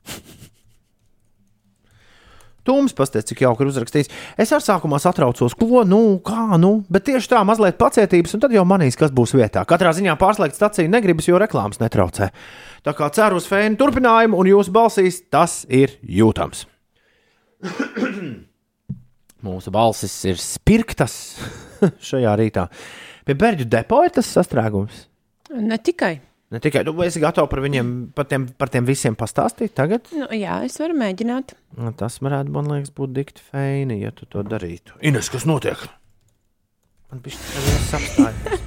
Tums 2.67 2.93
pastāst, 2.93 3.31
cik 3.31 3.41
jauki 3.41 3.65
ir 3.65 3.71
uzrakstījis. 3.71 4.11
Es 4.41 4.51
ar 4.53 4.61
sākumā 4.61 4.99
satraucos, 5.01 5.55
ko, 5.57 5.81
nu, 5.87 6.19
kā, 6.25 6.57
nu, 6.61 6.73
bet 6.93 7.07
tieši 7.07 7.31
tā, 7.33 7.41
mazliet 7.47 7.79
pacietības, 7.81 8.35
un 8.37 8.43
tad 8.43 8.53
jau 8.53 8.65
manīs, 8.69 8.97
kas 8.99 9.13
būs 9.15 9.33
vietā. 9.37 9.63
Katrā 9.69 9.93
ziņā 9.97 10.13
pārslēgt 10.21 10.59
staciju 10.59 10.91
negribas, 10.93 11.29
jo 11.29 11.41
reklāmas 11.41 11.81
netraucē. 11.81 12.29
Tā 12.85 12.93
kā 12.97 13.09
ceru 13.17 13.41
uz 13.41 13.49
fēnu 13.49 13.79
turpinājumu, 13.81 14.37
un 14.37 14.51
jūsu 14.53 14.73
balsīs 14.75 15.23
tas 15.33 15.63
ir 15.69 15.97
jūtams. 16.05 16.67
Mūsu 19.45 19.73
balsis 19.73 20.13
ir 20.29 20.37
spirktas 20.41 21.15
šajā 22.11 22.35
rītā. 22.37 22.67
Pie 23.25 23.37
bērnu 23.37 23.65
depo 23.69 24.03
ir 24.05 24.13
tas 24.13 24.29
sastrēgums. 24.37 25.07
Ne 25.57 25.77
tikai. 25.81 26.19
Ne 26.51 26.59
tikai 26.59 26.83
tu 26.83 26.91
esi 27.05 27.21
gatavs 27.23 27.47
par 27.51 27.61
viņiem, 27.63 27.91
par 28.15 28.27
tiem, 28.27 28.49
par 28.59 28.71
tiem 28.71 28.87
visiem 28.87 29.15
pastāstīt 29.15 29.71
tagad. 29.77 30.09
Nu, 30.11 30.27
jā, 30.35 30.57
es 30.67 30.75
varu 30.81 30.97
mēģināt. 30.99 31.55
Nu, 31.79 31.93
Tas 31.95 32.19
varētu, 32.19 32.51
man 32.51 32.67
liekas, 32.73 32.91
būt 32.97 33.13
dikti 33.15 33.45
feini, 33.53 34.01
ja 34.03 34.11
tu 34.15 34.27
to 34.27 34.43
darītu. 34.43 34.97
Ines, 34.99 35.31
kas 35.31 35.47
notiek? 35.47 35.79
Man 37.11 37.19
bija 37.25 37.35
šis 37.35 37.89
apstākļus. 37.97 38.61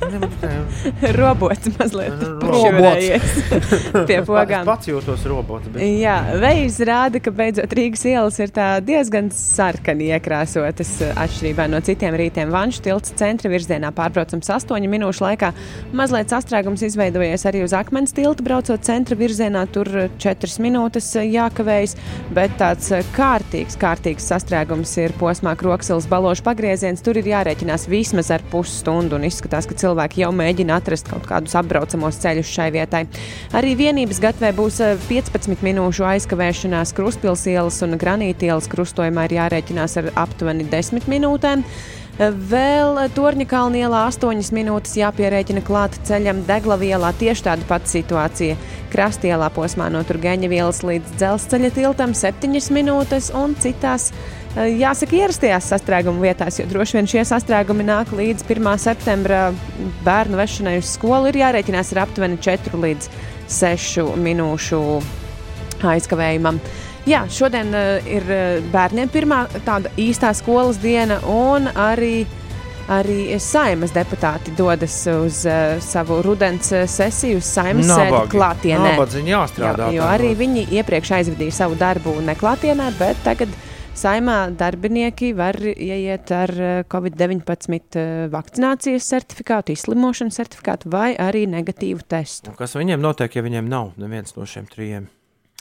Robots 1.17 1.69
mazliet 1.79 2.25
Robots. 2.45 3.39
pie 4.11 4.19
pogām. 4.27 4.67
pats 4.69 4.91
jūtos 4.91 5.23
robots. 5.31 5.71
Bet... 5.73 5.81
Jā, 5.81 6.19
veids 6.43 6.77
rāda, 6.85 7.23
ka 7.25 7.33
beidzot 7.33 7.73
Rīgas 7.73 8.05
ielas 8.11 8.37
ir 8.45 8.53
diezgan 8.85 9.31
sarkani 9.33 10.11
iekrāsotas. 10.13 10.91
eh, 11.07 11.15
Atšķirībā 11.25 11.67
no 11.73 11.81
citiem 11.87 12.19
rītiem 12.21 12.53
Vanšu 12.53 12.83
tilts 12.85 13.15
centra 13.17 13.49
virzienā 13.49 13.95
pārbraucams 13.97 14.53
8 14.59 14.93
minūšu 14.93 15.25
laikā. 15.25 15.55
Mazliet 15.97 16.37
sastrēgums 16.37 16.85
izveidojies 16.85 17.47
arī 17.49 17.65
uz 17.65 17.73
akmens 17.73 18.13
tilta, 18.13 18.45
braucot 18.45 18.85
centra 18.85 19.17
virzienā. 19.17 19.65
Tur 19.73 19.89
4 20.21 20.61
minūtes 20.67 21.09
eh, 21.17 21.31
jākavējas, 21.39 21.97
bet 22.37 22.61
tāds 22.61 22.93
eh, 22.93 23.09
kārtīgs, 23.17 23.81
kārtīgs 23.81 24.29
sastrēgums 24.35 24.95
ir 25.01 25.17
posmā 25.17 25.57
Kroksilas 25.57 26.13
balošu 26.13 26.45
pagrieziens. 26.45 27.01
Tur 27.01 27.25
ir 27.25 27.33
jārēķinās 27.33 27.89
vismaz 27.89 28.34
ar 28.37 28.45
pusstundu 28.53 29.19
un 29.19 29.27
izskatās, 29.29 29.69
ka 29.71 29.77
cilvēki 29.79 30.25
jau 30.25 30.31
mēģina 30.37 30.79
atrast 30.81 31.09
kaut 31.11 31.27
kādus 31.29 31.57
apbraucamos 31.59 32.21
ceļus 32.23 32.53
šai 32.57 32.69
vietai. 32.75 33.05
Arī 33.57 33.75
vienības 33.79 34.23
gatavē 34.25 34.53
būs 34.57 34.81
eh, 34.85 34.95
15 35.09 35.65
minūšu 35.65 36.07
aizkavēšanās 36.13 36.95
Kruspils 36.97 37.47
ielas 37.51 37.81
un 37.87 37.99
Granīta 38.01 38.51
ielas 38.51 38.71
krustojumā 38.73 39.29
ir 39.29 39.39
jārēķinās 39.41 39.99
ar 40.03 40.15
aptuveni 40.27 40.67
10 40.71 41.11
minūtēm. 41.11 41.65
Eh, 41.65 42.31
Vēl 42.51 43.01
Torņa 43.17 43.49
kalna 43.51 43.81
ielā 43.83 44.05
8 44.13 44.55
minūtes 44.55 44.95
jāpierēķina 45.01 45.65
klāt 45.67 45.99
ceļam 46.07 46.45
Deglavielā. 46.47 47.11
Tieši 47.19 47.49
tāda 47.49 47.67
pati 47.67 47.97
situācija. 47.97 48.61
Krastielā 48.95 49.49
posmā 49.51 49.89
no 49.91 50.05
Turgeņa 50.07 50.51
vielas 50.53 50.85
līdz 50.87 51.17
dzelzceļa 51.19 51.75
tiltam 51.75 52.15
7 52.15 52.71
minūtes 52.77 53.33
un 53.35 53.57
citās. 53.59 54.13
Eh, 54.57 54.71
Jāsaka, 54.81 55.17
ierastajās 55.19 55.69
sastrēguma 55.73 56.23
vietās, 56.25 56.59
jo 56.61 56.67
droši 56.71 56.99
vien 56.99 57.11
šie 57.11 57.25
sastrēgumi 57.29 57.87
nāk 57.87 58.13
līdz 58.15 58.47
1. 58.47 58.71
septembra 58.83 59.49
bērnu 60.07 60.41
vešanai 60.41 60.79
uz 60.81 60.95
skolu. 60.97 61.33
Ir 61.33 61.43
jārēķinās 61.43 61.93
ar 61.95 62.05
aptuveni 62.07 62.41
4 62.43 62.81
līdz 62.87 63.11
6 63.51 64.15
minūšu 64.21 64.81
aizkavējumam. 65.85 66.61
Jā, 67.05 67.27
šodien 67.29 67.75
uh, 67.77 67.99
ir 68.09 68.25
uh, 68.33 68.63
bērniem 68.73 69.11
pirmā 69.13 69.45
tāda 69.67 69.93
īstā 70.01 70.31
skolas 70.33 70.79
diena, 70.81 71.19
un 71.29 71.69
arī, 71.69 72.25
arī 72.89 73.37
saimas 73.43 73.93
deputāti 73.93 74.55
dodas 74.57 74.97
uz 75.13 75.43
uh, 75.45 75.77
savu 75.85 76.23
rudens 76.25 76.73
sesiju, 76.73 77.43
uz 77.43 77.51
saimas 77.59 77.93
sēdi 77.93 78.23
klātienē. 78.33 78.95
Nabadziņi 78.95 79.35
jāstrādā 79.37 79.91
Jo, 79.93 80.01
jo 80.01 80.09
arī 80.09 80.33
viņi 80.41 80.65
iepriekš 80.81 81.13
aizvadīja 81.19 81.59
savu 81.61 81.77
darbu 81.77 82.17
neklātienē, 82.25 82.89
bet 82.97 83.21
tagad 83.27 83.53
saimā 83.99 84.37
darbinieki 84.59 85.33
var 85.39 85.57
ieiet 85.63 86.31
ar 86.35 86.53
uh, 86.55 86.71
Covid-19 86.91 87.99
uh, 87.99 88.13
vakcinācijas 88.33 89.07
certifikātu, 89.15 89.75
izslimošanas 89.77 90.39
certifikātu 90.41 90.91
vai 90.93 91.13
arī 91.21 91.45
negatīvu 91.51 92.05
testu. 92.11 92.53
Un 92.53 92.59
Kas 92.59 92.77
viņiem 92.79 93.03
notiek, 93.03 93.35
ja 93.39 93.45
viņiem 93.47 93.69
nav 93.71 93.93
neviens 94.01 94.35
no 94.39 94.47
šiem 94.49 94.67
trijiem? 94.71 95.07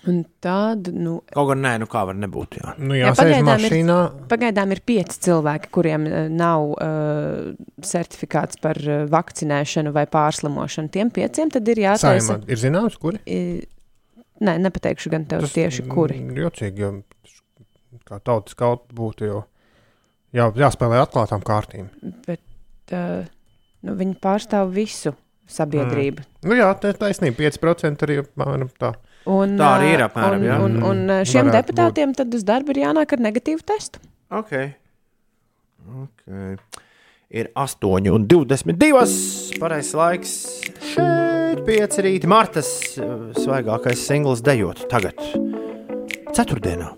Un 0.04 0.18
tad, 0.44 0.90
nu, 0.92 1.22
Kaut 1.32 1.48
gan 1.54 1.62
nē, 1.64 1.78
nu 1.80 1.86
kā 1.88 2.02
var 2.10 2.18
nebūt. 2.20 2.58
Jā. 2.60 2.74
Nu, 2.84 2.92
jā, 2.98 3.14
sēž 3.16 3.38
mašīnā. 3.48 4.00
ir, 4.10 4.26
pagaidām 4.34 4.74
ir 4.76 4.82
pieci 4.84 5.22
cilvēki, 5.30 5.70
kuriem 5.72 6.08
uh, 6.10 6.18
nav 6.28 6.66
uh, 6.74 7.54
certifikāts 7.80 8.60
par 8.60 8.76
vakcinēšanu 9.14 9.94
vai 9.96 10.04
pārslimošanu. 10.12 10.92
Tiem 10.92 11.14
pieciem 11.16 11.54
tad 11.56 11.72
ir. 11.72 11.86
Saimā 12.02 12.42
ir 12.52 12.60
zināms, 12.60 13.00
kuri? 13.00 13.22
I- 13.28 13.70
Nē, 14.44 14.58
nepateikšu 14.60 15.08
gan 15.14 15.24
tev 15.30 15.46
tieši 15.48 15.86
kuri. 15.88 16.18
Jocīgi, 16.36 16.82
jo 16.84 16.90
kā 18.08 18.20
tautas 18.24 18.58
kaut 18.58 18.88
būtu 18.96 19.30
jau 19.30 19.42
jā, 20.36 20.50
jāspēlē 20.58 21.02
atklātām 21.04 21.44
kārtīm. 21.46 21.90
Bet 22.26 22.96
uh, 22.96 23.24
nu, 23.86 23.96
viņi 24.00 24.18
pārstāv 24.24 24.74
visu 24.76 25.14
sabiedrību. 25.50 26.24
Nu 26.48 26.58
jā, 26.58 26.70
tā 26.80 26.94
ir 26.94 27.00
taisnība. 27.02 27.44
5% 27.46 28.08
arī 28.08 28.22
apmēram 28.24 28.72
tā. 28.80 28.94
Un, 29.30 29.56
Tā 29.60 29.70
arī 29.78 29.94
ir 29.96 30.04
apmēram, 30.04 30.42
un, 30.42 30.48
jā. 30.50 30.56
un, 30.66 30.80
un 30.84 31.04
ā, 31.14 31.20
šiem 31.28 31.48
Varētu 31.48 31.72
deputātiem 31.72 32.16
tad 32.18 32.34
uz 32.36 32.44
darbu 32.48 32.74
ir 32.74 32.82
jānāk 32.84 33.14
ar 33.16 33.22
negatīvu 33.24 33.64
testu. 33.72 34.02
Ok. 34.34 34.52
okay. 36.04 36.58
Ir 37.34 37.50
8 37.58 38.12
un 38.12 38.28
22. 38.30 39.06
Pareizais 39.64 39.94
laiks. 39.98 40.34
Šeit 40.92 41.64
pieci 41.66 42.04
rīti. 42.06 42.30
Martas 42.30 42.74
svaigākais 43.40 44.04
singls 44.04 44.44
dejot 44.46 44.86
tagad. 44.92 45.24
Ceturtdienā. 46.34 46.92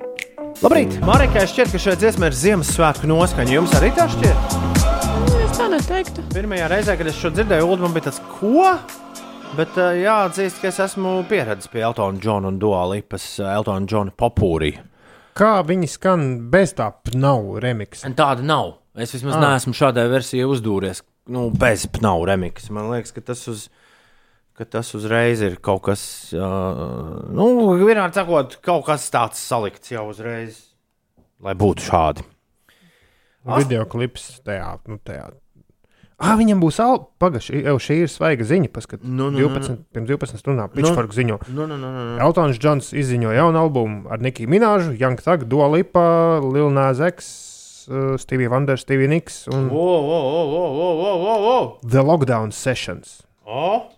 Labrīt! 0.65 0.95
Marikai 1.05 1.43
šķiet, 1.45 1.69
ka 1.75 1.77
šeit 1.77 1.99
dziesmē 2.01 2.31
ir 2.31 2.35
Ziemassvētku 2.39 3.05
noskaņa. 3.05 3.53
Jums 3.53 3.73
arī 3.77 3.91
tā 3.93 4.07
šķiet? 4.09 4.55
Es 5.45 5.59
tā 5.59 5.67
neteiktu. 5.69 6.23
Pirmajā 6.33 6.69
reizē, 6.71 6.95
kad 6.97 7.09
es 7.11 7.19
šo 7.19 7.29
dzirdēju, 7.35 7.67
Ulu, 7.69 7.83
man 7.85 7.93
bija 7.93 8.07
tas, 8.07 8.17
ko? 8.39 8.71
Bet 9.59 9.77
uh, 9.77 9.91
jāatzīst, 9.93 10.57
ka 10.63 10.71
es 10.71 10.79
esmu 10.87 11.19
pieredzējis 11.29 11.69
pie 11.69 11.83
Eltona 11.85 12.17
Džona 12.17 12.49
un 12.49 12.57
Dualipas 12.59 13.27
Eltona 13.45 13.85
Džona 13.85 14.15
popūrī. 14.17 14.71
Kā 15.37 15.51
viņi 15.69 15.91
skan 15.91 16.25
bez 16.49 16.73
tā 16.79 16.89
pnau 17.11 17.59
remix? 17.61 18.01
Tāda 18.17 18.41
nav. 18.41 18.73
Es 18.97 19.13
vismaz 19.13 19.37
Ah. 19.37 19.43
neesmu 19.51 19.75
šādai 19.77 20.07
versijai 20.09 20.49
uzdūries. 20.49 21.03
Nu, 21.29 21.51
bez 21.53 21.85
pnau 21.93 22.25
remix. 22.25 22.71
Man 22.73 22.89
liekas, 22.89 23.13
ka 23.13 23.21
tas, 23.21 23.45
uz, 23.51 23.67
ka 24.55 24.65
tas 24.77 24.93
uzreiz 24.95 25.41
ir 25.43 25.57
kaut 25.63 25.83
kas, 25.89 26.01
uh, 26.35 27.25
nu, 27.35 27.49
vienādi 27.81 28.15
sakot, 28.21 28.57
kaut 28.63 28.85
kas 28.87 29.09
tāds 29.13 29.41
salikts 29.43 29.91
jau 29.91 30.07
uzreiz, 30.11 30.61
lai 31.43 31.55
būtu 31.59 31.89
šādi. 31.89 32.23
Video 33.45 33.83
klips 33.85 34.39
tajā. 34.45 34.77
Nu, 34.89 34.97
tajā. 35.05 35.27
Ah, 36.15 36.37
viņam 36.39 36.61
būs 36.63 36.77
alba. 36.79 37.09
Pagaidzi, 37.19 37.59
jau 37.65 37.75
šī 37.83 37.97
ir 38.05 38.09
svaiga 38.09 38.45
ziņa. 38.47 38.69
Paskat, 38.73 39.03
Nu, 39.03 39.27
nu, 39.29 39.35
nu, 39.35 39.49
12, 39.51 39.81
pirms 39.93 40.07
12 40.09 40.39
stundām 40.39 40.69
Nu. 40.71 40.75
Pitchfork 40.77 41.11
ziņo. 41.13 41.41
Nu, 41.51 41.65
nu, 41.67 41.75
nu, 41.75 41.89
nu, 41.91 42.05
nu. 42.13 42.15
Eltons 42.23 42.57
Džons 42.57 42.93
izziņoja 42.95 43.41
jaunu 43.43 43.59
albumu 43.59 44.07
ar 44.09 44.23
Nikiju 44.23 44.49
Minēžu, 44.49 44.95
Young 44.97 45.19
Thug, 45.19 45.43
Dua 45.51 45.67
Lipa, 45.73 46.39
Lil 46.39 46.71
Nas 46.73 47.03
X, 47.03 47.27
uh, 47.91 48.15
Stevie 48.21 48.47
Wonder, 48.49 48.79
Stevie 48.79 49.11
Nicks 49.11 49.43
un 49.51 49.67
O, 49.67 49.83
o, 49.83 50.21
o, 50.23 50.45
o, 50.55 50.63
o, 50.71 50.89
o, 51.03 51.13
o, 51.19 51.35
o. 51.51 51.59
The 51.83 52.01
Lockdown 52.01 52.55
Sessions. 52.55 53.19
o. 53.45 53.91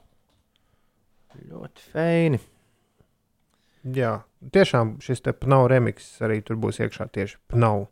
Ļoti 1.48 1.92
feini. 1.94 2.40
Jā, 3.96 4.18
tiešām 4.52 4.98
šis 5.04 5.24
te 5.24 5.32
pnau 5.32 5.68
remix 5.72 6.18
arī 6.26 6.42
tur 6.44 6.60
būs 6.60 6.82
iekšā 6.84 7.08
tieši 7.14 7.40
pnau. 7.54 7.88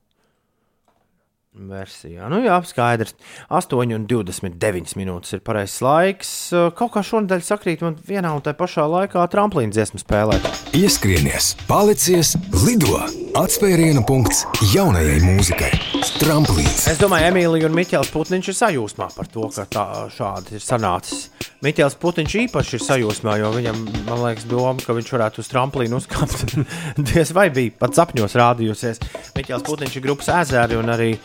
Versijā. 1.55 2.27
Nu, 2.27 2.41
jā, 2.43 2.57
skaidrs. 2.67 3.13
8,29 3.47 4.97
minūtes 4.99 5.37
ir 5.37 5.43
pareizais 5.45 5.79
laiks. 5.85 6.31
Kaut 6.75 6.91
kā 6.91 7.03
šonadēļ 7.07 7.45
sakrīt 7.47 7.85
man 7.85 7.95
vienā 7.95 8.33
un 8.35 8.43
tajā 8.43 8.57
pašā 8.59 8.83
laikā 8.91 9.23
tramplīna 9.31 9.71
dziesmu 9.71 10.01
spēlēt. 10.03 10.49
Ieskrienies, 10.75 11.53
palicies, 11.69 12.33
lido! 12.65 12.99
Atspēriena 13.39 14.03
punkts 14.07 14.43
jaunajai 14.73 15.21
mūzikai. 15.23 15.71
Tramplīns. 16.19 16.89
Es 16.91 16.99
domāju, 16.99 17.31
Emīlija 17.31 17.71
un 17.71 17.79
Miķels 17.79 18.11
Putniņš 18.11 18.51
ir 18.51 18.59
sajūsmā 18.59 19.09
par 19.15 19.31
to, 19.31 19.47
ka 19.55 19.65
tā 19.71 19.87
šādi 20.11 20.59
ir 20.59 20.63
sanācis. 20.63 21.29
Miķels 21.65 21.95
Putniņš 21.97 22.33
īpaši 22.43 22.75
ir 22.77 22.83
sajūsmā, 22.85 23.39
jo 23.41 23.49
viņam, 23.55 23.79
man 24.05 24.19
liekas, 24.21 24.45
doma, 24.49 24.77
ka 24.85 24.93
viņš 24.93 25.07
varētu 25.15 25.41
uz 25.41 25.49
tramplīnu 25.49 25.97
uzkāpt. 25.97 26.53
Diez 27.09 27.31
vai 27.33 27.47
bija 27.53 27.73
pat 27.79 27.97
sapņos 27.97 28.37
rādījusies. 28.37 29.01
Miķels 29.37 29.65
Putniņš 29.65 29.97
ir 29.97 30.05
grupas 30.05 30.29
ezeri 30.43 30.77
un 30.77 30.93
arī 30.93 31.15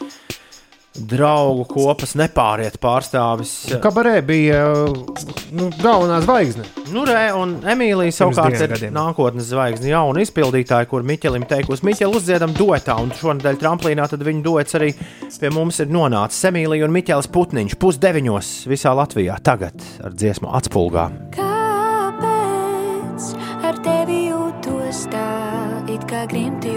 draugu 0.94 1.64
kopas 1.70 2.16
nepāriet 2.18 2.78
pārstāvis. 2.82 3.52
Kabarē 3.82 4.16
bija 4.26 4.62
nu, 5.54 5.68
galvenā 5.78 6.18
zvaigzne. 6.24 6.64
Nu, 6.90 7.04
re, 7.06 7.30
un 7.38 7.60
Emīlija 7.62 8.10
savukārt 8.16 8.58
ir 8.58 8.72
gadiem. 8.74 8.94
nākotnes 8.96 9.46
zvaigzne, 9.52 9.92
jauna 9.92 10.24
izpildītāja, 10.24 10.88
kur 10.90 11.06
Miķelim 11.06 11.46
teikusi, 11.50 11.86
Miķeli 11.86 12.18
uzdziedam 12.18 12.52
duetā, 12.56 12.98
un 12.98 13.14
šonadēļ 13.14 13.60
tramplīnā 13.62 14.04
tad 14.10 14.20
viņu 14.26 14.42
duets 14.46 14.74
arī 14.78 14.90
pie 15.40 15.50
mums 15.54 15.78
ir 15.80 15.88
nonācis. 15.94 16.42
Emīlija 16.50 16.84
un 16.88 16.94
Miķels 16.98 17.30
Putniņš 17.30 17.78
pusdeviņos 17.80 18.46
visā 18.70 18.90
Latvijā 18.98 19.38
tagad 19.46 19.78
ar 20.02 20.10
dziesmu 20.16 20.50
atspulgā. 20.58 21.06
Kāpēc 21.38 23.22
ar 23.70 23.76
tevi 23.86 24.18
jūtos 24.26 25.06
tā, 25.14 25.28
it 25.94 26.02
kā 26.10 26.26
grimti 26.30 26.69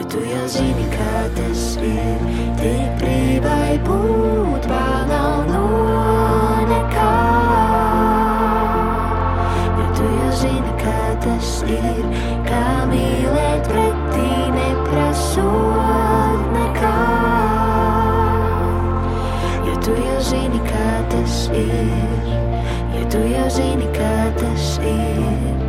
Jo 0.00 0.06
tu 0.08 0.20
jau 0.24 0.46
zini, 0.48 0.84
kā 0.94 1.28
tas 1.36 1.62
ir, 1.84 2.20
tik 2.56 2.92
brīvai 3.00 3.74
būt, 3.84 4.68
nav 5.10 5.42
no 5.44 5.64
nekā. 6.70 7.08
Jo 9.76 9.88
tu 9.98 10.06
jau 10.14 10.30
zini, 10.40 10.72
kā 10.80 11.02
tas 11.26 11.50
ir, 11.74 12.00
kā 12.48 12.62
mīlēt 12.88 13.68
pretī 13.68 14.30
neprasot 14.54 16.48
nekā. 16.54 16.94
Jo 19.68 19.76
tu 19.84 19.98
jau 19.98 20.16
zini, 20.30 20.62
kā 20.70 20.88
tas 21.12 21.36
ir, 21.60 22.32
jo 22.96 23.04
tu 23.12 23.20
jau 23.34 23.44
zini, 23.60 23.92
kā 24.00 24.16
tas 24.40 24.72
ir. 24.94 25.62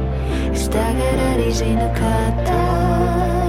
Es 0.55 0.71
tagad 0.71 1.27
arī 1.33 1.51
zinu, 1.51 1.91
kā 1.99 2.15
tas 2.47 3.27
ir. 3.35 3.40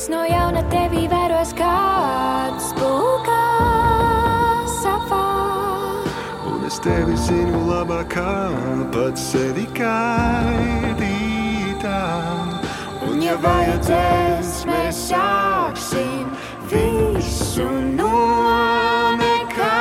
Es 0.00 0.06
no 0.08 0.22
jauna 0.24 0.62
tevi 0.72 1.02
vēros 1.12 1.50
kāds 1.52 2.70
pūkās 2.78 4.70
savā. 4.80 5.26
Un 6.48 6.62
es 6.64 6.78
tevi 6.80 7.12
zinu 7.20 7.60
labākā, 7.66 8.32
pats 8.94 9.20
sevi 9.34 9.66
gaidītā. 9.76 11.04
Un 13.10 13.20
ja 13.26 13.36
vajadzēs, 13.44 14.64
mēs 14.70 14.96
sāksim 15.10 16.32
visu 16.72 17.68
no 18.00 18.24
nekā. 19.20 19.76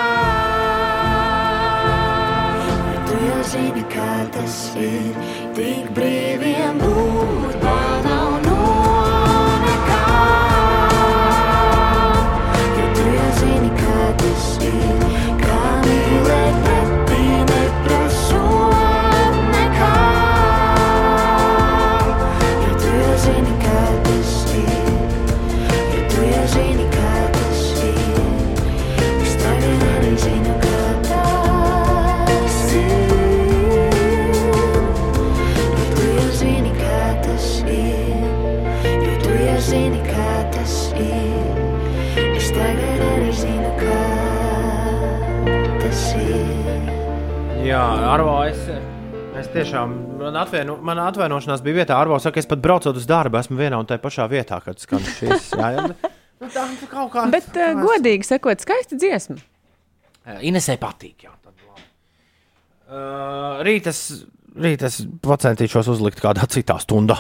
Tu 3.08 3.16
jau 3.24 3.40
zini, 3.56 3.88
kā 3.96 4.28
tas 4.36 4.60
ir, 4.84 5.16
tik 5.56 5.96
brīviem 5.96 6.76
būt, 6.84 7.69
Jā, 47.60 47.82
Arvo, 48.08 48.38
es, 48.48 48.60
es 49.36 49.50
tiešām, 49.52 49.92
man, 50.22 50.38
atvieno, 50.40 50.78
man 50.86 51.00
atvainošanās 51.04 51.60
bija 51.66 51.82
vietā. 51.82 51.98
Arvo 52.00 52.16
saka, 52.24 52.40
es 52.40 52.48
pat 52.48 52.62
braucot 52.64 52.96
uz 52.96 53.04
darbu, 53.10 53.36
esmu 53.42 53.58
vienā 53.60 53.76
un 53.82 53.88
tajā 53.90 54.00
pašā 54.04 54.28
vietā, 54.32 54.62
kad 54.64 54.80
skan 54.80 55.04
šis. 55.04 55.50
Jā, 55.60 55.68
jā, 55.76 55.82
nu, 55.92 55.96
tā 56.48 56.64
nu, 56.70 56.76
kaut 56.88 57.12
kā. 57.14 57.22
Bet, 57.34 57.50
uh, 57.60 57.82
godīgi 57.84 58.24
sakot, 58.30 58.58
skaista 58.64 58.96
dziesma. 59.00 59.38
Inesē 60.46 60.74
patīk. 60.80 61.18
Jā, 61.28 61.34
tad, 61.44 61.54
labi. 61.68 61.84
uh, 62.88 63.60
rīt 63.68 63.86
es, 63.92 64.00
rīt 64.56 64.82
es 64.88 64.96
pacentīšos 65.28 65.88
uzlikt 65.98 66.20
kādā 66.24 66.44
citā 66.48 66.80
stundā. 66.80 67.18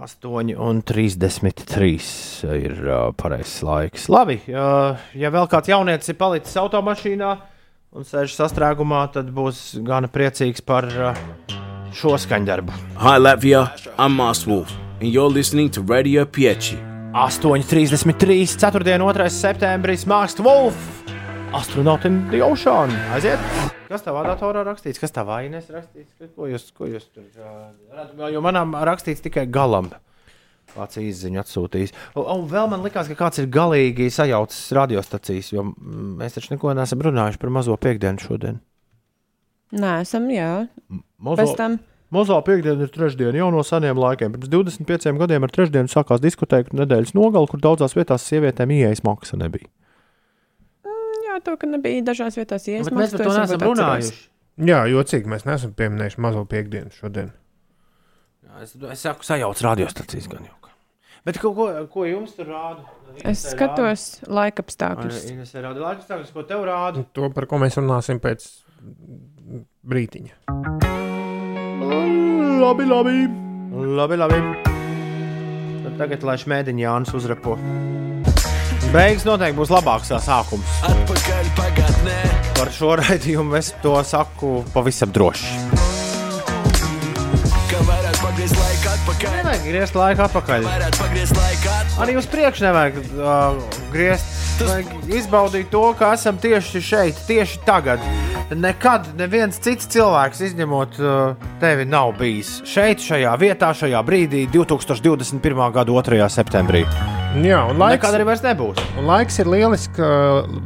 8,33 0.00 2.56
ir 2.56 2.72
uh, 2.88 3.12
pareizais 3.20 3.60
laiks. 3.68 4.08
Labi, 4.08 4.40
uh, 4.48 4.96
ja 5.18 5.28
vēl 5.34 5.44
kāds 5.50 5.68
jaunietis 5.68 6.08
ir 6.08 6.16
palicis 6.16 6.56
automašīnā 6.62 7.49
un 7.90 8.06
sēž 8.06 8.36
sastrēgumā, 8.38 9.02
tad 9.14 9.32
būs 9.34 9.80
gana 9.86 10.06
priecīgs 10.10 10.62
par 10.62 10.86
uh, 10.86 11.16
šo 11.96 12.14
skaņdarbu. 12.22 12.76
Hi, 13.02 13.16
Latvia. 13.18 13.64
I'm 13.98 14.14
Moss 14.14 14.46
Wolf, 14.46 14.70
and 15.00 15.10
you're 15.10 15.30
listening 15.30 15.70
to 15.74 15.82
Radio 15.82 16.24
Pieci. 16.24 16.78
8,33, 17.10 18.46
4. 18.54 18.94
un 19.02 19.14
2. 19.16 19.26
septembris, 19.34 20.06
Mākslinieks 20.06 20.46
Wolf, 20.46 20.84
Astronaut 21.52 22.06
in 22.06 22.22
the 22.30 22.38
Ocean. 22.46 22.94
Aiziet! 23.10 23.42
Kas 23.90 24.06
tavā 24.06 24.22
datorā 24.28 24.62
rakstīts? 24.68 25.02
Kas 25.02 25.10
tavā 25.10 25.40
ainēs 25.42 25.66
rakstīts? 25.74 26.14
Ko 26.36 26.46
jūs, 26.46 26.68
ko 26.70 26.86
jūs 26.86 27.10
tur 27.10 27.26
redzat? 27.26 28.14
Jo 28.30 28.44
manām 28.44 28.78
rakstīts 28.86 29.26
tikai 29.26 29.48
galam. 29.50 29.90
Kāds 30.74 31.00
izziņu 31.02 31.40
atsūtījis. 31.42 31.94
Un, 32.14 32.24
un 32.36 32.46
vēl 32.50 32.70
man 32.70 32.84
likās, 32.86 33.10
ka 33.10 33.18
kāds 33.18 33.42
ir 33.42 33.48
galīgi 33.52 34.08
sajaucis 34.14 34.70
radiostacijas, 34.78 35.52
jo 35.54 35.64
mm, 35.66 36.16
mēs 36.22 36.36
taču 36.38 36.54
neko 36.54 36.74
neesam 36.78 37.02
runājuši 37.06 37.40
par 37.42 37.52
mazo 37.58 37.76
piekdienu 37.80 38.22
šodien. 38.22 38.60
Nē, 39.76 40.00
esam, 40.02 40.26
jā. 40.34 40.50
Mazo, 41.18 41.38
Pēc 41.42 41.56
tam 41.58 41.78
Mazā 42.10 42.40
piekdiena 42.42 42.82
ir 42.82 42.90
trešdiena 42.90 43.38
jau 43.38 43.52
no 43.54 43.60
seniem 43.62 43.98
laikiem. 44.02 44.32
Pirms 44.34 44.50
25 44.50 45.12
gadiem 45.20 45.44
ar 45.46 45.52
trešdienu 45.54 45.90
sākās 45.92 46.18
diskotēku 46.24 46.74
nedēļas 46.80 47.12
nogali, 47.14 47.46
kur 47.52 47.62
daudzās 47.62 47.94
vietās 47.94 48.24
sievietēm 48.26 48.72
ieejas 48.74 49.04
maksa 49.06 49.38
nebija. 49.38 49.70
jā, 51.28 51.36
to, 51.46 51.54
ka 51.54 51.70
nebija 51.70 52.02
dažās 52.10 52.34
vietās 52.34 52.66
Bet 52.66 52.80
iesmācīts. 52.80 52.98
mēs 52.98 53.14
par 53.14 53.22
to 53.22 53.36
neesam 53.38 53.62
runājuši. 53.68 54.18
Jā, 54.66 54.80
jocīgi, 54.90 55.30
mēs 55.30 55.46
neesam 55.46 55.70
pieminējuši 55.78 56.20
mazo 56.26 56.42
piekdienu 56.50 56.90
šodien. 56.98 57.30
Jā, 58.42 58.64
es, 58.66 58.74
es 58.74 59.06
saku, 59.06 59.24
sajauc 59.30 59.62
radiostacijas 59.62 60.26
gan 60.34 60.50
jau. 60.50 60.56
Bet 61.26 61.36
ko, 61.40 61.52
ko, 61.52 61.68
ko 61.92 62.06
jums 62.08 62.32
tur 62.36 62.48
rāda? 62.48 62.86
Es 63.28 63.42
skatos 63.52 64.22
laika 64.30 64.64
apstākļus. 64.64 65.26
Es 65.44 65.52
rādu 65.58 65.82
laikapstākļus, 65.84 66.32
ko 66.32 66.44
tev 66.48 66.64
rāda. 66.64 67.04
To, 67.16 67.28
par 67.34 67.44
ko 67.50 67.60
mēs 67.60 67.76
runāsim 67.76 68.22
pēc 68.22 68.46
brītiņa. 69.84 70.32
Labi, 72.60 72.86
labi. 72.88 73.16
labi, 74.00 74.16
labi. 74.20 74.40
Tad 75.84 75.94
tagad, 76.00 76.24
lai 76.24 76.36
šmēdiņš 76.40 76.84
Jānis 76.86 77.14
uzrepo. 77.16 77.56
Beigas 78.90 79.26
noteikti 79.28 79.58
būs 79.60 79.70
labāks 79.70 80.08
sākums. 80.24 80.80
Atpakaļ 80.88 81.50
pagātnē. 81.58 82.16
Par 82.56 82.72
šo 82.74 82.96
raidījumu 83.00 83.56
es 83.60 83.74
to 83.84 83.94
saku 84.04 84.60
pavisam 84.74 85.12
droši. 85.14 85.52
Kā 87.70 87.84
varētu 87.86 88.24
pagriezt 88.24 88.56
laiku 88.58 88.79
atpakaļ. 89.10 89.32
Nevajag 89.40 89.64
griezt 89.66 89.96
laiku 89.96 90.22
atpakaļ. 90.22 90.66
Arī 92.02 92.12
uz 92.20 92.26
priekšu 92.30 92.62
nevajag 92.62 92.98
uh, 93.18 93.78
griezt. 93.90 94.36
Vajag 94.60 94.90
izbaudīt 95.16 95.70
to, 95.72 95.80
ka 95.98 96.12
esam 96.14 96.36
tieši 96.38 96.82
šeit, 96.84 97.18
tieši 97.26 97.62
tagad. 97.66 98.02
Nekad 98.54 99.08
neviens 99.18 99.58
cits 99.62 99.88
cilvēks, 99.90 100.42
izņemot 100.50 100.98
uh, 101.00 101.48
tevi, 101.62 101.86
nav 101.88 102.12
bijis 102.18 102.58
šeit, 102.68 103.02
šajā 103.02 103.32
vietā, 103.40 103.72
šajā 103.74 104.02
brīdī, 104.06 104.44
2021. 104.52 105.62
gada 105.74 105.88
2. 105.90 106.20
septembrī. 106.34 106.84
Jā, 107.40 107.62
un 107.70 107.78
laiks, 107.80 107.96
Nekad 108.00 108.18
arī 108.18 108.26
vairs 108.28 108.44
nebūs. 108.44 108.78
un 108.98 109.06
laiks 109.10 109.38
ir 109.42 109.50
lieliska 109.50 110.12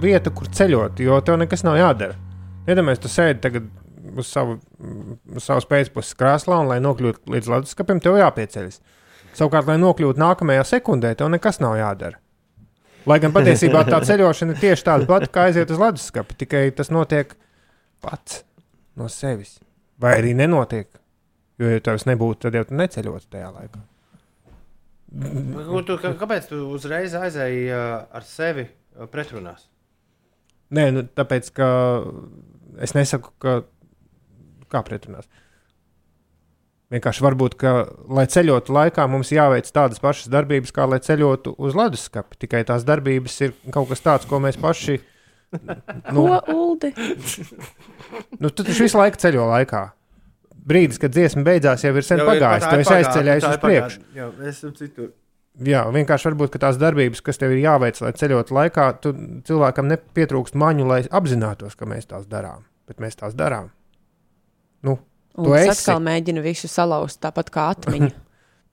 vieta, 0.03 0.33
kur 0.33 0.49
ceļot, 0.49 1.01
jo 1.05 1.21
tev 1.25 1.39
nekas 1.41 1.65
nav 1.65 1.77
jādara. 1.81 2.17
Iedomājieties, 2.65 3.05
tu 3.05 3.13
sēdi 3.13 3.43
tagad 3.45 3.69
uz 4.21 4.29
savu, 4.31 4.59
uz 5.35 5.45
savas 5.47 5.67
pēcpusē 5.71 6.19
krēslā, 6.21 6.59
un, 6.63 6.71
lai 6.73 6.81
nokļūtu 6.85 7.33
līdz 7.35 7.51
leduskapim, 7.53 8.03
tev 8.05 8.19
jāpieceļas. 8.21 8.81
Savukārt, 9.35 9.67
lai 9.71 9.79
nokļūtu 9.83 10.21
nākamajā 10.23 10.65
sekundē, 10.75 11.15
tev 11.19 11.33
nekas 11.35 11.61
nav 11.63 11.77
jādara. 11.81 12.21
Lai 13.11 13.19
gan 13.21 13.35
patiesībā 13.35 13.83
tā 13.89 14.01
ceļošana 14.09 14.55
ir 14.55 14.63
tieši 14.63 14.87
tāda 14.87 15.09
pati, 15.11 15.31
kā 15.35 15.49
aiziet 15.51 15.73
uz 15.75 15.81
leduskapa, 15.83 16.37
tikai 16.41 16.67
tas 16.77 16.93
notiek 16.95 17.35
pats 18.05 18.43
no 18.97 19.11
sevis. 19.13 19.59
Vai 20.01 20.17
arī 20.21 20.35
nenotiek. 20.39 20.89
Jo, 21.61 21.69
ja 21.71 21.83
tev 21.85 22.01
nebūtu, 22.09 22.47
tad 22.47 22.57
jau 22.59 22.65
tu 22.67 22.75
neceļotu 22.79 23.29
tajā 23.31 23.51
laikā. 23.55 23.83
Nu, 25.15 25.83
tu, 25.87 25.95
kā- 26.03 26.17
kāpēc 26.19 26.49
tu 26.51 26.59
uzreiz 26.75 27.15
aizēji 27.15 27.69
ar 27.71 28.25
sevi 28.27 28.65
pretrunās? 29.13 29.69
Nē, 30.75 30.89
nu, 30.91 31.05
tāpēc, 31.07 31.51
ka 31.55 31.69
es 32.83 32.97
nesaku, 32.97 33.31
ka 33.39 33.61
kā 34.75 34.83
pretrunās. 34.87 35.31
Vienkārši 36.93 37.25
varbūt, 37.25 37.57
ka, 37.59 37.73
lai 38.13 38.27
ceļotu 38.31 38.75
laikā, 38.75 39.07
mums 39.11 39.33
jāveic 39.35 39.67
tādas 39.75 40.03
pašas 40.03 40.29
darbības, 40.31 40.71
kā 40.75 40.85
lai 40.87 41.01
ceļotu 41.03 41.55
uz 41.59 41.75
leduskapa. 41.79 42.37
Tikai 42.39 42.61
tās 42.69 42.85
darbības 42.87 43.41
ir 43.47 43.55
kaut 43.75 43.89
kas 43.91 44.05
tāds, 44.05 44.29
ko 44.31 44.39
mēs 44.45 44.61
paši. 44.61 45.01
Nu. 46.13 46.27
Ko, 46.27 46.39
Uldi? 46.55 46.93
Nu, 48.43 48.51
tu 48.51 48.63
taču 48.63 48.85
visu 48.85 48.99
laiku 48.99 49.19
ceļo 49.23 49.47
laikā. 49.49 49.83
Brīdis, 50.69 51.01
kad 51.01 51.13
dziesma 51.15 51.45
beidzās, 51.47 51.83
jau 51.85 51.93
ir 51.97 52.07
sen 52.07 52.21
Jau 52.21 52.27
ir 52.27 52.31
pagājis. 52.33 52.65
tā 52.65 52.71
Tu 52.71 52.77
ir 52.77 52.83
esi 52.85 52.95
aizceļējis 52.99 53.47
uz 53.49 53.55
ir 53.57 53.63
priekšu. 53.63 54.03
Jā, 54.17 54.29
es 54.43 54.59
esmu 54.59 54.73
citur. 54.79 55.09
Jā, 55.65 55.85
vienkārši 55.95 56.29
varbūt 56.31 56.55
ka 56.55 56.61
tās 56.65 56.79
darbības, 56.81 57.23
kas 57.23 57.39
tev 57.39 57.55
ir 57.55 57.63
jāveic, 57.63 58.01
lai 58.03 58.13
ceļotu 58.19 58.57
laikā, 58.57 58.87
tu 59.05 59.13
cilvēkam 59.47 59.91
nepietrūkst 59.93 60.57
maņu, 60.59 60.87
lai 60.91 61.01
apzinātos, 61.07 61.77
ka 61.79 61.87
mēs 61.91 62.11
tās 62.11 62.27
darām. 62.31 62.65
Bet 62.91 63.03
mēs 63.03 63.21
tās 63.21 63.37
darām. 63.39 63.71
Nu, 65.35 65.45
tu 65.45 65.51
Un 65.51 65.57
es 65.59 65.69
atkal 65.81 66.01
mēģinu 66.05 66.41
visu 66.45 66.69
salauzt, 66.71 67.21
tāpat 67.25 67.51
kā 67.55 67.63
atmiņu. 67.75 68.11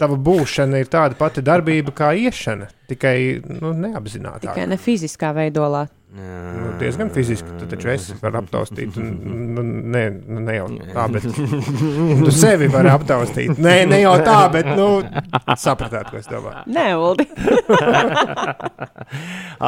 Tava 0.02 0.16
būšana 0.18 0.80
ir 0.82 0.88
tāda 0.90 1.14
pati 1.18 1.42
darbība 1.46 1.92
kā 1.94 2.14
iešana, 2.18 2.68
tikai 2.90 3.42
nu, 3.46 3.70
neapzināti. 3.78 4.48
Tikai 4.48 4.66
ne 4.70 4.78
fiziskā 4.82 5.30
veidolā. 5.38 5.88
Nu, 6.12 6.74
diezgan 6.80 7.10
fiziski. 7.14 7.48
Tu 7.60 7.66
taču 7.72 7.88
esi 7.94 8.16
var 8.20 8.36
aptaustīt. 8.42 8.98
un, 9.00 9.06
Nu, 9.56 9.62
ne, 9.64 10.02
nu, 10.12 10.40
ne 10.44 10.54
jau 10.58 10.68
tā, 10.92 11.06
bet 11.14 11.24
tu 12.26 12.32
sevi 12.36 12.68
vari 12.72 12.90
aptaustīt. 12.92 13.52
Nē, 13.62 13.76
ne 13.88 14.02
jau 14.02 14.16
tā, 14.26 14.40
bet 14.52 14.66
nu, 14.76 14.90
sapratāt, 15.60 16.10
ko 16.12 16.18
es 16.20 16.28
domāju. 16.32 16.64
Nē, 16.72 16.88
Uldi. 17.00 17.26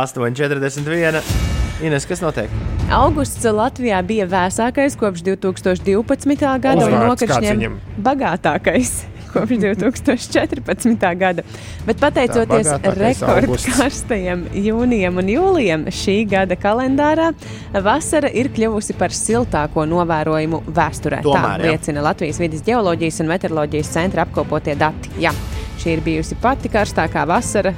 8,41. 0.03 1.22
Ines, 1.84 2.05
kas 2.07 2.22
notiek? 2.23 2.51
Augusts 2.93 3.43
Latvijā 3.43 3.97
bija 4.07 4.27
vēsākais 4.30 4.95
kopš 4.99 5.23
2012. 5.26 6.45
gada 6.64 6.85
un 6.85 6.93
Uzvārds 6.93 7.26
nokačņiem 7.26 7.57
viņam? 7.60 7.81
bagātākais. 8.05 8.93
Kopš 9.34 9.55
2014. 9.64 11.05
gada. 11.18 11.41
Bet 11.88 11.97
pateicoties 11.97 12.68
rekordkarstajiem 12.99 14.43
jūnijam 14.61 15.18
un 15.18 15.31
jūlijam, 15.34 15.88
šī 15.89 16.19
gada 16.30 16.53
kalendārā 16.53 17.31
vasara 17.81 18.30
ir 18.30 18.51
kļuvusi 18.53 18.93
par 18.99 19.10
siltāko 19.18 19.88
novērojumu 19.89 20.61
vēsturē. 20.69 21.23
Tomēr, 21.26 21.64
Tā 21.65 21.72
liecina 21.72 22.03
Latvijas 22.05 22.38
vidas 22.43 22.61
geoloģijas 22.68 23.23
un 23.26 23.34
meteoroloģijas 23.34 23.89
centra 23.97 24.27
apkopotie 24.27 24.77
dati. 24.77 25.10
Jā, 25.26 25.34
šī 25.81 25.97
ir 25.97 26.05
bijusi 26.05 26.38
pati 26.38 26.69
karstākā 26.69 27.26
vasara 27.26 27.73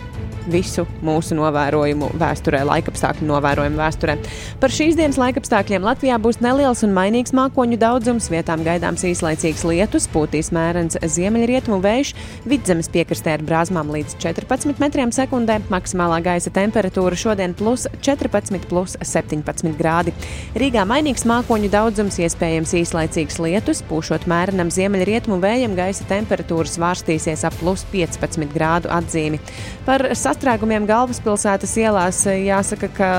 visu 0.52 0.86
mūsu 1.06 1.36
novērojumu 1.38 2.12
vēsturē, 2.20 2.62
laikapstākļu 2.70 3.28
novērojumu 3.30 3.80
vēsturē. 3.80 4.16
Par 4.62 4.74
šīs 4.74 4.98
dienas 5.00 5.20
laikapstākļiem 5.22 5.86
Latvijā 5.86 6.18
būs 6.22 6.42
neliels 6.44 6.84
un 6.86 6.94
mainīgs 6.96 7.34
mākoņu 7.36 7.80
daudzums, 7.82 8.30
vietām 8.34 8.64
gaidāms 8.66 9.06
īslaicīgs 9.08 9.66
lietus, 9.68 10.08
pūtīs 10.14 10.52
mērens 10.56 11.00
ziemeļrietumu 11.02 11.80
vējš, 11.84 12.14
vidzemes 12.50 12.90
piekrastē 12.94 13.36
ar 13.38 13.46
brāzmām 13.46 13.92
līdz 13.94 14.18
14 14.24 14.82
metriem 14.82 15.14
sekundē, 15.16 15.60
maksimālā 15.74 16.22
gaisa 16.26 16.54
temperatūra 16.56 17.18
šodien 17.20 17.56
plus 17.58 17.88
14, 18.06 18.70
plus 18.70 18.98
17 19.02 19.76
grādi. 19.80 20.14
Rīgā 20.58 20.86
mainīgs 20.88 21.26
mākoņu 21.30 21.72
daudzums, 21.74 22.20
iespējams 22.22 22.76
īslaicīgs 22.82 23.40
lietus, 23.44 23.84
pūšot 23.90 24.28
mērenam 24.30 24.72
ziemeļrietumu 24.74 25.40
vējam, 25.44 25.76
gaisa 25.78 26.08
temperatūra 26.10 26.70
svārstīsies 26.70 27.46
ap 27.48 27.58
plus 27.60 27.86
15 27.92 28.48
grādu 28.54 28.92
atzīmi. 28.94 29.42
Par 29.86 30.08
sastrēgumiem 30.36 30.88
galvaspilsētas 30.90 31.78
ielās 31.80 32.26
eh, 32.28 32.46
jāsaka, 32.50 32.92
ka 32.92 33.12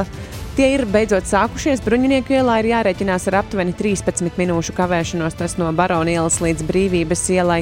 Tie 0.56 0.70
ir 0.72 0.86
beidzot 0.88 1.26
sākušies. 1.28 1.82
Bruņinieku 1.84 2.32
ielā 2.32 2.54
ir 2.62 2.70
jārēķinās 2.70 3.26
ar 3.28 3.42
aptuveni 3.42 3.74
13 3.76 4.38
minūšu 4.40 4.72
kavēšanos, 4.72 5.36
tas 5.36 5.58
no 5.60 5.68
Barona 5.76 6.14
ielas 6.14 6.38
līdz 6.40 6.64
Brīvības 6.64 7.26
ielai. 7.34 7.58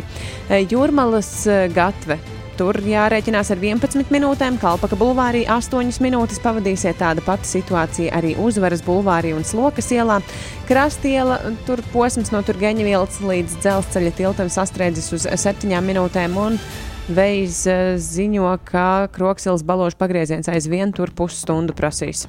E, 0.47 0.61
Jūrmalas 0.71 1.33
e, 1.51 1.57
gatve. 1.75 2.21
Tur 2.55 2.79
jārēķinās 2.87 3.51
ar 3.51 3.59
11 3.59 4.15
minūtēm, 4.15 4.61
Kalpaka 4.63 4.95
bulvārī 4.95 5.43
8 5.51 5.99
minūtes 6.07 6.39
pavadīsiet 6.47 7.03
tāda 7.03 7.27
pati 7.27 7.51
situācija 7.57 8.15
arī 8.15 8.37
Uzvaras 8.39 8.87
bulvārī 8.87 9.35
un 9.35 9.43
Slokas 9.43 9.91
ielā. 9.91 10.23
Krastiela, 10.71 11.43
tur 11.67 11.83
posms 11.91 12.31
no 12.31 12.47
Turgeņa 12.47 12.87
ielas 12.95 13.19
līdz 13.19 13.59
dzelzceļa 13.59 14.19
tiltam 14.23 14.55
sastrēdzis 14.55 15.17
uz 15.19 15.27
7 15.35 15.83
minūtēm. 15.83 16.39
un 16.47 16.63
Veids 17.05 17.67
e, 17.69 17.77
ziņo, 18.01 18.47
ka 18.65 19.09
Kroksils 19.13 19.65
balošu 19.67 19.99
pagrieziens 20.01 20.49
aizvien 20.49 20.93
tur 20.97 21.13
pusstundu 21.13 21.75
prasīs. 21.77 22.25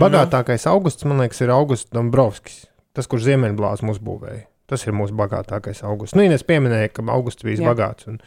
Bagātākais 0.00 0.64
augusts, 0.70 1.04
man 1.08 1.20
liekas, 1.20 1.42
ir 1.44 1.52
Augusts 1.52 1.90
Dombrovskis. 1.92 2.62
Tas, 2.96 3.08
kurš 3.10 3.26
Ziemeļblāzs 3.28 3.82
mums 3.84 4.00
būvēja. 4.02 4.46
Tas 4.70 4.84
ir 4.86 4.94
mūsu 4.96 5.12
bagātākais 5.18 5.82
augusts. 5.86 6.16
Nu, 6.16 6.22
Ines 6.24 6.44
pieminēja, 6.46 6.92
ka 6.94 7.04
augusts 7.12 7.44
bija 7.44 7.60
bagāts. 7.66 8.06
Un 8.08 8.20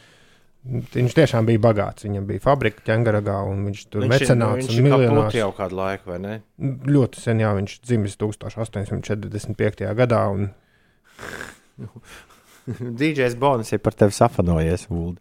viņš 0.93 1.15
tiešām 1.17 1.47
bija 1.47 1.61
bagāts. 1.63 2.05
Viņam 2.05 2.27
bija 2.29 2.43
fabrika 2.43 2.83
ķēngaragā, 2.91 3.37
un 3.49 3.65
viņš 3.69 3.83
tur 3.89 4.05
ir- 4.05 4.11
mecenāts 4.11 4.67
viņš 4.67 4.77
kaput 4.77 4.87
miljonārs. 4.91 5.37
jau 5.39 5.49
kādu 5.57 5.79
laiku, 5.79 6.11
vai 6.13 6.19
ne? 6.19 6.35
Ļoti 6.59 7.23
sen, 7.23 7.41
jā, 7.43 7.51
viņš 7.57 7.77
dzimis 7.87 8.17
1845. 8.21 9.87
gadā. 10.03 10.21
Un... 10.35 10.51
DJs 12.99 13.35
Bonis 13.39 13.73
ir 13.73 13.81
par 13.83 13.95
tevi 13.97 14.15
sapanojies, 14.15 14.85
Ulu. 14.91 15.15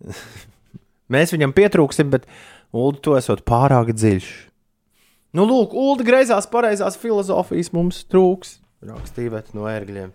Mēs 1.12 1.32
viņam 1.34 1.54
pietrūksim, 1.56 2.10
bet 2.12 2.26
Ulu, 2.74 2.98
tu 3.00 3.14
esot 3.16 3.44
pārāk 3.46 3.92
dziļš. 3.94 4.28
Nu, 5.36 5.46
lūk, 5.48 5.74
Ulu, 5.76 6.04
greizās, 6.06 6.48
pareizās 6.50 6.98
filozofijas 7.00 7.72
mums 7.76 8.02
trūks. 8.10 8.58
Rakstīja 8.86 9.42
no 9.56 9.68
ērgļiem. 9.70 10.12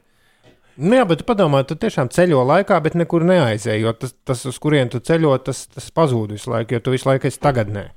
Nu, 0.81 0.95
jā, 0.95 1.05
bet 1.05 1.21
tu 1.21 1.27
padomā, 1.27 1.61
tu 1.67 1.75
tiešām 1.77 2.09
ceļo 2.13 2.41
laikā, 2.47 2.77
bet 2.83 2.95
nekur 2.97 3.25
neaizēji. 3.27 3.83
Jo 3.83 3.91
tas, 3.97 4.15
tas 4.27 4.43
uz 4.49 4.59
kurien 4.61 4.89
tu 4.91 5.01
ceļo, 5.03 5.33
tas, 5.45 5.65
tas 5.71 5.89
pazūd 5.93 6.33
visu 6.37 6.53
laiku, 6.53 6.77
jo 6.77 6.83
tu 6.85 6.95
visu 6.95 7.09
laiku 7.09 7.27
esi 7.29 7.41
tagadnē. 7.43 7.89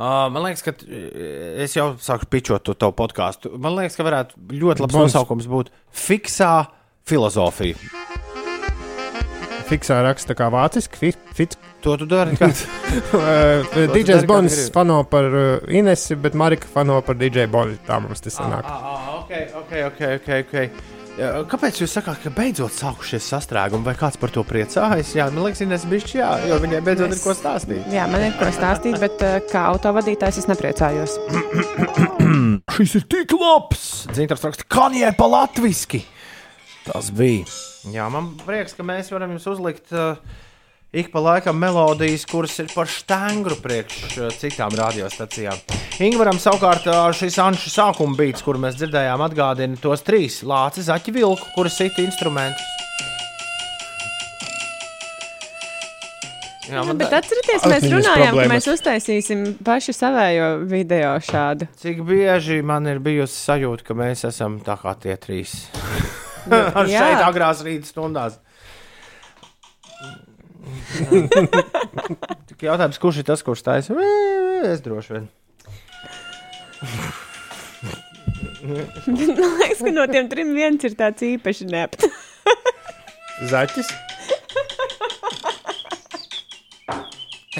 Uh, 0.00 0.30
man 0.32 0.46
liekas, 0.46 0.64
ka 0.64 0.72
es 1.60 1.76
jau 1.76 1.90
sāku 2.00 2.30
pičot 2.32 2.64
to 2.64 2.74
tavu 2.78 2.96
podkāstu. 2.96 3.52
Man 3.60 3.76
liekas, 3.76 3.98
ka 3.98 4.06
varētu 4.06 4.40
ļoti 4.48 4.86
labs 4.86 4.96
Bons. 4.96 5.10
nosaukums 5.10 5.50
būt 5.50 5.74
Fiksā 5.92 6.54
filozofija. 7.10 7.76
Fiksā 9.70 10.00
raksta 10.02 10.34
kā 10.34 10.48
vāciski. 10.50 10.98
Fi, 10.98 11.10
fit, 11.36 11.56
to 11.84 11.96
tu 12.00 12.06
dari. 12.10 12.34
Kā... 12.38 12.50
DJs 13.94 14.24
kā 14.24 14.26
Bonis 14.26 14.62
fano 14.74 15.02
par 15.08 15.28
uh, 15.30 15.50
Inesi, 15.70 16.18
bet 16.18 16.34
Marika 16.38 16.70
fano 16.70 16.98
par 17.06 17.18
DJ 17.20 17.46
Boni. 17.50 17.78
Tā 17.86 18.00
mums 18.02 18.24
tas 18.24 18.40
sanāk. 18.40 18.66
Ah, 18.66 18.88
ah, 18.90 19.12
ok, 19.20 19.36
ok, 19.62 19.76
ok. 19.90 20.02
okay, 20.16 20.42
okay. 20.46 20.98
Jā, 21.20 21.30
Kāpēc 21.50 21.80
jūs 21.82 21.92
sakāt, 21.92 22.20
ka 22.22 22.30
beidzot 22.32 22.72
sākušies 22.72 23.26
sastrēgumi, 23.32 23.84
vai 23.84 23.96
kāds 23.98 24.16
par 24.20 24.32
to 24.32 24.44
priecājas? 24.46 25.10
Jā, 25.18 25.26
man 25.34 25.44
liekas, 25.44 25.62
Ines 25.66 25.86
bišķi, 25.90 26.20
jā, 26.20 26.28
jo 26.48 26.60
viņai 26.62 26.82
beidzot 26.86 27.12
ir 27.12 27.20
ko 27.20 27.34
stāstīt. 27.36 27.82
Jā, 27.92 28.06
man 28.10 28.24
ir 28.24 28.36
ko 28.40 28.48
stāstīt, 28.54 28.96
bet 29.02 29.24
uh, 29.26 29.38
kā 29.50 29.66
autovadītājs 29.74 30.40
es 30.44 30.48
nepriecājos. 30.50 31.18
Šis 32.78 33.00
ir 33.02 33.08
tik 33.10 33.34
labs! 33.36 33.88
Dzintars 34.14 34.46
raksta, 34.48 34.68
kanjē 34.70 35.12
pa 35.18 35.28
latviski! 35.34 36.06
Tas 36.86 37.12
bija. 37.12 37.69
Jā, 37.88 38.10
man 38.12 38.34
prieks, 38.44 38.74
ka 38.76 38.84
mēs 38.84 39.08
varam 39.12 39.30
jums 39.32 39.46
uzlikt 39.48 39.92
uh, 39.96 40.18
ik 40.92 41.08
pa 41.14 41.22
laikam 41.24 41.56
melodijas, 41.56 42.26
kuras 42.28 42.58
ir 42.60 42.68
par 42.74 42.90
štangru 42.92 43.56
priekš 43.62 44.00
uh, 44.18 44.26
citām 44.36 44.74
radiostacijām. 44.76 45.56
Ingūram 46.04 46.36
savukārt 46.40 46.84
uh, 46.90 47.06
šis 47.16 47.38
anšu 47.40 47.72
sākuma 47.72 48.18
beats, 48.18 48.44
kuru 48.44 48.60
mēs 48.60 48.76
dzirdējām, 48.80 49.24
atgādina 49.24 49.80
tos 49.80 50.04
trīs 50.04 50.42
lācis, 50.44 50.92
aķi 50.92 51.16
vilku, 51.16 51.48
kuras 51.56 51.80
sita 51.80 52.04
instrumentus. 52.04 52.68
Jā, 56.70 56.84
man 56.86 57.00
bet 57.00 57.08
da- 57.10 57.18
atcerieties, 57.18 57.64
mēs 57.66 57.88
runājām, 57.90 58.20
ka 58.20 58.30
problēmas. 58.30 58.52
mēs 58.52 58.68
uztaisīsim 58.76 59.40
pašu 59.66 59.96
savējo 59.96 60.50
video 60.70 61.16
šādu. 61.26 61.66
Cik 61.80 62.04
bieži 62.06 62.60
man 62.62 62.86
ir 62.92 63.00
bijusi 63.02 63.40
sajūta, 63.40 63.88
ka 63.88 63.96
mēs 63.98 64.28
esam 64.28 64.60
tā 64.62 64.76
kā 64.78 64.94
tie 65.00 65.16
trīs. 65.18 65.56
Jā. 66.90 67.04
Šeit 67.04 67.22
agrās 67.24 67.62
rīta 67.66 67.88
stundās. 67.88 68.38
Tik 72.50 72.66
jautājums, 72.66 72.98
kurš 73.00 73.22
ir 73.22 73.26
tas, 73.30 73.42
kurš 73.46 73.62
taisa? 73.66 73.96
Es 74.68 74.82
droši 74.84 75.16
vien. 75.16 75.26
Man 78.66 79.56
liekas, 79.60 79.80
ka 79.80 79.92
no 79.94 80.06
tiem 80.10 80.28
trim 80.32 80.52
viens 80.56 80.84
ir 80.86 80.96
tāds 80.98 81.24
īpaši 81.24 81.68
nept. 81.70 82.04
Zaķis? 83.50 83.88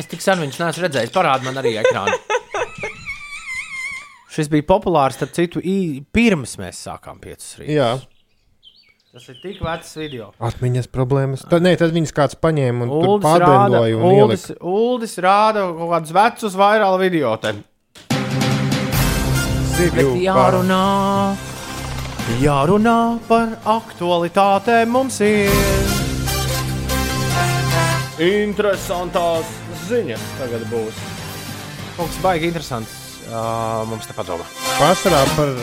Es 0.00 0.06
tik 0.08 0.22
sen 0.24 0.40
viņus 0.40 0.60
neesmu 0.60 0.84
redzējis. 0.86 1.12
Parādi 1.14 1.48
man 1.48 1.58
arī 1.60 1.74
ekrānu. 1.80 2.16
Šis 4.30 4.48
bija 4.52 4.64
populārs, 4.68 5.16
starp 5.18 5.32
citu, 5.34 5.60
pirms 6.14 6.54
mēs 6.60 6.84
sākām 6.86 7.18
piecus 7.22 7.56
rītus. 7.58 7.74
Jā. 7.74 7.88
Tas 9.10 9.24
ir 9.26 9.38
tik 9.42 9.56
vecs 9.66 9.88
video. 9.98 10.28
Atmiņas 10.38 10.86
problēmas. 10.94 11.40
Tad, 11.50 11.64
nē, 11.66 11.72
tad 11.80 11.90
viņas 11.90 12.12
kāds 12.14 12.36
paņēma 12.38 12.86
un 12.86 13.22
pārdendoja 13.24 13.96
Uldis. 14.06 14.44
Uldis 14.62 15.16
rāda 15.18 15.64
kaut 15.66 15.90
kādus 15.90 16.12
vecus 16.14 16.54
vairālu 16.54 17.00
video. 17.00 17.32
Te. 17.42 17.50
Bet 19.80 20.12
jārunā, 20.22 20.84
jārunā 22.38 22.94
par 23.26 23.56
aktualitātēm 23.74 24.94
mums 24.94 25.18
ir. 25.26 25.50
Interesantās 28.28 29.50
ziņas 29.88 30.30
tagad 30.38 30.62
būs. 30.70 31.02
Kaut 31.98 32.06
kas 32.06 32.22
baigi 32.22 32.52
interesants 32.52 32.94
uh, 33.26 33.82
mums 33.90 34.06
te 34.06 34.14
padomā. 34.14 34.46
Pārsvarā 34.78 35.26
par 35.34 35.54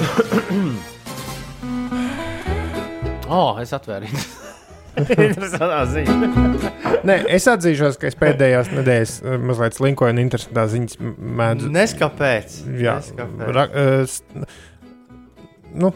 Oh, 3.27 3.57
es 3.61 3.73
atvēru. 3.75 4.07
Interesantā 4.97 5.83
ziņa. 5.91 6.29
Nē, 7.05 7.17
es 7.35 7.45
atzīšos, 7.51 7.99
ka 8.01 8.07
es 8.09 8.15
pēdējās 8.17 8.71
nedēļas 8.73 9.11
eh, 9.21 9.35
mazliet 9.45 9.75
slinkoju 9.77 10.15
un 10.15 10.21
interesantā 10.23 10.63
ziņas 10.71 10.97
mēdzu. 11.37 11.69
Neskapēc. 11.75 12.55
Jā, 12.81 12.95
Neskapēc. 13.03 13.51
ra, 13.53 13.65
s- 14.07 14.23
nu, 15.77 15.91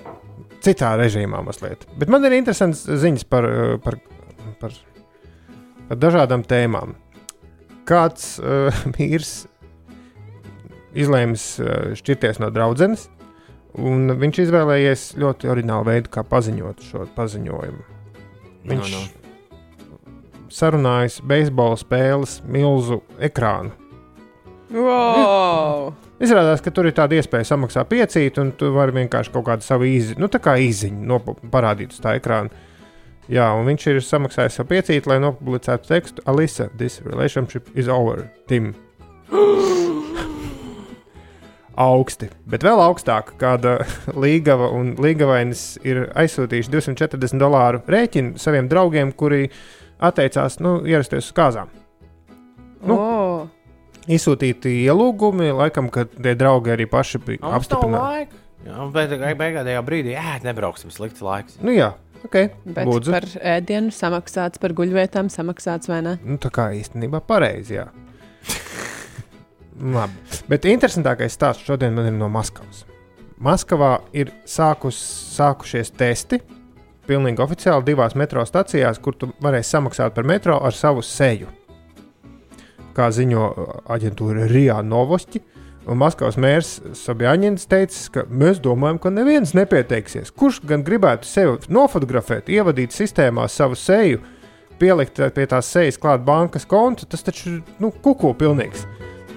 citā 0.61 0.91
režīmā 1.01 1.41
mazliet. 1.47 1.87
Bet 1.97 2.11
man 2.13 2.27
ir 2.29 2.35
interesants 2.37 2.83
ziņas 2.85 3.25
par, 3.31 3.47
eh, 3.49 3.73
par, 3.81 3.97
par, 4.61 4.75
par 5.89 6.01
dažādām 6.05 6.45
tēmām. 6.45 6.93
Kāds 7.89 8.35
uh, 8.37 8.69
vīrs 8.99 9.31
izlēms 10.93 11.47
uh, 11.63 11.71
šķirties 11.97 12.37
no 12.43 12.51
draudzenes, 12.53 13.07
un 13.79 14.11
viņš 14.19 14.43
izvēlējies 14.45 15.07
ļoti 15.21 15.51
oriģinālu 15.51 15.87
veidu, 15.87 16.11
kā 16.11 16.23
paziņot 16.27 16.85
šo 16.89 17.07
paziņojumu. 17.15 17.83
Viņš 18.71 18.93
No, 18.93 19.01
sarunājas 20.51 21.21
beisbola 21.25 21.77
spēles 21.79 22.39
milzu 22.45 23.01
ekrānu. 23.23 23.71
Wow! 24.71 25.91
Izrādās, 26.21 26.61
ka 26.63 26.71
tur 26.71 26.87
ir 26.87 26.95
tāda 26.95 27.17
iespēja 27.17 27.49
samaksāt 27.49 27.89
piecīt, 27.89 28.37
un 28.39 28.51
tu 28.55 28.69
vari 28.75 28.93
vienkārši 28.99 29.33
kaut 29.33 29.47
kādu 29.47 29.65
savu 29.65 29.87
īziņu, 29.89 30.21
nu, 30.21 30.29
tā 30.31 30.39
kā 30.43 30.53
īziņu 30.61 31.19
parādīt 31.51 31.95
uz 31.95 32.03
tā 32.03 32.15
ekrāna. 32.19 32.53
Jā, 33.31 33.49
un 33.57 33.67
viņš 33.69 33.87
ir 33.89 34.01
samaksājis 34.05 34.59
savu 34.59 34.73
piecīt, 34.73 35.07
lai 35.09 35.19
nopublicētu 35.23 35.91
tekstu 35.91 36.25
Alisa, 36.29 36.69
this 36.77 37.01
relationship 37.07 37.71
is 37.75 37.91
over, 37.91 38.27
Tim. 38.51 38.73
Augsti, 41.81 42.27
bet 42.45 42.63
vēl 42.65 42.81
augstāk, 42.83 43.33
kāda 43.41 43.77
līgava 44.13 44.67
un 44.75 44.93
līgavainis 45.01 45.63
ir 45.87 46.03
aizsūtījuši 46.19 46.71
240 46.73 47.39
dolāru 47.41 47.81
rēķinu 47.89 48.37
saviem 48.41 48.67
draugiem, 48.71 49.13
kuri 49.17 49.47
atteicās 50.01 50.59
nu, 50.61 50.79
ierasties 50.85 51.29
uz 51.31 51.33
kāzām. 51.37 51.71
Nu, 52.81 52.97
Oh. 52.97 53.47
izsūtīti 54.09 54.71
ielūgumi, 54.87 55.51
laikam, 55.53 55.89
kad 55.93 56.09
tie 56.17 56.33
draugi 56.37 56.73
arī 56.73 56.87
paši 56.89 57.21
bija 57.25 57.51
apstiprināti. 57.57 58.39
Jā, 58.65 58.85
bet 58.93 59.13
beigās 59.39 59.69
brīdī, 59.85 60.13
jā, 60.17 60.37
nebrauksim, 60.45 60.91
slikts 60.93 61.21
laiks. 61.25 61.57
Nu, 61.61 61.73
jā, 61.73 61.91
ok. 62.25 62.37
Bet 62.65 62.85
Lūdzu. 62.89 63.13
par 63.15 63.25
ēdienu 63.55 63.93
samaksāts, 63.95 64.61
par 64.61 64.73
guļvietām 64.77 65.29
samaksāts 65.33 65.89
vai 65.89 66.01
ne? 66.05 66.17
Nu, 66.25 66.37
tā 66.41 66.51
kā 66.53 66.69
īstenībā 66.77 67.23
pareizi. 67.25 67.81
Labi. 69.81 70.13
Bet 70.49 70.65
interesantākais 70.69 71.33
stāsts 71.33 71.65
šodien 71.65 71.95
man 71.97 72.11
ir 72.11 72.15
no 72.15 72.29
Maskavas. 72.29 72.85
Maskavā 73.41 73.95
ir 74.13 74.29
sākus, 74.45 74.97
sākušies 75.33 75.89
testi. 75.97 76.41
Pilnīgi 77.09 77.41
oficiāli 77.41 77.87
divās 77.87 78.13
metro 78.15 78.43
stacijās, 78.45 78.99
kur 79.01 79.17
tu 79.17 79.31
varēsi 79.41 79.73
samaksāt 79.73 80.13
par 80.13 80.27
metro 80.29 80.59
ar 80.61 80.77
savu 80.77 81.01
seju. 81.01 81.49
Kā 82.93 83.09
ziņo 83.09 83.47
uh, 83.47 83.73
aģentūra 83.95 84.45
Rijā 84.51 84.77
Novosti. 84.85 85.41
Maskavas 85.81 86.37
mērs 86.37 86.75
Sabjaņins 86.93 87.65
teica, 87.65 88.01
ka 88.13 88.23
mēs 88.29 88.59
domājam, 88.61 88.99
ka 89.01 89.09
neviens 89.09 89.55
nepieteiksies. 89.57 90.29
Kurš 90.37 90.61
gan 90.69 90.85
gribētu 90.85 91.25
sevi 91.25 91.73
nofotografēt, 91.73 92.53
ievadīt 92.53 92.93
sistēmā 92.93 93.47
savu 93.49 93.79
seju, 93.79 94.21
pielikt 94.77 95.17
pie 95.33 95.49
tās 95.49 95.73
sejas 95.73 95.97
klāt 95.97 96.21
bankas 96.27 96.69
kontu, 96.69 97.09
tas 97.09 97.25
taču 97.25 97.55
ir 97.55 97.79
nu, 97.81 97.89
kuku 97.89 98.35
pilnīgs. 98.37 98.85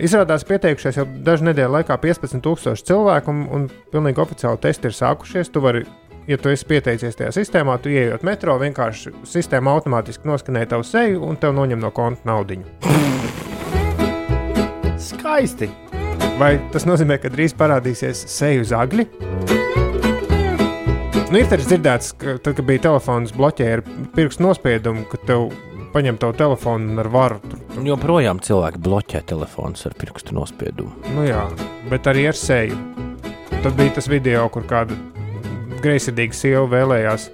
Izrādās, 0.03 0.43
pieteikušies 0.43 0.97
jau 0.99 1.05
dažu 1.27 1.47
nedēļu 1.47 1.77
laikā 1.77 1.95
15,000 2.03 2.83
cilvēku, 2.89 3.31
un, 3.31 3.45
un 3.55 3.67
pilnīgi 3.93 4.19
oficiāli 4.25 4.59
testi 4.65 4.91
ir 4.91 4.97
sākušies. 4.97 5.53
Tu 5.55 5.63
vari, 5.63 5.85
ja 6.27 6.39
tu 6.41 6.51
esi 6.51 6.67
pieteicies 6.67 7.15
tajā 7.21 7.31
sistēmā, 7.37 7.77
tu 7.79 7.93
ieejot 7.95 8.25
metro, 8.27 8.57
vienkārši 8.59 9.15
sistēma 9.31 9.77
automātiski 9.77 10.27
noskanē 10.27 10.65
tavu 10.71 10.87
seju 10.89 11.23
un 11.23 11.39
tev 11.39 11.55
noņem 11.55 11.79
no 11.85 11.93
konta 11.95 12.27
naudu. 12.27 12.59
Skaisti! 14.99 15.71
Vai 16.41 16.57
tas 16.75 16.89
nozīmē, 16.89 17.21
ka 17.23 17.31
drīz 17.31 17.55
parādīsies 17.55 18.25
seju 18.35 18.67
zagļi? 18.67 19.07
Nu, 21.31 21.39
ir 21.39 21.47
dzirdēts, 21.63 22.11
ka 22.19 22.35
tad, 22.43 22.57
kad 22.59 22.67
bija 22.67 22.83
telefons 22.89 23.31
bloķēta 23.35 23.79
ar 23.79 24.11
pirkstu 24.15 24.43
nospiedumu, 24.43 25.07
ka 25.11 25.23
tev 25.31 25.49
paņem 25.95 26.19
tavu 26.21 26.35
telefonu 26.39 26.91
un 26.93 26.99
ar 27.05 27.09
varu. 27.15 27.41
Tur, 27.45 27.61
Un 27.79 27.87
joprojām 27.89 28.39
cilvēki 28.45 28.79
bloķē 28.83 29.23
telefonus 29.31 29.87
ar 29.89 29.95
pirkstu 29.99 30.35
nospiedumu. 30.37 30.93
nu, 31.15 31.25
jā, 31.27 31.45
bet 31.91 32.07
arī 32.11 32.29
ar 32.31 32.39
seju. 32.39 32.77
Tad 33.63 33.73
bija 33.79 33.95
tas 33.97 34.07
video, 34.11 34.45
kur 34.53 34.63
kāda 34.69 34.95
greizsirdīga 35.83 36.37
sieva 36.37 36.67
vēlējās 36.71 37.31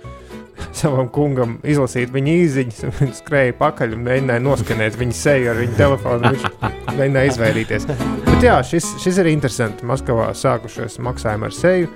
savam 0.80 1.08
kungam 1.12 1.58
izlasīt 1.66 2.12
viņa 2.14 2.36
īsiņas, 2.44 2.82
un 2.88 2.94
viņš 2.98 3.20
skrēja 3.22 3.56
pakaļ 3.60 3.96
un 3.96 4.04
mēģināja 4.06 4.44
noskanēt 4.44 4.98
viņa 5.00 5.16
seju 5.16 5.52
ar 5.52 5.60
viņa 5.60 5.78
telefonu. 5.78 6.32
Viņš 6.34 6.96
mēģināja 6.98 7.32
izvairīties. 7.32 7.88
Bet 8.30 8.46
jā, 8.46 8.56
šis, 8.66 8.88
šis 9.02 9.20
ir 9.22 9.30
interesanti. 9.32 9.86
Maskavā 9.88 10.30
sākušies 10.36 10.98
maksājumi 11.04 11.48
ar 11.48 11.56
seju. 11.56 11.90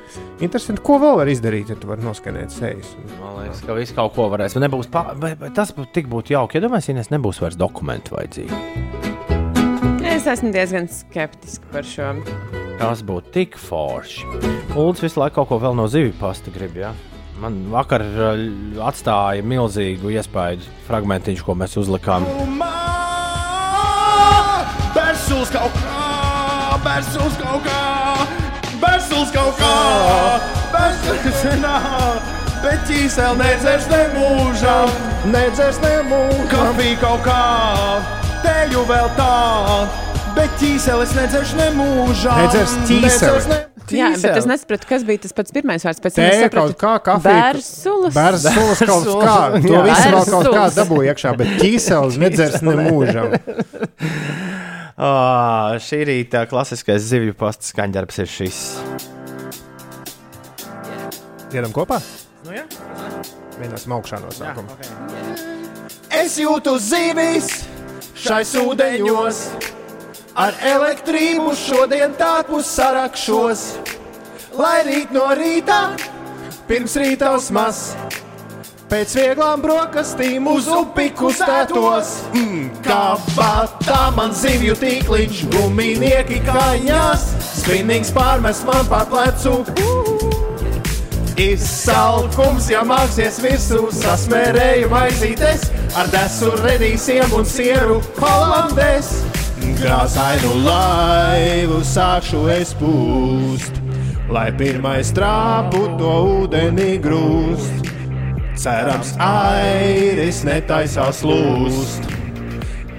Interesanti, 0.44 0.82
ko 0.84 0.98
vēl 1.02 1.18
var 1.22 1.30
izdarīt, 1.32 1.70
ja 1.72 1.78
tu 1.78 1.90
vari 1.90 2.04
noskanēt 2.04 2.54
sejas. 2.54 2.94
Man 3.20 3.38
liekas, 3.42 3.62
ka 3.64 3.78
viss 3.78 3.96
kaut 3.96 4.14
ko 4.16 4.28
varēs. 4.32 4.58
Nebūs 4.60 4.90
pa, 4.92 5.06
tas 5.56 5.72
būtu 5.76 5.92
tik 6.00 6.10
būtu 6.12 6.36
jauki. 6.36 6.60
Iedomājieties, 6.60 7.08
ja 7.08 7.16
nebūs 7.16 7.40
vairs 7.44 7.58
dokumentu 7.60 8.18
vajadzīgi. 8.18 8.62
Es 10.14 10.28
esmu 10.30 10.52
diezgan 10.54 10.86
skeptiski 10.92 11.72
par 11.72 11.86
šo. 11.88 12.12
Tas 12.78 13.02
būtu 13.06 13.32
tik 13.34 13.58
forši. 13.60 14.28
Lūdzu, 14.74 15.06
visu 15.06 15.20
laiku 15.20 15.40
kaut 15.40 15.50
ko 15.52 15.58
vēl 15.62 15.76
no 15.78 15.88
zivju 15.90 16.14
pasta 16.20 16.52
grib. 16.54 16.76
Ja? 16.78 16.92
Man 17.42 17.56
vakar 17.72 18.02
uh, 18.04 18.38
atstāja 18.86 19.42
milzīgu 19.44 20.12
iespēju 20.14 20.62
fragmentiņš, 20.86 21.40
ko 21.44 21.56
mēs 21.58 21.74
uzlikām. 21.80 22.26
Bērsuls 24.94 25.50
kaut 25.54 25.74
kā, 25.80 26.78
bērsuls 26.84 27.34
kaut 27.40 27.66
kā, 27.66 27.80
bērsuls 28.82 29.32
kaut 29.34 29.58
kā, 29.58 29.72
bērsuls 30.74 31.40
senā, 31.42 31.74
bet 32.62 32.86
ķīsel 32.88 33.36
nedzers 33.40 33.88
nemūžam, 33.90 34.94
nedzers 35.34 35.80
nemūžam, 35.82 36.46
kafiju 36.54 37.00
kaut 37.02 37.26
kā, 37.26 37.42
teļu 38.46 38.86
vēl 38.90 39.10
tā, 39.18 39.32
bet 40.38 40.54
ķīseles 40.62 41.14
nedzers 41.18 41.54
nemūžam. 41.58 42.42
Nedzers 42.44 42.78
ķīseli. 42.88 43.46
ne- 43.50 43.73
Jā, 43.92 44.10
bet 44.16 44.38
es 44.38 44.46
nesapratu, 44.48 44.88
kas 44.88 45.04
bija 45.04 45.20
tas 45.26 45.34
pats 45.36 45.52
pirmais 45.52 45.84
vārds. 45.84 46.00
Pēc 46.00 46.16
tam 46.16 46.24
es 46.24 46.40
sapratu, 46.46 46.76
kaut 46.80 46.80
kā 46.80 46.94
kafija. 47.10 47.34
Bērsulas. 47.52 48.14
Bērsulas 48.16 48.84
kaut 48.88 49.10
kā. 49.20 49.36
To 49.60 49.82
visu 49.84 50.12
vēl 50.14 50.28
kaut 50.32 50.50
kā 50.54 50.64
dabūja 50.78 51.12
iekšā, 51.12 51.34
bet 51.40 51.56
ķīseles 51.60 52.20
nedzers 52.22 52.60
nemūžam. 52.64 53.34
Ah, 54.94 55.74
šī 55.82 56.04
rīta 56.06 56.44
klasiskais 56.46 57.02
zivju 57.02 57.34
pasta 57.34 57.66
skaņdarbs 57.66 58.20
ir 58.22 58.28
šis. 58.30 58.58
Iedam 61.50 61.74
kopā? 61.74 61.98
Nu, 62.46 62.54
jā. 62.54 62.62
Mēģināsim 63.58 63.94
augšā 63.96 64.20
no 64.22 64.30
sākuma. 64.34 64.78
Es 66.14 66.36
jūtu 66.38 66.76
zivis 66.78 67.64
šais 68.22 68.54
ūdeņos, 68.62 69.40
ar 70.34 70.56
elektrību 70.66 71.54
šodien 71.58 72.14
tāpu 72.18 72.60
sarakšos. 72.64 73.62
Lai 74.58 74.82
rīt 74.86 75.14
no 75.14 75.28
rīta, 75.34 75.94
pirms 76.68 76.94
rīta 76.98 77.32
uzmas, 77.34 77.80
pēc 78.90 79.14
vieglām 79.18 79.62
brokastīm 79.62 80.46
uz 80.50 80.68
upi 80.70 81.08
kustētos. 81.18 82.16
Mm, 82.34 82.68
kā 82.86 83.16
batā 83.34 84.02
man 84.14 84.34
zivju 84.34 84.76
tīkliņš, 84.82 85.44
guminieki 85.54 86.40
kājās, 86.46 87.28
spinnings 87.60 88.14
pārmes 88.14 88.62
man 88.66 88.86
pa 88.90 89.04
plecu. 89.10 89.60
Izsalkums, 91.34 92.68
ja 92.70 92.84
māksies 92.86 93.40
virsū, 93.42 93.88
sasmērēju 93.96 94.90
maizītes 94.92 95.66
ar 95.98 96.10
desu 96.14 96.52
redīsiem 96.62 97.34
un 97.34 97.48
sieru 97.48 97.98
holandēs. 98.20 99.16
Krāsainu 99.78 100.50
laivu 100.64 101.80
sākšu 101.88 102.42
es 102.52 102.74
pūst, 102.78 103.80
lai 104.32 104.50
pirmais 104.58 105.12
trāpu 105.16 105.86
to 106.00 106.14
ūdenī 106.44 106.94
grūst. 107.04 107.92
Cerams, 108.60 109.14
airis 109.24 110.44
netaisās 110.46 111.24
lūst. 111.26 112.13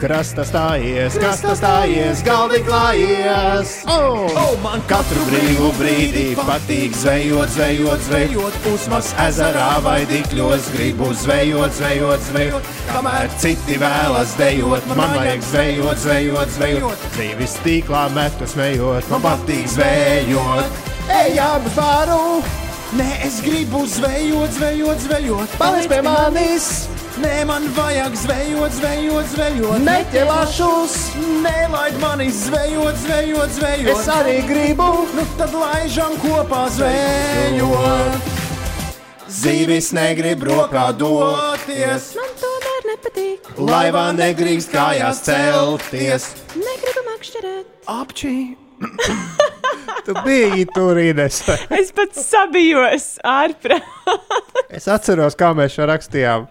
Krasta 0.06 0.44
stājies, 0.46 1.16
krasta 1.18 1.56
stājies, 1.58 2.20
galdi 2.22 2.60
klājies. 2.62 3.72
Oh! 3.90 4.28
Oh, 4.38 4.52
man 4.62 4.84
katru 4.86 5.24
brīvu 5.26 5.72
brīdi 5.80 6.26
patīk 6.38 6.94
zvejot, 6.94 7.50
zvejot, 7.56 8.04
zvejot. 8.06 8.60
Pusmas 8.68 9.10
ezerā 9.24 9.72
vai 9.82 10.04
dikļos 10.12 10.68
gribu 10.76 11.10
zvejot, 11.24 11.74
zvejot, 11.80 12.28
zvejot. 12.28 12.70
Kamēr 12.92 13.34
citi 13.42 13.80
vēlas 13.82 14.36
dejot, 14.38 14.86
man 14.94 15.18
vajag 15.18 15.42
zvejot, 15.50 16.04
zvejot, 16.04 16.54
zvejot. 16.60 17.08
Dzīves 17.18 17.58
tīklā 17.66 18.04
metu 18.14 18.52
smējot, 18.54 19.10
man 19.10 19.26
patīk 19.26 19.66
zvejot. 19.74 20.86
Ejam 21.18 21.66
uz 21.66 21.82
baru! 21.82 22.65
Nē, 22.94 23.26
es 23.26 23.42
gribu 23.42 23.86
zvejot, 23.90 24.52
zvejot, 24.54 25.00
zvejot. 25.00 25.50
Paliec 25.58 25.88
pie 25.90 26.02
manis! 26.06 26.86
Nē, 27.18 27.46
man 27.48 27.66
vajag 27.74 28.14
zvejot, 28.20 28.72
zvejot, 28.76 29.26
zvejot. 29.34 29.80
Neķelašos, 29.88 30.96
nelaid 31.42 31.98
mani 32.02 32.28
zvejot, 32.30 32.96
zvejot, 33.02 33.50
zvejot. 33.58 33.90
Es 33.96 34.10
arī 34.12 34.38
gribu, 34.46 34.90
nu 35.16 35.26
tad 35.40 35.56
laižam 35.56 36.14
kopā 36.22 36.66
zvejot. 36.76 38.32
Zīvis 39.36 39.90
negrib 39.96 40.46
rokā 40.48 40.92
doties, 40.96 42.14
Man 42.16 42.32
tomēr 42.40 42.82
nepatīk. 42.92 43.50
laivā 43.58 44.06
negrīkst 44.16 44.72
kājās 44.72 45.24
celties. 45.26 46.30
Negribu 46.54 47.08
makšķerēt. 47.10 47.66
Apčī! 47.90 48.36
tu 50.06 50.14
biji 50.26 50.66
tur, 50.74 51.00
Ines. 51.02 51.38
Es 51.74 51.90
pats 51.98 52.18
sabijos 52.30 53.06
ārprāt. 53.26 53.84
es 54.78 54.86
atceros, 54.92 55.36
kā 55.40 55.48
mēs 55.58 55.72
šo 55.78 55.86
rakstījām. 55.92 56.42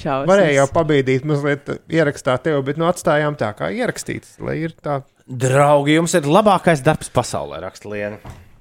Šausmas. 0.00 0.28
Varēja 0.30 0.54
jau 0.62 0.68
pabīdīt, 0.72 1.22
mazliet 1.28 1.64
ierakstīt 1.90 2.40
tevi, 2.46 2.60
bet 2.68 2.76
nu 2.80 2.84
atstājām 2.88 3.34
tā, 3.40 3.48
kā 3.58 3.66
ierakstīts. 3.74 4.28
Lai 4.44 4.56
ir 4.62 4.72
tā. 4.80 4.94
Draugi, 5.26 5.92
jums 5.98 6.14
ir 6.18 6.24
labākais 6.30 6.80
darbs 6.86 7.10
pasaulē, 7.14 7.56
raksta 7.66 7.86
Liena. 7.90 8.18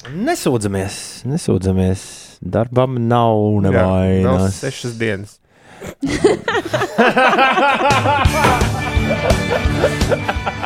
Nesūdzamies, 0.10 0.96
nesūdzamies. 1.30 2.02
Darbam 2.40 2.96
nav 3.10 3.36
Jā, 3.36 3.42
vēl 3.68 4.24
nevainas. 4.24 4.56
sešas 4.64 4.94
dienas. 5.00 5.32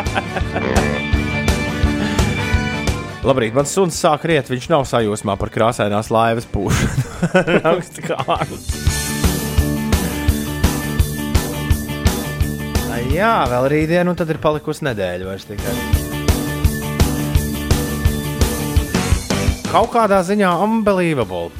Labrīt, 3.24 3.54
mans 3.56 3.72
suns 3.72 3.96
sāk 4.04 4.26
riet, 4.28 4.50
viņš 4.52 4.66
nav 4.68 4.84
sajūsmā 4.90 5.38
par 5.40 5.52
krāsainās 5.54 6.12
laivas 6.12 6.48
pūšanu. 6.52 7.06
Raksta 7.64 8.04
Kārlis. 8.10 8.68
Jā, 13.14 13.44
vēl 13.46 13.68
rītdien, 13.70 14.10
un 14.10 14.18
tad 14.18 14.32
ir 14.34 14.40
palikusi 14.42 14.88
nedēļa 14.88 15.28
vairs 15.28 15.44
tikai. 15.46 15.74
Kaut 19.70 19.92
kādā 19.94 20.24
ziņā 20.26 20.50
unbelievable. 20.66 21.52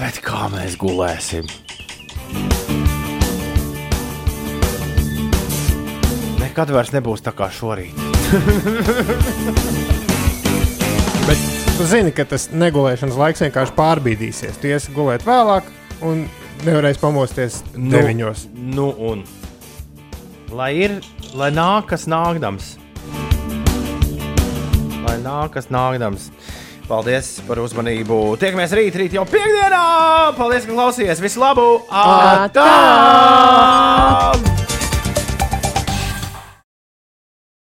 Bet 0.00 0.22
kā 0.24 0.48
mēs 0.56 0.80
gulēsim? 0.80 1.44
Nekad 6.56 6.70
vairs 6.72 6.88
nebūs 6.88 7.20
tā 7.20 7.34
kā 7.36 7.50
šorīt. 7.52 7.92
Bet 11.26 11.42
tu 11.76 11.84
zini, 11.84 12.08
ka 12.16 12.24
tas 12.30 12.46
negulēšanas 12.48 13.18
laiks 13.20 13.42
vienkārši 13.44 13.74
pārbīdīsies. 13.76 14.56
Tu 14.62 14.70
iesi 14.70 14.94
gulēt 14.96 15.20
vēlāk, 15.28 15.68
un 16.00 16.22
nevarēsi 16.64 17.02
pamosties 17.02 17.58
deviņos. 17.76 18.46
Nu, 18.72 18.88
un 18.96 19.20
lai 20.56 20.72
ir, 20.80 20.96
lai 21.36 21.52
nāk, 21.52 21.92
kas 21.92 22.08
nākdams. 22.08 22.80
Lai 25.04 25.20
nāk, 25.20 25.52
kas 25.58 25.68
nākdams. 25.68 26.32
Paldies 26.88 27.44
par 27.44 27.60
uzmanību. 27.60 28.40
Tiekamies 28.40 28.72
rīt, 28.80 28.96
rīt 28.96 29.12
jau 29.20 29.28
piekdienā. 29.28 30.32
Paldies, 30.40 30.64
ka 30.64 30.72
klausījāties. 30.72 31.20
Visu 31.20 31.44
labu! 31.44 31.84
Atā! 31.92 32.64